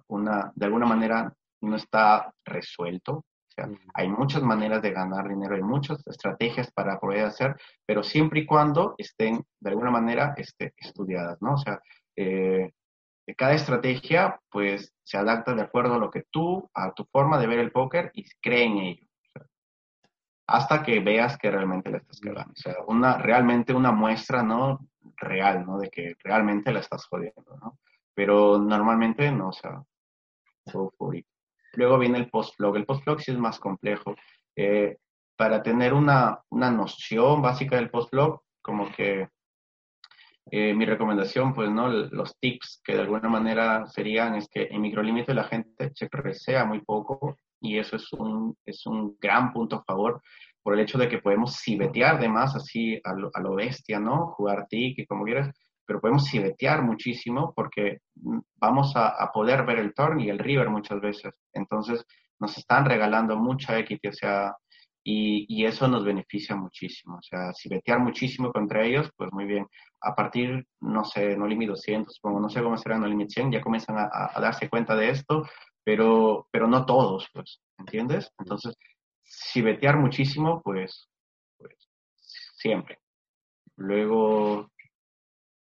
una, 0.06 0.52
de 0.54 0.66
alguna 0.66 0.86
manera 0.86 1.34
no 1.60 1.74
está 1.74 2.32
resuelto. 2.44 3.14
O 3.14 3.24
sea, 3.48 3.68
hay 3.94 4.08
muchas 4.10 4.44
maneras 4.44 4.80
de 4.80 4.92
ganar 4.92 5.28
dinero, 5.28 5.56
hay 5.56 5.62
muchas 5.62 6.06
estrategias 6.06 6.70
para 6.70 7.00
poder 7.00 7.24
hacer, 7.24 7.56
pero 7.84 8.04
siempre 8.04 8.42
y 8.42 8.46
cuando 8.46 8.94
estén 8.96 9.42
de 9.58 9.70
alguna 9.70 9.90
manera 9.90 10.34
este, 10.36 10.72
estudiadas, 10.76 11.42
¿no? 11.42 11.54
O 11.54 11.58
sea, 11.58 11.80
eh, 12.14 12.70
cada 13.36 13.54
estrategia 13.54 14.40
pues 14.50 14.94
se 15.02 15.16
adapta 15.16 15.54
de 15.54 15.62
acuerdo 15.62 15.94
a 15.94 15.98
lo 15.98 16.10
que 16.10 16.24
tú, 16.30 16.70
a 16.74 16.92
tu 16.92 17.04
forma 17.04 17.38
de 17.38 17.46
ver 17.46 17.58
el 17.58 17.72
póker 17.72 18.10
y 18.14 18.24
cree 18.40 18.64
en 18.64 18.78
ello. 18.78 19.06
hasta 20.46 20.82
que 20.82 21.00
veas 21.00 21.38
que 21.38 21.50
realmente 21.50 21.90
le 21.90 21.98
estás 21.98 22.20
quedando. 22.20 22.52
O 22.52 22.56
sea, 22.56 22.74
una, 22.86 23.16
realmente 23.16 23.72
una 23.72 23.92
muestra, 23.92 24.42
¿no? 24.42 24.86
Real, 25.16 25.64
¿no? 25.64 25.78
De 25.78 25.88
que 25.88 26.16
realmente 26.22 26.70
la 26.72 26.80
estás 26.80 27.06
jodiendo, 27.06 27.56
¿no? 27.62 27.78
pero 28.14 28.58
normalmente 28.58 29.30
no, 29.30 29.48
o 29.48 29.52
sea, 29.52 29.82
Luego 31.76 31.98
viene 31.98 32.18
el 32.18 32.30
post-vlog. 32.30 32.76
El 32.76 32.86
post-vlog 32.86 33.20
sí 33.20 33.32
es 33.32 33.38
más 33.38 33.58
complejo. 33.58 34.14
Eh, 34.56 34.96
para 35.36 35.62
tener 35.62 35.92
una, 35.92 36.40
una, 36.50 36.70
noción 36.70 37.42
básica 37.42 37.76
del 37.76 37.90
post-vlog, 37.90 38.40
como 38.62 38.90
que 38.92 39.28
eh, 40.50 40.74
mi 40.74 40.84
recomendación, 40.84 41.54
pues, 41.54 41.70
¿no? 41.70 41.88
Los 41.88 42.38
tips 42.38 42.80
que 42.84 42.94
de 42.94 43.00
alguna 43.00 43.28
manera 43.28 43.86
serían 43.86 44.34
es 44.34 44.48
que 44.48 44.68
en 44.70 44.80
microlímite 44.80 45.34
la 45.34 45.44
gente 45.44 45.90
presea 46.10 46.64
muy 46.64 46.80
poco 46.82 47.38
y 47.60 47.78
eso 47.78 47.96
es 47.96 48.12
un, 48.12 48.56
es 48.64 48.84
un 48.86 49.16
gran 49.20 49.52
punto 49.52 49.76
a 49.76 49.84
favor 49.84 50.20
por 50.62 50.74
el 50.74 50.80
hecho 50.80 50.98
de 50.98 51.08
que 51.08 51.18
podemos 51.18 51.60
cibetear 51.62 52.20
de 52.20 52.28
más 52.28 52.54
así 52.56 53.00
a 53.04 53.14
lo, 53.14 53.30
a 53.34 53.40
lo 53.40 53.54
bestia, 53.54 54.00
¿no? 54.00 54.28
Jugar 54.28 54.66
tic 54.68 55.06
como 55.06 55.24
quieras, 55.24 55.50
pero 55.86 56.00
podemos 56.00 56.28
cibetear 56.28 56.82
muchísimo 56.82 57.52
porque 57.54 57.98
mm, 58.16 58.38
vamos 58.56 58.92
a, 58.96 59.30
poder 59.32 59.64
ver 59.64 59.78
el 59.78 59.94
turn 59.94 60.20
y 60.20 60.30
el 60.30 60.38
river 60.38 60.70
muchas 60.70 61.00
veces. 61.00 61.32
Entonces 61.52 62.04
nos 62.40 62.56
están 62.58 62.84
regalando 62.84 63.36
mucha 63.36 63.78
equity, 63.78 64.08
o 64.08 64.12
sea, 64.12 64.54
y, 65.06 65.44
y, 65.48 65.66
eso 65.66 65.86
nos 65.86 66.02
beneficia 66.02 66.56
muchísimo. 66.56 67.16
O 67.18 67.22
sea, 67.22 67.52
cibetear 67.52 68.00
muchísimo 68.00 68.50
contra 68.50 68.84
ellos, 68.84 69.10
pues 69.16 69.30
muy 69.32 69.44
bien. 69.44 69.66
A 70.00 70.14
partir, 70.14 70.66
no 70.80 71.04
sé, 71.04 71.36
no 71.36 71.46
limit 71.46 71.68
200, 71.68 72.18
como 72.20 72.40
no 72.40 72.48
sé 72.48 72.62
cómo 72.62 72.78
será 72.78 72.98
no 72.98 73.06
limit 73.06 73.28
100, 73.28 73.52
ya 73.52 73.60
comienzan 73.60 73.98
a, 73.98 74.40
darse 74.40 74.70
cuenta 74.70 74.96
de 74.96 75.10
esto, 75.10 75.46
pero, 75.84 76.48
pero 76.50 76.66
no 76.66 76.86
todos, 76.86 77.28
pues, 77.34 77.60
¿entiendes? 77.78 78.32
Entonces, 78.38 78.74
si 79.22 79.60
vetear 79.60 79.98
muchísimo, 79.98 80.62
pues, 80.62 81.10
pues 81.58 81.76
siempre. 82.56 82.98
Luego, 83.76 84.70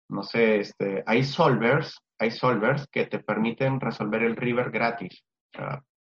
no 0.09 0.23
sé, 0.23 0.61
este, 0.61 1.03
hay 1.05 1.23
solvers, 1.23 1.99
hay 2.17 2.31
solvers 2.31 2.87
que 2.87 3.05
te 3.05 3.19
permiten 3.19 3.79
resolver 3.79 4.23
el 4.23 4.35
river 4.35 4.71
gratis. 4.71 5.23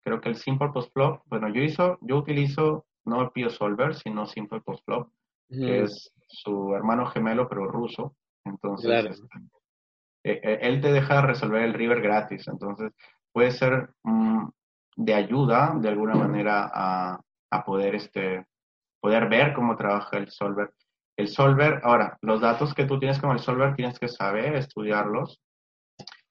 creo 0.05 0.21
que 0.21 0.29
el 0.29 0.37
Simple 0.37 0.69
Post 0.73 0.93
Flop, 0.93 1.23
bueno, 1.27 1.49
yo 1.49 1.61
hizo, 1.63 1.99
yo 2.03 2.19
utilizo 2.19 2.87
no 3.07 3.23
el 3.23 3.31
Pio 3.31 3.51
Solver, 3.51 3.95
sino 3.95 4.27
Simple 4.27 4.63
que 5.49 5.83
es 5.85 6.13
su 6.29 6.75
hermano 6.75 7.07
gemelo, 7.07 7.49
pero 7.49 7.69
ruso. 7.69 8.17
Entonces, 8.45 9.07
este, 9.07 9.39
eh, 10.25 10.41
eh, 10.43 10.59
él 10.63 10.81
te 10.81 10.93
deja 10.93 11.23
resolver 11.23 11.63
el 11.63 11.75
river 11.75 12.01
gratis. 12.01 12.47
Entonces, 12.49 12.93
puede 13.33 13.53
ser 13.53 13.91
mm, 14.03 14.49
de 14.97 15.15
ayuda 15.15 15.73
de 15.77 15.89
alguna 15.89 16.15
manera 16.15 16.71
a, 16.73 17.21
a, 17.51 17.65
poder, 17.65 17.95
este, 17.95 18.45
poder 19.01 19.29
ver 19.29 19.55
cómo 19.55 19.77
trabaja 19.77 20.19
el 20.19 20.31
solver. 20.31 20.73
El 21.17 21.29
solver, 21.29 21.81
ahora, 21.85 22.19
los 22.21 22.41
datos 22.41 22.75
que 22.75 22.85
tú 22.85 22.99
tienes 22.99 23.19
con 23.21 23.31
el 23.31 23.39
solver 23.39 23.75
tienes 23.75 23.99
que 23.99 24.09
saber 24.09 24.57
estudiarlos 24.57 25.41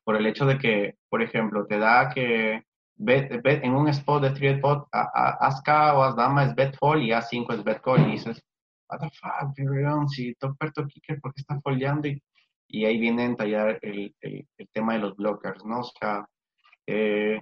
por 0.04 0.16
el 0.16 0.28
hecho 0.28 0.46
de 0.46 0.58
que, 0.60 0.96
por 1.10 1.24
ejemplo, 1.24 1.66
te 1.66 1.80
da 1.80 2.10
que 2.10 2.64
en 2.98 3.74
un 3.74 3.88
spot 3.90 4.24
de 4.24 4.32
three 4.32 4.60
pot, 4.62 4.88
K 4.90 5.94
o 5.94 6.04
haz 6.04 6.16
dama 6.16 6.46
es 6.46 6.56
bet 6.56 6.76
fold 6.78 7.04
y 7.04 7.12
A5 7.12 7.54
es 7.54 7.64
bet 7.64 7.82
call 7.82 8.08
y 8.08 8.12
dices, 8.12 8.42
what 8.90 9.00
the 9.00 9.10
fuck, 9.10 10.10
si 10.10 10.34
Toperto 10.36 10.86
Kicker, 10.88 11.20
¿por 11.20 11.34
qué 11.34 11.42
está 11.42 11.60
foldeando? 11.62 12.08
Y, 12.08 12.22
y 12.68 12.86
ahí 12.86 12.98
viene 12.98 13.24
a 13.24 13.26
entallar 13.26 13.80
el, 13.82 14.16
el, 14.22 14.48
el, 14.58 14.70
tema 14.70 14.94
de 14.94 15.00
los 15.00 15.16
blockers, 15.16 15.64
¿no? 15.66 15.82
O 15.82 15.84
sea, 15.84 16.26
eh, 16.88 17.42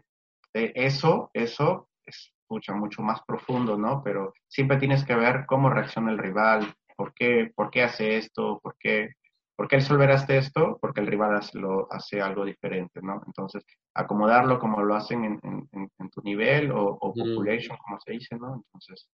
eh, 0.54 0.72
eso, 0.76 1.30
eso 1.34 1.90
es 2.06 2.34
mucho, 2.50 2.74
mucho 2.76 3.02
más 3.02 3.22
profundo, 3.26 3.78
¿no? 3.78 4.02
Pero 4.04 4.34
siempre 4.48 4.78
tienes 4.78 5.06
que 5.06 5.16
ver 5.16 5.46
cómo 5.46 5.70
reacciona 5.70 6.12
el 6.12 6.18
rival, 6.18 6.74
por 6.96 7.14
qué, 7.14 7.52
por 7.56 7.70
qué 7.72 7.84
hace 7.84 8.18
esto, 8.18 8.60
por 8.62 8.76
qué, 8.78 9.14
por 9.56 9.68
qué 9.68 9.76
el 9.76 9.84
solver 9.84 10.12
hace 10.12 10.38
esto, 10.38 10.78
porque 10.82 11.02
el 11.02 11.08
rival 11.08 11.36
hace, 11.36 11.60
lo, 11.60 11.92
hace 11.92 12.22
algo 12.22 12.46
diferente, 12.46 13.02
¿no? 13.02 13.22
Entonces, 13.26 13.64
acomodarlo 13.94 14.60
como 14.60 14.82
lo 14.82 14.96
hacen 14.96 15.24
en, 15.24 15.40
en, 15.72 16.10
tu 16.10 16.22
nivel 16.22 16.72
o, 16.72 16.98
o 17.00 17.14
population, 17.14 17.78
como 17.78 18.00
se 18.00 18.14
dice, 18.14 18.36
¿no? 18.36 18.56
Entonces, 18.56 19.08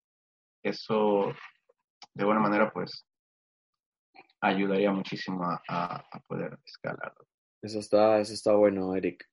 eso, 0.63 1.33
de 2.13 2.25
buena 2.25 2.39
manera, 2.39 2.71
pues, 2.71 3.05
ayudaría 4.41 4.91
muchísimo 4.91 5.43
a, 5.43 5.61
a, 5.67 6.19
poder 6.27 6.57
escalarlo. 6.65 7.27
Eso 7.61 7.79
está, 7.79 8.19
eso 8.19 8.33
está 8.33 8.53
bueno, 8.53 8.95
Eric. 8.95 9.29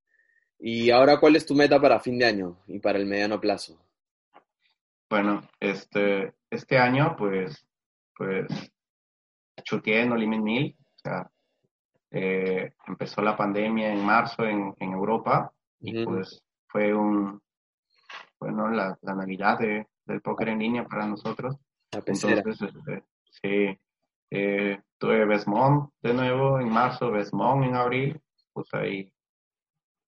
Y 0.59 0.91
ahora, 0.91 1.21
¿cuál 1.21 1.37
es 1.37 1.47
tu 1.47 1.55
meta 1.55 1.81
para 1.81 2.01
fin 2.01 2.19
de 2.19 2.27
año 2.27 2.59
y 2.67 2.81
para 2.81 2.99
el 2.99 3.07
mediano 3.07 3.41
plazo? 3.41 3.79
Bueno, 5.09 5.49
este, 5.61 6.35
este 6.51 6.79
año, 6.79 7.15
pues, 7.17 7.65
pues, 8.17 8.47
chuteé 9.63 10.03
en 10.03 10.09
No 10.09 10.17
Limit 10.17 10.41
1000, 10.41 10.77
o 10.79 10.86
sea, 11.07 11.31
eh, 12.11 12.73
empezó 12.87 13.23
la 13.23 13.37
pandemia 13.37 13.93
en 13.93 14.05
marzo 14.05 14.45
en, 14.45 14.75
en 14.79 14.93
Europa 14.93 15.53
y 15.81 16.05
pues 16.05 16.43
fue 16.67 16.95
un, 16.95 17.41
bueno, 18.39 18.69
la, 18.69 18.97
la 19.03 19.15
Navidad 19.15 19.59
de, 19.59 19.87
del 20.05 20.21
póker 20.21 20.51
en 20.51 20.59
línea 20.59 20.85
para 20.85 21.07
nosotros. 21.07 21.57
Entonces, 21.93 22.43
este, 22.63 23.05
sí, 23.31 23.79
eh, 24.31 24.81
tuve 24.99 25.25
Besmont 25.25 25.91
de 26.03 26.15
nuevo 26.15 26.61
en 26.61 26.69
marzo, 26.69 27.11
Besmont 27.11 27.65
en 27.65 27.77
abril, 27.77 28.21
pues 28.53 28.69
ahí 28.73 29.13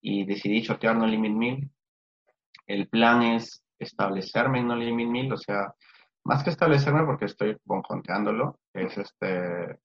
y 0.01 0.25
decidí 0.25 0.63
chotear 0.63 0.95
No 0.95 1.05
Limit 1.05 1.33
1000. 1.33 1.71
El 2.67 2.87
plan 2.87 3.21
es 3.21 3.63
establecerme 3.77 4.59
en 4.59 4.67
No 4.67 4.75
Limit 4.75 5.07
1000, 5.07 5.33
o 5.33 5.37
sea, 5.37 5.73
más 6.23 6.43
que 6.43 6.49
establecerme 6.49 7.03
porque 7.05 7.25
estoy 7.25 7.57
bonconteándolo, 7.65 8.59
es 8.73 8.97
este, 8.97 9.79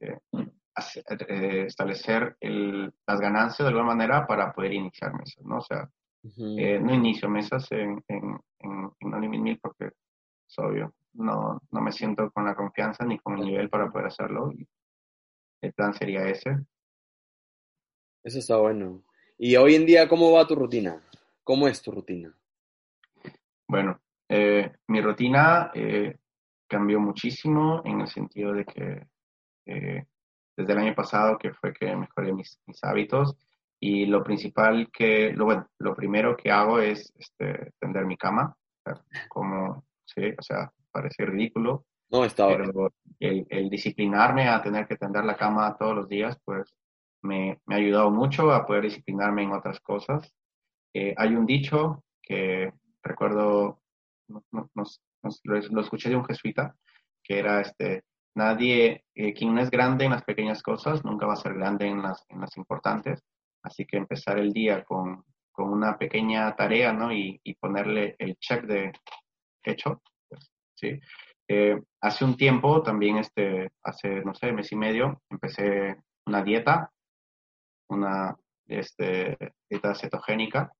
eh, 0.00 0.18
eh, 0.32 1.64
establecer 1.66 2.36
el, 2.40 2.92
las 3.06 3.20
ganancias 3.20 3.58
de 3.58 3.68
alguna 3.68 3.94
manera 3.94 4.26
para 4.26 4.52
poder 4.52 4.72
iniciar 4.72 5.12
mesas, 5.12 5.44
¿no? 5.44 5.58
O 5.58 5.62
sea, 5.62 5.88
eh, 6.58 6.78
no 6.80 6.94
inicio 6.94 7.28
mesas 7.28 7.70
en, 7.72 8.02
en, 8.08 8.38
en, 8.58 8.90
No 9.00 9.20
Limit 9.20 9.40
1000 9.40 9.58
porque 9.60 9.86
es 9.86 10.58
obvio, 10.58 10.94
no, 11.14 11.60
no 11.70 11.80
me 11.80 11.92
siento 11.92 12.30
con 12.30 12.44
la 12.44 12.54
confianza 12.54 13.04
ni 13.04 13.18
con 13.18 13.38
el 13.38 13.44
nivel 13.44 13.68
para 13.68 13.90
poder 13.90 14.06
hacerlo. 14.06 14.52
el 15.60 15.72
plan 15.72 15.94
sería 15.94 16.28
ese. 16.28 16.58
Eso 18.22 18.38
está 18.38 18.56
bueno. 18.56 19.02
Y 19.38 19.56
hoy 19.56 19.76
en 19.76 19.86
día, 19.86 20.08
¿cómo 20.08 20.32
va 20.32 20.46
tu 20.46 20.54
rutina? 20.54 21.00
¿Cómo 21.44 21.68
es 21.68 21.80
tu 21.80 21.92
rutina? 21.92 22.34
Bueno, 23.66 24.00
eh, 24.28 24.72
mi 24.88 25.00
rutina 25.00 25.70
eh, 25.74 26.18
cambió 26.66 27.00
muchísimo 27.00 27.82
en 27.84 28.00
el 28.00 28.08
sentido 28.08 28.52
de 28.52 28.64
que 28.64 29.06
eh, 29.68 30.04
desde 30.56 30.72
el 30.72 30.78
año 30.78 30.94
pasado 30.94 31.38
que 31.38 31.52
fue 31.52 31.72
que 31.72 31.94
mejoré 31.94 32.32
mis, 32.32 32.58
mis, 32.66 32.82
hábitos 32.82 33.36
y 33.78 34.06
lo 34.06 34.24
principal 34.24 34.90
que, 34.92 35.32
lo, 35.32 35.44
bueno, 35.44 35.68
lo 35.78 35.94
primero 35.94 36.36
que 36.36 36.50
hago 36.50 36.80
es 36.80 37.12
este, 37.16 37.72
tender 37.78 38.06
mi 38.06 38.16
cama, 38.16 38.56
como, 39.28 39.84
sí, 40.04 40.22
o 40.36 40.42
sea, 40.42 40.72
parece 40.90 41.24
ridículo, 41.26 41.84
no, 42.10 42.24
está 42.24 42.48
pero 42.48 42.92
el, 43.20 43.46
el, 43.50 43.68
disciplinarme 43.68 44.48
a 44.48 44.62
tener 44.62 44.86
que 44.88 44.96
tender 44.96 45.24
la 45.24 45.36
cama 45.36 45.76
todos 45.78 45.94
los 45.94 46.08
días, 46.08 46.38
pues 46.42 46.74
me, 47.22 47.60
me, 47.66 47.74
ha 47.74 47.78
ayudado 47.78 48.10
mucho 48.10 48.50
a 48.50 48.66
poder 48.66 48.84
disciplinarme 48.84 49.42
en 49.42 49.52
otras 49.52 49.78
cosas. 49.80 50.32
Eh, 50.94 51.14
hay 51.16 51.34
un 51.34 51.44
dicho 51.44 52.02
que 52.22 52.72
recuerdo, 53.02 53.82
lo, 54.26 55.80
escuché 55.80 56.08
de 56.08 56.16
un 56.16 56.24
jesuita, 56.24 56.74
que 57.22 57.38
era 57.38 57.60
este, 57.60 58.04
nadie, 58.38 59.04
eh, 59.14 59.34
quien 59.34 59.54
no 59.54 59.60
es 59.60 59.70
grande 59.70 60.06
en 60.06 60.12
las 60.12 60.24
pequeñas 60.24 60.62
cosas, 60.62 61.04
nunca 61.04 61.26
va 61.26 61.34
a 61.34 61.36
ser 61.44 61.54
grande 61.54 61.86
en 61.86 62.02
las, 62.02 62.24
importantes. 62.56 63.22
Así 63.62 63.84
que 63.84 63.96
empezar 63.98 64.38
el 64.38 64.52
día 64.52 64.84
con, 64.84 65.24
con 65.52 65.70
una 65.70 65.98
pequeña 65.98 66.54
tarea, 66.56 66.92
¿no? 66.92 67.12
Y, 67.12 67.40
y, 67.44 67.54
ponerle 67.54 68.16
el 68.18 68.36
check 68.36 68.64
de 68.64 68.92
hecho, 69.62 70.00
pues, 70.28 70.50
¿sí? 70.74 70.98
Eh, 71.48 71.80
hace 72.00 72.24
un 72.24 72.36
tiempo, 72.36 72.82
también 72.82 73.18
este, 73.18 73.70
hace, 73.82 74.22
no 74.24 74.34
sé, 74.34 74.52
mes 74.52 74.70
y 74.72 74.76
medio, 74.76 75.22
empecé 75.30 75.96
una 76.26 76.42
dieta 76.42 76.90
una 77.88 78.36
este, 78.66 79.36
dieta 79.68 79.94
cetogénica 79.94 80.72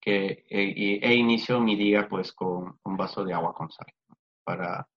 que, 0.00 0.44
e, 0.48 0.98
e, 1.02 1.14
inicio 1.14 1.60
mi 1.60 1.76
día 1.76 2.08
pues 2.08 2.32
con 2.32 2.78
un 2.82 2.96
vaso 2.96 3.24
de 3.24 3.34
agua 3.34 3.54
con 3.54 3.70
sal 3.70 3.86
para 4.44 4.88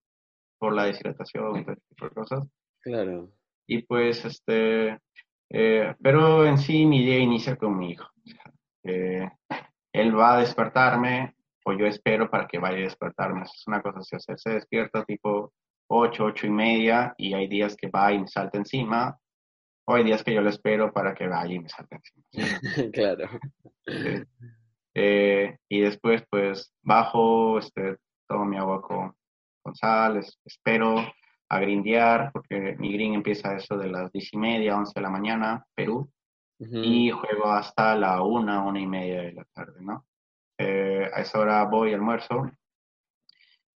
por 0.64 0.74
la 0.74 0.84
deshidratación 0.84 1.58
y 1.58 1.64
todo 1.64 1.76
tipo 1.76 2.04
de 2.06 2.10
cosas. 2.10 2.48
Claro. 2.80 3.30
Y 3.66 3.82
pues 3.82 4.24
este, 4.24 4.98
eh, 5.50 5.94
pero 6.02 6.46
en 6.46 6.56
sí 6.56 6.86
mi 6.86 7.04
día 7.04 7.18
inicia 7.18 7.56
con 7.56 7.76
mi 7.76 7.90
hijo. 7.90 8.08
Eh, 8.82 9.28
él 9.92 10.18
va 10.18 10.36
a 10.36 10.40
despertarme 10.40 11.34
o 11.66 11.74
yo 11.74 11.84
espero 11.84 12.30
para 12.30 12.46
que 12.46 12.58
vaya 12.58 12.78
a 12.78 12.80
despertarme. 12.80 13.42
Es 13.42 13.62
una 13.66 13.82
cosa 13.82 13.98
así, 13.98 14.16
se 14.36 14.50
despierta 14.50 15.04
tipo 15.04 15.52
8, 15.88 16.24
8 16.24 16.46
y 16.46 16.50
media 16.50 17.14
y 17.18 17.34
hay 17.34 17.46
días 17.46 17.76
que 17.76 17.90
va 17.90 18.10
y 18.10 18.20
me 18.20 18.26
salta 18.26 18.56
encima 18.56 19.18
Hoy 19.86 20.02
días 20.02 20.24
que 20.24 20.32
yo 20.32 20.40
lo 20.40 20.48
espero 20.48 20.94
para 20.94 21.12
que 21.12 21.28
vaya 21.28 21.52
y 21.52 21.58
me 21.58 21.68
salte 21.68 21.96
encima. 21.96 22.22
claro. 22.94 23.28
Eh, 24.94 25.58
y 25.68 25.80
después, 25.80 26.24
pues, 26.30 26.72
bajo, 26.80 27.58
este, 27.58 27.98
tomo 28.26 28.46
mi 28.46 28.56
agua 28.56 28.80
con, 28.80 29.14
sal, 29.72 30.20
espero 30.44 30.96
a 31.48 31.58
grindear, 31.60 32.30
porque 32.32 32.76
mi 32.78 32.92
green 32.92 33.14
empieza 33.14 33.56
eso 33.56 33.76
de 33.76 33.88
las 33.88 34.12
diez 34.12 34.32
y 34.32 34.36
media, 34.36 34.76
once 34.76 34.92
de 34.94 35.02
la 35.02 35.10
mañana, 35.10 35.64
Perú, 35.74 36.10
y 36.58 37.10
juego 37.10 37.50
hasta 37.50 37.94
la 37.96 38.22
una, 38.22 38.62
una 38.62 38.80
y 38.80 38.86
media 38.86 39.22
de 39.22 39.32
la 39.32 39.44
tarde, 39.52 39.80
¿no? 39.80 40.06
Eh, 40.58 41.10
a 41.12 41.20
esa 41.20 41.38
hora 41.38 41.64
voy, 41.64 41.92
almuerzo, 41.92 42.50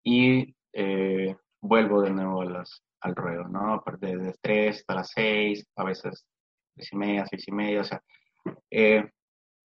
y 0.02 0.54
eh, 0.72 1.36
vuelvo 1.60 2.02
de 2.02 2.10
nuevo 2.10 2.42
a 2.42 2.44
las 2.46 2.82
al 3.00 3.14
ruedo, 3.14 3.44
¿no? 3.48 3.74
A 3.74 3.84
partir 3.84 4.20
de 4.20 4.34
3 4.40 4.76
hasta 4.78 4.94
las 4.94 5.10
6, 5.14 5.66
a 5.76 5.84
veces 5.84 6.26
3 6.74 6.92
y 6.92 6.96
media, 6.96 7.26
6 7.26 7.48
y 7.48 7.52
media, 7.52 7.80
o 7.80 7.84
sea, 7.84 8.02
eh, 8.70 9.10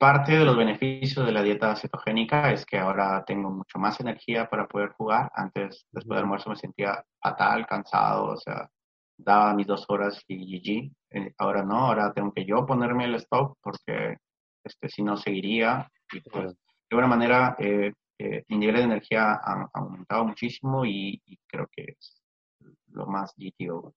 parte 0.01 0.31
de 0.31 0.43
los 0.43 0.57
beneficios 0.57 1.23
de 1.23 1.31
la 1.31 1.43
dieta 1.43 1.75
cetogénica 1.75 2.51
es 2.51 2.65
que 2.65 2.79
ahora 2.79 3.23
tengo 3.23 3.51
mucho 3.51 3.77
más 3.77 3.99
energía 3.99 4.49
para 4.49 4.67
poder 4.67 4.89
jugar. 4.93 5.29
Antes, 5.35 5.85
después 5.91 6.15
del 6.15 6.23
almuerzo, 6.23 6.49
me 6.49 6.55
sentía 6.55 7.05
fatal, 7.21 7.67
cansado, 7.67 8.31
o 8.31 8.37
sea, 8.37 8.67
daba 9.15 9.53
mis 9.53 9.67
dos 9.67 9.85
horas 9.89 10.19
y 10.27 10.37
GG. 10.39 10.91
Eh, 11.11 11.33
ahora 11.37 11.63
no, 11.63 11.85
ahora 11.85 12.11
tengo 12.13 12.33
que 12.33 12.43
yo 12.45 12.65
ponerme 12.65 13.05
el 13.05 13.13
stop 13.13 13.59
porque 13.61 14.17
este, 14.63 14.89
si 14.89 15.03
no 15.03 15.17
seguiría. 15.17 15.87
Y 16.11 16.19
pues, 16.21 16.47
de 16.47 16.57
alguna 16.89 17.07
manera, 17.07 17.55
eh, 17.59 17.93
eh, 18.17 18.43
mi 18.47 18.57
nivel 18.57 18.77
de 18.77 18.81
energía 18.81 19.33
ha, 19.33 19.69
aumentado 19.71 20.25
muchísimo 20.25 20.83
y, 20.83 21.21
y 21.27 21.37
creo 21.45 21.67
que 21.71 21.95
es 21.99 22.23
lo 22.87 23.05
más 23.05 23.35
GTO. 23.37 23.93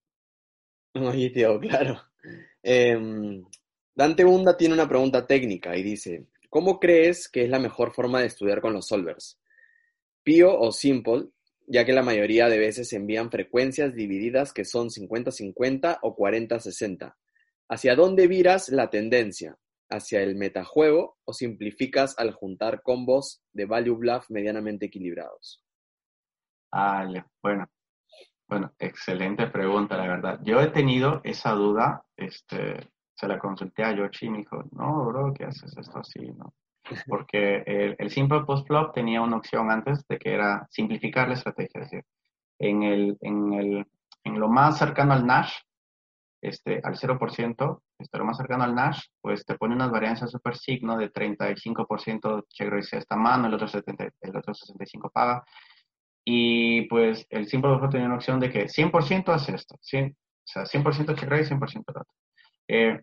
Lo 0.92 1.00
más 1.00 1.16
GTO, 1.16 1.58
claro. 1.60 1.98
Em, 2.62 3.42
Dante 3.96 4.24
Bunda 4.24 4.56
tiene 4.56 4.74
una 4.74 4.88
pregunta 4.88 5.24
técnica 5.26 5.76
y 5.76 5.82
dice, 5.84 6.26
¿cómo 6.50 6.80
crees 6.80 7.28
que 7.28 7.44
es 7.44 7.48
la 7.48 7.60
mejor 7.60 7.92
forma 7.92 8.20
de 8.20 8.26
estudiar 8.26 8.60
con 8.60 8.72
los 8.72 8.88
solvers? 8.88 9.38
¿Pio 10.24 10.58
o 10.58 10.72
simple? 10.72 11.28
Ya 11.66 11.84
que 11.84 11.92
la 11.92 12.02
mayoría 12.02 12.48
de 12.48 12.58
veces 12.58 12.92
envían 12.92 13.30
frecuencias 13.30 13.94
divididas 13.94 14.52
que 14.52 14.64
son 14.64 14.88
50-50 14.88 15.98
o 16.02 16.16
40-60. 16.16 17.14
¿Hacia 17.68 17.94
dónde 17.94 18.26
viras 18.26 18.68
la 18.68 18.90
tendencia? 18.90 19.56
¿Hacia 19.88 20.22
el 20.22 20.34
metajuego 20.34 21.18
o 21.24 21.32
simplificas 21.32 22.18
al 22.18 22.32
juntar 22.32 22.82
combos 22.82 23.42
de 23.52 23.66
value 23.66 23.96
bluff 23.96 24.28
medianamente 24.28 24.86
equilibrados? 24.86 25.62
Ah, 26.72 27.06
bueno, 27.40 27.70
bueno, 28.48 28.74
excelente 28.78 29.46
pregunta, 29.46 29.96
la 29.96 30.08
verdad. 30.08 30.40
Yo 30.42 30.60
he 30.60 30.66
tenido 30.66 31.20
esa 31.22 31.52
duda, 31.52 32.04
este, 32.16 32.90
se 33.14 33.28
la 33.28 33.38
consulté 33.38 33.84
a 33.84 33.92
Yoshi 33.92 34.26
y 34.26 34.30
me 34.30 34.38
dijo, 34.38 34.64
no, 34.72 35.06
bro, 35.06 35.32
¿qué 35.32 35.44
haces 35.44 35.76
esto 35.76 35.98
así? 35.98 36.20
¿no? 36.20 36.52
Porque 37.08 37.62
el, 37.66 37.96
el 37.98 38.10
simple 38.10 38.44
post-flop 38.44 38.92
tenía 38.92 39.22
una 39.22 39.36
opción 39.36 39.70
antes 39.70 40.06
de 40.08 40.18
que 40.18 40.34
era 40.34 40.66
simplificar 40.70 41.28
la 41.28 41.34
estrategia, 41.34 41.82
es 41.82 41.90
decir, 41.90 42.04
en, 42.58 42.82
el, 42.82 43.18
en, 43.20 43.52
el, 43.52 43.86
en 44.24 44.40
lo 44.40 44.48
más 44.48 44.78
cercano 44.78 45.12
al 45.12 45.26
Nash, 45.26 45.52
este, 46.42 46.80
al 46.84 46.94
0%, 46.94 47.80
este, 47.98 48.18
lo 48.18 48.24
más 48.24 48.36
cercano 48.36 48.64
al 48.64 48.74
Nash, 48.74 49.06
pues 49.20 49.44
te 49.46 49.56
pone 49.56 49.74
unas 49.74 49.90
varianzas 49.90 50.30
super 50.30 50.56
signo 50.56 50.96
de 50.96 51.10
35% 51.10 52.44
check 52.48 52.68
raise 52.68 52.98
esta 52.98 53.16
mano, 53.16 53.46
el 53.46 53.54
otro, 53.54 53.68
70, 53.68 54.08
el 54.20 54.36
otro 54.36 54.52
65 54.52 55.10
paga. 55.10 55.44
Y 56.26 56.82
pues 56.88 57.26
el 57.30 57.46
simple 57.46 57.70
post-flop 57.70 57.92
tenía 57.92 58.06
una 58.06 58.16
opción 58.16 58.40
de 58.40 58.50
que 58.50 58.66
100% 58.66 59.32
hace 59.32 59.54
esto, 59.54 59.76
100, 59.80 60.10
o 60.10 60.16
sea, 60.44 60.64
100% 60.64 61.14
check 61.14 61.28
raise, 61.28 61.54
100% 61.54 61.84
otro. 61.88 62.04
Eh, 62.68 63.00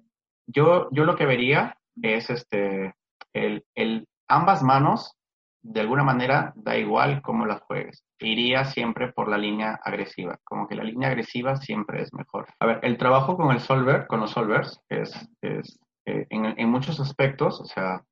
yo, 0.47 0.89
yo 0.91 1.05
lo 1.05 1.15
que 1.15 1.25
vería 1.25 1.77
es 2.01 2.29
este, 2.29 2.95
el, 3.33 4.07
ambas 4.27 4.63
manos, 4.63 5.17
de 5.63 5.81
alguna 5.81 6.03
manera, 6.03 6.53
da 6.55 6.77
igual 6.77 7.21
cómo 7.21 7.45
las 7.45 7.61
juegues. 7.61 8.03
Iría 8.19 8.65
siempre 8.65 9.11
por 9.13 9.27
la 9.27 9.37
línea 9.37 9.79
agresiva, 9.83 10.39
como 10.43 10.67
que 10.67 10.75
la 10.75 10.83
línea 10.83 11.09
agresiva 11.09 11.55
siempre 11.55 12.01
es 12.01 12.13
mejor. 12.13 12.47
A 12.59 12.65
ver, 12.65 12.79
el 12.81 12.97
trabajo 12.97 13.37
con 13.37 13.51
el 13.51 13.59
solver, 13.59 14.07
con 14.07 14.19
los 14.19 14.31
solvers, 14.31 14.81
es, 14.89 15.13
es 15.41 15.79
eh, 16.05 16.25
en, 16.29 16.69
muchos 16.69 16.99
aspectos, 16.99 17.61
o 17.61 17.65
sea, 17.65 18.03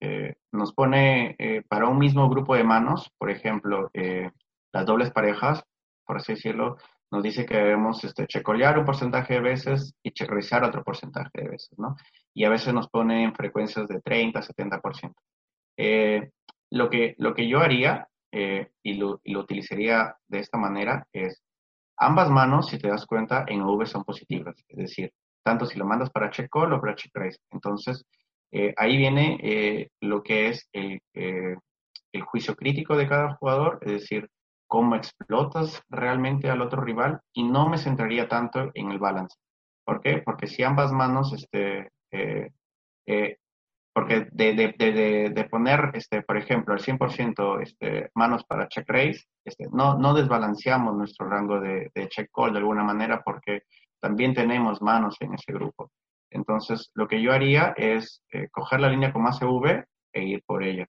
eh, 0.00 0.34
nos 0.52 0.72
pone 0.72 1.36
para 1.68 1.86
un 1.86 1.98
mismo 1.98 2.28
grupo 2.28 2.56
de 2.56 2.64
manos, 2.64 3.10
por 3.18 3.30
ejemplo, 3.30 3.90
las 4.72 4.84
dobles 4.84 5.10
parejas, 5.12 5.64
por 6.04 6.16
así 6.16 6.34
decirlo, 6.34 6.76
nos 7.10 7.22
dice 7.22 7.46
que 7.46 7.56
debemos 7.56 8.02
este, 8.04 8.26
un 8.76 8.84
porcentaje 8.84 9.34
de 9.34 9.40
veces 9.40 9.94
y 10.02 10.10
checorizar 10.10 10.64
otro 10.64 10.82
porcentaje 10.82 11.30
de 11.34 11.48
veces, 11.48 11.78
¿no? 11.78 11.96
Y 12.34 12.44
a 12.44 12.50
veces 12.50 12.74
nos 12.74 12.88
pone 12.88 13.22
en 13.22 13.34
frecuencias 13.34 13.86
de 13.88 14.00
30, 14.00 14.40
70%. 14.40 15.14
Eh, 15.78 16.30
lo, 16.70 16.90
que, 16.90 17.14
lo 17.18 17.34
que 17.34 17.48
yo 17.48 17.60
haría, 17.60 18.08
eh, 18.32 18.70
y, 18.82 18.94
lo, 18.94 19.20
lo, 19.24 19.40
utilizaría 19.40 20.16
de 20.26 20.40
esta 20.40 20.58
manera, 20.58 21.06
es 21.12 21.42
ambas 21.96 22.28
manos, 22.30 22.68
si 22.68 22.78
te 22.78 22.88
das 22.88 23.06
cuenta, 23.06 23.44
en 23.46 23.62
V 23.62 23.86
son 23.86 24.04
positivas. 24.04 24.56
Es 24.68 24.76
decir, 24.76 25.12
tanto 25.44 25.64
si 25.64 25.78
lo 25.78 25.86
mandas 25.86 26.10
para 26.10 26.30
check 26.30 26.50
call 26.50 26.72
o 26.72 26.80
para 26.80 26.96
check. 26.96 27.12
Entonces, 27.52 28.04
eh, 28.50 28.74
ahí 28.76 28.96
viene 28.96 29.38
eh, 29.42 29.90
lo 30.00 30.22
que 30.22 30.48
es 30.48 30.68
el, 30.72 31.00
el 31.12 32.22
juicio 32.22 32.56
crítico 32.56 32.96
de 32.96 33.08
cada 33.08 33.34
jugador, 33.36 33.78
es 33.82 33.92
decir, 33.92 34.28
cómo 34.66 34.96
explotas 34.96 35.82
realmente 35.88 36.50
al 36.50 36.62
otro 36.62 36.82
rival 36.82 37.20
y 37.32 37.44
no 37.44 37.68
me 37.68 37.78
centraría 37.78 38.28
tanto 38.28 38.70
en 38.74 38.90
el 38.90 38.98
balance. 38.98 39.36
¿Por 39.84 40.00
qué? 40.00 40.22
Porque 40.24 40.46
si 40.46 40.62
ambas 40.62 40.92
manos, 40.92 41.32
este, 41.32 41.90
eh, 42.10 42.50
eh, 43.06 43.36
porque 43.94 44.28
de, 44.30 44.52
de, 44.54 45.30
de, 45.30 45.44
poner, 45.44 45.92
este, 45.94 46.22
por 46.22 46.36
ejemplo, 46.36 46.74
el 46.74 46.80
100% 46.80 47.62
este, 47.62 48.10
manos 48.14 48.44
para 48.44 48.68
check 48.68 48.84
raise, 48.88 49.24
este, 49.44 49.68
no, 49.72 49.96
no 49.96 50.12
desbalanceamos 50.12 50.94
nuestro 50.94 51.28
rango 51.28 51.60
de, 51.60 51.90
check 52.08 52.30
call 52.34 52.52
de 52.52 52.58
alguna 52.58 52.84
manera 52.84 53.22
porque 53.24 53.62
también 54.00 54.34
tenemos 54.34 54.82
manos 54.82 55.16
en 55.20 55.34
ese 55.34 55.52
grupo. 55.52 55.90
Entonces, 56.30 56.90
lo 56.94 57.08
que 57.08 57.22
yo 57.22 57.32
haría 57.32 57.72
es 57.76 58.22
eh, 58.32 58.48
coger 58.50 58.80
la 58.80 58.90
línea 58.90 59.12
con 59.12 59.22
más 59.22 59.40
EV 59.40 59.84
e 60.12 60.24
ir 60.24 60.42
por 60.44 60.62
ella. 60.62 60.86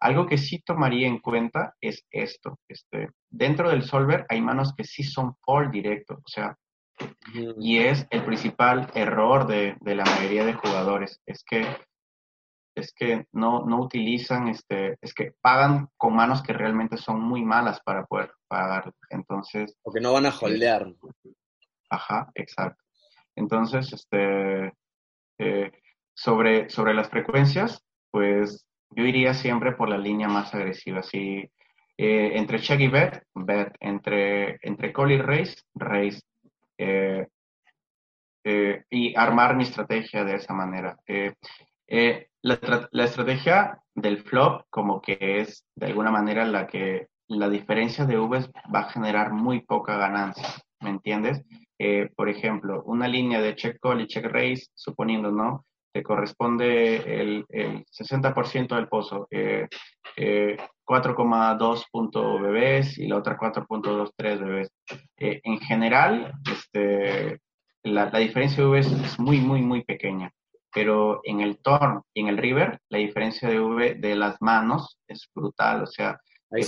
Algo 0.00 0.26
que 0.26 0.38
sí 0.38 0.60
tomaría 0.60 1.08
en 1.08 1.18
cuenta 1.18 1.74
es 1.80 2.04
esto. 2.10 2.58
Este, 2.68 3.10
dentro 3.28 3.70
del 3.70 3.82
solver 3.82 4.26
hay 4.28 4.40
manos 4.40 4.74
que 4.76 4.84
sí 4.84 5.02
son 5.02 5.34
fall 5.44 5.70
directo, 5.70 6.14
o 6.14 6.28
sea, 6.28 6.56
y 7.58 7.78
es 7.78 8.06
el 8.10 8.24
principal 8.24 8.90
error 8.94 9.46
de, 9.46 9.76
de, 9.80 9.94
la 9.94 10.04
mayoría 10.04 10.44
de 10.44 10.54
jugadores, 10.54 11.20
es 11.26 11.44
que 11.44 11.64
es 12.78 12.92
que 12.92 13.26
no, 13.32 13.64
no 13.66 13.80
utilizan, 13.80 14.48
este, 14.48 14.96
es 15.00 15.12
que 15.12 15.32
pagan 15.40 15.88
con 15.96 16.14
manos 16.14 16.42
que 16.42 16.52
realmente 16.52 16.96
son 16.96 17.20
muy 17.20 17.44
malas 17.44 17.80
para 17.80 18.06
poder 18.06 18.32
pagar. 18.46 18.92
Entonces. 19.10 19.76
Porque 19.82 20.00
no 20.00 20.12
van 20.12 20.26
a 20.26 20.36
holdear. 20.36 20.86
Ajá, 21.90 22.30
exacto. 22.34 22.82
Entonces, 23.34 23.92
este, 23.92 24.72
eh, 25.38 25.72
sobre, 26.14 26.68
sobre 26.70 26.94
las 26.94 27.08
frecuencias, 27.08 27.84
pues 28.10 28.67
yo 28.90 29.04
iría 29.04 29.34
siempre 29.34 29.72
por 29.72 29.88
la 29.88 29.98
línea 29.98 30.28
más 30.28 30.54
agresiva. 30.54 31.02
Si 31.02 31.50
eh, 31.96 32.32
entre 32.34 32.60
check 32.60 32.80
y 32.80 32.88
bet, 32.88 33.22
bet, 33.34 33.74
entre, 33.80 34.58
entre 34.62 34.92
call 34.92 35.12
y 35.12 35.18
raise, 35.18 35.62
raise. 35.74 36.22
Eh, 36.78 37.26
eh, 38.50 38.84
y 38.88 39.14
armar 39.14 39.56
mi 39.56 39.64
estrategia 39.64 40.24
de 40.24 40.36
esa 40.36 40.54
manera. 40.54 40.96
Eh, 41.06 41.34
eh, 41.86 42.28
la, 42.40 42.88
la, 42.92 43.04
estrategia 43.04 43.78
del 43.94 44.22
flop 44.22 44.62
como 44.70 45.02
que 45.02 45.40
es 45.40 45.66
de 45.74 45.86
alguna 45.86 46.10
manera 46.10 46.46
la 46.46 46.66
que 46.66 47.08
la 47.26 47.50
diferencia 47.50 48.06
de 48.06 48.16
Vs 48.16 48.50
va 48.74 48.80
a 48.80 48.90
generar 48.90 49.32
muy 49.32 49.60
poca 49.60 49.98
ganancia, 49.98 50.48
¿me 50.80 50.90
entiendes? 50.90 51.44
por 52.16 52.28
ejemplo, 52.28 52.82
una 52.86 53.06
línea 53.06 53.40
de 53.40 53.54
check 53.54 53.78
call 53.80 54.00
y 54.00 54.08
check 54.08 54.24
raise, 54.24 54.66
suponiendo, 54.74 55.30
¿no? 55.30 55.64
Te 55.92 56.02
corresponde 56.02 56.96
el, 57.20 57.44
el 57.48 57.84
60% 57.86 58.74
del 58.74 58.88
pozo, 58.88 59.26
eh, 59.30 59.66
eh, 60.16 60.56
4,2 60.86 61.84
punto 61.90 62.40
bebés 62.40 62.98
y 62.98 63.06
la 63.06 63.16
otra 63.16 63.38
4.23 63.38 64.38
bebés. 64.40 64.70
Eh, 65.16 65.40
en 65.42 65.58
general, 65.60 66.32
este, 66.50 67.40
la, 67.82 68.10
la, 68.10 68.18
diferencia 68.18 68.62
de 68.62 68.70
V 68.70 68.78
es 68.78 69.18
muy, 69.18 69.40
muy, 69.40 69.62
muy 69.62 69.84
pequeña, 69.84 70.30
pero 70.72 71.20
en 71.24 71.40
el 71.40 71.58
turn 71.58 72.02
y 72.14 72.20
en 72.20 72.28
el 72.28 72.38
river, 72.38 72.80
la 72.88 72.98
diferencia 72.98 73.48
de 73.48 73.60
V 73.60 73.94
de 73.96 74.14
las 74.14 74.40
manos 74.40 74.98
es 75.06 75.28
brutal, 75.34 75.82
o 75.82 75.86
sea, 75.86 76.18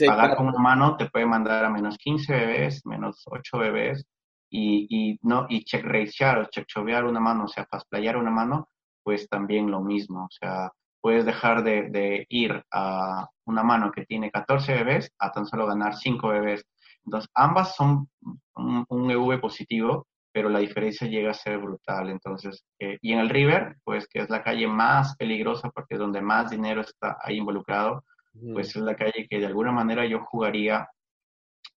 pagar 0.07 0.37
con 0.37 0.49
una 0.49 0.59
mano 0.59 0.97
te 0.97 1.09
puede 1.09 1.27
mandar 1.27 1.65
a 1.65 1.71
menos 1.71 1.97
15 1.99 2.33
bebés, 2.33 2.85
menos 2.85 3.23
8 3.27 3.59
bebés, 3.59 4.05
y, 4.51 4.87
y, 4.91 5.19
no, 5.23 5.47
y 5.49 5.65
check 5.65 5.85
racear 5.85 6.39
o 6.39 6.45
check 6.47 6.67
chovear 6.67 7.05
una 7.05 7.21
mano, 7.21 7.45
o 7.45 7.49
sea, 7.49 7.65
pasplayar 7.65 8.17
una 8.17 8.31
mano, 8.31 8.69
pues 9.11 9.29
también 9.29 9.73
lo 9.73 9.81
mismo. 9.81 10.27
O 10.27 10.31
sea, 10.31 10.71
puedes 11.01 11.25
dejar 11.25 11.65
de, 11.65 11.91
de, 11.91 12.27
ir 12.29 12.63
a 12.71 13.29
una 13.45 13.65
mano 13.65 13.91
que 13.91 14.07
tiene 14.07 14.31
14 14.31 14.73
bebés 14.73 15.11
a 15.19 15.33
tan 15.33 15.47
solo 15.47 15.67
ganar 15.67 15.97
5 15.97 16.29
bebés. 16.29 16.65
Entonces, 17.05 17.29
ambas 17.35 17.75
son 17.75 18.09
un, 18.55 18.85
un 18.89 19.11
EV 19.11 19.41
positivo, 19.41 20.07
pero 20.33 20.49
la 20.49 20.61
diferencia 20.61 21.09
llega 21.09 21.33
a 21.33 21.35
ser 21.35 21.59
brutal. 21.59 22.09
Entonces, 22.09 22.65
eh, 22.79 22.99
y 23.03 23.13
en 23.13 23.19
el 23.19 23.31
River, 23.31 23.79
pues 23.83 24.07
que 24.07 24.21
es 24.21 24.31
la 24.31 24.45
calle 24.45 24.69
más 24.69 25.17
peligrosa 25.17 25.71
porque 25.71 25.95
es 25.95 25.99
donde 25.99 26.21
más 26.21 26.49
dinero 26.49 26.83
está 26.83 27.19
ahí 27.21 27.39
involucrado, 27.39 28.05
mm. 28.35 28.53
pues 28.53 28.77
es 28.77 28.83
la 28.83 28.95
calle 28.95 29.27
que 29.29 29.41
de 29.41 29.47
alguna 29.47 29.73
manera 29.73 30.07
yo 30.07 30.21
jugaría 30.21 30.89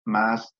más, 0.06 0.54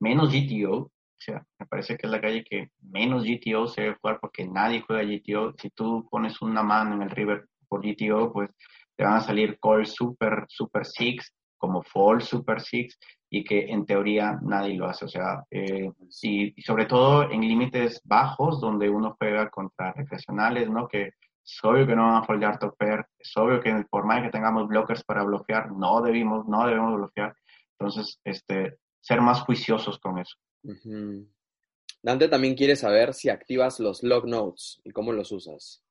menos 0.00 0.32
GTO, 0.32 0.90
me 1.32 1.66
parece 1.66 1.96
que 1.96 2.06
es 2.06 2.10
la 2.10 2.20
calle 2.20 2.44
que 2.44 2.70
menos 2.80 3.24
GTO 3.24 3.66
se 3.66 3.82
debe 3.82 3.96
jugar 4.00 4.18
porque 4.20 4.46
nadie 4.46 4.82
juega 4.86 5.02
GTO. 5.02 5.54
Si 5.58 5.70
tú 5.70 6.06
pones 6.10 6.40
una 6.42 6.62
mano 6.62 6.94
en 6.94 7.02
el 7.02 7.10
river 7.10 7.46
por 7.68 7.82
GTO, 7.82 8.32
pues 8.32 8.50
te 8.96 9.04
van 9.04 9.14
a 9.14 9.20
salir 9.20 9.58
call 9.60 9.86
super, 9.86 10.44
super 10.48 10.84
six, 10.84 11.32
como 11.56 11.82
fall 11.82 12.22
super 12.22 12.60
six, 12.60 12.98
y 13.30 13.42
que 13.42 13.66
en 13.70 13.84
teoría 13.84 14.38
nadie 14.42 14.76
lo 14.76 14.86
hace. 14.86 15.04
O 15.06 15.08
sea, 15.08 15.44
eh, 15.50 15.90
y, 16.22 16.62
sobre 16.62 16.86
todo 16.86 17.30
en 17.30 17.40
límites 17.40 18.00
bajos, 18.04 18.60
donde 18.60 18.88
uno 18.88 19.16
juega 19.18 19.50
contra 19.50 19.92
recreacionales, 19.92 20.68
¿no? 20.70 20.86
Que 20.86 21.10
es 21.44 21.60
obvio 21.62 21.86
que 21.86 21.96
no 21.96 22.06
van 22.06 22.22
a 22.22 22.24
foldear 22.24 22.58
topper, 22.58 23.06
es 23.18 23.36
obvio 23.36 23.60
que 23.60 23.84
por 23.90 24.06
más 24.06 24.22
que 24.22 24.30
tengamos 24.30 24.68
blockers 24.68 25.04
para 25.04 25.24
bloquear, 25.24 25.72
no 25.72 26.00
debimos, 26.00 26.46
no 26.46 26.66
debemos 26.66 26.94
bloquear. 26.96 27.34
Entonces, 27.78 28.20
este, 28.24 28.78
ser 29.00 29.20
más 29.20 29.42
juiciosos 29.42 29.98
con 29.98 30.18
eso. 30.18 30.36
Dante 32.02 32.28
también 32.28 32.54
quiere 32.54 32.76
saber 32.76 33.14
si 33.14 33.28
activas 33.28 33.80
los 33.80 34.02
log 34.02 34.26
notes 34.26 34.80
y 34.84 34.90
cómo 34.90 35.12
los 35.12 35.32
usas. 35.32 35.82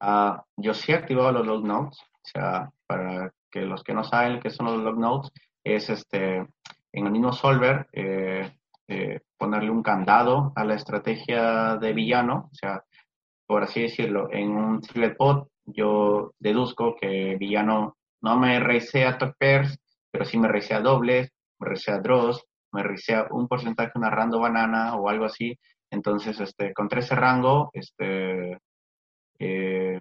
Uh, 0.00 0.36
yo 0.56 0.74
sí 0.74 0.92
he 0.92 0.96
activado 0.96 1.32
los 1.32 1.46
log 1.46 1.64
notes, 1.64 1.98
o 2.00 2.28
sea, 2.32 2.72
para 2.86 3.32
que 3.50 3.60
los 3.60 3.84
que 3.84 3.94
no 3.94 4.02
saben 4.02 4.40
qué 4.40 4.50
son 4.50 4.66
los 4.66 4.82
log 4.82 4.98
notes, 4.98 5.30
es 5.62 5.90
este, 5.90 6.38
en 6.92 7.06
el 7.06 7.12
mismo 7.12 7.32
solver, 7.32 7.86
eh, 7.92 8.50
eh, 8.88 9.20
ponerle 9.38 9.70
un 9.70 9.82
candado 9.82 10.52
a 10.56 10.64
la 10.64 10.74
estrategia 10.74 11.76
de 11.76 11.92
villano, 11.92 12.50
o 12.52 12.54
sea, 12.54 12.84
por 13.46 13.62
así 13.62 13.82
decirlo, 13.82 14.28
en 14.32 14.50
un 14.50 14.82
secret 14.82 15.16
pod 15.16 15.46
yo 15.64 16.34
deduzco 16.38 16.96
que 16.96 17.36
Villano 17.36 17.96
no 18.20 18.38
me 18.38 18.58
reisea 18.60 19.18
top 19.18 19.34
pairs, 19.38 19.78
pero 20.10 20.24
sí 20.24 20.38
me 20.38 20.48
reisea 20.48 20.80
dobles, 20.80 21.30
me 21.58 21.68
reisea 21.68 21.98
draws, 21.98 22.44
me 22.72 22.82
reisea 22.82 23.26
un 23.30 23.48
porcentaje 23.48 23.92
una 23.94 24.10
rando 24.10 24.40
banana 24.40 24.96
o 24.96 25.08
algo 25.08 25.24
así. 25.26 25.58
Entonces, 25.90 26.40
este, 26.40 26.72
contra 26.72 27.00
ese 27.00 27.14
rango, 27.14 27.70
este, 27.72 28.58
eh, 29.38 30.00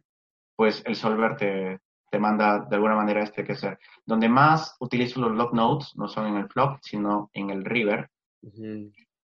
pues 0.56 0.84
el 0.86 0.96
solver 0.96 1.36
te, 1.36 1.80
te 2.12 2.20
manda 2.20 2.60
de 2.60 2.76
alguna 2.76 2.96
manera 2.96 3.24
este 3.24 3.44
que 3.44 3.56
sea. 3.56 3.80
Donde 4.06 4.28
más 4.28 4.76
utilizo 4.80 5.22
los 5.22 5.32
log 5.32 5.54
nodes 5.54 5.96
no 5.96 6.08
son 6.08 6.28
en 6.28 6.36
el 6.36 6.50
flop, 6.50 6.80
sino 6.82 7.30
en 7.34 7.50
el 7.50 7.64
river. 7.64 8.10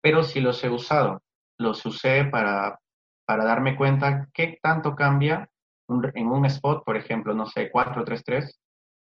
Pero 0.00 0.22
sí 0.22 0.40
los 0.40 0.62
he 0.64 0.70
usado. 0.70 1.22
Los 1.58 1.84
usé 1.84 2.24
para, 2.24 2.78
para 3.26 3.44
darme 3.44 3.76
cuenta 3.76 4.28
qué 4.32 4.58
tanto 4.62 4.96
cambia 4.96 5.48
en 5.88 6.26
un 6.28 6.46
spot, 6.46 6.84
por 6.84 6.96
ejemplo, 6.96 7.34
no 7.34 7.46
sé, 7.46 7.70
4-3-3, 7.70 8.58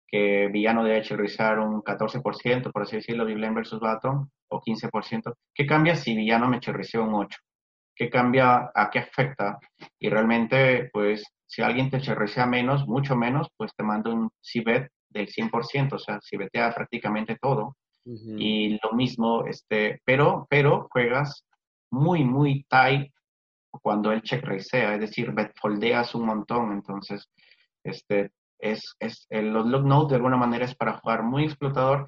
que 0.06 0.48
Villano 0.48 0.84
de 0.84 1.00
rizar 1.02 1.58
un 1.58 1.82
14%, 1.82 2.72
por 2.72 2.82
así 2.82 2.96
decirlo, 2.96 3.24
Big 3.24 3.38
versus 3.54 3.80
Baton, 3.80 4.30
o 4.48 4.60
15%. 4.60 5.34
¿Qué 5.54 5.66
cambia 5.66 5.96
si 5.96 6.14
Villano 6.14 6.48
me 6.48 6.60
chirrició 6.60 7.02
un 7.04 7.14
8? 7.14 7.38
¿Qué 7.94 8.10
cambia? 8.10 8.70
¿A 8.74 8.90
qué 8.90 9.00
afecta? 9.00 9.58
Y 9.98 10.08
realmente, 10.08 10.90
pues, 10.92 11.24
si 11.46 11.62
alguien 11.62 11.90
te 11.90 12.00
chirricea 12.00 12.46
menos, 12.46 12.86
mucho 12.86 13.16
menos, 13.16 13.48
pues 13.56 13.72
te 13.74 13.82
manda 13.82 14.12
un 14.12 14.30
CBET 14.40 14.90
del 15.08 15.28
100%, 15.28 15.94
o 15.94 15.98
sea, 15.98 16.20
CBEtea 16.20 16.74
prácticamente 16.74 17.36
todo. 17.40 17.76
Y 18.08 18.78
lo 18.84 18.92
mismo, 18.92 19.46
este, 19.46 20.00
pero, 20.04 20.46
pero 20.48 20.86
juegas 20.92 21.44
muy, 21.90 22.22
muy 22.22 22.64
tight 22.68 23.10
cuando 23.82 24.12
el 24.12 24.22
check 24.22 24.46
es 24.48 24.70
decir, 25.00 25.34
foldeas 25.60 26.14
un 26.14 26.26
montón, 26.26 26.72
entonces, 26.72 27.28
este, 27.82 28.30
es, 28.58 28.96
es 29.00 29.26
los 29.30 29.66
log 29.66 29.84
nodes 29.84 30.10
de 30.10 30.16
alguna 30.16 30.36
manera 30.36 30.64
es 30.64 30.74
para 30.74 30.98
jugar 30.98 31.22
muy 31.22 31.44
explotador, 31.44 32.06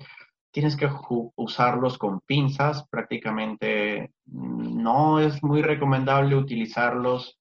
tienes 0.51 0.77
que 0.77 0.89
usarlos 1.37 1.99
con 1.99 2.21
pinzas, 2.21 2.87
prácticamente 2.89 4.11
no 4.27 5.21
es 5.21 5.43
muy 5.43 5.63
recomendable 5.63 6.37
utilizarlos 6.37 7.39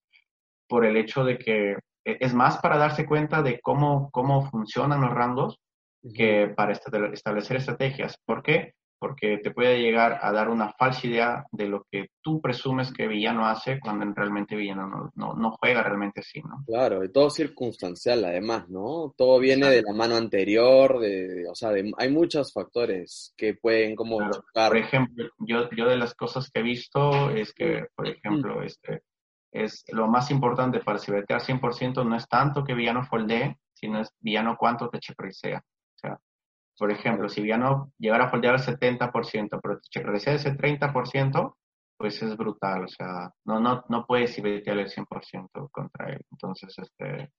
por 0.68 0.86
el 0.86 0.98
hecho 0.98 1.24
de 1.24 1.38
que 1.38 1.72
e, 2.06 2.18
es 2.20 2.34
más 2.34 2.58
para 2.60 2.78
darse 2.78 3.06
cuenta 3.06 3.42
de 3.42 3.60
cómo, 3.62 4.10
cómo 4.12 4.50
funcionan 4.50 5.02
los 5.02 5.12
rangos 5.12 5.60
que 6.14 6.54
para 6.56 6.74
establecer 6.74 7.58
estrategias. 7.58 8.20
¿Por 8.26 8.44
qué? 8.44 8.74
Porque 9.00 9.38
te 9.38 9.52
puede 9.52 9.82
llegar 9.82 10.20
a 10.22 10.32
dar 10.32 10.50
una 10.50 10.74
falsa 10.74 11.08
idea 11.08 11.46
de 11.52 11.68
lo 11.68 11.86
que 11.92 12.10
tú 12.22 12.42
presumes 12.42 12.92
que 12.92 13.08
Villano 13.08 13.46
hace 13.46 13.80
cuando 13.80 14.06
realmente 14.14 14.56
Villano 14.56 15.12
no, 15.16 15.34
no, 15.34 15.58
juega 15.60 15.84
realmente 15.84 16.22
así, 16.22 16.42
¿no? 16.42 16.64
Claro, 16.66 17.04
y 17.04 17.12
todo 17.12 17.30
circunstancial 17.30 18.26
además, 18.26 18.70
¿no? 18.70 19.14
Todo 19.16 19.40
viene 19.40 19.68
de 19.68 19.82
la 19.82 19.94
mano 19.94 20.16
anterior, 20.16 21.00
de, 21.00 21.48
o 21.50 21.56
sea, 21.56 21.72
hay 21.98 22.12
muchos 22.12 22.54
factores 22.54 23.34
que 23.38 23.54
pueden 23.54 23.96
como 23.96 24.20
Por 24.54 24.78
ejemplo, 24.78 25.30
yo, 25.40 25.70
yo 25.72 25.88
de 25.88 25.98
las 25.98 26.14
cosas 26.16 26.50
que 26.50 26.60
he 26.60 26.64
visto 26.64 27.30
es 27.32 27.54
que, 27.54 27.86
por 27.96 28.08
ejemplo, 28.08 28.64
este, 28.64 29.04
es 29.52 29.84
lo 29.90 30.08
más 30.08 30.32
importante 30.32 30.80
para 30.80 31.00
cibetear 31.00 31.42
100% 31.42 32.06
no 32.06 32.16
es 32.16 32.28
tanto 32.28 32.64
que 32.64 32.74
Villano 32.74 33.06
foldee, 33.06 33.58
sino 33.74 34.02
es 34.02 34.10
Villano 34.20 34.56
cuánto 34.58 34.90
te 34.90 35.00
chepricea. 35.00 35.64
Por 36.78 36.92
ejemplo, 36.92 37.28
si 37.30 37.42
Villano 37.42 37.92
llegara 37.98 38.26
a 38.26 38.30
foldear 38.30 38.56
el 38.56 38.62
70%, 38.62 39.60
pero 39.62 39.80
te 39.80 40.32
ese 40.34 40.56
30%, 40.56 41.56
pues 41.98 42.22
es 42.22 42.38
brutal. 42.38 42.86
O 42.86 42.88
sea, 42.88 43.32
no, 43.46 43.60
no, 43.60 43.84
no 43.90 44.06
puedes 44.06 44.36
cibetear 44.36 44.78
el 44.78 44.90
100% 44.90 45.70
contra 45.72 46.10
él. 46.10 46.22
Entonces, 46.32 46.78
este, 46.78 47.32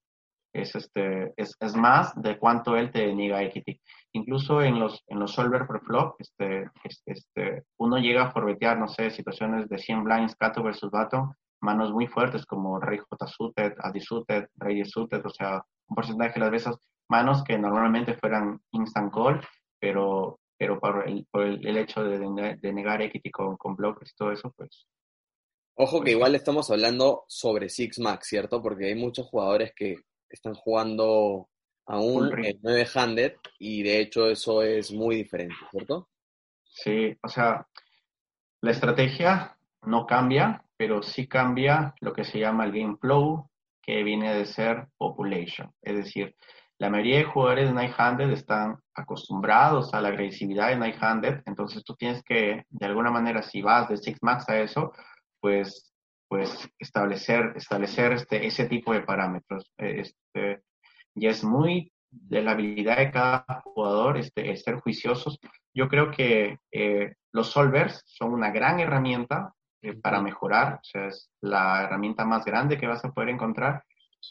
es, 0.53 0.75
este, 0.75 1.33
es, 1.37 1.55
es, 1.61 1.77
más 1.77 2.21
de 2.21 2.39
cuánto 2.39 2.77
él 2.77 2.91
te 2.91 3.13
niega 3.15 3.43
equity. 3.43 3.81
Incluso 4.13 4.63
en 4.63 4.81
los, 4.81 5.05
en 5.07 5.21
los 5.21 5.33
solver 5.33 5.67
per 5.67 5.81
flop, 5.81 6.17
este, 6.21 6.71
este, 7.07 7.65
uno 7.79 7.99
llega 7.99 8.25
a 8.25 8.31
forbetear, 8.33 8.79
no 8.79 8.89
sé, 8.89 9.11
situaciones 9.11 9.69
de 9.69 9.79
100 9.79 10.05
blinds, 10.05 10.37
Cato 10.37 10.63
versus 10.63 10.91
Bato, 10.91 11.35
manos 11.61 11.93
muy 11.93 12.07
fuertes 12.07 12.47
como 12.47 12.81
Rey 12.81 12.99
J 12.99 13.27
suited, 13.27 13.75
Adi 13.79 14.01
suited, 14.01 14.49
Rey 14.57 14.85
suited, 14.85 15.25
o 15.25 15.31
sea, 15.31 15.63
un 15.89 15.95
porcentaje 15.95 16.35
de 16.35 16.41
las 16.41 16.51
veces 16.51 16.77
manos 17.09 17.43
que 17.45 17.59
normalmente 17.59 18.15
fueran 18.15 18.61
instant 18.73 19.13
call, 19.13 19.41
pero, 19.79 20.41
pero 20.57 20.79
por, 20.79 21.09
el, 21.09 21.27
por 21.31 21.43
el, 21.43 21.77
hecho 21.77 22.03
de, 22.05 22.19
de, 22.61 22.73
negar 22.73 23.03
equity 23.03 23.31
con, 23.31 23.57
con 23.57 23.77
bloques 23.77 24.11
y 24.11 24.17
todo 24.17 24.33
eso, 24.33 24.53
pues... 24.57 24.87
Ojo 25.81 25.99
que 25.99 26.07
pues 26.07 26.15
igual 26.15 26.35
estamos 26.35 26.71
hablando 26.71 27.25
sobre 27.29 27.69
Six 27.69 28.01
Max, 28.01 28.29
¿cierto? 28.29 28.61
Porque 28.61 28.87
hay 28.87 28.97
muchos 28.97 29.27
jugadores 29.27 29.73
que 29.75 29.97
están 30.29 30.55
jugando 30.55 31.49
aún 31.87 32.27
en 32.45 32.61
9-handed 32.61 33.35
y 33.59 33.83
de 33.83 34.01
hecho 34.01 34.29
eso 34.29 34.63
es 34.63 34.93
muy 34.93 35.17
diferente, 35.17 35.55
¿cierto? 35.71 36.09
Sí, 36.65 37.17
o 37.23 37.29
sea, 37.29 37.67
la 38.61 38.71
estrategia 38.71 39.57
no 39.83 40.07
cambia, 40.07 40.65
pero 40.77 41.03
sí 41.03 41.27
cambia 41.27 41.95
lo 42.01 42.13
que 42.13 42.25
se 42.25 42.39
llama 42.39 42.65
el 42.65 42.73
game 42.73 42.97
flow, 43.01 43.49
que 43.81 44.03
viene 44.03 44.35
de 44.35 44.47
ser 44.47 44.89
population. 44.97 45.73
Es 45.81 45.97
decir, 45.97 46.37
la 46.79 46.91
mayoría 46.91 47.19
de 47.19 47.25
jugadores 47.25 47.69
de 47.69 47.75
Night-Handed 47.75 48.31
están 48.31 48.79
acostumbrados 48.95 49.93
a 49.95 50.01
la 50.01 50.09
agresividad 50.09 50.69
de 50.69 50.77
Night-Handed, 50.77 51.43
entonces 51.47 51.83
tú 51.85 51.95
tienes 51.97 52.23
que, 52.23 52.65
de 52.69 52.87
alguna 52.87 53.11
manera, 53.11 53.43
si 53.43 53.63
vas 53.63 53.89
de 53.89 53.97
Six 53.97 54.19
Max 54.23 54.49
a 54.49 54.61
eso, 54.61 54.93
pues, 55.41 55.93
pues 56.29 56.71
establecer, 56.79 57.53
establecer 57.57 58.13
este, 58.13 58.47
ese 58.47 58.67
tipo 58.67 58.93
de 58.93 59.01
parámetros. 59.01 59.73
Este, 59.77 60.63
y 61.15 61.27
es 61.27 61.43
muy 61.43 61.93
de 62.11 62.43
la 62.43 62.53
habilidad 62.53 62.99
de 62.99 63.11
cada 63.11 63.45
jugador 63.65 64.17
este, 64.17 64.57
ser 64.57 64.77
juiciosos. 64.77 65.39
Yo 65.75 65.89
creo 65.89 66.11
que 66.13 66.59
eh, 66.71 67.15
los 67.33 67.51
solvers 67.51 68.03
son 68.07 68.33
una 68.33 68.51
gran 68.51 68.79
herramienta 68.79 69.53
eh, 69.83 69.95
para 69.95 70.23
mejorar, 70.23 70.75
o 70.75 70.85
sea, 70.85 71.07
es 71.07 71.29
la 71.41 71.83
herramienta 71.83 72.25
más 72.25 72.45
grande 72.45 72.79
que 72.79 72.87
vas 72.87 73.05
a 73.05 73.11
poder 73.11 73.31
encontrar, 73.31 73.83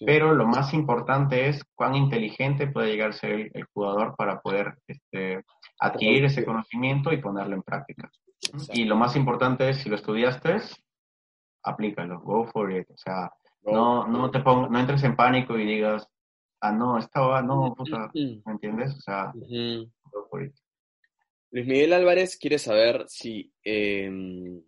pero 0.06 0.34
lo 0.34 0.46
más 0.46 0.74
importante 0.74 1.48
es 1.48 1.64
cuán 1.76 1.96
inteligente 1.96 2.68
puede 2.68 2.92
llegar 2.92 3.10
a 3.10 3.14
ser 3.14 3.52
el, 3.54 3.66
jugador 3.74 4.16
para 4.16 4.40
poder 4.42 4.78
este, 4.88 5.44
adquirir 5.80 6.26
ese 6.26 6.46
conocimiento 6.46 7.12
y 7.12 7.22
ponerlo 7.22 7.56
en 7.56 7.64
práctica. 7.64 8.10
Y 8.74 8.86
lo 8.86 8.96
más 8.96 9.16
importante 9.16 9.70
es, 9.70 9.78
si 9.78 9.90
lo 9.90 9.96
estudiaste, 9.96 10.58
aplícalo, 11.64 12.22
go 12.22 12.46
for 12.48 12.72
it. 12.72 12.90
O 12.92 12.98
sea, 12.98 13.32
no, 13.64 14.08
no, 14.08 14.30
te 14.32 14.40
pongas, 14.40 14.70
no 14.70 14.80
entres 14.80 15.04
en 15.04 15.16
pánico 15.16 15.58
y 15.58 15.66
digas, 15.66 16.08
ah, 16.62 16.72
no, 16.72 16.98
estaba, 16.98 17.42
no, 17.42 17.74
puta, 17.76 18.12
¿me 18.14 18.52
entiendes? 18.52 18.96
O 18.96 19.02
sea, 19.02 19.32
go 19.34 20.28
for 20.30 20.44
it. 20.44 20.54
Luis 21.52 21.66
Miguel 21.66 21.94
Álvarez 21.94 22.38
quiere 22.38 22.60
saber 22.60 23.06
si 23.08 23.52
em, 23.64 24.62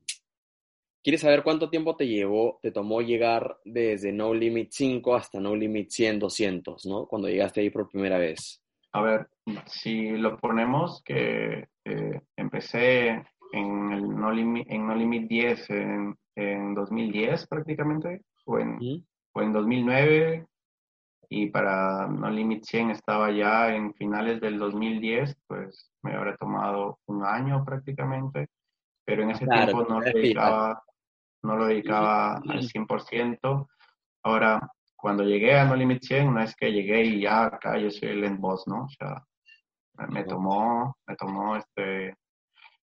¿Quieres 1.01 1.21
saber 1.21 1.43
cuánto 1.43 1.69
tiempo 1.69 1.95
te 1.95 2.07
llevó, 2.07 2.59
te 2.61 2.71
tomó 2.71 3.01
llegar 3.01 3.57
desde 3.63 4.11
No 4.11 4.34
Limit 4.34 4.69
5 4.71 5.15
hasta 5.15 5.39
No 5.39 5.55
Limit 5.55 5.89
100, 5.89 6.19
200, 6.19 6.85
¿no? 6.85 7.05
Cuando 7.05 7.30
llegaste 7.30 7.61
ahí 7.61 7.69
por 7.69 7.89
primera 7.89 8.17
vez. 8.17 8.61
A 8.91 9.01
ver, 9.01 9.27
si 9.65 10.09
lo 10.09 10.38
ponemos 10.38 11.01
que 11.03 11.67
eh, 11.85 12.21
empecé 12.35 13.23
en 13.51 13.91
el 13.91 14.09
No 14.09 14.31
Limit, 14.31 14.69
en 14.69 14.88
no 14.88 14.95
Limit 14.95 15.27
10 15.27 15.69
en, 15.69 16.15
en 16.35 16.73
2010 16.73 17.47
prácticamente, 17.47 18.21
o 18.45 18.59
en, 18.59 18.77
o 19.34 19.41
en 19.41 19.53
2009, 19.53 20.47
y 21.30 21.47
para 21.47 22.07
No 22.07 22.30
Limit 22.30 22.63
100 22.63 22.91
estaba 22.91 23.31
ya 23.31 23.73
en 23.76 23.93
finales 23.93 24.41
del 24.41 24.57
2010, 24.57 25.38
pues 25.47 25.91
me 26.01 26.13
habrá 26.15 26.35
tomado 26.35 26.99
un 27.05 27.23
año 27.23 27.63
prácticamente, 27.63 28.47
pero 29.10 29.23
en 29.23 29.31
ese 29.31 29.48
tiempo 29.48 29.84
no 29.90 30.02
dedicaba, 30.02 30.84
no 31.41 31.56
lo 31.56 31.65
dedicaba 31.65 32.36
al 32.36 32.61
100%. 32.61 33.68
Ahora, 34.22 34.72
cuando 34.95 35.23
llegué 35.23 35.57
a 35.57 35.65
No 35.65 35.76
Limit 35.76 36.03
100, 36.03 36.31
no 36.31 36.40
es 36.40 36.56
que 36.56 36.72
llegué 36.72 37.03
y 37.06 37.22
ya 37.22 37.45
acá 37.45 37.80
yo 37.80 37.90
soy 37.90 38.10
el 38.10 38.23
end 38.23 38.40
boss, 38.40 38.68
¿no? 38.68 38.84
O 38.84 38.90
sea, 38.90 39.26
me 40.10 40.26
tomó, 40.26 40.95
me 41.07 41.15
tomó 41.15 41.56
este... 41.56 42.18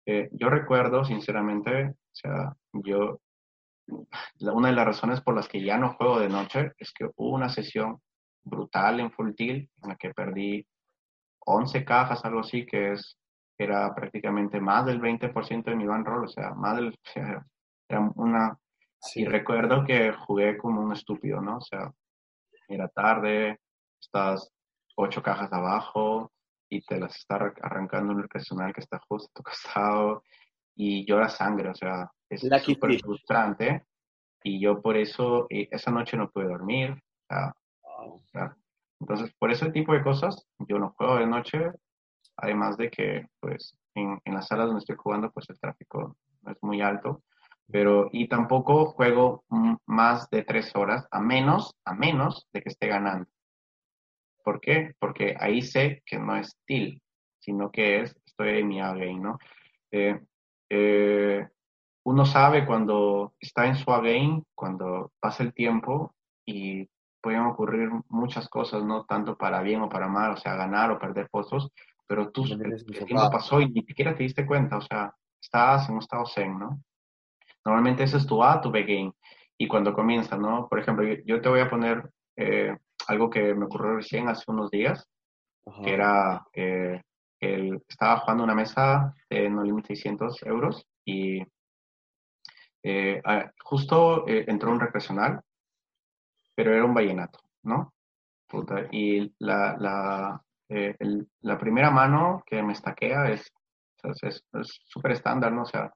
Eh, 0.07 0.31
yo 0.33 0.49
recuerdo, 0.49 1.05
sinceramente, 1.05 1.89
o 1.91 2.15
sea, 2.15 2.57
yo, 2.73 3.21
una 4.41 4.69
de 4.69 4.75
las 4.75 4.87
razones 4.87 5.21
por 5.21 5.35
las 5.35 5.47
que 5.47 5.63
ya 5.63 5.77
no 5.77 5.93
juego 5.93 6.21
de 6.21 6.31
noche 6.31 6.73
es 6.79 6.91
que 6.95 7.05
hubo 7.17 7.35
una 7.35 7.51
sesión 7.51 8.01
brutal 8.43 9.01
en 9.01 9.11
Full 9.11 9.35
Tilt 9.35 9.71
en 9.83 9.89
la 9.91 9.97
que 9.97 10.15
perdí 10.15 10.67
11 11.41 11.85
cajas, 11.85 12.25
algo 12.25 12.41
así, 12.41 12.65
que 12.65 12.93
es 12.93 13.19
era 13.57 13.95
prácticamente 13.95 14.61
más 14.61 14.87
del 14.87 15.01
20% 15.01 15.65
de 15.65 15.77
mi 15.77 15.87
van 15.87 16.05
roll, 16.05 16.25
o 16.25 16.29
sea, 16.29 16.55
más 16.55 16.77
del, 16.77 16.99
era 17.89 18.01
una... 18.17 18.59
Y 19.15 19.27
recuerdo 19.27 19.85
que 19.85 20.13
jugué 20.13 20.57
como 20.57 20.81
un 20.81 20.93
estúpido, 20.93 21.41
¿no? 21.41 21.59
O 21.59 21.61
sea, 21.61 21.93
era 22.69 22.89
tarde, 22.89 23.61
estás 24.01 24.51
ocho 24.97 25.23
cajas 25.23 25.53
abajo 25.53 26.33
y 26.69 26.81
te 26.83 26.99
las 26.99 27.15
está 27.17 27.53
arrancando 27.63 28.13
un 28.13 28.27
personal 28.29 28.73
que 28.73 28.81
está 28.81 28.99
justo 29.09 29.31
a 29.31 29.35
tu 29.35 29.43
costado 29.43 30.23
y 30.75 31.05
llora 31.07 31.29
sangre, 31.29 31.69
o 31.69 31.75
sea, 31.75 32.11
es 32.29 32.41
súper 32.65 32.99
frustrante. 33.01 33.85
Y 34.43 34.61
yo 34.61 34.83
por 34.83 34.97
eso, 34.97 35.47
esa 35.49 35.91
noche 35.91 36.17
no 36.17 36.31
pude 36.31 36.47
dormir, 36.47 36.91
o 36.91 38.21
sea, 38.33 38.57
Entonces, 39.01 39.33
por 39.39 39.51
ese 39.51 39.71
tipo 39.71 39.93
de 39.93 40.03
cosas, 40.03 40.47
yo 40.59 40.79
no 40.79 40.95
juego 40.97 41.17
de 41.17 41.27
noche, 41.27 41.71
además 42.37 42.77
de 42.77 42.91
que, 42.91 43.27
pues, 43.41 43.77
en, 43.95 44.21
en 44.25 44.35
las 44.35 44.49
salas 44.49 44.67
donde 44.67 44.81
estoy 44.81 44.97
jugando, 44.97 45.31
pues 45.31 45.49
el 45.51 45.59
tráfico 45.59 46.17
no 46.43 46.53
es 46.53 46.59
muy 46.63 46.81
alto, 46.81 47.23
pero, 47.71 48.09
y 48.13 48.29
tampoco 48.29 48.87
juego 48.87 49.45
más 49.87 50.29
de 50.31 50.43
tres 50.43 50.75
horas, 50.77 51.07
a 51.11 51.21
menos, 51.21 51.75
a 51.85 51.95
menos 51.95 52.47
de 52.53 52.63
que 52.63 52.69
esté 52.69 52.89
ganando. 52.89 53.27
¿Por 54.43 54.61
qué? 54.61 54.95
Porque 54.99 55.35
ahí 55.39 55.63
sé 55.63 56.03
que 56.05 56.19
no 56.19 56.37
es 56.37 56.55
till, 56.67 57.01
sino 57.41 57.71
que 57.71 58.03
es, 58.03 58.15
estoy 58.27 58.59
en 58.59 58.69
mi 58.69 58.81
A-game, 58.81 59.21
¿no? 59.21 59.39
Eh, 59.91 60.21
eh, 60.69 61.49
uno 62.05 62.27
sabe 62.27 62.67
cuando 62.67 63.35
está 63.41 63.67
en 63.67 63.77
su 63.77 63.91
A-game, 63.91 64.43
cuando 64.55 65.13
pasa 65.19 65.43
el 65.43 65.55
tiempo 65.55 66.15
y 66.45 66.87
pueden 67.23 67.41
ocurrir 67.41 67.89
muchas 68.11 68.49
cosas, 68.51 68.85
no 68.85 69.07
tanto 69.07 69.37
para 69.39 69.63
bien 69.63 69.81
o 69.81 69.89
para 69.89 70.09
mal, 70.09 70.33
o 70.33 70.37
sea, 70.37 70.55
ganar 70.57 70.91
o 70.91 70.99
perder 70.99 71.29
puestos, 71.31 71.71
pero 72.07 72.31
tú, 72.31 72.45
el, 72.45 72.85
tiempo 72.85 73.31
pasó 73.31 73.61
y 73.61 73.69
ni 73.71 73.83
siquiera 73.83 74.15
te 74.15 74.23
diste 74.23 74.47
cuenta, 74.47 74.77
o 74.77 74.81
sea, 74.81 75.15
estás 75.41 75.89
en 75.89 75.95
un 75.95 76.01
estado 76.01 76.27
zen, 76.27 76.59
¿no? 76.59 76.83
Normalmente 77.65 78.03
ese 78.03 78.19
es 78.19 78.27
tu 78.27 78.43
A, 78.43 78.61
tu 78.61 78.71
B 78.71 78.83
game. 78.83 79.13
Y 79.57 79.69
cuando 79.69 79.95
comienza, 79.95 80.37
¿no? 80.37 80.69
Por 80.69 80.81
ejemplo, 80.81 81.05
yo, 81.25 81.41
te 81.41 81.49
voy 81.49 81.61
a 81.61 81.71
poner 81.71 82.11
eh, 82.37 82.77
algo 83.07 83.31
que 83.31 83.55
me 83.55 83.67
ocurrió 83.67 83.97
recién 83.97 84.29
hace 84.29 84.45
unos 84.49 84.71
días, 84.71 85.09
que 85.83 85.95
era, 85.95 86.45
eh, 86.53 87.01
el, 87.41 87.83
estaba 87.89 88.21
jugando 88.21 88.45
una 88.45 88.55
mesa 88.55 89.15
de 89.31 89.49
No 89.49 89.63
Limit 89.63 89.87
600 89.87 90.43
euros 90.43 90.87
y 91.07 91.43
eh, 92.83 93.23
justo 93.63 94.25
entró 94.27 94.73
un 94.73 94.81
recreacional, 94.81 95.41
pero 96.55 96.75
era 96.75 96.85
un 96.85 96.95
vallenato, 96.95 97.41
¿no? 97.63 97.95
y 98.93 99.35
la, 99.39 99.77
la, 99.79 100.44
la 100.69 101.59
primera 101.59 101.91
mano 101.91 102.43
que 102.47 102.63
me 102.63 102.73
estaquea 102.73 103.31
es 103.31 103.53
súper 104.89 105.13
es, 105.13 105.19
estándar, 105.19 105.53
¿no? 105.53 105.63
O 105.63 105.67
sea, 105.67 105.93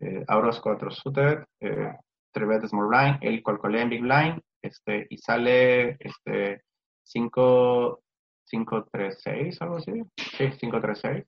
eh, 0.00 0.24
Auros 0.28 0.60
4 0.60 0.90
suited, 0.90 1.44
eh, 1.60 1.92
3 2.32 2.68
small 2.68 2.88
blind, 2.88 3.18
el 3.22 3.42
calculé 3.42 3.82
en 3.82 3.90
big 3.90 4.02
blind, 4.02 4.40
este, 4.62 5.06
y 5.10 5.18
sale 5.18 5.96
este 5.98 6.62
5, 7.02 8.00
5, 8.44 8.86
3, 8.90 9.20
6, 9.22 9.62
algo 9.62 9.76
así. 9.76 9.92
Sí, 10.16 10.50
5, 10.58 10.80
3, 10.80 10.98
6. 11.00 11.24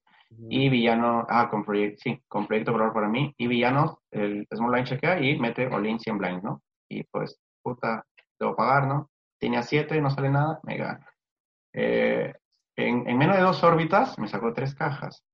Y 0.48 0.68
villano, 0.68 1.26
ah, 1.28 1.48
con 1.50 1.64
proyecto, 1.64 2.02
sí, 2.04 2.22
con 2.28 2.46
proyecto 2.46 2.72
valor 2.72 2.92
para 2.92 3.08
mí. 3.08 3.34
Y 3.36 3.48
villanos, 3.48 3.96
el 4.12 4.46
small 4.52 4.70
blind 4.70 4.86
chequea 4.86 5.20
y 5.20 5.38
mete 5.38 5.66
all-in 5.66 5.98
100 5.98 6.18
blind, 6.18 6.42
¿no? 6.44 6.62
Y 6.88 7.02
pues, 7.04 7.40
puta, 7.62 8.04
debo 8.38 8.54
pagar, 8.54 8.86
¿no? 8.86 9.10
Tenía 9.40 9.62
7, 9.62 10.00
no 10.00 10.10
sale 10.10 10.30
nada, 10.30 10.60
me 10.62 10.76
gana. 10.76 11.06
Eh, 11.72 12.32
en, 12.88 13.08
en, 13.08 13.18
menos 13.18 13.36
de 13.36 13.42
dos 13.42 13.62
órbitas 13.62 14.18
me 14.18 14.28
sacó 14.28 14.52
tres 14.52 14.74
cajas. 14.74 15.24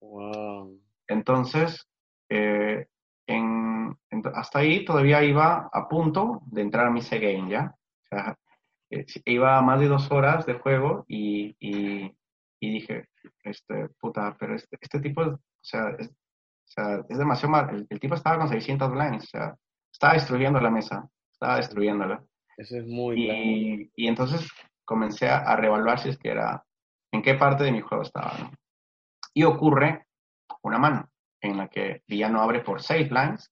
Wow. 0.00 0.80
Entonces, 1.06 1.88
eh, 2.28 2.86
en, 3.26 3.96
hasta 4.34 4.60
ahí 4.60 4.84
todavía 4.84 5.22
iba 5.22 5.68
a 5.72 5.88
punto 5.88 6.42
de 6.46 6.62
entrar 6.62 6.86
a 6.86 6.90
mi 6.90 7.02
C-Game, 7.02 7.50
¿ya? 7.50 7.74
O 7.74 8.08
sea, 8.08 8.38
eh, 8.90 9.04
iba 9.26 9.58
a 9.58 9.62
más 9.62 9.80
de 9.80 9.88
dos 9.88 10.10
horas 10.10 10.46
de 10.46 10.54
juego 10.54 11.04
y, 11.08 11.54
y, 11.60 12.14
dije, 12.60 13.08
este, 13.42 13.88
puta, 14.00 14.36
pero 14.38 14.54
este, 14.54 14.78
este 14.80 15.00
tipo, 15.00 15.22
o 15.22 15.38
sea, 15.60 15.90
es, 15.98 16.08
o 16.08 16.70
sea, 16.70 17.04
es 17.08 17.18
demasiado 17.18 17.52
mal. 17.52 17.86
El, 17.88 18.00
tipo 18.00 18.14
estaba 18.14 18.38
con 18.38 18.48
600 18.48 18.90
blinds, 18.90 19.24
o 19.24 19.26
sea, 19.26 19.56
estaba 19.92 20.14
destruyendo 20.14 20.60
la 20.60 20.70
mesa, 20.70 21.08
estaba 21.32 21.56
destruyéndola. 21.56 22.22
Eso 22.56 22.76
es 22.76 22.86
muy 22.86 23.30
y, 23.30 23.92
y 23.94 24.08
entonces 24.08 24.48
comencé 24.84 25.28
a, 25.28 25.38
a 25.38 25.56
reevaluar 25.56 25.98
si 25.98 26.08
es 26.08 26.18
que 26.18 26.30
era, 26.30 26.64
en 27.12 27.22
qué 27.22 27.34
parte 27.34 27.64
de 27.64 27.72
mi 27.72 27.80
juego 27.80 28.02
estaba, 28.02 28.36
¿no? 28.38 28.50
Y 29.34 29.44
ocurre 29.44 30.06
una 30.62 30.78
mano 30.78 31.08
en 31.40 31.56
la 31.56 31.68
que 31.68 32.02
villano 32.06 32.40
abre 32.40 32.60
por 32.60 32.82
6 32.82 33.08
blinds 33.08 33.50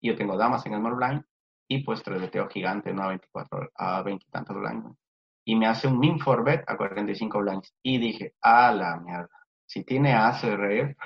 y 0.00 0.08
yo 0.08 0.16
tengo 0.16 0.36
damas 0.36 0.64
en 0.66 0.74
el 0.74 0.80
small 0.80 0.94
blind 0.94 1.24
y 1.68 1.82
pues 1.84 2.02
treleteo 2.02 2.48
gigante, 2.48 2.92
¿no? 2.92 3.02
A 3.02 3.08
24, 3.08 3.70
a 3.74 4.02
20 4.02 4.24
y 4.26 4.30
tantos 4.30 4.56
blinds. 4.56 4.96
Y 5.44 5.56
me 5.56 5.66
hace 5.66 5.86
un 5.86 5.98
min 5.98 6.18
for 6.18 6.42
bet 6.42 6.64
a 6.66 6.76
45 6.76 7.38
blinds. 7.40 7.74
Y 7.82 7.98
dije, 7.98 8.34
a 8.40 8.72
la 8.72 8.96
mierda, 8.96 9.28
si 9.66 9.84
tiene 9.84 10.14
as 10.14 10.42
de 10.42 10.56
reír. 10.56 10.96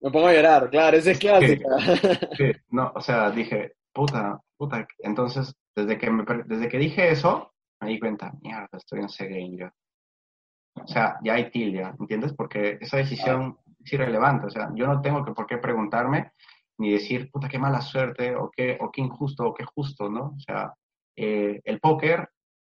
me 0.00 0.10
pongo 0.10 0.28
a 0.28 0.32
llorar, 0.32 0.68
claro, 0.70 0.96
ese 0.96 1.12
es 1.12 1.18
clásico. 1.20 1.68
Sí, 2.36 2.52
no, 2.68 2.92
o 2.94 3.00
sea, 3.00 3.30
dije, 3.30 3.74
puta, 3.92 4.40
puta. 4.56 4.86
Entonces, 4.98 5.54
desde 5.74 5.98
que, 5.98 6.10
me, 6.10 6.24
desde 6.44 6.68
que 6.68 6.78
dije 6.78 7.10
eso, 7.10 7.54
me 7.80 7.90
di 7.90 8.00
cuenta, 8.00 8.32
mierda, 8.42 8.68
estoy 8.72 9.00
en 9.00 9.04
ese 9.06 9.26
game 9.26 9.56
yo. 9.56 9.68
O 10.84 10.88
sea, 10.88 11.18
ya 11.22 11.34
hay 11.34 11.50
til, 11.50 11.72
ya, 11.72 11.94
¿entiendes? 11.98 12.32
Porque 12.34 12.78
esa 12.80 12.96
decisión 12.96 13.58
es 13.84 13.92
irrelevante. 13.92 14.46
O 14.46 14.50
sea, 14.50 14.70
yo 14.74 14.86
no 14.86 15.00
tengo 15.00 15.24
que 15.24 15.32
por 15.32 15.46
qué 15.46 15.58
preguntarme 15.58 16.32
ni 16.78 16.92
decir, 16.92 17.30
puta, 17.30 17.48
qué 17.48 17.58
mala 17.58 17.82
suerte, 17.82 18.34
o 18.34 18.50
qué, 18.50 18.78
o 18.80 18.90
qué 18.90 19.02
injusto, 19.02 19.46
o 19.46 19.54
qué 19.54 19.64
justo, 19.64 20.08
¿no? 20.08 20.34
O 20.36 20.40
sea, 20.40 20.72
eh, 21.14 21.60
el 21.64 21.78
póker, 21.78 22.30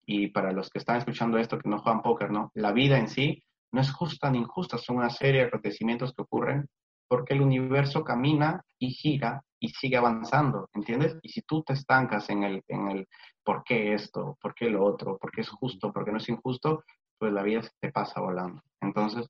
y 0.05 0.27
para 0.29 0.51
los 0.51 0.69
que 0.69 0.79
están 0.79 0.97
escuchando 0.97 1.37
esto 1.37 1.59
que 1.59 1.69
no 1.69 1.79
juegan 1.79 2.01
póker, 2.01 2.31
¿no? 2.31 2.51
La 2.55 2.71
vida 2.71 2.97
en 2.97 3.07
sí 3.07 3.43
no 3.71 3.81
es 3.81 3.91
justa 3.91 4.29
ni 4.29 4.39
injusta, 4.39 4.77
son 4.77 4.97
una 4.97 5.09
serie 5.09 5.41
de 5.41 5.47
acontecimientos 5.47 6.13
que 6.13 6.23
ocurren 6.23 6.67
porque 7.07 7.33
el 7.33 7.41
universo 7.41 8.03
camina 8.03 8.63
y 8.79 8.91
gira 8.91 9.43
y 9.59 9.69
sigue 9.69 9.97
avanzando, 9.97 10.69
¿entiendes? 10.73 11.17
Y 11.21 11.29
si 11.29 11.41
tú 11.41 11.61
te 11.61 11.73
estancas 11.73 12.29
en 12.29 12.43
el, 12.43 12.63
en 12.67 12.87
el 12.87 13.07
por 13.43 13.63
qué 13.63 13.93
esto, 13.93 14.37
por 14.41 14.55
qué 14.55 14.69
lo 14.69 14.83
otro, 14.83 15.17
por 15.17 15.29
qué 15.29 15.41
es 15.41 15.49
justo, 15.49 15.91
por 15.91 16.05
qué 16.05 16.11
no 16.11 16.17
es 16.17 16.29
injusto, 16.29 16.83
pues 17.21 17.31
la 17.31 17.43
vida 17.43 17.61
se 17.61 17.69
te 17.79 17.91
pasa 17.91 18.19
volando. 18.19 18.63
Entonces, 18.81 19.29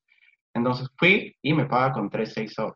entonces 0.54 0.88
fui 0.96 1.36
y 1.42 1.52
me 1.52 1.66
paga 1.66 1.92
con 1.92 2.08
3 2.08 2.32
6 2.32 2.58
off. 2.60 2.74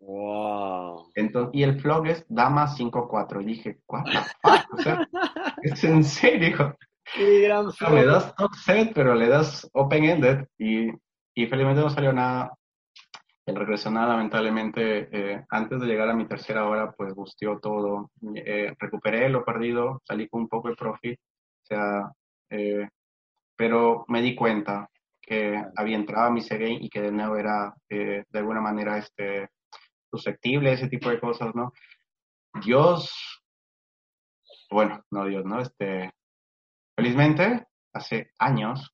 Wow. 0.00 1.12
Entonces, 1.14 1.54
y 1.54 1.62
el 1.62 1.80
flog 1.80 2.08
es 2.08 2.26
dama 2.28 2.66
5-4. 2.66 3.40
Y 3.40 3.44
dije, 3.44 3.78
¿what 3.86 4.02
the 4.02 4.18
fuck? 4.42 4.74
O 4.74 4.76
sea, 4.78 5.08
es 5.62 5.84
en 5.84 6.02
serio. 6.02 6.76
Qué 7.14 7.42
gran 7.42 7.66
le 7.94 8.04
das 8.04 8.34
top 8.34 8.52
set, 8.54 8.92
pero 8.92 9.14
le 9.14 9.28
das 9.28 9.70
open-ended. 9.74 10.48
Y, 10.58 10.88
y 11.36 11.46
felizmente 11.46 11.82
no 11.82 11.90
salió 11.90 12.12
nada. 12.12 12.52
El 13.46 13.54
regresional, 13.54 14.08
lamentablemente, 14.08 15.08
eh, 15.12 15.44
antes 15.50 15.80
de 15.80 15.86
llegar 15.86 16.08
a 16.08 16.14
mi 16.14 16.26
tercera 16.26 16.66
hora, 16.66 16.90
pues 16.90 17.14
busteó 17.14 17.60
todo. 17.60 18.10
Eh, 18.34 18.74
recuperé 18.76 19.28
lo 19.28 19.44
perdido, 19.44 20.02
salí 20.04 20.28
con 20.28 20.40
un 20.40 20.48
poco 20.48 20.68
de 20.68 20.74
profit. 20.74 21.16
O 21.16 21.64
sea, 21.64 22.10
eh, 22.50 22.88
pero 23.56 24.04
me 24.08 24.22
di 24.22 24.34
cuenta 24.34 24.88
que 25.20 25.62
había 25.76 25.96
entrado 25.96 26.26
a 26.26 26.30
mi 26.30 26.42
game 26.42 26.78
y 26.80 26.88
que 26.88 27.00
de 27.00 27.12
nuevo 27.12 27.36
era 27.36 27.74
eh, 27.88 28.24
de 28.28 28.38
alguna 28.38 28.60
manera 28.60 28.98
este, 28.98 29.50
susceptible 30.10 30.70
a 30.70 30.72
ese 30.72 30.88
tipo 30.88 31.08
de 31.08 31.20
cosas, 31.20 31.54
¿no? 31.54 31.72
Dios, 32.64 33.42
bueno, 34.70 35.02
no 35.10 35.24
Dios, 35.24 35.44
¿no? 35.44 35.60
Este, 35.60 36.12
felizmente, 36.96 37.66
hace 37.94 38.32
años, 38.38 38.92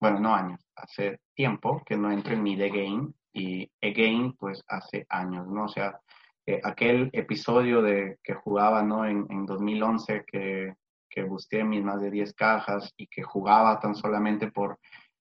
bueno, 0.00 0.20
no 0.20 0.34
años, 0.34 0.60
hace 0.76 1.20
tiempo 1.34 1.82
que 1.84 1.96
no 1.96 2.12
entro 2.12 2.34
en 2.34 2.42
mi 2.42 2.56
The 2.56 2.68
Game 2.68 3.12
y 3.32 3.68
Again, 3.82 4.34
pues 4.34 4.62
hace 4.68 5.06
años, 5.08 5.48
¿no? 5.48 5.64
O 5.64 5.68
sea, 5.68 5.98
eh, 6.46 6.60
aquel 6.62 7.10
episodio 7.12 7.80
de 7.80 8.18
que 8.22 8.34
jugaba, 8.34 8.82
¿no? 8.82 9.06
En, 9.06 9.26
en 9.30 9.46
2011 9.46 10.24
que, 10.26 10.74
que 11.14 11.22
busqué 11.22 11.62
mis 11.62 11.82
más 11.84 12.00
de 12.00 12.10
10 12.10 12.34
cajas 12.34 12.92
y 12.96 13.06
que 13.06 13.22
jugaba 13.22 13.78
tan 13.78 13.94
solamente 13.94 14.50
por 14.50 14.78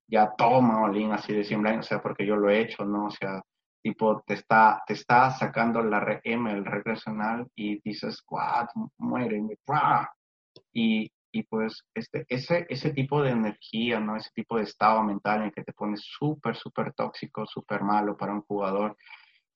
ya 0.08 0.34
toma 0.38 0.84
Olin 0.84 1.12
así 1.12 1.34
de 1.34 1.44
100 1.44 1.66
o 1.80 1.84
sea, 1.84 2.02
porque 2.02 2.26
yo 2.26 2.36
lo 2.36 2.50
he 2.50 2.62
hecho, 2.62 2.86
¿no? 2.86 3.06
O 3.06 3.12
sea, 3.12 3.42
tipo, 3.82 4.22
te 4.26 4.36
está, 4.36 4.82
te 4.88 4.94
está 4.94 5.32
sacando 5.32 5.82
la 5.84 6.00
RM, 6.00 6.48
el 6.48 6.66
regresional, 6.66 7.48
y 7.56 7.82
dices, 7.82 8.24
what, 8.30 8.68
muere, 8.98 9.42
y, 10.74 11.12
y 11.32 11.44
pues 11.44 11.84
este, 11.94 12.26
ese, 12.30 12.66
ese 12.70 12.92
tipo 12.92 13.22
de 13.22 13.32
energía, 13.32 14.00
¿no? 14.00 14.16
Ese 14.16 14.30
tipo 14.34 14.58
de 14.58 14.64
estado 14.64 15.04
mental 15.04 15.44
en 15.44 15.52
que 15.52 15.64
te 15.64 15.74
pones 15.74 16.02
súper, 16.02 16.56
súper 16.56 16.94
tóxico, 16.94 17.46
súper 17.46 17.82
malo 17.82 18.16
para 18.16 18.34
un 18.34 18.42
jugador, 18.42 18.96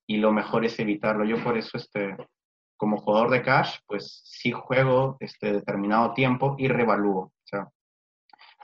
y 0.08 0.18
lo 0.18 0.32
mejor 0.32 0.66
es 0.66 0.80
evitarlo. 0.80 1.26
Yo 1.26 1.44
por 1.44 1.58
eso, 1.58 1.78
este, 1.78 2.16
como 2.78 2.98
jugador 2.98 3.30
de 3.32 3.41
cash, 3.41 3.80
pues 3.88 4.22
sí 4.26 4.52
juego 4.52 5.18
este 5.20 5.52
determinado 5.52 6.14
tiempo 6.14 6.56
y 6.58 6.68
revalúo. 6.68 7.20
O 7.20 7.34
sea, 7.44 7.68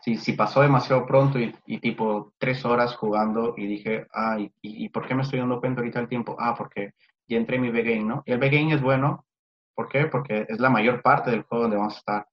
si, 0.02 0.18
si 0.18 0.34
pasó 0.34 0.62
demasiado 0.62 1.06
pronto 1.06 1.40
y, 1.40 1.80
tipo 1.80 2.34
tres 2.38 2.66
horas 2.66 2.96
jugando 2.96 3.56
y 3.58 3.68
dije, 3.68 4.08
ah, 4.14 4.38
¿y, 4.62 4.90
por 4.90 5.08
qué 5.08 5.16
me 5.16 5.24
estoy 5.24 5.40
dando 5.40 5.60
cuenta 5.60 5.82
ahorita 5.82 6.00
el 6.00 6.10
tiempo? 6.10 6.36
Ah, 6.40 6.56
porque 6.58 6.92
ya 7.28 7.38
entré 7.38 7.56
en 7.56 7.62
mi 7.64 7.72
B-Game, 7.72 8.04
¿no? 8.04 8.24
Y 8.26 8.34
el 8.34 8.40
B-Game 8.40 8.74
es 8.74 8.82
bueno, 8.82 9.26
¿por 9.74 9.88
qué? 9.88 10.06
Porque 10.08 10.46
es 10.48 10.60
la 10.60 10.70
mayor 10.70 11.02
parte 11.02 11.32
del 11.32 11.44
juego 11.44 11.64
donde 11.64 11.78
vamos 11.78 11.96
a 11.96 12.00
estar. 12.00 12.28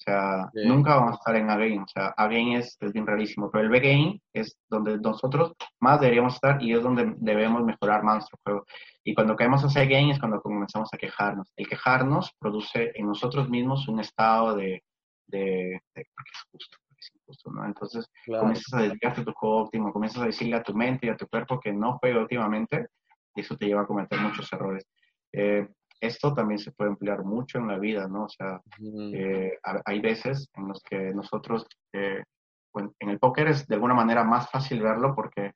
O 0.00 0.02
sea, 0.02 0.50
nunca 0.54 0.94
vamos 0.94 1.12
a 1.12 1.14
estar 1.16 1.36
en 1.36 1.50
A-Game. 1.50 1.82
O 1.82 1.86
sea, 1.86 2.14
A-Game 2.16 2.56
es, 2.56 2.74
es, 2.80 2.92
bien 2.92 3.06
rarísimo, 3.06 3.50
pero 3.50 3.64
el 3.64 3.70
B-Game 3.70 4.18
es 4.32 4.56
donde 4.70 4.98
nosotros 4.98 5.52
más 5.78 6.00
deberíamos 6.00 6.34
estar 6.34 6.62
y 6.62 6.72
es 6.72 6.82
donde 6.82 7.14
debemos 7.18 7.62
mejorar 7.64 8.02
más 8.02 8.14
nuestro 8.14 8.38
juego. 8.42 8.64
Y 9.04 9.14
cuando 9.14 9.36
caemos 9.36 9.62
a 9.62 9.66
ese 9.66 9.86
game 9.86 10.10
es 10.12 10.18
cuando 10.18 10.40
comenzamos 10.40 10.88
a 10.92 10.96
quejarnos. 10.96 11.52
El 11.54 11.68
quejarnos 11.68 12.32
produce 12.38 12.92
en 12.94 13.06
nosotros 13.06 13.50
mismos 13.50 13.88
un 13.88 14.00
estado 14.00 14.56
de, 14.56 14.82
de, 15.26 15.80
de 15.94 16.06
porque 16.14 16.30
es 16.32 16.42
justo, 16.50 16.76
es 16.96 17.10
injusto, 17.14 17.50
¿no? 17.50 17.66
Entonces 17.66 18.10
comienzas 18.26 18.72
a 18.72 18.82
dedicarte 18.82 19.20
a 19.20 19.24
tu 19.24 19.32
juego 19.32 19.62
óptimo, 19.64 19.92
comienzas 19.92 20.22
a 20.22 20.26
decirle 20.26 20.56
a 20.56 20.62
tu 20.62 20.74
mente 20.74 21.06
y 21.06 21.10
a 21.10 21.16
tu 21.16 21.26
cuerpo 21.28 21.60
que 21.60 21.72
no 21.72 21.98
juega 21.98 22.20
últimamente 22.20 22.88
y 23.34 23.42
eso 23.42 23.56
te 23.56 23.66
lleva 23.66 23.82
a 23.82 23.86
cometer 23.86 24.18
muchos 24.18 24.50
errores. 24.52 24.86
Eh, 25.32 25.68
esto 26.00 26.32
también 26.34 26.58
se 26.58 26.72
puede 26.72 26.90
emplear 26.90 27.24
mucho 27.24 27.58
en 27.58 27.68
la 27.68 27.78
vida, 27.78 28.08
¿no? 28.08 28.24
O 28.24 28.28
sea, 28.28 28.60
eh, 29.12 29.58
hay 29.84 30.00
veces 30.00 30.48
en 30.54 30.68
los 30.68 30.82
que 30.82 30.96
nosotros, 31.12 31.66
eh, 31.92 32.22
en 32.74 33.10
el 33.10 33.18
póker 33.18 33.48
es 33.48 33.66
de 33.66 33.74
alguna 33.74 33.94
manera 33.94 34.24
más 34.24 34.50
fácil 34.50 34.80
verlo 34.82 35.14
porque 35.14 35.52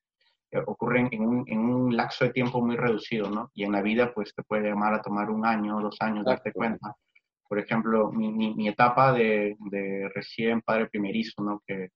ocurren 0.67 1.09
en 1.11 1.27
un, 1.27 1.45
en 1.47 1.59
un, 1.59 1.97
lapso 1.97 2.25
de 2.25 2.33
tiempo 2.33 2.61
muy 2.61 2.77
reducido, 2.77 3.31
¿no? 3.31 3.51
Y 3.55 3.65
en 3.65 3.73
la 3.73 3.83
vida, 3.83 4.13
pues 4.15 4.35
te 4.35 4.43
puede 4.43 4.69
llamar 4.69 4.95
a 4.95 5.03
tomar 5.03 5.31
un 5.31 5.45
año, 5.45 5.81
dos 5.81 5.97
años, 6.01 6.25
darte 6.25 6.53
cuenta. 6.53 6.95
Por 7.49 7.59
ejemplo, 7.59 8.11
mi, 8.13 8.33
mi, 8.33 8.69
etapa 8.69 9.13
de, 9.13 9.57
de, 9.71 10.09
recién 10.15 10.61
padre 10.63 10.89
primerizo, 10.89 11.43
¿no? 11.43 11.63
Que, 11.67 11.89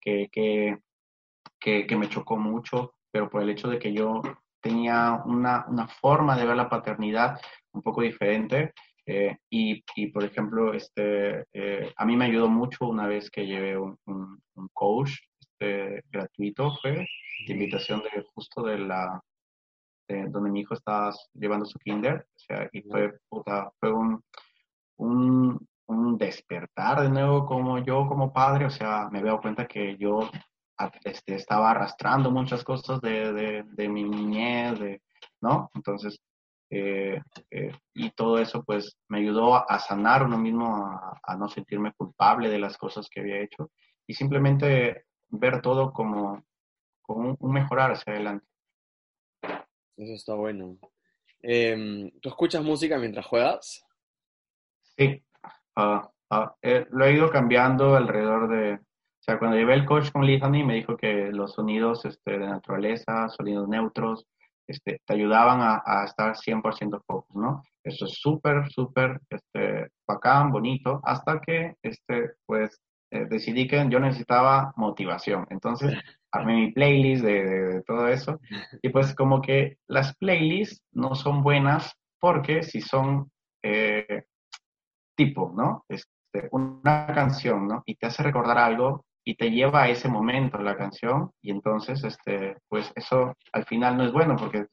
que, 0.00 0.28
que, 0.30 1.86
que, 1.86 1.96
me 1.96 2.08
chocó 2.08 2.36
mucho, 2.36 2.94
pero 3.10 3.28
por 3.28 3.42
el 3.42 3.50
hecho 3.50 3.68
de 3.68 3.78
que 3.78 3.92
yo 3.92 4.22
tenía 4.60 5.22
una, 5.24 5.66
una 5.68 5.88
forma 5.88 6.36
de 6.36 6.46
ver 6.46 6.56
la 6.56 6.68
paternidad 6.68 7.40
un 7.72 7.82
poco 7.82 8.02
diferente. 8.02 8.72
Eh, 9.06 9.38
y, 9.50 9.82
y, 9.96 10.08
por 10.08 10.22
ejemplo, 10.24 10.74
este, 10.74 11.44
eh, 11.52 11.92
a 11.96 12.04
mí 12.04 12.16
me 12.16 12.26
ayudó 12.26 12.48
mucho 12.48 12.86
una 12.86 13.06
vez 13.06 13.30
que 13.30 13.46
llevé 13.46 13.78
un, 13.78 13.96
un, 14.04 14.38
un 14.54 14.68
coach 14.74 15.12
este, 15.40 16.02
gratuito, 16.10 16.76
fue 16.82 17.06
de 17.46 17.52
invitación 17.52 18.02
de 18.02 18.22
justo 18.34 18.62
de 18.62 18.78
la 18.78 19.20
donde 20.08 20.50
mi 20.50 20.60
hijo 20.60 20.72
estaba 20.72 21.12
llevando 21.34 21.66
su 21.66 21.78
kinder, 21.78 22.26
o 22.34 22.38
sea, 22.38 22.68
y 22.72 22.80
fue, 22.82 23.12
fue 23.28 23.92
un, 23.92 24.22
un, 24.96 25.68
un, 25.86 26.16
despertar 26.16 27.02
de 27.02 27.10
nuevo 27.10 27.44
como 27.44 27.78
yo 27.78 28.06
como 28.08 28.32
padre, 28.32 28.64
o 28.64 28.70
sea, 28.70 29.08
me 29.10 29.22
veo 29.22 29.40
cuenta 29.40 29.66
que 29.66 29.96
yo 29.98 30.30
este, 31.04 31.34
estaba 31.34 31.70
arrastrando 31.70 32.30
muchas 32.30 32.64
cosas 32.64 33.00
de, 33.00 33.32
de, 33.32 33.64
de 33.64 33.88
mi 33.88 34.04
niñez, 34.04 34.78
de, 34.78 35.02
¿no? 35.40 35.70
Entonces, 35.74 36.20
eh, 36.70 37.20
eh, 37.50 37.72
y 37.94 38.10
todo 38.10 38.38
eso 38.38 38.62
pues 38.62 38.98
me 39.08 39.20
ayudó 39.20 39.54
a, 39.54 39.78
sanar 39.78 40.22
uno 40.22 40.36
mismo, 40.36 40.76
a, 40.76 41.18
a, 41.22 41.36
no 41.36 41.48
sentirme 41.48 41.92
culpable 41.94 42.50
de 42.50 42.58
las 42.58 42.76
cosas 42.76 43.08
que 43.08 43.20
había 43.20 43.40
hecho 43.40 43.70
y 44.06 44.14
simplemente 44.14 45.04
ver 45.28 45.62
todo 45.62 45.92
como, 45.92 46.42
como 47.00 47.36
un, 47.38 47.52
mejorar 47.52 47.92
hacia 47.92 48.12
adelante. 48.12 48.46
Eso 49.96 50.12
está 50.14 50.34
bueno. 50.34 50.78
Em, 51.40 52.10
¿Tú 52.20 52.28
escuchas 52.28 52.62
música 52.62 52.98
mientras 52.98 53.26
juegas? 53.26 53.84
Sí, 54.82 55.22
ah, 55.76 56.10
eh, 56.62 56.86
lo 56.90 57.04
he 57.06 57.14
ido 57.14 57.30
cambiando 57.30 57.96
alrededor 57.96 58.48
de, 58.48 58.80
sea, 59.28 59.38
cuando 59.38 59.56
llevé 59.56 59.74
el 59.74 59.84
coach 59.84 60.10
con 60.10 60.24
Listening 60.24 60.66
me 60.66 60.74
dijo 60.74 60.96
que 60.96 61.30
los 61.32 61.52
sonidos 61.52 62.04
este, 62.04 62.38
de 62.38 62.46
naturaleza, 62.46 63.28
sonidos 63.28 63.68
neutros, 63.68 64.26
este, 64.66 65.00
te 65.04 65.14
ayudaban 65.14 65.60
a, 65.60 65.82
a 65.84 66.04
estar 66.04 66.34
100% 66.34 67.02
focus, 67.06 67.36
¿no? 67.36 67.62
Eso 67.82 68.06
es 68.06 68.14
súper, 68.14 68.70
súper 68.70 69.20
este, 69.30 69.90
bacán, 70.06 70.50
bonito, 70.50 71.00
hasta 71.04 71.40
que, 71.40 71.74
este, 71.82 72.32
pues, 72.46 72.80
eh, 73.10 73.26
decidí 73.28 73.66
que 73.66 73.86
yo 73.88 74.00
necesitaba 74.00 74.72
motivación. 74.76 75.46
Entonces, 75.50 75.92
armé 76.32 76.54
mi 76.56 76.72
playlist 76.72 77.24
de, 77.24 77.82
todo 77.86 78.08
eso. 78.08 78.40
Y 78.82 78.90
pues 78.90 79.14
como 79.14 79.40
que 79.40 79.78
las 79.86 80.16
playlists 80.16 80.82
no 80.92 81.14
son 81.14 81.42
buenas 81.42 81.94
porque 82.20 82.62
si 82.62 82.80
son 82.80 83.30
eh, 83.62 84.24
tipo, 85.16 85.52
¿no? 85.56 85.84
Este, 85.88 86.48
una 86.52 87.06
canción, 87.14 87.66
¿no? 87.66 87.82
Y 87.86 87.96
te 87.96 88.06
hace 88.06 88.22
recordar 88.22 88.58
algo 88.58 89.04
y 89.28 89.34
te 89.34 89.50
lleva 89.50 89.82
a 89.82 89.88
ese 89.90 90.08
momento 90.08 90.56
la 90.56 90.74
canción 90.74 91.32
y 91.42 91.50
entonces, 91.50 92.02
este, 92.02 92.56
pues 92.66 92.90
eso 92.94 93.36
al 93.52 93.66
final 93.66 93.98
no 93.98 94.06
es 94.06 94.10
bueno 94.10 94.36
porque 94.36 94.68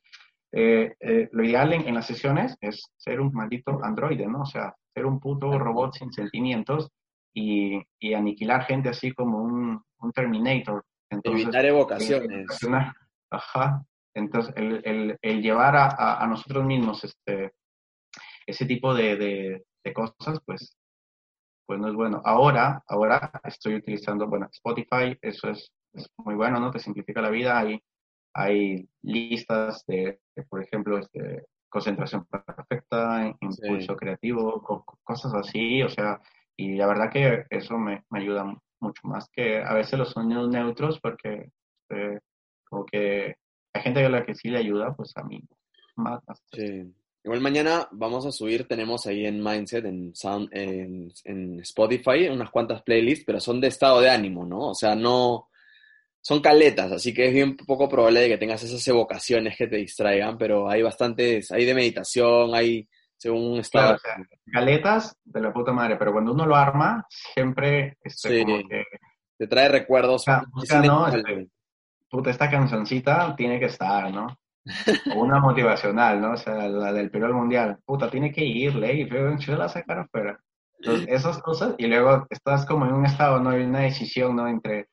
eh, 0.54 0.96
lo 1.34 1.44
ideal 1.44 1.74
en, 1.74 1.86
en, 1.86 1.94
las 1.94 2.08
sesiones 2.08 2.56
es 2.62 2.90
ser 2.96 3.20
un 3.20 3.34
maldito 3.34 3.84
androide, 3.84 4.26
¿no? 4.28 4.44
O 4.44 4.46
sea, 4.46 4.74
ser 4.94 5.06
un 5.06 5.20
puto 5.20 5.60
robot 5.60 5.96
sin 5.96 6.10
sentimientos 6.14 6.90
y, 7.34 7.82
y 8.00 8.14
aniquilar 8.14 8.64
gente 8.64 8.88
así 8.88 9.12
como 9.12 9.42
un, 9.42 9.84
un 10.00 10.12
Terminator. 10.14 10.86
Entonces, 11.10 11.44
Evitar 11.44 11.66
evocaciones. 11.66 12.48
ajá. 13.30 13.84
Entonces, 14.14 14.54
el, 14.56 14.82
el, 14.86 15.18
el 15.22 15.42
llevar 15.42 15.76
a, 15.76 16.24
a, 16.24 16.26
nosotros 16.28 16.64
mismos 16.64 17.04
este, 17.04 17.52
ese 18.48 18.66
tipo 18.66 18.94
de, 18.94 19.18
de, 19.18 19.66
de, 19.84 19.94
cosas, 19.94 20.40
pues, 20.46 20.78
pues 21.66 21.80
no 21.80 21.88
es 21.88 21.96
bueno. 21.96 22.22
Ahora, 22.24 22.84
ahora 22.88 23.32
estoy 23.44 23.76
utilizando, 23.76 24.28
bueno, 24.28 24.48
Spotify, 24.52 25.18
eso 25.22 25.50
es, 25.50 25.72
es 25.94 26.10
muy 26.18 26.36
bueno, 26.36 26.60
¿no? 26.60 26.72
Te 26.72 26.80
simplifica 26.80 27.22
la 27.22 27.30
vida. 27.30 27.60
Hay, 27.60 27.82
hay 28.34 28.88
listas 29.02 29.84
de, 29.88 30.20
por 30.50 30.62
ejemplo, 30.64 30.98
este, 30.98 31.46
concentración 31.70 32.26
perfecta, 32.26 33.36
impulso 33.42 33.94
sí. 33.94 33.98
creativo, 34.00 34.86
cosas 35.04 35.34
así, 35.34 35.84
o 35.84 35.90
sea, 35.90 36.22
y 36.56 36.76
la 36.76 36.88
verdad 36.88 37.12
que 37.12 37.46
eso 37.50 37.78
me, 37.78 38.04
me, 38.10 38.20
ayuda 38.20 38.46
mucho 38.80 39.02
más 39.08 39.30
que 39.30 39.62
a 39.62 39.74
veces 39.74 40.00
los 40.00 40.12
sonidos 40.12 40.50
neutros, 40.50 41.00
porque 41.02 41.50
eh, 41.90 42.20
como 42.70 42.86
que 42.86 43.36
hay 43.74 43.82
gente 43.82 44.06
a 44.06 44.10
la 44.10 44.26
que 44.26 44.36
sí 44.36 44.50
le 44.50 44.60
ayuda, 44.60 44.96
pues 44.96 45.12
a 45.18 45.24
mí 45.24 45.42
más. 45.96 46.22
más 46.28 46.42
sí. 46.52 46.94
Igual 47.26 47.42
mañana 47.42 47.88
vamos 47.92 48.24
a 48.28 48.32
subir, 48.32 48.68
tenemos 48.68 49.08
ahí 49.08 49.26
en 49.26 49.44
Mindset, 49.44 49.84
en, 49.86 50.16
Sound, 50.16 50.48
en, 50.52 51.12
en, 51.24 51.60
Spotify, 51.62 52.28
unas 52.30 52.52
cuantas 52.52 52.84
playlists, 52.84 53.26
pero 53.26 53.40
son 53.40 53.60
de 53.60 53.70
estado 53.70 54.00
de 54.00 54.12
ánimo, 54.12 54.46
¿no? 54.46 54.60
O 54.70 54.76
sea, 54.76 54.94
no, 54.94 55.50
son 56.22 56.40
caletas, 56.40 56.92
así 56.92 57.16
que 57.16 57.26
es 57.26 57.34
bien 57.34 57.58
poco 57.58 57.90
probable 57.90 58.20
de 58.20 58.28
que 58.28 58.38
tengas 58.38 58.62
esas 58.62 58.88
evocaciones 58.88 59.58
que 59.58 59.66
te 59.66 59.78
distraigan, 59.78 60.38
pero 60.38 60.70
hay 60.70 60.84
bastantes, 60.84 61.52
hay 61.52 61.66
de 61.66 61.74
meditación, 61.74 62.54
hay 62.54 62.88
según 63.18 63.58
estado. 63.58 63.98
Claro, 63.98 64.24
galetas 64.46 65.18
de 65.24 65.42
la 65.42 65.52
puta 65.52 65.74
madre, 65.74 65.96
pero 65.98 66.12
cuando 66.12 66.32
uno 66.32 66.46
lo 66.46 66.56
arma, 66.56 67.08
siempre 67.10 67.98
este, 68.04 68.38
sí, 68.38 68.44
como 68.44 68.70
que... 68.70 68.84
te 69.36 69.48
trae 69.48 69.68
recuerdos. 69.68 70.28
O 70.28 70.62
sea, 70.62 70.80
no, 70.80 71.08
este, 71.08 71.48
puta, 72.08 72.30
esta 72.30 72.52
cancioncita 72.52 73.36
tiene 73.36 73.60
que 73.60 73.66
estar, 73.66 74.14
¿no? 74.14 74.28
Una 75.16 75.40
motivacional, 75.40 76.20
¿no? 76.20 76.32
O 76.32 76.38
sea, 76.38 76.68
la 76.68 76.92
del 76.92 77.12
Perú 77.12 77.34
Mundial. 77.34 77.78
Puta, 77.86 78.10
tiene 78.10 78.32
que 78.32 78.44
ir, 78.44 78.76
ley, 78.76 79.06
pero 79.06 79.38
yo 79.38 79.56
la 79.56 79.70
sacar 79.70 80.00
afuera. 80.00 80.40
Entonces, 80.80 81.08
esas 81.10 81.42
cosas, 81.42 81.76
y 81.78 81.88
luego 81.88 82.26
estás 82.30 82.66
como 82.66 82.86
en 82.86 82.94
un 82.94 83.06
estado, 83.06 83.40
¿no? 83.40 83.52
Hay 83.52 83.64
una 83.64 83.82
decisión, 83.82 84.36
¿no? 84.36 84.48
Entre, 84.48 84.88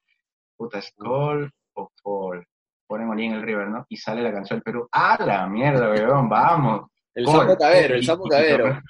puta, 0.57 0.81
Skull 0.81 1.51
o 1.74 1.90
Fall. 2.03 2.47
Ponen 2.86 3.11
allí 3.11 3.24
en 3.24 3.32
el 3.32 3.43
River, 3.43 3.69
¿no? 3.69 3.86
Y 3.89 3.97
sale 3.97 4.23
la 4.23 4.32
canción 4.32 4.59
del 4.59 4.65
Perú. 4.65 4.89
¡Ah, 4.93 5.19
la 5.24 5.47
mierda, 5.47 5.90
weón! 5.90 6.28
¡Vamos! 6.28 6.89
El 7.15 7.27
sapo 7.27 7.57
cabero, 7.57 7.94
el 7.94 8.05
sapo 8.05 8.24
cabero. 8.31 8.81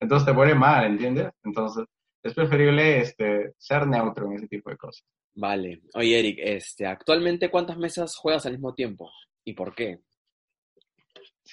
Entonces 0.00 0.26
te 0.26 0.34
pone 0.34 0.54
mal, 0.54 0.86
¿entiendes? 0.86 1.30
Entonces 1.42 1.86
es 2.22 2.34
preferible 2.34 3.00
este, 3.00 3.52
ser 3.58 3.86
neutro 3.86 4.26
en 4.26 4.34
ese 4.34 4.48
tipo 4.48 4.70
de 4.70 4.76
cosas. 4.76 5.04
Vale. 5.34 5.82
Oye, 5.94 6.18
Eric, 6.18 6.38
este, 6.42 6.86
¿actualmente 6.86 7.50
cuántas 7.50 7.76
mesas 7.76 8.16
juegas 8.16 8.46
al 8.46 8.52
mismo 8.52 8.74
tiempo? 8.74 9.10
¿Y 9.44 9.52
por 9.54 9.74
qué? 9.74 10.00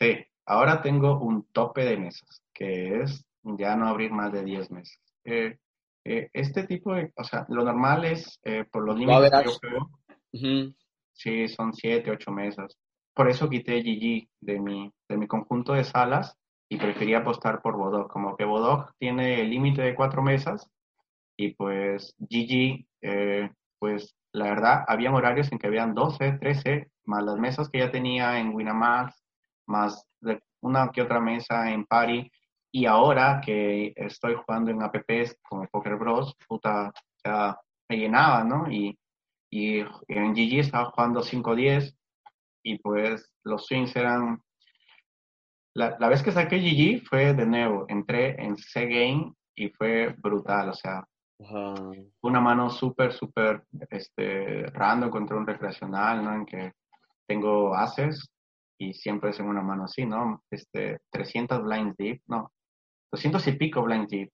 Sí, 0.02 0.18
ahora 0.48 0.82
tengo 0.82 1.20
un 1.20 1.46
tope 1.52 1.86
de 1.86 1.98
mesas, 1.98 2.42
que 2.54 3.02
es 3.02 3.24
ya 3.44 3.76
no 3.76 3.88
abrir 3.88 4.12
más 4.12 4.32
de 4.32 4.44
10 4.44 4.72
mesas. 4.72 5.00
Eh, 5.24 5.58
eh, 6.04 6.30
este 6.34 6.64
tipo 6.64 6.94
de, 6.96 7.14
o 7.16 7.24
sea, 7.24 7.46
lo 7.50 7.64
normal 7.64 8.06
es 8.06 8.40
eh, 8.44 8.66
por 8.72 8.84
los 8.84 8.98
límites 8.98 9.32
que 9.32 9.46
yo 9.46 9.52
juego. 9.60 9.90
Uh 10.34 10.38
-huh. 10.38 10.76
Sí, 11.14 11.48
son 11.48 11.74
7, 11.74 12.10
8 12.10 12.32
mesas 12.32 12.78
por 13.14 13.30
eso 13.30 13.50
quité 13.50 13.82
GG 13.82 14.30
de 14.42 14.60
mi, 14.60 14.92
de 15.10 15.18
mi 15.18 15.28
conjunto 15.28 15.74
de 15.74 15.84
salas 15.84 16.38
y 16.70 16.78
prefería 16.78 17.20
apostar 17.20 17.62
por 17.62 17.76
Bodog. 17.78 18.10
Como 18.10 18.36
que 18.36 18.46
Bodog 18.46 18.94
tiene 18.98 19.42
el 19.42 19.50
límite 19.50 19.82
de 19.82 19.96
cuatro 19.96 20.22
mesas 20.22 20.70
y 21.38 21.54
pues 21.56 22.16
GG, 22.20 22.86
pues 23.80 24.16
la 24.34 24.46
verdad, 24.46 24.86
habían 24.88 25.14
horarios 25.14 25.52
en 25.52 25.60
que 25.60 25.68
habían 25.68 25.94
12, 25.94 26.34
13, 26.40 26.90
más 27.06 27.24
las 27.24 27.38
mesas 27.38 27.70
que 27.70 27.80
ya 27.80 27.92
tenía 27.92 28.40
en 28.40 28.54
Winamax, 28.54 29.21
más 29.72 30.06
una 30.62 30.90
que 30.92 31.02
otra 31.02 31.20
mesa 31.20 31.72
en 31.72 31.86
Pari. 31.86 32.32
Y 32.74 32.86
ahora 32.86 33.42
que 33.44 33.94
estoy 33.96 34.36
jugando 34.36 34.72
en 34.72 34.82
apps 34.82 35.38
como 35.42 35.68
Poker 35.68 35.96
Bros, 35.98 36.36
puta, 36.48 36.94
ya 37.24 37.58
me 37.90 37.98
llenaba, 37.98 38.44
¿no? 38.44 38.72
Y, 38.72 38.98
y 39.50 39.80
en 39.80 40.34
GG 40.34 40.60
estaba 40.60 40.92
jugando 40.92 41.22
5-10 41.22 41.94
y 42.64 42.78
pues 42.80 43.34
los 43.44 43.66
swings 43.66 43.96
eran... 43.96 44.42
La, 45.74 45.98
la, 46.00 46.10
vez 46.10 46.22
que 46.22 46.32
saqué 46.32 46.60
GG 46.60 47.06
fue 47.08 47.34
de 47.34 47.46
nuevo, 47.46 47.86
entré 47.88 48.42
en 48.42 48.58
C-Game 48.58 49.34
y 49.56 49.70
fue 49.70 50.14
brutal, 50.18 50.70
o 50.70 50.74
sea, 50.74 51.06
uh 51.40 51.94
una 52.22 52.40
mano 52.40 52.70
súper, 52.70 53.14
súper 53.14 53.64
este, 53.90 54.66
random 54.68 55.10
contra 55.10 55.38
un 55.38 55.48
recreacional, 55.48 56.24
¿no? 56.24 56.34
En 56.36 56.46
que 56.46 56.74
tengo 57.26 57.74
haces 57.74 58.30
y 58.82 58.96
siempre 58.96 59.30
es 59.30 59.40
en 59.40 59.48
una 59.48 59.62
mano 59.62 59.84
así, 59.84 60.08
¿no? 60.08 60.44
Este, 60.50 61.02
300 61.12 61.62
blinds 61.62 61.96
deep, 61.98 62.24
no, 62.26 62.52
200 63.12 63.48
y 63.48 63.52
pico 63.52 63.84
blinds 63.84 64.10
deep. 64.10 64.32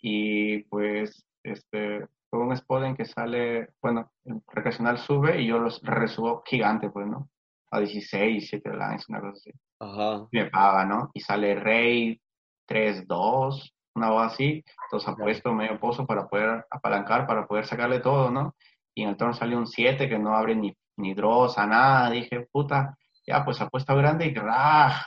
Y 0.00 0.62
pues, 0.64 1.26
este, 1.42 2.06
fue 2.30 2.40
un 2.40 2.52
spot 2.52 2.84
en 2.84 2.96
que 2.96 3.04
sale, 3.04 3.74
bueno, 3.82 4.10
el 4.24 4.40
recreacional 4.50 4.96
sube 4.96 5.38
y 5.38 5.48
yo 5.48 5.58
los 5.58 5.82
resubo 5.82 6.42
gigante, 6.46 6.88
pues, 6.88 7.06
¿no? 7.06 7.28
A 7.72 7.80
16, 7.80 8.48
7 8.48 8.70
lines, 8.70 9.06
una 9.10 9.20
cosa 9.20 9.32
así. 9.32 9.52
Ajá. 9.80 10.28
Y 10.32 10.38
me 10.38 10.46
paga, 10.46 10.86
¿no? 10.86 11.10
Y 11.12 11.20
sale 11.20 11.54
rey 11.54 12.18
3, 12.66 13.06
2, 13.06 13.74
una 13.96 14.10
voz 14.10 14.32
así. 14.32 14.64
Entonces 14.86 15.08
apuesto 15.10 15.52
medio 15.52 15.78
pozo 15.78 16.06
para 16.06 16.26
poder 16.26 16.64
apalancar, 16.70 17.26
para 17.26 17.46
poder 17.46 17.66
sacarle 17.66 18.00
todo, 18.00 18.30
¿no? 18.30 18.54
Y 18.94 19.02
en 19.02 19.10
el 19.10 19.16
turno 19.18 19.34
salió 19.34 19.58
un 19.58 19.66
7 19.66 20.08
que 20.08 20.18
no 20.18 20.34
abre 20.34 20.56
ni, 20.56 20.74
ni 20.96 21.12
draws 21.12 21.58
a 21.58 21.66
nada. 21.66 22.10
Dije, 22.10 22.48
puta, 22.50 22.96
ya, 23.26 23.44
pues 23.44 23.60
apuesta 23.60 23.94
grande 23.94 24.26
y 24.26 24.34
¡rah! 24.34 25.06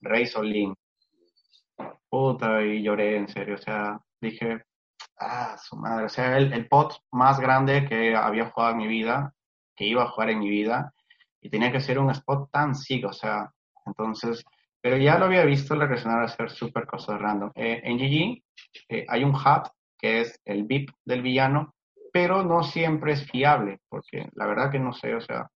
Rey 0.00 0.26
Solín. 0.26 0.74
Puta, 2.08 2.62
y 2.62 2.82
lloré 2.82 3.16
en 3.16 3.28
serio. 3.28 3.54
O 3.54 3.58
sea, 3.58 3.98
dije, 4.20 4.62
ah, 5.18 5.56
su 5.58 5.76
madre. 5.76 6.06
O 6.06 6.08
sea, 6.08 6.36
el, 6.36 6.68
pot 6.68 6.94
más 7.12 7.40
grande 7.40 7.86
que 7.88 8.14
había 8.14 8.50
jugado 8.50 8.72
en 8.72 8.78
mi 8.78 8.86
vida, 8.88 9.32
que 9.76 9.86
iba 9.86 10.02
a 10.02 10.08
jugar 10.10 10.30
en 10.30 10.40
mi 10.40 10.50
vida, 10.50 10.92
y 11.40 11.48
tenía 11.50 11.72
que 11.72 11.80
ser 11.80 11.98
un 11.98 12.10
spot 12.10 12.50
tan 12.50 12.74
sick, 12.74 13.04
o 13.06 13.12
sea, 13.12 13.50
entonces, 13.86 14.44
pero 14.80 14.96
ya 14.96 15.18
lo 15.18 15.24
había 15.24 15.44
visto 15.44 15.74
el 15.74 15.80
regresionar 15.80 16.22
a 16.22 16.26
hacer 16.26 16.50
súper 16.50 16.86
cosas 16.86 17.20
random. 17.20 17.50
Eh, 17.54 17.80
en 17.84 17.98
GG 17.98 18.42
eh, 18.88 19.06
hay 19.08 19.24
un 19.24 19.34
hub 19.34 19.70
que 19.98 20.20
es 20.20 20.40
el 20.44 20.64
VIP 20.64 20.90
del 21.04 21.22
villano, 21.22 21.74
pero 22.12 22.44
no 22.44 22.62
siempre 22.62 23.12
es 23.12 23.28
fiable, 23.30 23.80
porque 23.88 24.28
la 24.34 24.46
verdad 24.46 24.70
que 24.70 24.78
no 24.78 24.92
sé, 24.92 25.14
o 25.14 25.20
sea, 25.20 25.48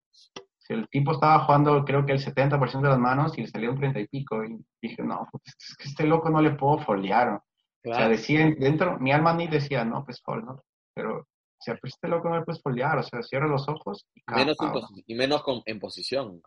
el 0.70 0.88
tipo 0.90 1.12
estaba 1.12 1.46
jugando 1.46 1.84
creo 1.86 2.06
que 2.06 2.14
el 2.14 2.20
70% 2.20 2.82
de 2.82 2.90
las 2.90 3.00
manos 3.00 3.38
y 3.38 3.42
le 3.42 3.48
salió 3.48 3.72
un 3.72 3.78
30 3.78 4.00
y 4.00 4.08
pico, 4.08 4.44
y 4.44 4.58
dije, 4.82 5.04
no, 5.04 5.28
pues 5.32 5.44
es 5.46 5.76
que 5.78 5.88
este 5.88 6.06
loco 6.06 6.30
no 6.30 6.42
le 6.42 6.52
puedo 6.52 6.80
foliar. 6.80 7.42
O 7.88 7.94
sea, 7.94 8.10
decía 8.10 8.50
dentro, 8.58 8.98
mi 9.00 9.12
alma 9.12 9.34
ni 9.34 9.48
decía, 9.48 9.86
no, 9.86 10.04
pues 10.04 10.22
fol, 10.22 10.44
¿no? 10.44 10.64
Pero, 10.96 11.20
o 11.20 11.60
sea, 11.60 11.76
pues 11.78 11.94
este 11.94 12.08
loco 12.08 12.30
no 12.30 12.40
le 12.40 12.46
puedes 12.46 12.62
foliar, 12.62 12.98
o 12.98 13.04
sea, 13.04 13.22
cierra 13.22 13.48
los 13.48 13.68
ojos 13.70 14.08
y 14.16 14.24
Menos 14.34 14.58
y 15.06 15.16
menos 15.16 15.44
con, 15.44 15.62
en 15.66 15.80
posición. 15.80 16.42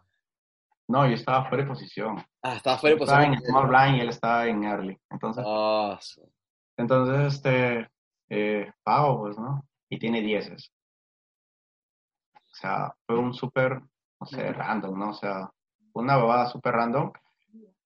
No, 0.89 1.07
yo 1.07 1.15
estaba 1.15 1.49
fuera 1.49 1.65
de 1.65 1.69
posición. 1.69 2.25
Ah, 2.43 2.55
estaba 2.57 2.79
fuera 2.79 2.95
de 2.95 2.99
posición. 2.99 3.21
Estaba 3.21 3.37
en 3.37 3.45
small 3.45 3.69
blind 3.69 3.97
y 3.99 4.01
él 4.01 4.09
estaba 4.09 4.47
en 4.47 4.65
early. 4.65 4.99
Entonces, 5.11 5.45
oh, 5.47 5.99
entonces 6.79 7.35
este, 7.35 7.89
eh, 8.31 8.73
pago, 8.83 9.21
pues, 9.21 9.39
¿no? 9.39 9.67
Y 9.91 9.99
tiene 9.99 10.23
dieces. 10.23 10.73
O 12.35 12.55
sea, 12.55 12.95
fue 13.07 13.19
un 13.19 13.35
súper, 13.35 13.81
no 14.21 14.27
sé, 14.27 14.53
random, 14.53 14.99
¿no? 14.99 15.11
O 15.11 15.15
sea, 15.15 15.51
una 15.93 16.17
bobada 16.17 16.47
súper 16.47 16.75
random, 16.75 17.13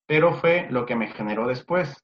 pero 0.07 0.35
fue 0.35 0.67
lo 0.71 0.87
que 0.87 0.97
me 0.97 1.09
generó 1.09 1.47
después, 1.47 1.97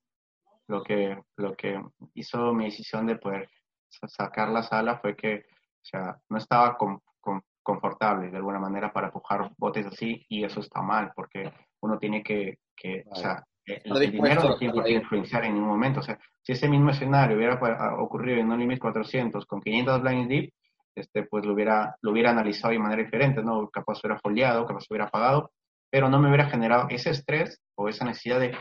lo 0.66 0.82
que, 0.82 1.18
lo 1.36 1.54
que 1.54 1.80
hizo 2.14 2.52
mi 2.52 2.66
decisión 2.66 3.06
de 3.06 3.16
poder 3.16 3.48
sacar 3.88 4.48
la 4.50 4.62
sala 4.62 4.98
fue 4.98 5.16
que, 5.16 5.36
o 5.36 5.84
sea, 5.84 6.18
no 6.28 6.38
estaba 6.38 6.76
con, 6.76 7.00
con, 7.20 7.42
confortable 7.62 8.30
de 8.30 8.36
alguna 8.36 8.58
manera 8.58 8.92
para 8.92 9.10
pujar 9.10 9.50
botes 9.56 9.86
así 9.86 10.24
y 10.28 10.44
eso 10.44 10.60
está 10.60 10.82
mal 10.82 11.12
porque 11.14 11.52
uno 11.80 11.98
tiene 11.98 12.22
que, 12.22 12.58
que 12.76 13.04
o 13.10 13.16
sea, 13.16 13.44
el, 13.64 14.10
dinero 14.10 14.42
no 14.42 14.56
tiene 14.56 14.82
que 14.82 14.92
influenciar 14.92 15.44
en 15.44 15.54
ningún 15.54 15.68
momento. 15.68 16.00
O 16.00 16.02
sea, 16.02 16.18
si 16.42 16.52
ese 16.52 16.68
mismo 16.68 16.90
escenario 16.90 17.36
hubiera 17.36 17.60
ocurrido 17.98 18.38
en 18.38 18.50
un 18.50 18.58
Limit 18.58 18.78
400 18.78 19.44
con 19.46 19.60
500 19.60 20.02
blind 20.02 20.28
deep, 20.28 20.52
este, 20.98 21.24
pues 21.24 21.44
lo 21.46 21.54
hubiera, 21.54 21.96
lo 22.02 22.12
hubiera 22.12 22.30
analizado 22.30 22.72
de 22.72 22.78
manera 22.78 23.02
diferente, 23.02 23.42
¿no? 23.42 23.68
Capaz 23.70 24.00
hubiera 24.00 24.18
foliado, 24.18 24.66
capaz 24.66 24.84
hubiera 24.90 25.08
pagado, 25.08 25.50
pero 25.90 26.08
no 26.08 26.18
me 26.18 26.28
hubiera 26.28 26.50
generado 26.50 26.86
ese 26.90 27.10
estrés 27.10 27.60
o 27.76 27.88
esa 27.88 28.04
necesidad 28.04 28.40
de, 28.40 28.56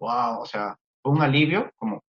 wow, 0.00 0.40
o 0.40 0.46
sea, 0.46 0.76
fue 1.02 1.12
un 1.12 1.22
alivio, 1.22 1.70
como, 1.76 2.02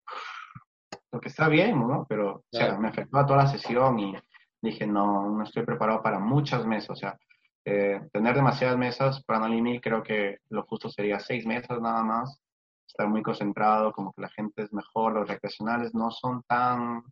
lo 1.11 1.19
que 1.19 1.29
está 1.29 1.47
bien, 1.47 1.79
¿no? 1.79 2.05
Pero, 2.07 2.37
o 2.37 2.45
sea, 2.51 2.77
me 2.77 2.89
afectó 2.89 3.17
a 3.17 3.25
toda 3.25 3.43
la 3.43 3.47
sesión 3.47 3.99
y 3.99 4.13
dije, 4.61 4.85
no, 4.87 5.29
no 5.29 5.43
estoy 5.43 5.63
preparado 5.63 6.01
para 6.01 6.19
muchas 6.19 6.65
mesas, 6.65 6.89
o 6.91 6.95
sea, 6.95 7.17
eh, 7.65 8.01
tener 8.13 8.35
demasiadas 8.35 8.77
mesas 8.77 9.23
para 9.23 9.39
no 9.39 9.49
limit 9.49 9.83
creo 9.83 10.01
que 10.01 10.37
lo 10.49 10.63
justo 10.63 10.89
sería 10.89 11.19
seis 11.19 11.45
mesas 11.45 11.81
nada 11.81 12.01
más, 12.03 12.39
estar 12.87 13.07
muy 13.07 13.21
concentrado, 13.21 13.91
como 13.91 14.13
que 14.13 14.21
la 14.21 14.29
gente 14.29 14.63
es 14.63 14.71
mejor, 14.71 15.13
los 15.13 15.27
recreacionales 15.27 15.93
no 15.93 16.09
son 16.09 16.43
tan, 16.43 17.03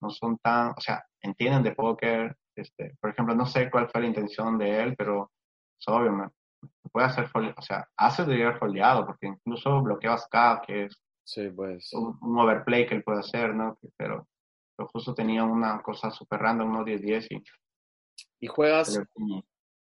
no 0.00 0.10
son 0.10 0.38
tan, 0.38 0.70
o 0.70 0.80
sea, 0.80 1.04
entienden 1.20 1.62
de 1.62 1.72
póker, 1.72 2.36
este, 2.54 2.96
por 3.00 3.10
ejemplo, 3.10 3.34
no 3.34 3.46
sé 3.46 3.70
cuál 3.70 3.88
fue 3.90 4.02
la 4.02 4.08
intención 4.08 4.58
de 4.58 4.82
él, 4.82 4.94
pero 4.96 5.30
es 5.78 5.88
obvio, 5.88 6.12
me, 6.12 6.28
puede 6.90 7.06
hacer, 7.06 7.30
o 7.34 7.62
sea, 7.62 7.88
hace 7.96 8.24
de 8.24 8.42
haber 8.42 8.58
foldeado, 8.58 9.06
porque 9.06 9.28
incluso 9.28 9.82
bloqueas 9.82 10.26
K, 10.28 10.62
que 10.66 10.84
es 10.84 11.02
sí, 11.24 11.48
pues. 11.50 11.92
un, 11.92 12.18
un, 12.20 12.38
overplay 12.38 12.86
que 12.86 12.94
él 12.94 13.02
puede 13.02 13.20
hacer, 13.20 13.54
¿no? 13.54 13.78
Pero 13.96 14.26
justo 14.92 15.14
tenía 15.14 15.44
una 15.44 15.80
cosa 15.82 16.10
súper 16.10 16.40
random, 16.40 16.70
unos 16.70 16.86
10-10 16.86 17.26
y... 17.30 17.44
¿Y 18.42 18.46
juegas, 18.46 18.98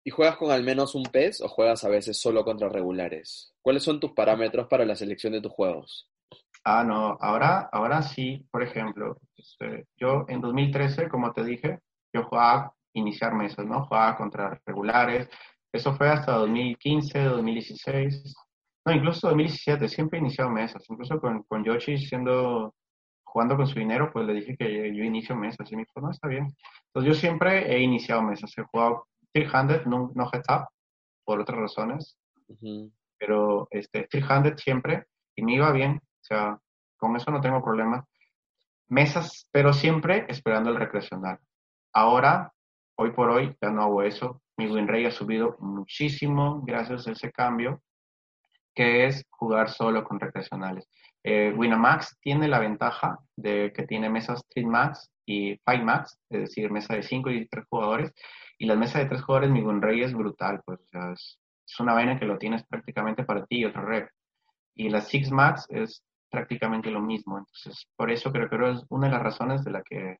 ¿Y 0.03 0.11
juegas 0.11 0.37
con 0.37 0.51
al 0.51 0.63
menos 0.63 0.95
un 0.95 1.03
pez 1.03 1.41
o 1.41 1.47
juegas 1.47 1.83
a 1.83 1.89
veces 1.89 2.19
solo 2.19 2.43
contra 2.43 2.69
regulares? 2.69 3.53
¿Cuáles 3.61 3.83
son 3.83 3.99
tus 3.99 4.13
parámetros 4.13 4.67
para 4.67 4.85
la 4.85 4.95
selección 4.95 5.33
de 5.33 5.41
tus 5.41 5.51
juegos? 5.51 6.09
Ah, 6.63 6.83
no, 6.83 7.17
ahora, 7.21 7.69
ahora 7.71 8.01
sí, 8.01 8.45
por 8.51 8.63
ejemplo, 8.63 9.17
este, 9.35 9.87
yo 9.97 10.25
en 10.27 10.41
2013, 10.41 11.07
como 11.09 11.31
te 11.31 11.43
dije, 11.43 11.79
yo 12.13 12.23
jugaba 12.23 12.73
iniciar 12.93 13.33
mesas, 13.33 13.65
¿no? 13.65 13.85
Jugaba 13.85 14.17
contra 14.17 14.59
regulares, 14.65 15.29
eso 15.71 15.93
fue 15.93 16.09
hasta 16.09 16.33
2015, 16.33 17.23
2016, 17.23 18.35
no, 18.85 18.93
incluso 18.93 19.27
2017, 19.27 19.87
siempre 19.87 20.17
he 20.17 20.21
iniciado 20.21 20.49
mesas, 20.49 20.83
incluso 20.89 21.19
con, 21.19 21.43
con 21.43 21.63
Yoshi 21.63 21.97
siendo 21.97 22.73
jugando 23.23 23.55
con 23.55 23.67
su 23.67 23.77
dinero, 23.77 24.11
pues 24.11 24.25
le 24.25 24.33
dije 24.33 24.57
que 24.57 24.95
yo 24.95 25.03
inicio 25.03 25.35
mesas 25.35 25.71
y 25.71 25.75
me 25.75 25.83
dijo, 25.83 26.01
no, 26.01 26.09
está 26.09 26.27
bien. 26.27 26.47
Entonces 26.87 27.13
yo 27.13 27.19
siempre 27.19 27.71
he 27.71 27.79
iniciado 27.79 28.23
mesas, 28.23 28.51
he 28.57 28.63
jugado 28.63 29.05
300, 29.33 29.85
no, 29.85 30.11
no 30.15 30.29
heads 30.33 30.47
up, 30.49 30.67
por 31.23 31.39
otras 31.39 31.59
razones, 31.59 32.17
pero 33.19 33.67
este, 33.69 34.07
300 34.09 34.59
siempre 34.59 35.05
y 35.35 35.43
me 35.43 35.53
iba 35.53 35.71
bien, 35.71 36.01
o 36.21 36.23
sea, 36.23 36.59
con 36.97 37.15
eso 37.15 37.31
no 37.31 37.41
tengo 37.41 37.63
problema. 37.63 38.05
Mesas, 38.87 39.47
pero 39.51 39.73
siempre 39.73 40.25
esperando 40.27 40.69
el 40.69 40.77
recreacional. 40.77 41.39
Ahora, 41.93 42.51
hoy 42.95 43.11
por 43.11 43.29
hoy, 43.29 43.55
ya 43.61 43.69
no 43.69 43.83
hago 43.83 44.03
eso. 44.03 44.41
Mi 44.57 44.67
win 44.67 44.87
rate 44.87 45.07
ha 45.07 45.11
subido 45.11 45.55
muchísimo 45.59 46.61
gracias 46.63 47.07
a 47.07 47.11
ese 47.11 47.31
cambio, 47.31 47.81
que 48.75 49.05
es 49.05 49.25
jugar 49.29 49.69
solo 49.69 50.03
con 50.03 50.19
recreacionales. 50.19 50.87
Eh, 51.23 51.53
Winamax 51.55 52.17
tiene 52.21 52.47
la 52.47 52.59
ventaja 52.59 53.19
de 53.35 53.73
que 53.73 53.83
tiene 53.83 54.09
mesas 54.09 54.41
3 54.49 54.65
Max 54.65 55.11
y 55.25 55.59
5 55.65 55.83
Max, 55.83 56.17
es 56.29 56.41
decir, 56.41 56.71
mesa 56.71 56.95
de 56.95 57.03
5 57.03 57.29
y 57.29 57.47
3 57.47 57.65
jugadores. 57.69 58.13
Y 58.57 58.65
la 58.65 58.75
mesa 58.75 58.99
de 58.99 59.05
3 59.05 59.21
jugadores, 59.21 59.51
mi 59.51 59.61
rey 59.79 60.01
es 60.01 60.13
brutal, 60.13 60.61
pues 60.65 60.79
es, 61.13 61.39
una 61.79 61.93
vaina 61.93 62.19
que 62.19 62.25
lo 62.25 62.37
tienes 62.37 62.65
prácticamente 62.65 63.23
para 63.23 63.45
ti 63.45 63.59
y 63.59 63.65
otro 63.65 63.85
rep. 63.85 64.09
Y 64.75 64.89
la 64.89 65.01
6 65.01 65.31
Max 65.31 65.65
es 65.69 66.03
prácticamente 66.29 66.91
lo 66.91 67.01
mismo. 67.01 67.37
Entonces, 67.37 67.87
por 67.95 68.11
eso 68.11 68.31
creo 68.31 68.49
que 68.49 68.71
es 68.71 68.85
una 68.89 69.07
de 69.07 69.13
las 69.13 69.23
razones 69.23 69.63
de 69.63 69.71
la 69.71 69.83
que 69.83 70.17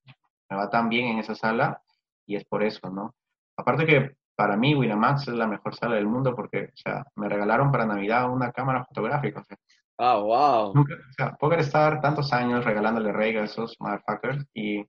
me 0.50 0.58
va 0.58 0.70
tan 0.70 0.90
bien 0.90 1.08
en 1.08 1.20
esa 1.20 1.36
sala 1.36 1.82
y 2.26 2.36
es 2.36 2.46
por 2.46 2.64
eso, 2.64 2.90
¿no? 2.90 3.16
Aparte 3.58 3.86
que 3.86 4.16
para 4.36 4.56
mí 4.58 4.76
Winamax 4.76 5.28
es 5.28 5.36
la 5.36 5.48
mejor 5.48 5.76
sala 5.76 5.96
del 5.96 6.08
mundo 6.08 6.36
porque, 6.36 6.66
o 6.66 6.78
sea, 6.78 7.06
me 7.16 7.28
regalaron 7.28 7.72
para 7.72 7.86
Navidad 7.86 8.30
una 8.32 8.52
cámara 8.52 8.86
fotográfica, 8.86 9.42
o 9.42 9.44
sea, 9.44 9.58
Ah, 10.02 10.18
wow. 10.18 10.74
Nunca, 10.74 10.94
o 10.94 11.14
sea, 11.14 11.36
poder 11.36 11.60
estar 11.60 12.00
tantos 12.00 12.32
años 12.32 12.64
regalándole 12.64 13.12
rey 13.12 13.36
a 13.36 13.44
esos 13.44 13.76
motherfuckers 13.80 14.46
y, 14.54 14.82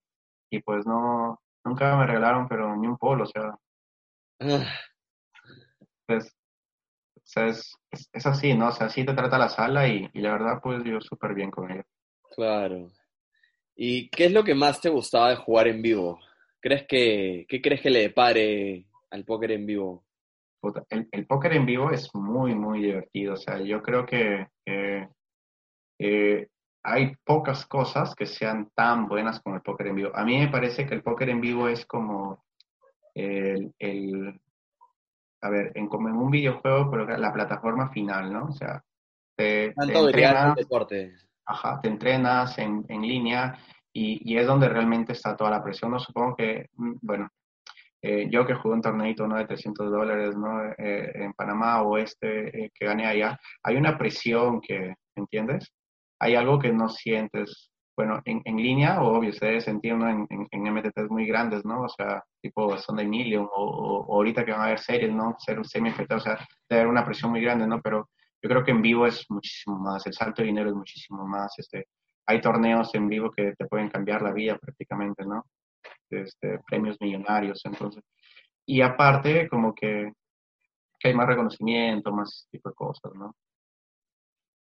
y 0.51 0.63
pues 0.63 0.87
no, 0.87 1.41
nunca 1.65 1.97
me 1.97 2.07
regalaron, 2.07 2.47
pero 2.47 2.77
ni 2.77 2.87
un 2.87 2.97
polo, 2.97 3.25
o 3.25 3.27
sea. 3.27 3.57
Ah. 4.39 4.65
Pues, 6.07 6.33
sea, 7.31 7.47
es, 7.47 7.77
es, 8.13 8.27
así, 8.27 8.55
¿no? 8.55 8.69
O 8.69 8.73
sea, 8.73 8.89
así 8.89 9.05
te 9.05 9.15
trata 9.15 9.39
la 9.39 9.49
sala 9.49 9.89
y, 9.89 10.09
y 10.13 10.21
la 10.21 10.33
verdad, 10.33 10.61
pues 10.63 10.83
yo 10.85 11.01
súper 11.01 11.35
bien 11.35 11.51
con 11.51 11.71
ella. 11.71 11.85
Claro. 12.35 12.89
¿Y 13.75 14.09
qué 14.11 14.27
es 14.27 14.33
lo 14.33 14.45
que 14.45 14.55
más 14.55 14.81
te 14.81 14.89
gustaba 14.89 15.31
de 15.31 15.37
jugar 15.37 15.69
en 15.69 15.81
vivo? 15.81 16.19
¿Crees 16.61 16.87
que, 16.87 17.47
¿Qué 17.49 17.63
crees 17.63 17.81
que 17.81 17.91
le 17.91 18.01
depare 18.01 18.87
al 19.11 19.25
póker 19.25 19.53
en 19.53 19.67
vivo? 19.67 20.05
el, 20.91 21.09
el, 21.11 21.27
póker 21.27 21.55
en 21.55 21.65
vivo 21.65 21.91
es 21.91 22.15
muy, 22.15 22.55
muy 22.55 22.83
divertido. 22.83 23.35
O 23.35 23.37
sea, 23.37 23.59
yo 23.61 23.83
creo 23.83 24.05
que 24.05 24.47
eh, 24.67 25.09
hay 26.83 27.15
pocas 27.25 27.67
cosas 27.67 28.15
que 28.15 28.27
sean 28.27 28.71
tan 28.75 29.07
buenas 29.09 29.41
como 29.41 29.57
el 29.57 29.63
póker 29.63 29.89
en 29.89 29.97
vivo. 29.97 30.11
A 30.15 30.25
mí 30.25 30.39
me 30.39 30.49
parece 30.49 30.87
que 30.87 30.95
el 30.95 31.03
póker 31.03 31.31
en 31.31 31.41
vivo 31.41 31.69
es 31.69 31.87
como 31.87 32.45
el, 33.15 33.73
el 33.79 34.41
a 35.43 35.51
ver, 35.51 35.73
en, 35.75 35.89
como 35.89 36.09
en 36.09 36.17
un 36.17 36.31
videojuego, 36.31 36.91
pero 36.91 37.07
la 37.07 37.33
plataforma 37.33 37.91
final, 37.91 38.33
¿no? 38.33 38.47
O 38.47 38.53
sea, 38.53 38.83
te, 39.37 39.73
te 39.73 39.99
entrenas, 39.99 40.55
deporte. 40.55 41.15
Ajá, 41.47 41.81
te 41.81 41.89
entrenas 41.89 42.59
en, 42.59 42.85
en 42.89 43.03
línea 43.03 43.59
y, 43.93 44.33
y, 44.33 44.37
es 44.37 44.47
donde 44.47 44.69
realmente 44.69 45.13
está 45.13 45.37
toda 45.37 45.51
la 45.51 45.63
presión. 45.63 45.91
No 45.91 45.99
supongo 45.99 46.37
que, 46.37 46.69
mm, 46.77 46.93
bueno, 47.03 47.29
eh, 48.03 48.29
yo 48.31 48.47
que 48.47 48.55
jugué 48.55 48.75
un 48.75 48.83
torneito 48.83 49.27
¿no? 49.27 49.37
de 49.37 49.47
300 49.47 49.91
dólares 49.91 50.35
¿no? 50.35 50.65
Eh, 50.79 51.13
en 51.15 51.35
Panamá 51.35 51.83
o 51.83 51.99
este 51.99 52.65
eh, 52.65 52.71
que 52.75 52.87
gané 52.87 53.07
allá, 53.07 53.39
hay 53.63 53.77
una 53.77 53.99
presión 53.99 54.61
que, 54.61 54.95
¿entiendes? 55.15 55.71
Hay 56.19 56.35
algo 56.35 56.59
que 56.59 56.73
no 56.73 56.89
sientes 56.89 57.71
bueno, 58.01 58.23
en, 58.25 58.41
en 58.47 58.57
línea, 58.57 59.03
obvio, 59.03 59.31
debe 59.39 59.61
sentir 59.61 59.93
en, 59.93 60.27
en, 60.51 60.73
MTTs 60.73 61.11
muy 61.11 61.27
grandes, 61.27 61.67
¿no? 61.67 61.83
O 61.83 61.89
sea, 61.91 62.25
tipo 62.41 62.75
son 62.79 62.97
de 62.97 63.39
o, 63.39 64.07
ahorita 64.09 64.43
que 64.43 64.53
van 64.53 64.63
a 64.63 64.65
haber 64.65 64.79
series, 64.79 65.13
¿no? 65.13 65.37
Ser 65.39 65.59
un 65.59 65.67
semi 65.67 65.91
o 65.91 66.19
sea, 66.21 66.39
debe 66.67 66.81
haber 66.81 66.87
una 66.87 67.05
presión 67.05 67.31
muy 67.31 67.43
grande, 67.43 67.67
¿no? 67.67 67.79
Pero 67.83 68.09
yo 68.43 68.49
creo 68.49 68.65
que 68.65 68.71
en 68.71 68.81
vivo 68.81 69.07
es 69.07 69.27
muchísimo 69.29 69.79
más, 69.79 70.07
el 70.07 70.15
salto 70.15 70.41
de 70.41 70.47
dinero 70.49 70.71
es 70.71 70.75
muchísimo 70.75 71.27
más, 71.27 71.53
este, 71.59 71.89
hay 72.25 72.41
torneos 72.41 72.95
en 72.95 73.07
vivo 73.07 73.31
que 73.31 73.53
te 73.55 73.67
pueden 73.67 73.91
cambiar 73.91 74.23
la 74.23 74.33
vida 74.33 74.57
prácticamente, 74.57 75.27
¿no? 75.27 75.45
Este, 76.09 76.59
premios 76.67 76.97
millonarios, 77.01 77.61
entonces. 77.67 78.03
Y 78.65 78.81
aparte, 78.81 79.47
como 79.47 79.75
que 79.75 80.11
hay 81.05 81.15
más 81.15 81.27
reconocimiento, 81.27 82.13
más 82.13 82.49
tipo 82.51 82.71
de 82.71 82.75
cosas, 82.75 83.13
¿no? 83.15 83.35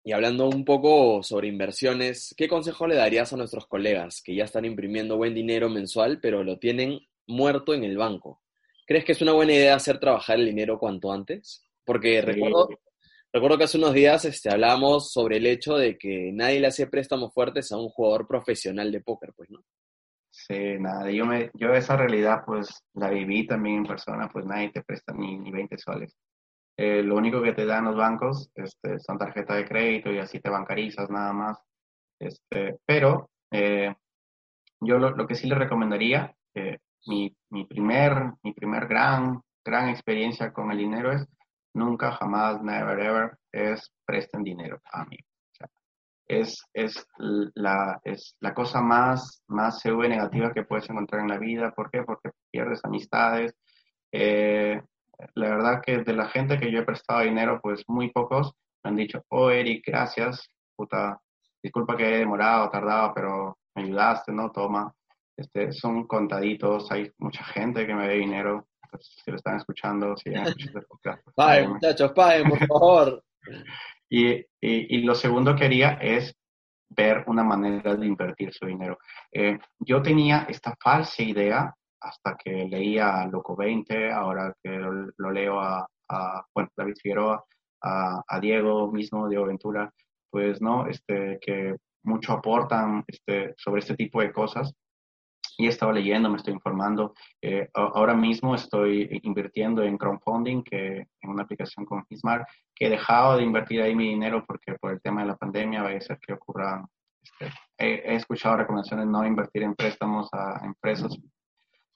Y 0.05 0.11
hablando 0.11 0.49
un 0.49 0.65
poco 0.65 1.23
sobre 1.23 1.47
inversiones, 1.47 2.35
¿qué 2.37 2.49
consejo 2.49 2.87
le 2.87 2.95
darías 2.95 3.31
a 3.31 3.37
nuestros 3.37 3.67
colegas 3.67 4.21
que 4.21 4.35
ya 4.35 4.43
están 4.43 4.65
imprimiendo 4.65 5.15
buen 5.15 5.33
dinero 5.33 5.69
mensual, 5.69 6.19
pero 6.21 6.43
lo 6.43 6.59
tienen 6.59 6.99
muerto 7.25 7.73
en 7.73 7.85
el 7.85 7.97
banco? 7.97 8.41
¿Crees 8.85 9.05
que 9.05 9.13
es 9.13 9.21
una 9.21 9.31
buena 9.31 9.53
idea 9.53 9.75
hacer 9.75 9.99
trabajar 9.99 10.37
el 10.37 10.45
dinero 10.45 10.77
cuanto 10.77 11.13
antes? 11.13 11.65
Porque 11.85 12.21
recuerdo, 12.21 12.67
recuerdo 13.31 13.57
que 13.57 13.63
hace 13.63 13.77
unos 13.77 13.93
días 13.93 14.25
este, 14.25 14.49
hablábamos 14.49 15.13
sobre 15.13 15.37
el 15.37 15.45
hecho 15.45 15.77
de 15.77 15.97
que 15.97 16.31
nadie 16.33 16.59
le 16.59 16.67
hace 16.67 16.87
préstamos 16.87 17.33
fuertes 17.33 17.71
a 17.71 17.77
un 17.77 17.87
jugador 17.87 18.27
profesional 18.27 18.91
de 18.91 18.99
póker, 18.99 19.31
pues, 19.33 19.49
¿no? 19.51 19.63
Sí, 20.29 20.77
nada, 20.79 21.09
yo, 21.11 21.25
me, 21.25 21.49
yo 21.53 21.73
esa 21.73 21.95
realidad 21.95 22.41
pues 22.45 22.67
la 22.95 23.09
viví 23.09 23.47
también 23.47 23.77
en 23.77 23.85
persona, 23.85 24.27
pues 24.27 24.45
nadie 24.45 24.71
te 24.71 24.81
presta 24.81 25.13
ni, 25.13 25.37
ni 25.37 25.51
20 25.51 25.77
soles. 25.77 26.17
Eh, 26.75 27.03
lo 27.03 27.15
único 27.15 27.41
que 27.41 27.53
te 27.53 27.65
dan 27.65 27.85
los 27.85 27.95
bancos 27.95 28.49
este, 28.55 28.99
son 28.99 29.17
tarjetas 29.17 29.57
de 29.57 29.67
crédito 29.67 30.11
y 30.11 30.17
así 30.17 30.39
te 30.39 30.49
bancarizas 30.49 31.09
nada 31.09 31.31
más. 31.31 31.59
Este, 32.19 32.79
pero 32.85 33.29
eh, 33.51 33.93
yo 34.79 34.97
lo, 34.97 35.11
lo, 35.11 35.27
que 35.27 35.35
sí 35.35 35.47
le 35.47 35.55
recomendaría, 35.55 36.33
eh, 36.55 36.79
mi, 37.07 37.35
mi, 37.49 37.65
primer, 37.65 38.33
mi 38.41 38.53
primer 38.53 38.87
gran, 38.87 39.41
gran 39.63 39.89
experiencia 39.89 40.51
con 40.51 40.71
el 40.71 40.77
dinero 40.77 41.11
es 41.11 41.27
nunca, 41.73 42.11
jamás, 42.13 42.61
never, 42.61 42.99
ever, 42.99 43.37
es 43.51 43.91
presten 44.05 44.43
dinero 44.43 44.79
a 44.91 45.05
mí. 45.05 45.17
es, 46.27 46.57
es, 46.73 47.05
la, 47.55 47.99
es 48.03 48.35
la 48.39 48.53
cosa 48.53 48.81
más, 48.81 49.43
más 49.47 49.81
CV 49.81 50.09
negativa 50.09 50.53
que 50.53 50.63
puedes 50.63 50.89
encontrar 50.89 51.21
en 51.21 51.27
la 51.29 51.37
vida. 51.37 51.71
¿Por 51.71 51.91
qué? 51.91 52.03
Porque 52.03 52.31
pierdes 52.51 52.83
amistades, 52.83 53.55
eh, 54.11 54.81
la 55.35 55.49
verdad 55.49 55.81
que 55.85 55.99
de 55.99 56.13
la 56.13 56.27
gente 56.29 56.59
que 56.59 56.71
yo 56.71 56.79
he 56.79 56.85
prestado 56.85 57.21
dinero, 57.21 57.59
pues 57.61 57.83
muy 57.87 58.09
pocos 58.11 58.53
me 58.83 58.89
han 58.89 58.95
dicho, 58.97 59.23
oh 59.29 59.49
Eric, 59.49 59.83
gracias, 59.85 60.49
puta, 60.75 61.19
disculpa 61.61 61.95
que 61.95 62.15
he 62.15 62.19
demorado, 62.19 62.69
tardado, 62.69 63.13
pero 63.13 63.57
me 63.75 63.83
ayudaste, 63.83 64.31
¿no? 64.31 64.51
Toma. 64.51 64.93
Este, 65.35 65.71
son 65.71 66.05
contaditos, 66.05 66.91
hay 66.91 67.11
mucha 67.17 67.43
gente 67.45 67.87
que 67.87 67.95
me 67.95 68.07
dé 68.07 68.15
dinero, 68.15 68.67
pues, 68.91 69.15
si 69.23 69.31
lo 69.31 69.37
están 69.37 69.57
escuchando, 69.57 70.15
si 70.15 70.31
ya 70.31 70.43
pues, 70.43 71.23
Paguen, 71.35 71.71
muchachos, 71.71 72.11
paguen, 72.11 72.49
por 72.49 72.67
favor. 72.67 73.23
y, 74.09 74.45
y, 74.61 75.01
lo 75.01 75.15
segundo 75.15 75.55
que 75.55 75.65
haría 75.65 75.93
es 75.93 76.35
ver 76.89 77.23
una 77.25 77.43
manera 77.43 77.95
de 77.95 78.05
invertir 78.05 78.53
su 78.53 78.67
dinero. 78.67 78.99
Eh, 79.31 79.57
yo 79.79 80.03
tenía 80.03 80.45
esta 80.47 80.75
falsa 80.79 81.23
idea 81.23 81.73
hasta 82.03 82.35
que 82.37 82.65
leía 82.65 83.25
Loco 83.31 83.55
20, 83.55 84.11
ahora 84.11 84.53
que 84.61 84.69
lo, 84.69 85.31
leo 85.31 85.59
a, 85.59 85.87
bueno, 86.53 86.69
David 86.75 86.95
Figueroa, 87.01 87.43
a, 87.81 88.39
Diego 88.39 88.91
mismo, 88.91 89.27
Diego 89.27 89.45
Ventura, 89.45 89.91
pues, 90.29 90.61
¿no? 90.61 90.87
Este, 90.87 91.39
que 91.41 91.75
mucho 92.03 92.33
aportan 92.33 93.03
este, 93.07 93.53
sobre 93.57 93.79
este 93.79 93.95
tipo 93.95 94.21
de 94.21 94.31
cosas. 94.31 94.73
Y 95.57 95.67
he 95.67 95.69
estado 95.69 95.91
leyendo, 95.91 96.29
me 96.29 96.37
estoy 96.37 96.53
informando. 96.53 97.13
Eh, 97.41 97.69
ahora 97.75 98.15
mismo 98.15 98.55
estoy 98.55 99.19
invirtiendo 99.23 99.83
en 99.83 99.97
crowdfunding, 99.97 100.63
que 100.63 101.07
en 101.21 101.29
una 101.29 101.43
aplicación 101.43 101.85
con 101.85 102.03
Hismar, 102.09 102.47
que 102.73 102.87
he 102.87 102.89
dejado 102.89 103.37
de 103.37 103.43
invertir 103.43 103.81
ahí 103.81 103.95
mi 103.95 104.09
dinero 104.09 104.43
porque 104.47 104.73
por 104.73 104.91
el 104.91 105.01
tema 105.01 105.21
de 105.21 105.27
la 105.27 105.35
pandemia 105.35 105.83
va 105.83 105.89
a 105.89 106.01
ser 106.01 106.17
que 106.19 106.33
ocurra. 106.33 106.83
Este, 107.21 107.53
he, 107.77 108.13
he, 108.13 108.15
escuchado 108.15 108.57
recomendaciones 108.57 109.05
no 109.05 109.25
invertir 109.25 109.63
en 109.63 109.75
préstamos 109.75 110.27
a 110.33 110.65
empresas 110.65 111.17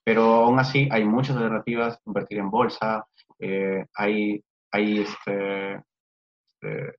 pero 0.07 0.35
aún 0.35 0.57
así 0.57 0.87
hay 0.89 1.03
muchas 1.03 1.35
alternativas, 1.35 1.99
invertir 2.05 2.37
en 2.37 2.49
bolsa, 2.49 3.05
eh, 3.39 3.85
hay, 3.93 4.41
hay, 4.71 4.99
este, 5.01 5.83
este, 6.47 6.95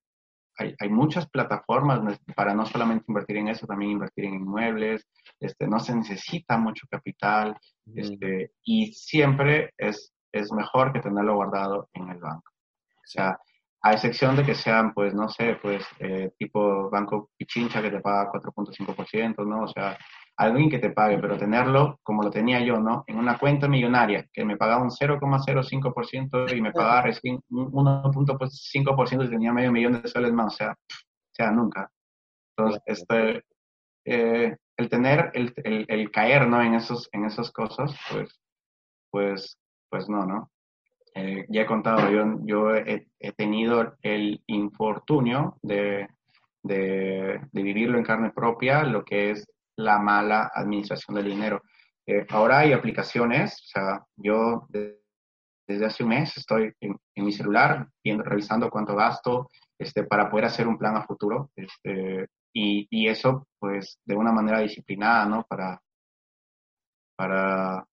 hay, 0.59 0.75
hay, 0.79 0.91
muchas 0.91 1.27
plataformas 1.31 2.21
para 2.37 2.53
no 2.53 2.67
solamente 2.67 3.07
invertir 3.09 3.39
en 3.39 3.49
eso, 3.49 3.67
también 3.67 3.93
invertir 3.93 4.27
en 4.27 4.35
inmuebles, 4.35 5.09
este, 5.41 5.67
no 5.67 5.81
se 5.81 5.95
necesita 5.95 6.59
mucho 6.59 6.87
capital 6.91 7.57
este, 7.95 8.53
y 8.63 8.93
siempre 8.93 9.73
es, 9.79 10.13
es 10.31 10.53
mejor 10.53 10.93
que 10.93 11.01
tenerlo 11.01 11.37
guardado 11.37 11.89
en 11.95 12.11
el 12.11 12.19
banco. 12.19 12.53
O 12.93 13.07
sea, 13.07 13.39
a 13.81 13.93
excepción 13.95 14.37
de 14.37 14.45
que 14.45 14.55
sean, 14.55 14.93
pues, 14.93 15.15
no 15.15 15.31
sé, 15.31 15.57
pues, 15.63 15.83
eh, 15.99 16.33
tipo 16.39 16.91
banco 16.91 17.31
Pichincha 17.39 17.81
que 17.81 17.91
te 17.91 18.01
paga 18.01 18.31
4.5%, 18.31 19.47
¿no? 19.47 19.63
O 19.63 19.69
sea, 19.69 19.97
alguien 20.39 20.71
que 20.71 20.79
te 20.79 20.91
pague, 20.91 21.19
pero 21.19 21.37
tenerlo 21.37 21.99
como 22.03 22.23
lo 22.23 22.31
tenía 22.31 22.61
yo, 22.61 22.79
¿no? 22.79 23.03
En 23.09 23.19
una 23.19 23.37
cuenta 23.37 23.67
millonaria 23.67 24.27
que 24.33 24.45
me 24.45 24.57
pagaba 24.57 24.83
un 24.83 24.91
0,05% 24.91 26.57
y 26.57 26.61
me 26.61 26.73
pagaba 26.73 27.03
recién 27.03 27.41
un 27.51 27.73
1.5% 27.73 29.27
y 29.27 29.31
tenía 29.31 29.53
medio 29.53 29.73
millón 29.73 30.01
de 30.01 30.09
soles 30.09 30.33
más, 30.33 30.55
o 30.55 30.57
sea, 30.57 30.71
o 30.71 31.35
sea, 31.35 31.51
nunca. 31.51 31.91
Entonces, 32.57 32.83
este, 32.87 33.45
eh, 34.05 34.57
el 34.77 34.89
tener, 34.89 35.33
el, 35.35 35.53
el, 35.57 35.85
el, 35.89 36.11
caer, 36.13 36.47
¿no? 36.47 36.63
En, 36.63 36.75
esos, 36.75 37.09
en 37.13 37.25
esas 37.25 37.51
cosas, 37.51 37.93
pues, 38.11 38.41
pues, 39.11 39.59
pues 39.91 40.09
no, 40.09 40.25
¿no? 40.25 40.51
Eh, 41.17 41.47
ya 41.49 41.63
he 41.63 41.67
contado, 41.67 42.11
yo, 42.11 42.39
yo 42.45 42.77
he, 42.77 43.09
he 43.19 43.33
tenido 43.33 43.97
el 44.03 44.41
infortunio 44.47 45.57
de, 45.63 46.07
de, 46.63 47.41
de, 47.51 47.63
vivirlo 47.63 47.99
en 47.99 48.05
carne 48.05 48.31
propia, 48.31 48.85
lo 48.85 49.05
que 49.05 49.31
es 49.31 49.45
la 49.79 49.99
mala 49.99 50.51
administración 50.55 51.17
del 51.17 51.27
dinero. 51.27 51.63
Eh, 52.07 52.27
ahora 52.31 52.59
hay 52.59 52.73
aplicaciones, 52.73 53.55
o 53.63 53.67
sea, 53.67 54.07
yo 54.17 54.67
desde 55.67 55.87
hace 55.87 56.03
un 56.03 56.09
mes 56.11 56.37
estoy 56.37 56.73
en, 56.81 56.99
mi 57.17 57.33
celular 57.33 57.89
viendo, 58.03 58.25
revisando 58.25 58.71
cuánto 58.71 58.97
gasto 58.97 59.49
este, 59.79 60.05
para 60.05 60.31
poder 60.31 60.47
hacer 60.47 60.67
un 60.67 60.79
plan 60.79 60.97
a 60.97 61.05
futuro 61.05 61.51
este, 61.55 62.29
y, 62.53 62.87
y, 62.91 63.09
eso 63.09 63.47
pues 63.59 64.01
de 64.05 64.17
una 64.17 64.33
manera 64.33 64.61
disciplinada, 64.61 65.27
¿no? 65.27 65.45
Para, 65.45 65.81
para, 67.17 67.87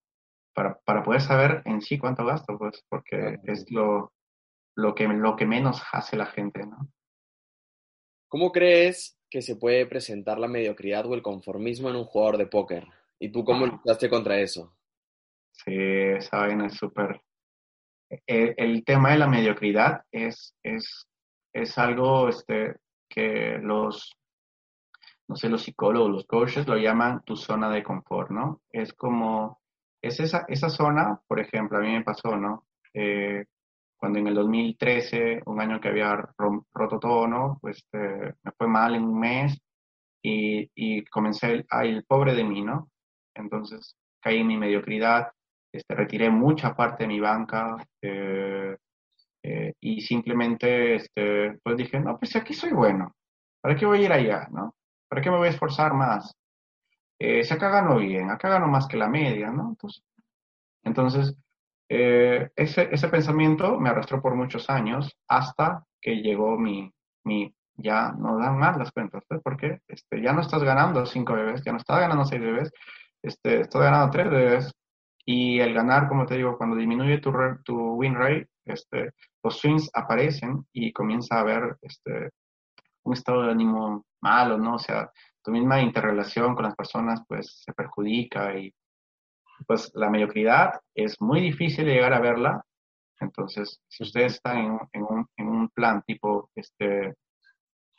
para, 0.53 0.79
para 0.79 1.03
poder 1.03 1.21
saber 1.21 1.61
en 1.65 1.81
sí 1.81 1.97
cuánto 1.97 2.25
gasto, 2.25 2.57
pues 2.57 2.83
porque 2.89 3.39
es 3.43 3.69
lo, 3.69 4.13
lo, 4.75 4.95
que, 4.95 5.07
lo 5.07 5.35
que 5.35 5.45
menos 5.45 5.83
hace 5.91 6.15
la 6.15 6.25
gente, 6.27 6.65
¿no? 6.65 6.87
¿Cómo 8.27 8.51
crees 8.51 9.19
que 9.35 9.41
se 9.41 9.57
puede 9.57 9.85
presentar 9.85 10.39
la 10.39 10.47
mediocridad 10.47 11.05
o 11.07 11.13
el 11.13 11.21
conformismo 11.21 11.89
en 11.89 11.97
un 11.97 12.05
jugador 12.05 12.37
de 12.37 12.47
póker. 12.47 12.87
¿Y 13.19 13.33
tú 13.33 13.43
cómo 13.43 13.65
luchaste 13.65 14.09
contra 14.09 14.39
eso? 14.39 14.73
Sí, 15.51 15.73
esa 15.75 16.37
vaina 16.37 16.67
es 16.67 16.75
súper... 16.75 17.19
El, 18.25 18.85
tema 18.85 19.11
de 19.11 19.17
la 19.17 19.27
mediocridad 19.27 20.05
es, 20.09 20.55
es, 20.63 21.05
es 21.51 21.77
algo 21.77 22.29
este, 22.29 22.77
que 23.09 23.57
los, 23.61 24.15
no 25.27 25.35
sé, 25.35 25.49
los 25.49 25.63
psicólogos, 25.63 26.11
los 26.11 26.25
coaches 26.25 26.65
lo 26.65 26.77
llaman 26.77 27.21
tu 27.25 27.35
zona 27.35 27.69
de 27.69 27.83
confort, 27.83 28.31
¿no? 28.31 28.61
Es 28.71 28.93
como, 28.93 29.59
es 30.01 30.17
esa, 30.21 30.45
esa 30.47 30.69
zona, 30.69 31.19
por 31.27 31.41
ejemplo, 31.41 31.77
a 31.77 31.81
mí 31.81 31.91
me 31.91 32.05
pasó, 32.05 32.37
¿no? 32.37 32.67
Eh, 32.93 33.43
cuando 33.97 34.19
en 34.19 34.27
el 34.27 34.35
2013, 34.35 35.41
un 35.45 35.61
año 35.61 35.79
que 35.79 35.89
había 35.89 36.15
roto 36.73 36.99
todo, 36.99 37.27
¿no? 37.27 37.57
Pues 37.61 37.77
este, 37.77 38.35
me 38.43 38.51
fue 38.57 38.67
mal 38.67 38.95
en 38.95 39.03
un 39.03 39.19
mes 39.19 39.57
y, 40.21 40.69
y 40.75 41.05
comencé 41.05 41.65
a 41.69 41.85
ir 41.85 42.05
pobre 42.07 42.33
de 42.33 42.43
mí, 42.43 42.61
¿no? 42.61 42.89
Entonces 43.33 43.95
caí 44.21 44.39
en 44.39 44.47
mi 44.47 44.57
mediocridad, 44.57 45.31
este, 45.71 45.93
retiré 45.93 46.29
mucha 46.29 46.75
parte 46.75 47.03
de 47.03 47.07
mi 47.07 47.19
banca 47.19 47.77
eh, 48.01 48.75
eh, 49.43 49.73
y 49.79 50.01
simplemente 50.01 50.95
este, 50.95 51.59
pues 51.61 51.77
dije, 51.77 51.99
no, 51.99 52.17
pues 52.17 52.35
aquí 52.35 52.53
soy 52.53 52.71
bueno, 52.71 53.13
¿para 53.61 53.75
qué 53.75 53.85
voy 53.85 53.99
a 53.99 54.05
ir 54.05 54.11
allá, 54.11 54.47
no? 54.51 54.73
¿Para 55.07 55.21
qué 55.21 55.29
me 55.29 55.37
voy 55.37 55.47
a 55.47 55.51
esforzar 55.51 55.93
más? 55.93 56.33
Eh, 57.19 57.43
si 57.43 57.53
acá 57.53 57.69
gano 57.69 57.97
bien, 57.97 58.29
acá 58.29 58.49
gano 58.49 58.67
más 58.67 58.87
que 58.87 58.97
la 58.97 59.07
media, 59.07 59.51
¿no? 59.51 59.69
Entonces, 59.69 60.03
entonces 60.83 61.35
eh, 61.89 62.49
ese, 62.55 62.89
ese, 62.91 63.07
pensamiento 63.09 63.79
me 63.79 63.89
arrastró 63.89 64.21
por 64.21 64.35
muchos 64.35 64.69
años 64.69 65.15
hasta 65.27 65.83
que 66.01 66.15
llegó 66.15 66.57
mi, 66.57 66.91
mi 67.23 67.53
ya 67.77 68.11
no 68.13 68.37
dan 68.37 68.57
más 68.57 68.77
las 68.77 68.91
cuentas, 68.91 69.23
¿ves? 69.29 69.41
porque 69.43 69.79
este, 69.87 70.21
ya 70.21 70.33
no 70.33 70.41
estás 70.41 70.63
ganando 70.63 71.05
cinco 71.05 71.33
bebés, 71.33 71.61
ya 71.63 71.71
no 71.71 71.77
estás 71.77 71.99
ganando 71.99 72.25
seis 72.25 72.41
bebés, 72.41 72.71
este, 73.21 73.61
estás 73.61 73.81
ganando 73.81 74.09
tres 74.11 74.29
bebés 74.29 74.71
y 75.25 75.59
el 75.59 75.73
ganar, 75.73 76.07
como 76.07 76.25
te 76.25 76.35
digo, 76.35 76.57
cuando 76.57 76.75
disminuye 76.75 77.19
tu, 77.19 77.33
tu 77.63 77.95
win 77.95 78.15
rate, 78.15 78.47
este, 78.65 79.11
los 79.43 79.57
swings 79.59 79.89
aparecen 79.93 80.65
y 80.71 80.93
comienza 80.93 81.35
a 81.35 81.41
haber 81.41 81.77
este, 81.81 82.29
un 83.03 83.13
estado 83.13 83.43
de 83.43 83.51
ánimo 83.51 84.05
malo, 84.21 84.57
¿no? 84.57 84.75
O 84.75 84.79
sea, 84.79 85.11
tu 85.43 85.51
misma 85.51 85.81
interrelación 85.81 86.55
con 86.55 86.65
las 86.65 86.75
personas 86.75 87.21
pues 87.27 87.61
se 87.63 87.73
perjudica 87.73 88.57
y 88.57 88.73
pues 89.67 89.91
la 89.95 90.09
mediocridad 90.09 90.79
es 90.93 91.19
muy 91.21 91.41
difícil 91.41 91.85
de 91.85 91.93
llegar 91.93 92.13
a 92.13 92.19
verla. 92.19 92.65
Entonces, 93.19 93.79
si 93.87 94.03
ustedes 94.03 94.35
están 94.35 94.57
en, 94.57 94.79
en, 94.93 95.03
un, 95.03 95.27
en 95.37 95.47
un, 95.47 95.69
plan 95.69 96.03
tipo, 96.03 96.49
este, 96.55 97.15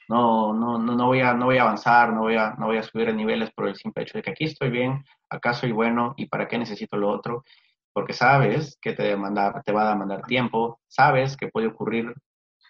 no, 0.08 0.52
no, 0.52 0.78
no, 0.78 0.94
no, 0.94 1.06
voy 1.06 1.20
a, 1.20 1.34
no 1.34 1.46
voy 1.46 1.58
a 1.58 1.62
avanzar, 1.62 2.12
no 2.12 2.22
voy 2.22 2.36
a, 2.36 2.54
no 2.58 2.66
voy 2.66 2.78
a 2.78 2.82
subir 2.82 3.08
el 3.08 3.16
niveles 3.16 3.50
por 3.52 3.68
el 3.68 3.76
simple 3.76 4.02
hecho 4.02 4.18
de 4.18 4.22
que 4.22 4.30
aquí 4.30 4.44
estoy 4.44 4.70
bien, 4.70 5.04
acá 5.30 5.54
soy 5.54 5.72
bueno 5.72 6.14
y 6.16 6.26
para 6.26 6.46
qué 6.46 6.58
necesito 6.58 6.96
lo 6.96 7.10
otro, 7.10 7.44
porque 7.92 8.12
sabes 8.12 8.78
que 8.80 8.92
te, 8.92 9.04
demanda, 9.04 9.62
te 9.64 9.72
va 9.72 9.86
a 9.86 9.90
demandar 9.90 10.22
tiempo, 10.22 10.80
sabes 10.86 11.36
que 11.36 11.48
puede 11.48 11.68
ocurrir 11.68 12.12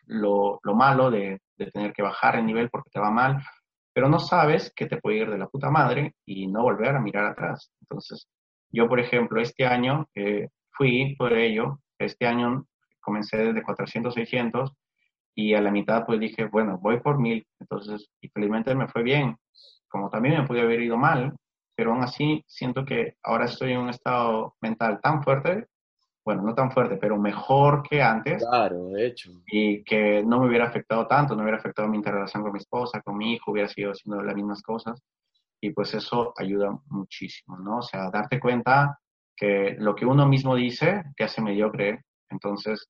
lo, 0.06 0.60
lo 0.62 0.74
malo 0.74 1.10
de, 1.10 1.40
de 1.56 1.70
tener 1.70 1.92
que 1.92 2.02
bajar 2.02 2.36
el 2.36 2.46
nivel 2.46 2.70
porque 2.70 2.90
te 2.90 3.00
va 3.00 3.10
mal, 3.10 3.42
pero 3.92 4.08
no 4.08 4.18
sabes 4.18 4.72
que 4.76 4.86
te 4.86 4.98
puede 4.98 5.18
ir 5.18 5.30
de 5.30 5.38
la 5.38 5.48
puta 5.48 5.70
madre 5.70 6.14
y 6.26 6.46
no 6.46 6.62
volver 6.62 6.94
a 6.94 7.00
mirar 7.00 7.26
atrás. 7.26 7.72
Entonces, 7.80 8.28
yo, 8.70 8.88
por 8.88 9.00
ejemplo, 9.00 9.40
este 9.40 9.66
año 9.66 10.08
eh, 10.14 10.48
fui 10.70 11.14
por 11.16 11.32
ello, 11.32 11.80
este 11.98 12.26
año 12.26 12.66
comencé 13.00 13.38
desde 13.38 13.62
400, 13.62 14.14
600 14.14 14.72
y 15.34 15.54
a 15.54 15.60
la 15.60 15.70
mitad 15.70 16.04
pues 16.06 16.18
dije, 16.18 16.46
bueno, 16.46 16.78
voy 16.80 17.00
por 17.00 17.18
1000. 17.18 17.46
Entonces, 17.60 18.10
y 18.20 18.28
felizmente 18.28 18.74
me 18.74 18.88
fue 18.88 19.02
bien, 19.02 19.36
como 19.88 20.10
también 20.10 20.40
me 20.40 20.46
pude 20.46 20.62
haber 20.62 20.80
ido 20.80 20.96
mal, 20.96 21.34
pero 21.74 21.92
aún 21.92 22.02
así 22.02 22.42
siento 22.46 22.84
que 22.84 23.14
ahora 23.22 23.44
estoy 23.44 23.72
en 23.72 23.80
un 23.80 23.90
estado 23.90 24.56
mental 24.60 25.00
tan 25.02 25.22
fuerte, 25.22 25.68
bueno, 26.24 26.42
no 26.42 26.54
tan 26.54 26.72
fuerte, 26.72 26.96
pero 26.96 27.16
mejor 27.16 27.84
que 27.88 28.02
antes. 28.02 28.44
Claro, 28.44 28.88
de 28.88 29.06
hecho. 29.06 29.30
Y 29.46 29.84
que 29.84 30.24
no 30.24 30.40
me 30.40 30.48
hubiera 30.48 30.66
afectado 30.66 31.06
tanto, 31.06 31.36
no 31.36 31.42
hubiera 31.42 31.58
afectado 31.58 31.86
mi 31.86 31.98
interrelación 31.98 32.42
con 32.42 32.52
mi 32.52 32.58
esposa, 32.58 33.00
con 33.02 33.16
mi 33.16 33.34
hijo, 33.34 33.52
hubiera 33.52 33.68
sido 33.68 33.92
haciendo 33.92 34.20
las 34.22 34.34
mismas 34.34 34.60
cosas 34.62 35.00
y 35.66 35.72
pues 35.72 35.94
eso 35.94 36.32
ayuda 36.36 36.78
muchísimo, 36.86 37.58
¿no? 37.58 37.78
O 37.78 37.82
sea, 37.82 38.10
darte 38.10 38.38
cuenta 38.38 39.00
que 39.34 39.76
lo 39.78 39.94
que 39.94 40.06
uno 40.06 40.26
mismo 40.26 40.54
dice 40.54 41.02
te 41.16 41.24
hace 41.24 41.42
mediocre, 41.42 42.04
entonces 42.30 42.88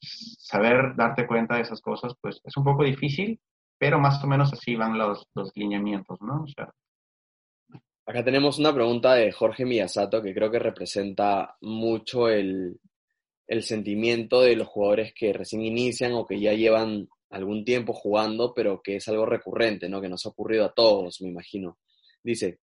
saber 0.00 0.94
darte 0.96 1.26
cuenta 1.26 1.56
de 1.56 1.62
esas 1.62 1.80
cosas, 1.80 2.14
pues 2.20 2.40
es 2.42 2.56
un 2.56 2.64
poco 2.64 2.84
difícil, 2.84 3.40
pero 3.78 3.98
más 3.98 4.22
o 4.24 4.26
menos 4.26 4.52
así 4.52 4.74
van 4.74 4.96
los, 4.96 5.26
los 5.34 5.52
lineamientos, 5.54 6.20
¿no? 6.22 6.44
Acá 8.06 8.24
tenemos 8.24 8.58
una 8.58 8.74
pregunta 8.74 9.14
de 9.14 9.32
Jorge 9.32 9.64
Miyasato 9.64 10.22
que 10.22 10.34
creo 10.34 10.50
que 10.50 10.58
representa 10.58 11.56
mucho 11.60 12.28
el, 12.28 12.78
el 13.46 13.62
sentimiento 13.62 14.40
de 14.40 14.56
los 14.56 14.68
jugadores 14.68 15.12
que 15.14 15.32
recién 15.32 15.62
inician 15.62 16.12
o 16.12 16.26
que 16.26 16.40
ya 16.40 16.52
llevan 16.52 17.08
algún 17.30 17.64
tiempo 17.64 17.92
jugando, 17.92 18.54
pero 18.54 18.80
que 18.82 18.96
es 18.96 19.08
algo 19.08 19.26
recurrente, 19.26 19.88
¿no? 19.88 20.00
Que 20.00 20.08
nos 20.08 20.24
ha 20.24 20.28
ocurrido 20.28 20.64
a 20.64 20.72
todos, 20.72 21.20
me 21.20 21.28
imagino. 21.28 21.78
Dice, 22.24 22.58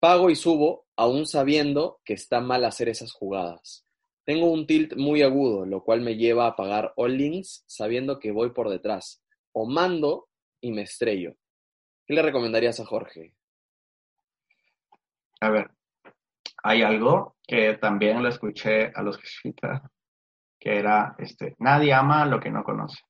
pago 0.00 0.30
y 0.30 0.36
subo 0.36 0.86
aún 0.96 1.26
sabiendo 1.26 2.00
que 2.04 2.14
está 2.14 2.40
mal 2.40 2.64
hacer 2.64 2.88
esas 2.88 3.12
jugadas. 3.12 3.86
Tengo 4.24 4.50
un 4.50 4.66
tilt 4.66 4.96
muy 4.96 5.22
agudo, 5.22 5.64
lo 5.64 5.82
cual 5.82 6.02
me 6.02 6.16
lleva 6.16 6.46
a 6.46 6.56
pagar 6.56 6.92
all 6.96 7.16
links 7.16 7.64
sabiendo 7.66 8.18
que 8.18 8.32
voy 8.32 8.50
por 8.50 8.68
detrás. 8.68 9.22
O 9.52 9.68
mando 9.68 10.28
y 10.60 10.72
me 10.72 10.82
estrello. 10.82 11.34
¿Qué 12.06 12.14
le 12.14 12.22
recomendarías 12.22 12.80
a 12.80 12.84
Jorge? 12.84 13.34
A 15.40 15.50
ver, 15.50 15.70
hay 16.62 16.82
algo 16.82 17.36
que 17.46 17.74
también 17.74 18.22
lo 18.22 18.28
escuché 18.28 18.92
a 18.94 19.02
los 19.02 19.16
jesuitas, 19.18 19.82
que 20.58 20.76
era, 20.76 21.14
este, 21.18 21.54
nadie 21.58 21.94
ama 21.94 22.26
lo 22.26 22.38
que 22.38 22.50
no 22.50 22.62
conoce, 22.62 23.00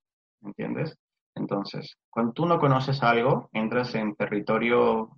¿entiendes? 0.42 0.96
Entonces, 1.34 1.96
cuando 2.08 2.32
tú 2.32 2.46
no 2.46 2.58
conoces 2.58 3.02
algo, 3.02 3.48
entras 3.52 3.94
en 3.94 4.14
territorio 4.14 5.10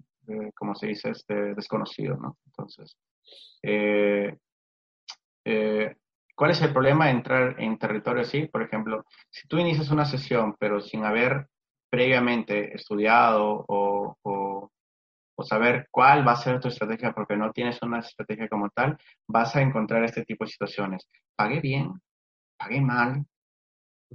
como 0.55 0.75
se 0.75 0.87
dice, 0.87 1.11
este, 1.11 1.55
desconocido, 1.55 2.17
¿no? 2.17 2.39
Entonces, 2.47 2.97
eh, 3.63 4.37
eh, 5.45 5.97
¿cuál 6.35 6.51
es 6.51 6.63
el 6.63 6.73
problema 6.73 7.07
de 7.07 7.13
entrar 7.13 7.61
en 7.61 7.79
territorio 7.79 8.23
así? 8.23 8.47
Por 8.47 8.63
ejemplo, 8.63 9.05
si 9.31 9.47
tú 9.49 9.59
inicias 9.59 9.91
una 9.91 10.05
sesión, 10.05 10.57
pero 10.59 10.81
sin 10.81 11.05
haber 11.05 11.49
previamente 11.91 12.75
estudiado 12.75 13.65
o, 13.69 14.17
o, 14.23 14.71
o, 15.37 15.43
saber 15.45 15.89
cuál 15.91 16.27
va 16.27 16.33
a 16.33 16.37
ser 16.37 16.61
tu 16.61 16.69
estrategia, 16.69 17.13
porque 17.13 17.37
no 17.37 17.53
tienes 17.53 17.83
una 17.83 17.99
estrategia 17.99 18.49
como 18.49 18.71
tal, 18.71 18.97
vas 19.29 19.55
a 19.57 19.63
encontrar 19.63 20.05
este 20.05 20.25
tipo 20.25 20.45
de 20.45 20.51
situaciones. 20.51 21.09
Pagué 21.37 21.61
bien, 21.61 22.01
pagué 22.57 22.81
mal, 22.81 23.27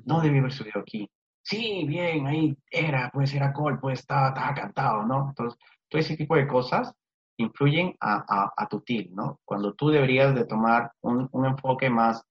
no 0.05 0.21
debí 0.21 0.39
haber 0.39 0.51
estudiado 0.51 0.81
aquí. 0.81 1.09
Sí, 1.43 1.85
bien, 1.87 2.27
ahí 2.27 2.57
era, 2.69 3.09
pues 3.13 3.33
era 3.33 3.53
call, 3.53 3.79
pues 3.79 3.99
estaba, 3.99 4.29
estaba 4.29 4.53
cantado, 4.53 5.05
¿no? 5.05 5.29
Entonces, 5.29 5.59
todo 5.89 5.99
ese 6.01 6.17
tipo 6.17 6.35
de 6.35 6.47
cosas 6.47 6.93
influyen 7.37 7.95
a, 7.99 8.51
a, 8.55 8.67
tu 8.67 8.81
team, 8.81 9.09
¿no? 9.11 9.39
Cuando 9.45 9.73
tú 9.73 9.89
deberías 9.89 10.33
de 10.33 10.45
tomar 10.45 10.91
un, 11.01 11.29
un, 11.31 11.45
enfoque 11.45 11.89
más, 11.89 12.23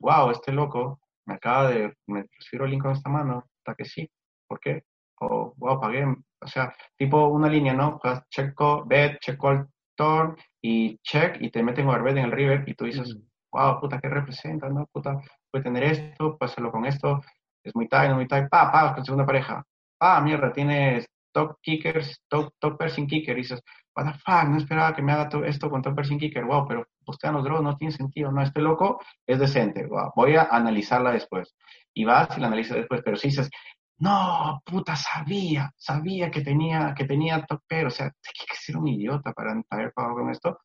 wow, 0.00 0.30
este 0.30 0.52
loco 0.52 1.00
me 1.24 1.34
acaba 1.34 1.70
de, 1.70 1.94
me 2.06 2.24
transfiero 2.24 2.66
el 2.66 2.72
link 2.72 2.82
con 2.82 2.92
esta 2.92 3.08
mano, 3.08 3.44
hasta 3.58 3.74
que 3.74 3.84
sí, 3.84 4.10
¿por 4.46 4.60
qué? 4.60 4.84
O, 5.20 5.54
wow, 5.56 5.80
pagué, 5.80 6.04
o 6.04 6.46
sea, 6.46 6.74
tipo 6.96 7.28
una 7.28 7.48
línea, 7.48 7.72
¿no? 7.72 7.98
Check 8.30 8.54
call, 8.54 8.84
bet, 8.86 9.18
check 9.20 9.40
call, 9.40 9.66
turn, 9.96 10.36
y 10.62 10.98
check, 10.98 11.40
y 11.40 11.50
te 11.50 11.62
meten 11.62 11.88
un 11.88 12.04
bet 12.04 12.16
en 12.16 12.24
el 12.24 12.32
river, 12.32 12.64
y 12.66 12.74
tú 12.74 12.84
dices, 12.84 13.16
wow, 13.50 13.80
puta, 13.80 13.98
¿qué 13.98 14.08
representa, 14.08 14.68
no? 14.68 14.86
Puta, 14.92 15.18
puede 15.50 15.64
tener 15.64 15.84
esto, 15.84 16.36
pásalo 16.36 16.70
con 16.70 16.84
esto, 16.84 17.22
es 17.64 17.74
muy 17.74 17.88
tight, 17.88 18.10
no 18.10 18.16
muy 18.16 18.28
tight, 18.28 18.48
pa, 18.48 18.70
pa, 18.70 18.94
con 18.94 19.04
segunda 19.04 19.26
pareja, 19.26 19.64
ah, 20.00 20.20
mierda, 20.20 20.52
tienes 20.52 21.06
top 21.32 21.58
kickers, 21.62 22.22
top, 22.28 22.52
top 22.58 22.78
person 22.78 23.06
kicker, 23.06 23.36
y 23.36 23.42
dices, 23.42 23.62
what 23.94 24.06
the 24.06 24.18
fuck, 24.18 24.48
no 24.48 24.58
esperaba 24.58 24.94
que 24.94 25.02
me 25.02 25.12
haga 25.12 25.28
esto 25.46 25.70
con 25.70 25.82
top 25.82 25.94
person 25.94 26.18
kicker, 26.18 26.44
wow, 26.44 26.66
pero 26.66 26.86
buscan 27.04 27.34
los 27.34 27.44
draws, 27.44 27.62
no 27.62 27.76
tiene 27.76 27.92
sentido, 27.92 28.30
no, 28.30 28.42
este 28.42 28.60
loco 28.60 29.00
es 29.26 29.38
decente, 29.38 29.86
wow, 29.86 30.12
voy 30.14 30.36
a 30.36 30.48
analizarla 30.50 31.12
después. 31.12 31.54
Y 31.94 32.04
vas 32.04 32.36
y 32.36 32.40
la 32.40 32.46
analizas 32.46 32.76
después, 32.76 33.02
pero 33.04 33.16
si 33.16 33.28
dices, 33.28 33.50
no, 33.98 34.62
puta, 34.64 34.94
sabía, 34.94 35.72
sabía 35.76 36.30
que 36.30 36.42
tenía, 36.42 36.94
que 36.96 37.04
tenía 37.04 37.44
top 37.44 37.62
pero, 37.66 37.88
o 37.88 37.90
sea, 37.90 38.06
hay 38.06 38.46
que 38.48 38.56
ser 38.56 38.76
un 38.76 38.86
idiota 38.86 39.32
para 39.32 39.60
haber 39.70 39.92
pagado 39.92 40.14
con 40.14 40.30
esto. 40.30 40.60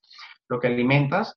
Lo 0.48 0.60
que 0.60 0.68
alimentas 0.68 1.36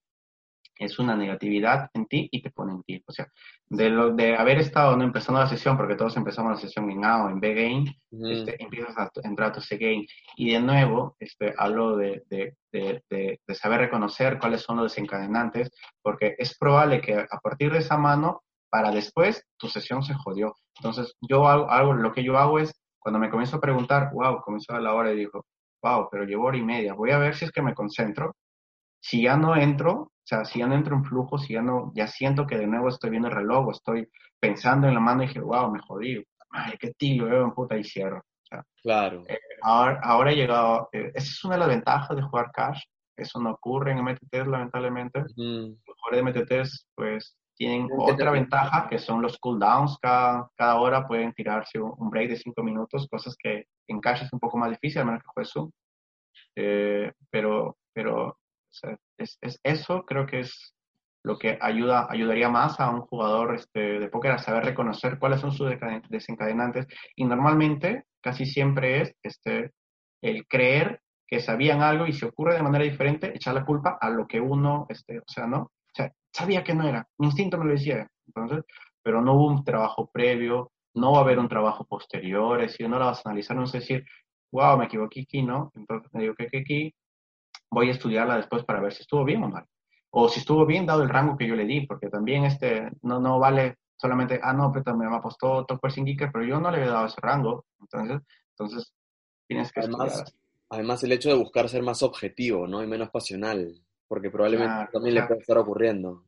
es 0.78 0.98
una 0.98 1.16
negatividad 1.16 1.90
en 1.94 2.07
ti 2.07 2.28
y 2.31 2.43
te 2.43 2.51
pone 2.51 2.73
en 2.73 2.82
ti. 2.82 3.03
O 3.07 3.12
sea, 3.12 3.28
de, 3.69 3.90
lo, 3.90 4.12
de 4.15 4.36
haber 4.36 4.59
estado 4.59 4.97
no 4.97 5.05
empezando 5.05 5.40
la 5.40 5.48
sesión, 5.48 5.77
porque 5.77 5.97
todos 5.97 6.16
empezamos 6.16 6.53
la 6.53 6.61
sesión 6.61 6.90
en 6.90 7.05
A 7.05 7.24
o 7.24 7.31
en 7.31 7.40
B 7.40 7.55
game, 7.55 8.31
este, 8.31 8.62
empiezas 8.62 8.97
a 8.97 9.11
entrar 9.24 9.51
a 9.51 9.53
tu 9.53 9.61
C 9.61 9.77
game. 9.77 10.07
Y 10.36 10.53
de 10.53 10.61
nuevo, 10.61 11.16
este, 11.19 11.55
hablo 11.57 11.97
de, 11.97 12.23
de, 12.28 12.57
de, 12.73 13.03
de, 13.11 13.55
saber 13.55 13.81
reconocer 13.81 14.39
cuáles 14.39 14.62
son 14.62 14.77
los 14.77 14.93
desencadenantes, 14.93 15.70
porque 16.03 16.35
es 16.39 16.57
probable 16.59 17.01
que 17.01 17.15
a 17.15 17.39
partir 17.43 17.73
de 17.73 17.78
esa 17.78 17.97
mano, 17.97 18.43
para 18.69 18.90
después, 18.90 19.44
tu 19.57 19.69
sesión 19.69 20.03
se 20.03 20.15
jodió. 20.15 20.55
Entonces, 20.78 21.15
yo 21.20 21.48
hago, 21.48 21.70
algo, 21.70 21.94
lo 21.94 22.12
que 22.12 22.23
yo 22.23 22.36
hago 22.36 22.59
es, 22.59 22.74
cuando 22.98 23.19
me 23.19 23.31
comienzo 23.31 23.57
a 23.57 23.61
preguntar, 23.61 24.11
wow, 24.12 24.40
comenzó 24.43 24.74
a 24.74 24.81
la 24.81 24.93
hora 24.93 25.12
y 25.12 25.16
digo, 25.16 25.47
wow, 25.82 26.09
pero 26.11 26.24
llevo 26.24 26.47
hora 26.47 26.57
y 26.57 26.62
media, 26.62 26.94
voy 26.94 27.11
a 27.11 27.19
ver 27.19 27.35
si 27.35 27.44
es 27.44 27.53
que 27.53 27.62
me 27.62 27.74
concentro. 27.74 28.35
Si 29.01 29.23
ya 29.23 29.36
no 29.36 29.56
entro, 29.56 29.93
o 29.93 30.28
sea, 30.28 30.44
si 30.44 30.59
ya 30.59 30.66
no 30.66 30.74
entro 30.74 30.97
en 30.97 31.05
flujo, 31.05 31.39
si 31.39 31.55
ya 31.55 31.62
no, 31.62 31.93
ya 31.94 32.06
siento 32.06 32.47
que 32.47 32.59
de 32.59 32.66
nuevo 32.66 32.89
estoy 32.89 33.10
viendo 33.10 33.28
el 33.28 33.35
reloj 33.35 33.68
o 33.68 33.70
estoy 33.70 34.09
pensando 34.40 34.89
en 34.89 34.94
la 34.94 35.01
mano 35.01 35.23
y 35.23 35.28
dije, 35.28 35.40
wow, 35.40 35.70
me 35.70 35.81
jodí, 35.81 36.24
ay, 36.51 36.74
qué 36.78 36.93
tilo, 36.98 37.27
veo 37.27 37.44
en 37.44 37.52
puta 37.52 37.77
y 37.77 37.85
cierro. 37.85 38.18
O 38.18 38.47
sea, 38.48 38.64
claro. 38.82 39.23
Eh, 39.28 39.39
ahora, 39.62 40.01
ahora 40.02 40.32
he 40.32 40.36
llegado, 40.36 40.89
eh, 40.93 41.12
esa 41.14 41.27
es 41.27 41.44
una 41.44 41.55
de 41.55 41.60
las 41.60 41.68
ventajas 41.68 42.16
de 42.16 42.23
jugar 42.23 42.51
cash, 42.52 42.82
eso 43.16 43.40
no 43.40 43.52
ocurre 43.52 43.93
en 43.93 44.05
MTTs 44.05 44.47
lamentablemente. 44.47 45.20
Los 45.20 45.97
jugadores 45.98 46.12
de 46.12 46.23
MTTs 46.23 46.89
pues 46.94 47.36
tienen 47.56 47.89
otra 47.97 48.31
ventaja 48.31 48.86
que 48.89 48.98
son 48.98 49.23
los 49.23 49.39
cooldowns, 49.39 49.98
cada, 50.01 50.51
cada 50.56 50.78
hora 50.78 51.06
pueden 51.09 51.32
tirarse 51.32 51.81
un, 51.81 52.10
break 52.10 52.28
de 52.31 52.36
cinco 52.36 52.62
minutos, 52.62 53.09
cosas 53.10 53.35
que 53.39 53.64
en 53.89 54.01
cash 54.01 54.24
es 54.24 54.32
un 54.32 54.40
poco 54.40 54.59
más 54.59 54.70
difícil, 54.70 55.01
a 55.01 55.05
menos 55.05 55.23
que 55.23 55.28
juegues 55.32 55.52
Zoom. 55.52 55.70
Eh, 56.55 57.12
pero, 57.31 57.78
pero 57.94 58.39
es, 59.19 59.39
es, 59.40 59.61
eso 59.62 60.05
creo 60.05 60.27
que 60.27 60.40
es 60.40 60.74
lo 61.23 61.39
que 61.39 61.59
ayuda, 61.61 62.07
ayudaría 62.09 62.48
más 62.48 62.78
a 62.78 62.89
un 62.89 63.01
jugador 63.01 63.57
este, 63.57 63.98
de 63.98 64.09
póker 64.09 64.32
a 64.32 64.39
saber 64.39 64.65
reconocer 64.65 65.19
cuáles 65.19 65.40
son 65.40 65.51
sus 65.51 65.69
desencadenantes. 66.09 66.86
Y 67.16 67.24
normalmente, 67.24 68.05
casi 68.20 68.47
siempre 68.47 69.03
es 69.03 69.15
este, 69.23 69.73
el 70.23 70.47
creer 70.47 71.01
que 71.27 71.40
sabían 71.40 71.82
algo 71.82 72.07
y 72.07 72.12
si 72.12 72.24
ocurre 72.24 72.55
de 72.55 72.62
manera 72.62 72.85
diferente, 72.85 73.32
echar 73.35 73.55
la 73.55 73.65
culpa 73.65 73.98
a 74.01 74.09
lo 74.09 74.27
que 74.28 74.40
uno, 74.40 74.86
este, 74.89 75.19
o 75.19 75.24
sea, 75.27 75.47
¿no? 75.47 75.73
Sabía 76.32 76.62
que 76.62 76.74
no 76.74 76.86
era, 76.86 77.09
mi 77.19 77.27
instinto 77.27 77.59
me 77.59 77.65
lo 77.65 77.73
decía. 77.73 78.07
Entonces, 78.27 78.65
pero 79.03 79.23
no 79.23 79.35
hubo 79.35 79.47
un 79.47 79.65
trabajo 79.65 80.11
previo, 80.12 80.70
no 80.94 81.12
va 81.12 81.19
a 81.19 81.20
haber 81.23 81.39
un 81.39 81.48
trabajo 81.48 81.85
posterior, 81.85 82.61
es 82.61 82.73
decir, 82.73 82.89
no 82.89 82.98
la 82.98 83.07
vas 83.07 83.24
a 83.24 83.31
analizar, 83.31 83.57
no 83.57 83.65
es 83.65 83.73
decir, 83.73 84.05
wow, 84.53 84.77
me 84.78 84.85
equivoqué 84.85 85.23
aquí, 85.23 85.43
¿no? 85.43 85.73
Entonces 85.74 86.12
me 86.12 86.23
digo 86.23 86.35
que 86.35 86.48
aquí, 86.57 86.94
voy 87.70 87.88
a 87.88 87.93
estudiarla 87.93 88.36
después 88.36 88.64
para 88.64 88.80
ver 88.80 88.93
si 88.93 89.02
estuvo 89.02 89.24
bien 89.24 89.44
o 89.44 89.48
mal. 89.48 89.64
O 90.10 90.28
si 90.28 90.40
estuvo 90.40 90.64
bien 90.64 90.86
dado 90.86 91.02
el 91.02 91.09
rango 91.09 91.36
que 91.36 91.47
yo 91.47 91.55
le 91.55 91.64
di, 91.64 91.86
porque 91.86 92.09
también 92.09 92.44
este, 92.44 92.88
no, 93.02 93.20
no 93.20 93.38
vale 93.38 93.76
solamente, 93.97 94.40
ah, 94.43 94.52
no, 94.52 94.72
pero 94.72 94.97
me 94.97 95.06
apostó 95.06 95.64
top 95.64 95.80
person 95.80 96.05
kicker, 96.05 96.30
pero 96.32 96.44
yo 96.44 96.60
no 96.60 96.70
le 96.70 96.82
he 96.82 96.86
dado 96.86 97.06
ese 97.06 97.20
rango. 97.20 97.66
Entonces, 97.80 98.22
entonces 98.51 98.94
tienes 99.47 99.72
que 99.72 99.80
además, 99.80 100.36
Además, 100.68 101.02
el 101.05 101.12
hecho 101.12 101.28
de 101.28 101.36
buscar 101.36 101.68
ser 101.68 101.82
más 101.82 102.02
objetivo, 102.02 102.66
¿no? 102.66 102.82
Y 102.82 102.86
menos 102.86 103.10
pasional, 103.10 103.80
porque 104.09 104.30
probablemente 104.30 104.90
también 104.93 105.14
le 105.14 105.22
puede 105.22 105.40
estar 105.40 105.59
ocurriendo. 105.59 106.24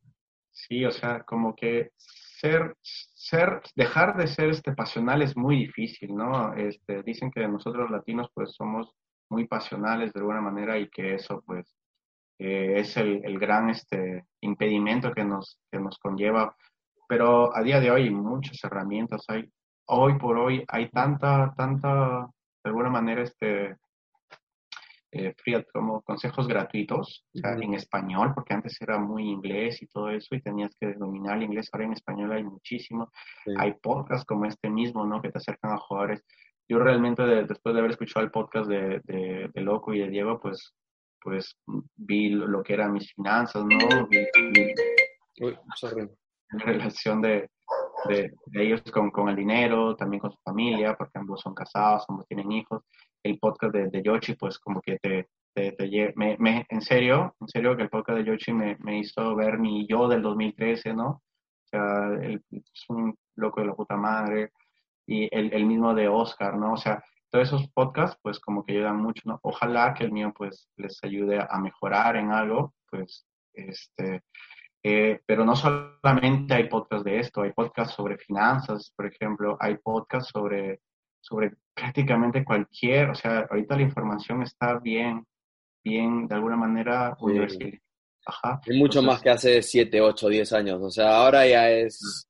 Sí, 0.52 0.84
o 0.84 0.92
sea, 0.92 1.24
como 1.24 1.56
que 1.56 1.90
ser, 1.96 2.76
ser, 2.78 3.62
dejar 3.74 4.16
de 4.16 4.28
ser 4.28 4.50
este 4.50 4.72
pasional 4.72 5.22
es 5.22 5.36
muy 5.36 5.56
difícil, 5.56 6.14
¿no? 6.14 6.54
Este, 6.54 7.02
dicen 7.02 7.30
que 7.32 7.46
nosotros 7.48 7.90
latinos 7.90 8.28
pues 8.32 8.52
somos 8.54 8.94
muy 9.30 9.46
pasionales 9.46 10.12
de 10.12 10.20
alguna 10.20 10.40
manera 10.40 10.78
y 10.78 10.88
que 10.88 11.14
eso 11.14 11.42
pues 11.46 11.74
eh, 12.38 12.74
es 12.76 12.96
el, 12.96 13.24
el, 13.24 13.38
gran 13.38 13.70
este, 13.70 14.24
impedimento 14.40 15.12
que 15.12 15.24
nos, 15.24 15.60
que 15.70 15.78
nos 15.78 15.98
conlleva. 15.98 16.56
Pero 17.08 17.56
a 17.56 17.62
día 17.62 17.80
de 17.80 17.90
hoy 17.90 18.02
hay 18.04 18.10
muchas 18.10 18.62
herramientas, 18.62 19.24
hay, 19.28 19.50
hoy 19.86 20.18
por 20.18 20.38
hoy 20.38 20.64
hay 20.68 20.90
tanta, 20.90 21.52
tanta, 21.56 22.28
de 22.62 22.70
alguna 22.70 22.90
manera, 22.90 23.22
este, 23.22 23.76
eh, 25.10 25.34
como 25.72 26.02
consejos 26.02 26.46
gratuitos 26.46 27.24
en 27.32 27.74
español, 27.74 28.32
porque 28.34 28.52
antes 28.52 28.80
era 28.80 28.98
muy 28.98 29.28
inglés 29.28 29.80
y 29.82 29.86
todo 29.86 30.10
eso 30.10 30.34
y 30.34 30.42
tenías 30.42 30.76
que 30.78 30.92
dominar 30.94 31.38
el 31.38 31.44
inglés. 31.44 31.70
Ahora 31.72 31.86
en 31.86 31.94
español 31.94 32.32
hay 32.32 32.44
muchísimo. 32.44 33.10
Hay 33.56 33.72
podcasts 33.74 34.26
como 34.26 34.44
este 34.44 34.68
mismo, 34.68 35.06
¿no? 35.06 35.22
Que 35.22 35.30
te 35.30 35.38
acercan 35.38 35.72
a 35.72 35.78
jugadores. 35.78 36.24
Yo 36.68 36.78
realmente, 36.78 37.22
después 37.22 37.74
de 37.74 37.80
haber 37.80 37.92
escuchado 37.92 38.24
el 38.24 38.30
podcast 38.30 38.68
de, 38.68 39.00
de, 39.04 39.60
Loco 39.60 39.94
y 39.94 40.00
de 40.00 40.08
Diego, 40.08 40.38
pues, 40.38 40.74
pues 41.20 41.56
vi 41.96 42.30
lo 42.30 42.62
que 42.62 42.74
eran 42.74 42.92
mis 42.92 43.12
finanzas, 43.12 43.64
¿no? 43.64 44.06
Vi, 44.08 44.26
la 46.50 46.64
relación 46.64 47.22
de, 47.22 47.50
de, 48.06 48.32
ellos 48.54 48.82
con, 48.92 49.10
con, 49.10 49.28
el 49.28 49.36
dinero, 49.36 49.96
también 49.96 50.20
con 50.20 50.32
su 50.32 50.38
familia, 50.44 50.94
porque 50.94 51.18
ambos 51.18 51.40
son 51.40 51.54
casados, 51.54 52.04
ambos 52.08 52.26
tienen 52.26 52.50
hijos 52.52 52.82
el 53.22 53.38
podcast 53.38 53.74
de, 53.74 53.88
de 53.88 54.02
Yoshi, 54.02 54.34
pues 54.34 54.58
como 54.58 54.80
que 54.80 54.98
te, 54.98 55.28
te, 55.54 55.72
te 55.72 56.12
me, 56.16 56.36
me, 56.38 56.66
en 56.68 56.80
serio, 56.80 57.34
en 57.40 57.48
serio 57.48 57.76
que 57.76 57.82
el 57.82 57.90
podcast 57.90 58.18
de 58.18 58.24
Yoshi 58.24 58.52
me, 58.52 58.76
me, 58.80 58.98
hizo 58.98 59.34
ver 59.34 59.58
mi 59.58 59.86
yo 59.86 60.08
del 60.08 60.22
2013, 60.22 60.94
¿no? 60.94 61.08
O 61.08 61.68
sea, 61.70 62.08
él 62.22 62.42
es 62.50 62.84
un 62.88 63.14
loco 63.36 63.60
de 63.60 63.66
la 63.66 63.74
puta 63.74 63.96
madre, 63.96 64.52
y 65.08 65.28
el, 65.34 65.52
el 65.52 65.66
mismo 65.66 65.94
de 65.94 66.06
Oscar, 66.06 66.56
¿no? 66.56 66.74
O 66.74 66.76
sea, 66.76 67.02
todos 67.30 67.48
esos 67.48 67.68
podcasts, 67.70 68.18
pues 68.22 68.38
como 68.38 68.64
que 68.64 68.74
ayudan 68.74 69.02
mucho, 69.02 69.22
¿no? 69.24 69.40
Ojalá 69.42 69.94
que 69.94 70.04
el 70.04 70.12
mío, 70.12 70.32
pues, 70.36 70.68
les 70.76 71.02
ayude 71.02 71.40
a 71.40 71.58
mejorar 71.58 72.16
en 72.16 72.30
algo, 72.30 72.74
pues, 72.90 73.26
este, 73.52 74.22
eh, 74.82 75.20
pero 75.26 75.44
no 75.44 75.56
solamente 75.56 76.54
hay 76.54 76.68
podcasts 76.68 77.04
de 77.04 77.18
esto, 77.18 77.42
hay 77.42 77.52
podcasts 77.52 77.94
sobre 77.94 78.18
finanzas, 78.18 78.92
por 78.94 79.06
ejemplo, 79.06 79.56
hay 79.58 79.78
podcasts 79.78 80.30
sobre 80.30 80.80
sobre 81.20 81.52
prácticamente 81.74 82.44
cualquier, 82.44 83.10
o 83.10 83.14
sea, 83.14 83.46
ahorita 83.50 83.76
la 83.76 83.82
información 83.82 84.42
está 84.42 84.78
bien, 84.78 85.26
bien, 85.84 86.26
de 86.26 86.34
alguna 86.34 86.56
manera 86.56 87.16
universal. 87.20 87.80
Ajá. 88.24 88.60
Mucho 88.68 89.02
más 89.02 89.20
que 89.20 89.30
hace 89.30 89.62
7, 89.62 90.00
8, 90.00 90.28
10 90.28 90.52
años, 90.52 90.80
o 90.82 90.90
sea, 90.90 91.16
ahora 91.16 91.46
ya 91.46 91.70
es... 91.70 92.26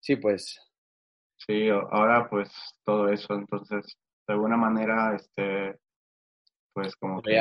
Sí, 0.00 0.16
pues. 0.16 0.58
Sí, 1.46 1.68
ahora 1.68 2.28
pues 2.28 2.50
todo 2.84 3.08
eso, 3.08 3.34
entonces, 3.34 3.96
de 4.26 4.34
alguna 4.34 4.56
manera, 4.56 5.14
este, 5.16 5.78
pues 6.72 6.94
como 6.96 7.20
que... 7.20 7.40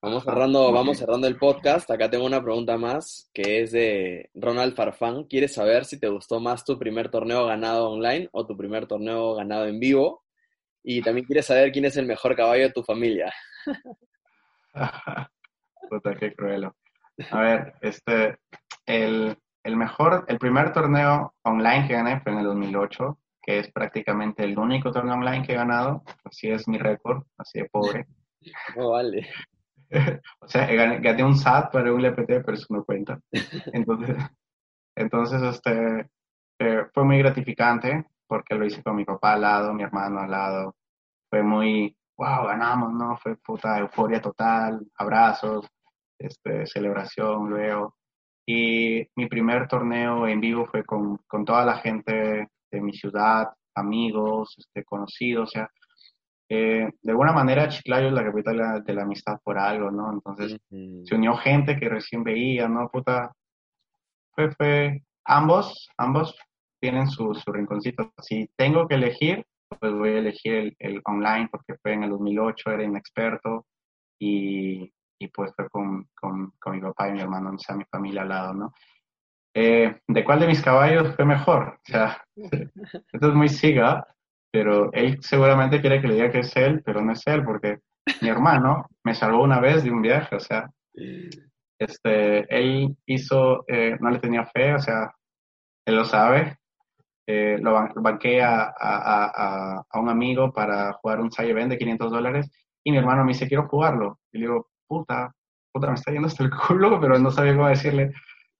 Vamos 0.00 0.22
cerrando, 0.22 0.70
vamos 0.70 0.98
cerrando 0.98 1.26
el 1.26 1.38
podcast. 1.38 1.90
Acá 1.90 2.10
tengo 2.10 2.26
una 2.26 2.42
pregunta 2.42 2.76
más 2.76 3.30
que 3.32 3.62
es 3.62 3.72
de 3.72 4.28
Ronald 4.34 4.76
Farfán. 4.76 5.24
¿Quieres 5.24 5.54
saber 5.54 5.86
si 5.86 5.98
te 5.98 6.08
gustó 6.08 6.40
más 6.40 6.62
tu 6.62 6.78
primer 6.78 7.10
torneo 7.10 7.46
ganado 7.46 7.88
online 7.90 8.28
o 8.32 8.44
tu 8.44 8.54
primer 8.54 8.86
torneo 8.86 9.34
ganado 9.34 9.64
en 9.64 9.80
vivo? 9.80 10.22
Y 10.82 11.00
también 11.00 11.26
quieres 11.26 11.46
saber 11.46 11.72
quién 11.72 11.86
es 11.86 11.96
el 11.96 12.04
mejor 12.04 12.36
caballo 12.36 12.64
de 12.64 12.72
tu 12.72 12.82
familia. 12.82 13.32
Puta, 15.88 16.14
qué 16.20 16.34
cruel. 16.34 16.68
A 17.30 17.40
ver, 17.40 17.72
este, 17.80 18.36
el, 18.84 19.34
el 19.64 19.76
mejor, 19.76 20.24
el 20.28 20.38
primer 20.38 20.72
torneo 20.72 21.34
online 21.42 21.88
que 21.88 21.94
gané 21.94 22.20
fue 22.20 22.32
en 22.32 22.38
el 22.38 22.44
2008, 22.44 23.18
que 23.42 23.58
es 23.58 23.72
prácticamente 23.72 24.44
el 24.44 24.58
único 24.58 24.92
torneo 24.92 25.14
online 25.14 25.44
que 25.44 25.52
he 25.52 25.56
ganado. 25.56 26.02
Así 26.22 26.48
es 26.50 26.68
mi 26.68 26.78
récord, 26.78 27.24
así 27.36 27.60
de 27.60 27.68
pobre. 27.68 28.06
No 28.76 28.90
vale. 28.90 29.26
o 30.40 30.46
sea, 30.48 30.66
gané, 30.66 31.24
un 31.24 31.34
SAT 31.34 31.72
para 31.72 31.90
un 31.94 32.04
LPT, 32.04 32.44
pero 32.44 32.52
eso 32.52 32.66
no 32.68 32.84
cuenta. 32.84 33.18
Entonces, 33.72 34.16
entonces 34.96 35.42
este, 35.42 36.10
eh, 36.58 36.84
fue 36.92 37.04
muy 37.04 37.18
gratificante 37.20 38.04
porque 38.26 38.54
lo 38.54 38.66
hice 38.66 38.82
con 38.82 38.96
mi 38.96 39.06
papá 39.06 39.32
al 39.32 39.40
lado, 39.40 39.72
mi 39.72 39.82
hermano 39.82 40.20
al 40.20 40.30
lado. 40.30 40.76
Fue 41.30 41.42
muy, 41.42 41.96
wow, 42.18 42.48
ganamos, 42.48 42.92
¿no? 42.92 43.16
Fue 43.16 43.36
puta 43.36 43.78
euforia 43.78 44.20
total, 44.20 44.86
abrazos, 44.96 45.66
este, 46.18 46.66
celebración 46.66 47.48
luego. 47.48 47.96
Y 48.46 49.06
mi 49.16 49.26
primer 49.26 49.68
torneo 49.68 50.26
en 50.26 50.40
vivo 50.40 50.66
fue 50.66 50.84
con, 50.84 51.18
con 51.26 51.44
toda 51.44 51.64
la 51.64 51.76
gente 51.78 52.48
de 52.70 52.80
mi 52.80 52.92
ciudad, 52.92 53.48
amigos, 53.74 54.54
este, 54.58 54.84
conocidos, 54.84 55.48
o 55.48 55.50
sea, 55.50 55.70
eh, 56.48 56.90
de 57.02 57.10
alguna 57.10 57.32
manera 57.32 57.68
Chiclayo 57.68 58.08
es 58.08 58.12
la 58.12 58.24
capital 58.24 58.84
de 58.84 58.94
la, 58.94 59.02
amistad 59.02 59.40
por 59.42 59.58
algo, 59.58 59.90
¿no? 59.90 60.12
Entonces 60.12 60.58
se 60.70 61.14
unió 61.14 61.34
gente 61.36 61.78
que 61.78 61.88
recién 61.88 62.22
veía, 62.22 62.68
¿no? 62.68 62.88
Puta, 62.90 63.32
fue, 64.32 64.50
fue, 64.52 65.02
ambos, 65.24 65.88
ambos 65.96 66.36
tienen 66.80 67.08
su, 67.08 67.34
su 67.34 67.50
rinconcito. 67.50 68.12
Si 68.20 68.48
tengo 68.56 68.86
que 68.86 68.96
elegir, 68.96 69.44
pues 69.80 69.92
voy 69.92 70.10
a 70.10 70.18
elegir 70.18 70.74
el, 70.78 71.00
online 71.04 71.48
porque 71.50 71.76
fue 71.82 71.94
en 71.94 72.04
el 72.04 72.10
2008, 72.10 72.70
era 72.70 72.84
inexperto 72.84 73.66
y, 74.20 74.92
y 75.18 75.28
pues 75.28 75.52
fue 75.54 75.68
con, 75.68 76.08
con, 76.14 76.52
con, 76.60 76.74
mi 76.74 76.80
papá 76.80 77.08
y 77.08 77.12
mi 77.12 77.20
hermano, 77.20 77.50
o 77.54 77.58
sea, 77.58 77.76
mi 77.76 77.84
familia 77.84 78.22
al 78.22 78.28
lado, 78.28 78.54
¿no? 78.54 78.72
Eh, 79.54 80.00
¿De 80.08 80.24
cuál 80.24 80.40
de 80.40 80.48
mis 80.48 80.60
caballos 80.60 81.14
fue 81.14 81.24
mejor? 81.24 81.78
O 81.78 81.80
sea, 81.84 82.24
esto 82.36 83.28
es 83.28 83.34
muy 83.34 83.48
siga, 83.48 84.06
pero 84.50 84.92
él 84.92 85.18
seguramente 85.22 85.80
quiere 85.80 86.00
que 86.00 86.08
le 86.08 86.14
diga 86.14 86.30
que 86.30 86.40
es 86.40 86.56
él, 86.56 86.82
pero 86.84 87.00
no 87.00 87.12
es 87.12 87.26
él, 87.26 87.44
porque 87.44 87.80
mi 88.20 88.28
hermano 88.28 88.86
me 89.04 89.14
salvó 89.14 89.42
una 89.42 89.60
vez 89.60 89.84
de 89.84 89.90
un 89.90 90.02
viaje, 90.02 90.36
o 90.36 90.40
sea, 90.40 90.70
este, 91.78 92.46
él 92.54 92.96
hizo, 93.06 93.64
eh, 93.68 93.96
no 94.00 94.10
le 94.10 94.18
tenía 94.18 94.44
fe, 94.46 94.74
o 94.74 94.78
sea, 94.78 95.12
él 95.86 95.96
lo 95.96 96.04
sabe, 96.04 96.58
eh, 97.26 97.58
lo 97.60 97.72
banqué 97.96 98.42
a, 98.42 98.74
a, 98.78 99.84
a, 99.90 100.00
un 100.00 100.08
amigo 100.08 100.52
para 100.52 100.92
jugar 100.94 101.20
un 101.20 101.32
side 101.32 101.50
event 101.50 101.70
de 101.70 101.78
500 101.78 102.10
dólares, 102.10 102.50
y 102.84 102.90
mi 102.90 102.98
hermano 102.98 103.24
me 103.24 103.32
dice, 103.32 103.48
quiero 103.48 103.68
jugarlo, 103.68 104.20
y 104.32 104.38
le 104.38 104.46
digo, 104.46 104.68
puta, 104.86 105.32
puta, 105.72 105.88
me 105.88 105.94
está 105.94 106.12
yendo 106.12 106.28
hasta 106.28 106.44
el 106.44 106.50
culo, 106.68 107.00
pero 107.00 107.18
no 107.18 107.30
sabía 107.30 107.54
cómo 107.54 107.68
decirle, 107.68 108.12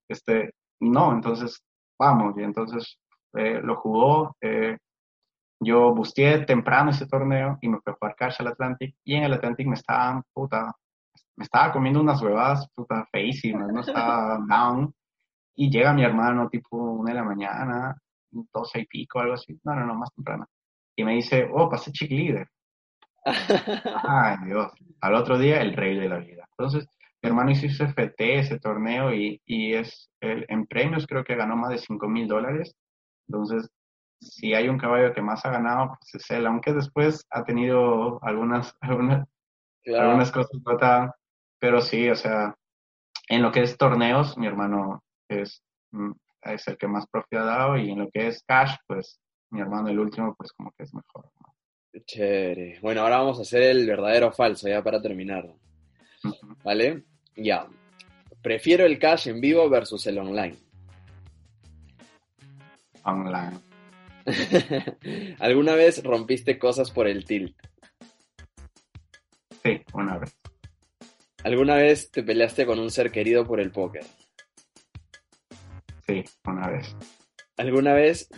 este, 0.09 0.55
no, 0.81 1.13
entonces, 1.13 1.63
vamos, 1.99 2.35
y 2.37 2.43
entonces 2.43 2.99
eh, 3.35 3.61
lo 3.63 3.77
jugó, 3.77 4.37
yo 5.61 5.95
busqué 5.95 6.39
temprano 6.41 6.91
ese 6.91 7.07
torneo 7.07 7.59
y 7.61 7.69
me 7.69 7.79
fui 7.81 7.93
a 7.93 7.97
jugar 7.97 8.15
Cash 8.17 8.37
al 8.41 8.49
Atlantic 8.49 8.97
y 9.05 9.15
en 9.15 9.25
el 9.25 9.33
Atlantic 9.33 9.67
me 9.67 9.75
estaban, 9.75 10.23
puta, 10.33 10.75
me 11.37 11.45
estaba 11.45 11.73
comiendo 11.73 12.01
unas 12.01 12.21
huevas, 12.23 12.69
puta, 12.75 13.07
feísimas, 13.11 13.69
no 13.73 13.81
estaba 13.81 14.39
down. 14.49 14.95
Y 15.57 15.71
llega 15.71 15.93
mi 15.93 16.03
hermano 16.03 16.49
tipo 16.49 16.77
una 16.77 17.13
de 17.13 17.19
la 17.19 17.25
mañana, 17.25 17.97
doce 18.31 18.81
y 18.81 18.87
pico, 18.87 19.21
algo 19.21 19.35
así, 19.35 19.59
no, 19.65 19.75
no, 19.75 19.87
no, 19.87 19.95
más 19.95 20.13
temprano. 20.15 20.47
Y 20.97 21.05
me 21.05 21.15
dice, 21.15 21.49
oh, 21.53 21.69
pasé 21.69 21.93
chick 21.93 22.11
leader. 22.11 22.49
Ay, 23.25 24.37
Dios. 24.45 24.73
Al 25.01 25.15
otro 25.15 25.39
día, 25.39 25.61
el 25.61 25.75
rey 25.75 25.99
de 25.99 26.09
la 26.09 26.19
vida. 26.19 26.47
Entonces, 26.51 26.87
mi 27.23 27.29
hermano 27.29 27.51
hizo 27.51 27.67
ese 27.67 27.85
FT, 27.85 28.39
ese 28.39 28.59
torneo, 28.59 29.15
y, 29.15 29.41
y 29.47 29.75
es, 29.75 30.11
el, 30.21 30.45
en 30.49 30.67
premios 30.67 31.07
creo 31.07 31.25
que 31.25 31.37
ganó 31.37 31.57
más 31.57 31.71
de 31.71 31.79
5 31.79 32.09
mil 32.09 32.29
dólares. 32.29 32.75
Entonces, 33.29 33.71
si 34.21 34.55
hay 34.55 34.69
un 34.69 34.79
caballo 34.79 35.13
que 35.13 35.23
más 35.23 35.45
ha 35.45 35.51
ganado, 35.51 35.97
pues 35.99 36.23
es 36.23 36.31
él, 36.31 36.47
aunque 36.47 36.73
después 36.73 37.27
ha 37.31 37.45
tenido 37.45 38.23
algunas, 38.23 38.77
algunas, 38.81 39.29
algunas 39.87 40.33
cosas 40.33 40.51
pero 41.59 41.81
sí, 41.81 42.09
o 42.11 42.15
sea, 42.15 42.55
en 43.29 43.43
lo 43.43 43.51
que 43.53 43.63
es 43.63 43.79
torneos, 43.79 44.37
mi 44.37 44.47
hermano 44.47 45.03
es, 45.29 45.63
mm, 45.93 46.13
es 46.43 46.69
el 46.69 46.77
que 46.77 46.89
más 46.89 47.07
profit 47.07 47.39
ha 47.39 47.45
dado 47.45 47.79
y 47.79 47.91
en 47.91 48.01
lo 48.01 48.11
que 48.11 48.29
es 48.29 48.43
cash, 48.47 48.77
pues 48.87 49.19
mi 49.51 49.61
hermano 49.61 49.89
el 49.89 49.99
último, 49.99 50.35
pues 50.35 50.53
como 50.53 50.73
que 50.73 50.85
es 50.85 50.95
mejor. 50.95 51.31
Chévere. 52.07 52.79
Bueno, 52.81 53.03
ahora 53.03 53.19
vamos 53.19 53.39
a 53.39 53.43
hacer 53.43 53.63
el 53.63 53.87
verdadero 53.87 54.29
o 54.29 54.33
falso, 54.33 54.69
ya 54.69 54.83
para 54.83 55.01
terminar. 55.01 55.49
¿Vale? 56.63 57.05
Ya. 57.37 57.67
Prefiero 58.43 58.85
el 58.85 58.99
cash 58.99 59.29
en 59.29 59.41
vivo 59.41 59.69
versus 59.69 60.07
el 60.07 60.19
online. 60.19 60.57
Online. 63.05 63.59
¿Alguna 65.39 65.75
vez 65.75 66.03
rompiste 66.03 66.59
cosas 66.59 66.91
por 66.91 67.07
el 67.07 67.25
tilt? 67.25 67.57
Sí, 69.63 69.81
una 69.93 70.19
vez. 70.19 70.37
¿Alguna 71.45 71.77
vez 71.77 72.11
te 72.11 72.23
peleaste 72.23 72.65
con 72.67 72.79
un 72.79 72.91
ser 72.91 73.11
querido 73.11 73.47
por 73.47 73.61
el 73.61 73.71
póker? 73.71 74.05
Sí, 76.07 76.25
una 76.47 76.69
vez. 76.69 76.97
¿Alguna 77.57 77.93
vez, 77.93 78.29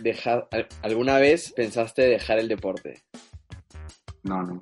¿Alguna 0.81 1.17
vez 1.17 1.51
pensaste 1.53 2.03
dejar 2.03 2.39
el 2.39 2.47
deporte? 2.47 3.03
No, 4.23 4.43
no. 4.43 4.61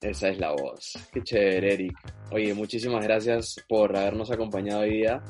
Esa 0.00 0.28
es 0.28 0.38
la 0.38 0.52
voz. 0.52 0.92
Qué 1.12 1.22
chévere, 1.22 1.74
Eric. 1.74 1.98
Oye, 2.30 2.54
muchísimas 2.54 3.02
gracias 3.02 3.56
por 3.68 3.96
habernos 3.96 4.30
acompañado 4.30 4.82
hoy 4.82 4.90
día. 4.90 5.22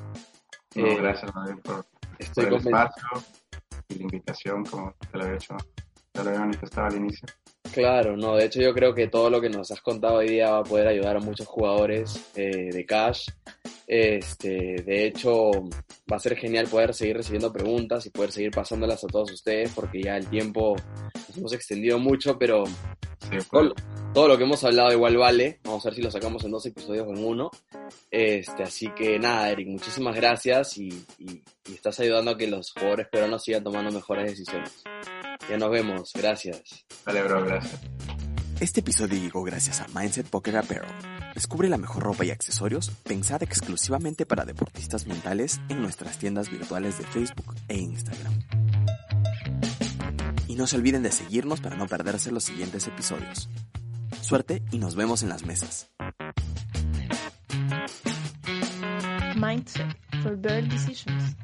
No, 0.75 0.87
eh, 0.87 0.97
gracias, 0.97 1.33
por, 1.63 1.87
estoy 2.19 2.45
por 2.45 2.53
el 2.55 2.59
espacio 2.59 3.07
y 3.89 3.95
la 3.95 4.03
invitación, 4.03 4.65
como 4.65 4.95
te 5.11 5.17
lo 5.19 5.25
había 5.25 5.37
hecho, 5.37 5.57
te 6.13 6.23
lo 6.23 6.29
había 6.29 6.41
manifestado 6.41 6.87
al 6.89 6.97
inicio. 6.97 7.27
Claro, 7.73 8.17
no, 8.17 8.37
de 8.37 8.47
hecho 8.47 8.61
yo 8.61 8.75
creo 8.75 8.95
que 8.95 9.09
todo 9.09 9.31
lo 9.31 9.41
que 9.41 9.49
nos 9.49 9.71
has 9.71 9.81
contado 9.81 10.17
hoy 10.17 10.29
día 10.29 10.51
va 10.51 10.59
a 10.59 10.65
poder 10.65 10.89
ayudar 10.89 11.17
a 11.17 11.21
muchos 11.21 11.47
jugadores 11.47 12.31
eh, 12.35 12.71
de 12.73 12.87
Cash. 12.87 13.29
Este, 13.87 14.83
de 14.85 15.07
hecho, 15.07 15.51
va 16.11 16.17
a 16.17 16.19
ser 16.19 16.37
genial 16.37 16.67
poder 16.67 16.93
seguir 16.93 17.17
recibiendo 17.17 17.53
preguntas 17.53 18.05
y 18.05 18.11
poder 18.11 18.33
seguir 18.33 18.51
pasándolas 18.51 19.03
a 19.05 19.07
todos 19.07 19.33
ustedes 19.33 19.73
porque 19.75 20.03
ya 20.03 20.17
el 20.17 20.27
tiempo 20.27 20.77
nos 21.15 21.39
hemos 21.39 21.53
extendido 21.55 21.99
mucho, 21.99 22.39
pero 22.39 22.65
todo, 24.13 24.29
lo 24.29 24.39
que 24.39 24.45
hemos 24.45 24.63
hablado 24.65 24.93
igual 24.93 25.17
vale. 25.17 25.61
Vamos 25.65 25.85
a 25.85 25.89
ver 25.89 25.97
si 25.97 26.03
lo 26.03 26.11
sacamos 26.11 26.45
en 26.45 26.51
dos 26.51 26.67
episodios 26.67 27.07
o 27.07 27.11
en 27.11 27.25
uno. 27.25 27.51
Este, 28.11 28.63
así 28.63 28.89
que 28.97 29.19
nada, 29.19 29.51
Eric, 29.51 29.69
muchísimas 29.69 30.17
gracias 30.17 30.79
y, 30.79 30.89
y 31.19 31.43
estás 31.73 31.99
ayudando 32.01 32.33
a 32.33 32.39
que 32.39 32.47
los 32.47 32.73
jugadores 32.73 33.09
peruanos 33.09 33.45
sigan 33.45 33.65
tomando 33.65 33.91
mejores 33.91 34.31
decisiones. 34.31 34.83
Ya 35.49 35.57
nos 35.57 35.71
vemos, 35.71 36.13
gracias. 36.15 36.87
Vale, 37.05 37.23
bro, 37.23 37.45
gracias. 37.45 37.81
Este 38.61 38.81
episodio 38.81 39.21
llegó 39.21 39.45
gracias 39.45 39.81
a 39.81 39.87
Mindset 39.95 40.27
Poker 40.27 40.57
Apparel. 40.57 40.91
Descubre 41.33 41.69
la 41.69 41.79
mejor 41.79 42.03
ropa 42.03 42.25
y 42.25 42.31
accesorios 42.31 42.91
pensada 43.05 43.45
exclusivamente 43.45 44.27
para 44.27 44.45
deportistas 44.45 45.07
mentales 45.07 45.61
en 45.69 45.81
nuestras 45.81 46.19
tiendas 46.19 46.51
virtuales 46.51 46.99
de 46.99 47.05
Facebook 47.05 47.55
e 47.69 47.77
Instagram. 47.77 48.68
No 50.59 50.67
se 50.67 50.75
olviden 50.75 51.05
de 51.05 51.13
seguirnos 51.13 51.61
para 51.61 51.77
no 51.77 51.87
perderse 51.87 52.33
los 52.33 52.43
siguientes 52.43 52.89
episodios. 52.89 53.49
Suerte 54.23 54.61
y 54.73 54.79
nos 54.79 54.97
vemos 54.97 55.23
en 55.23 55.29
las 55.29 55.47
mesas. 55.47 55.89
Mindset 59.37 59.97
for 60.21 60.37
Decisions. 60.37 61.37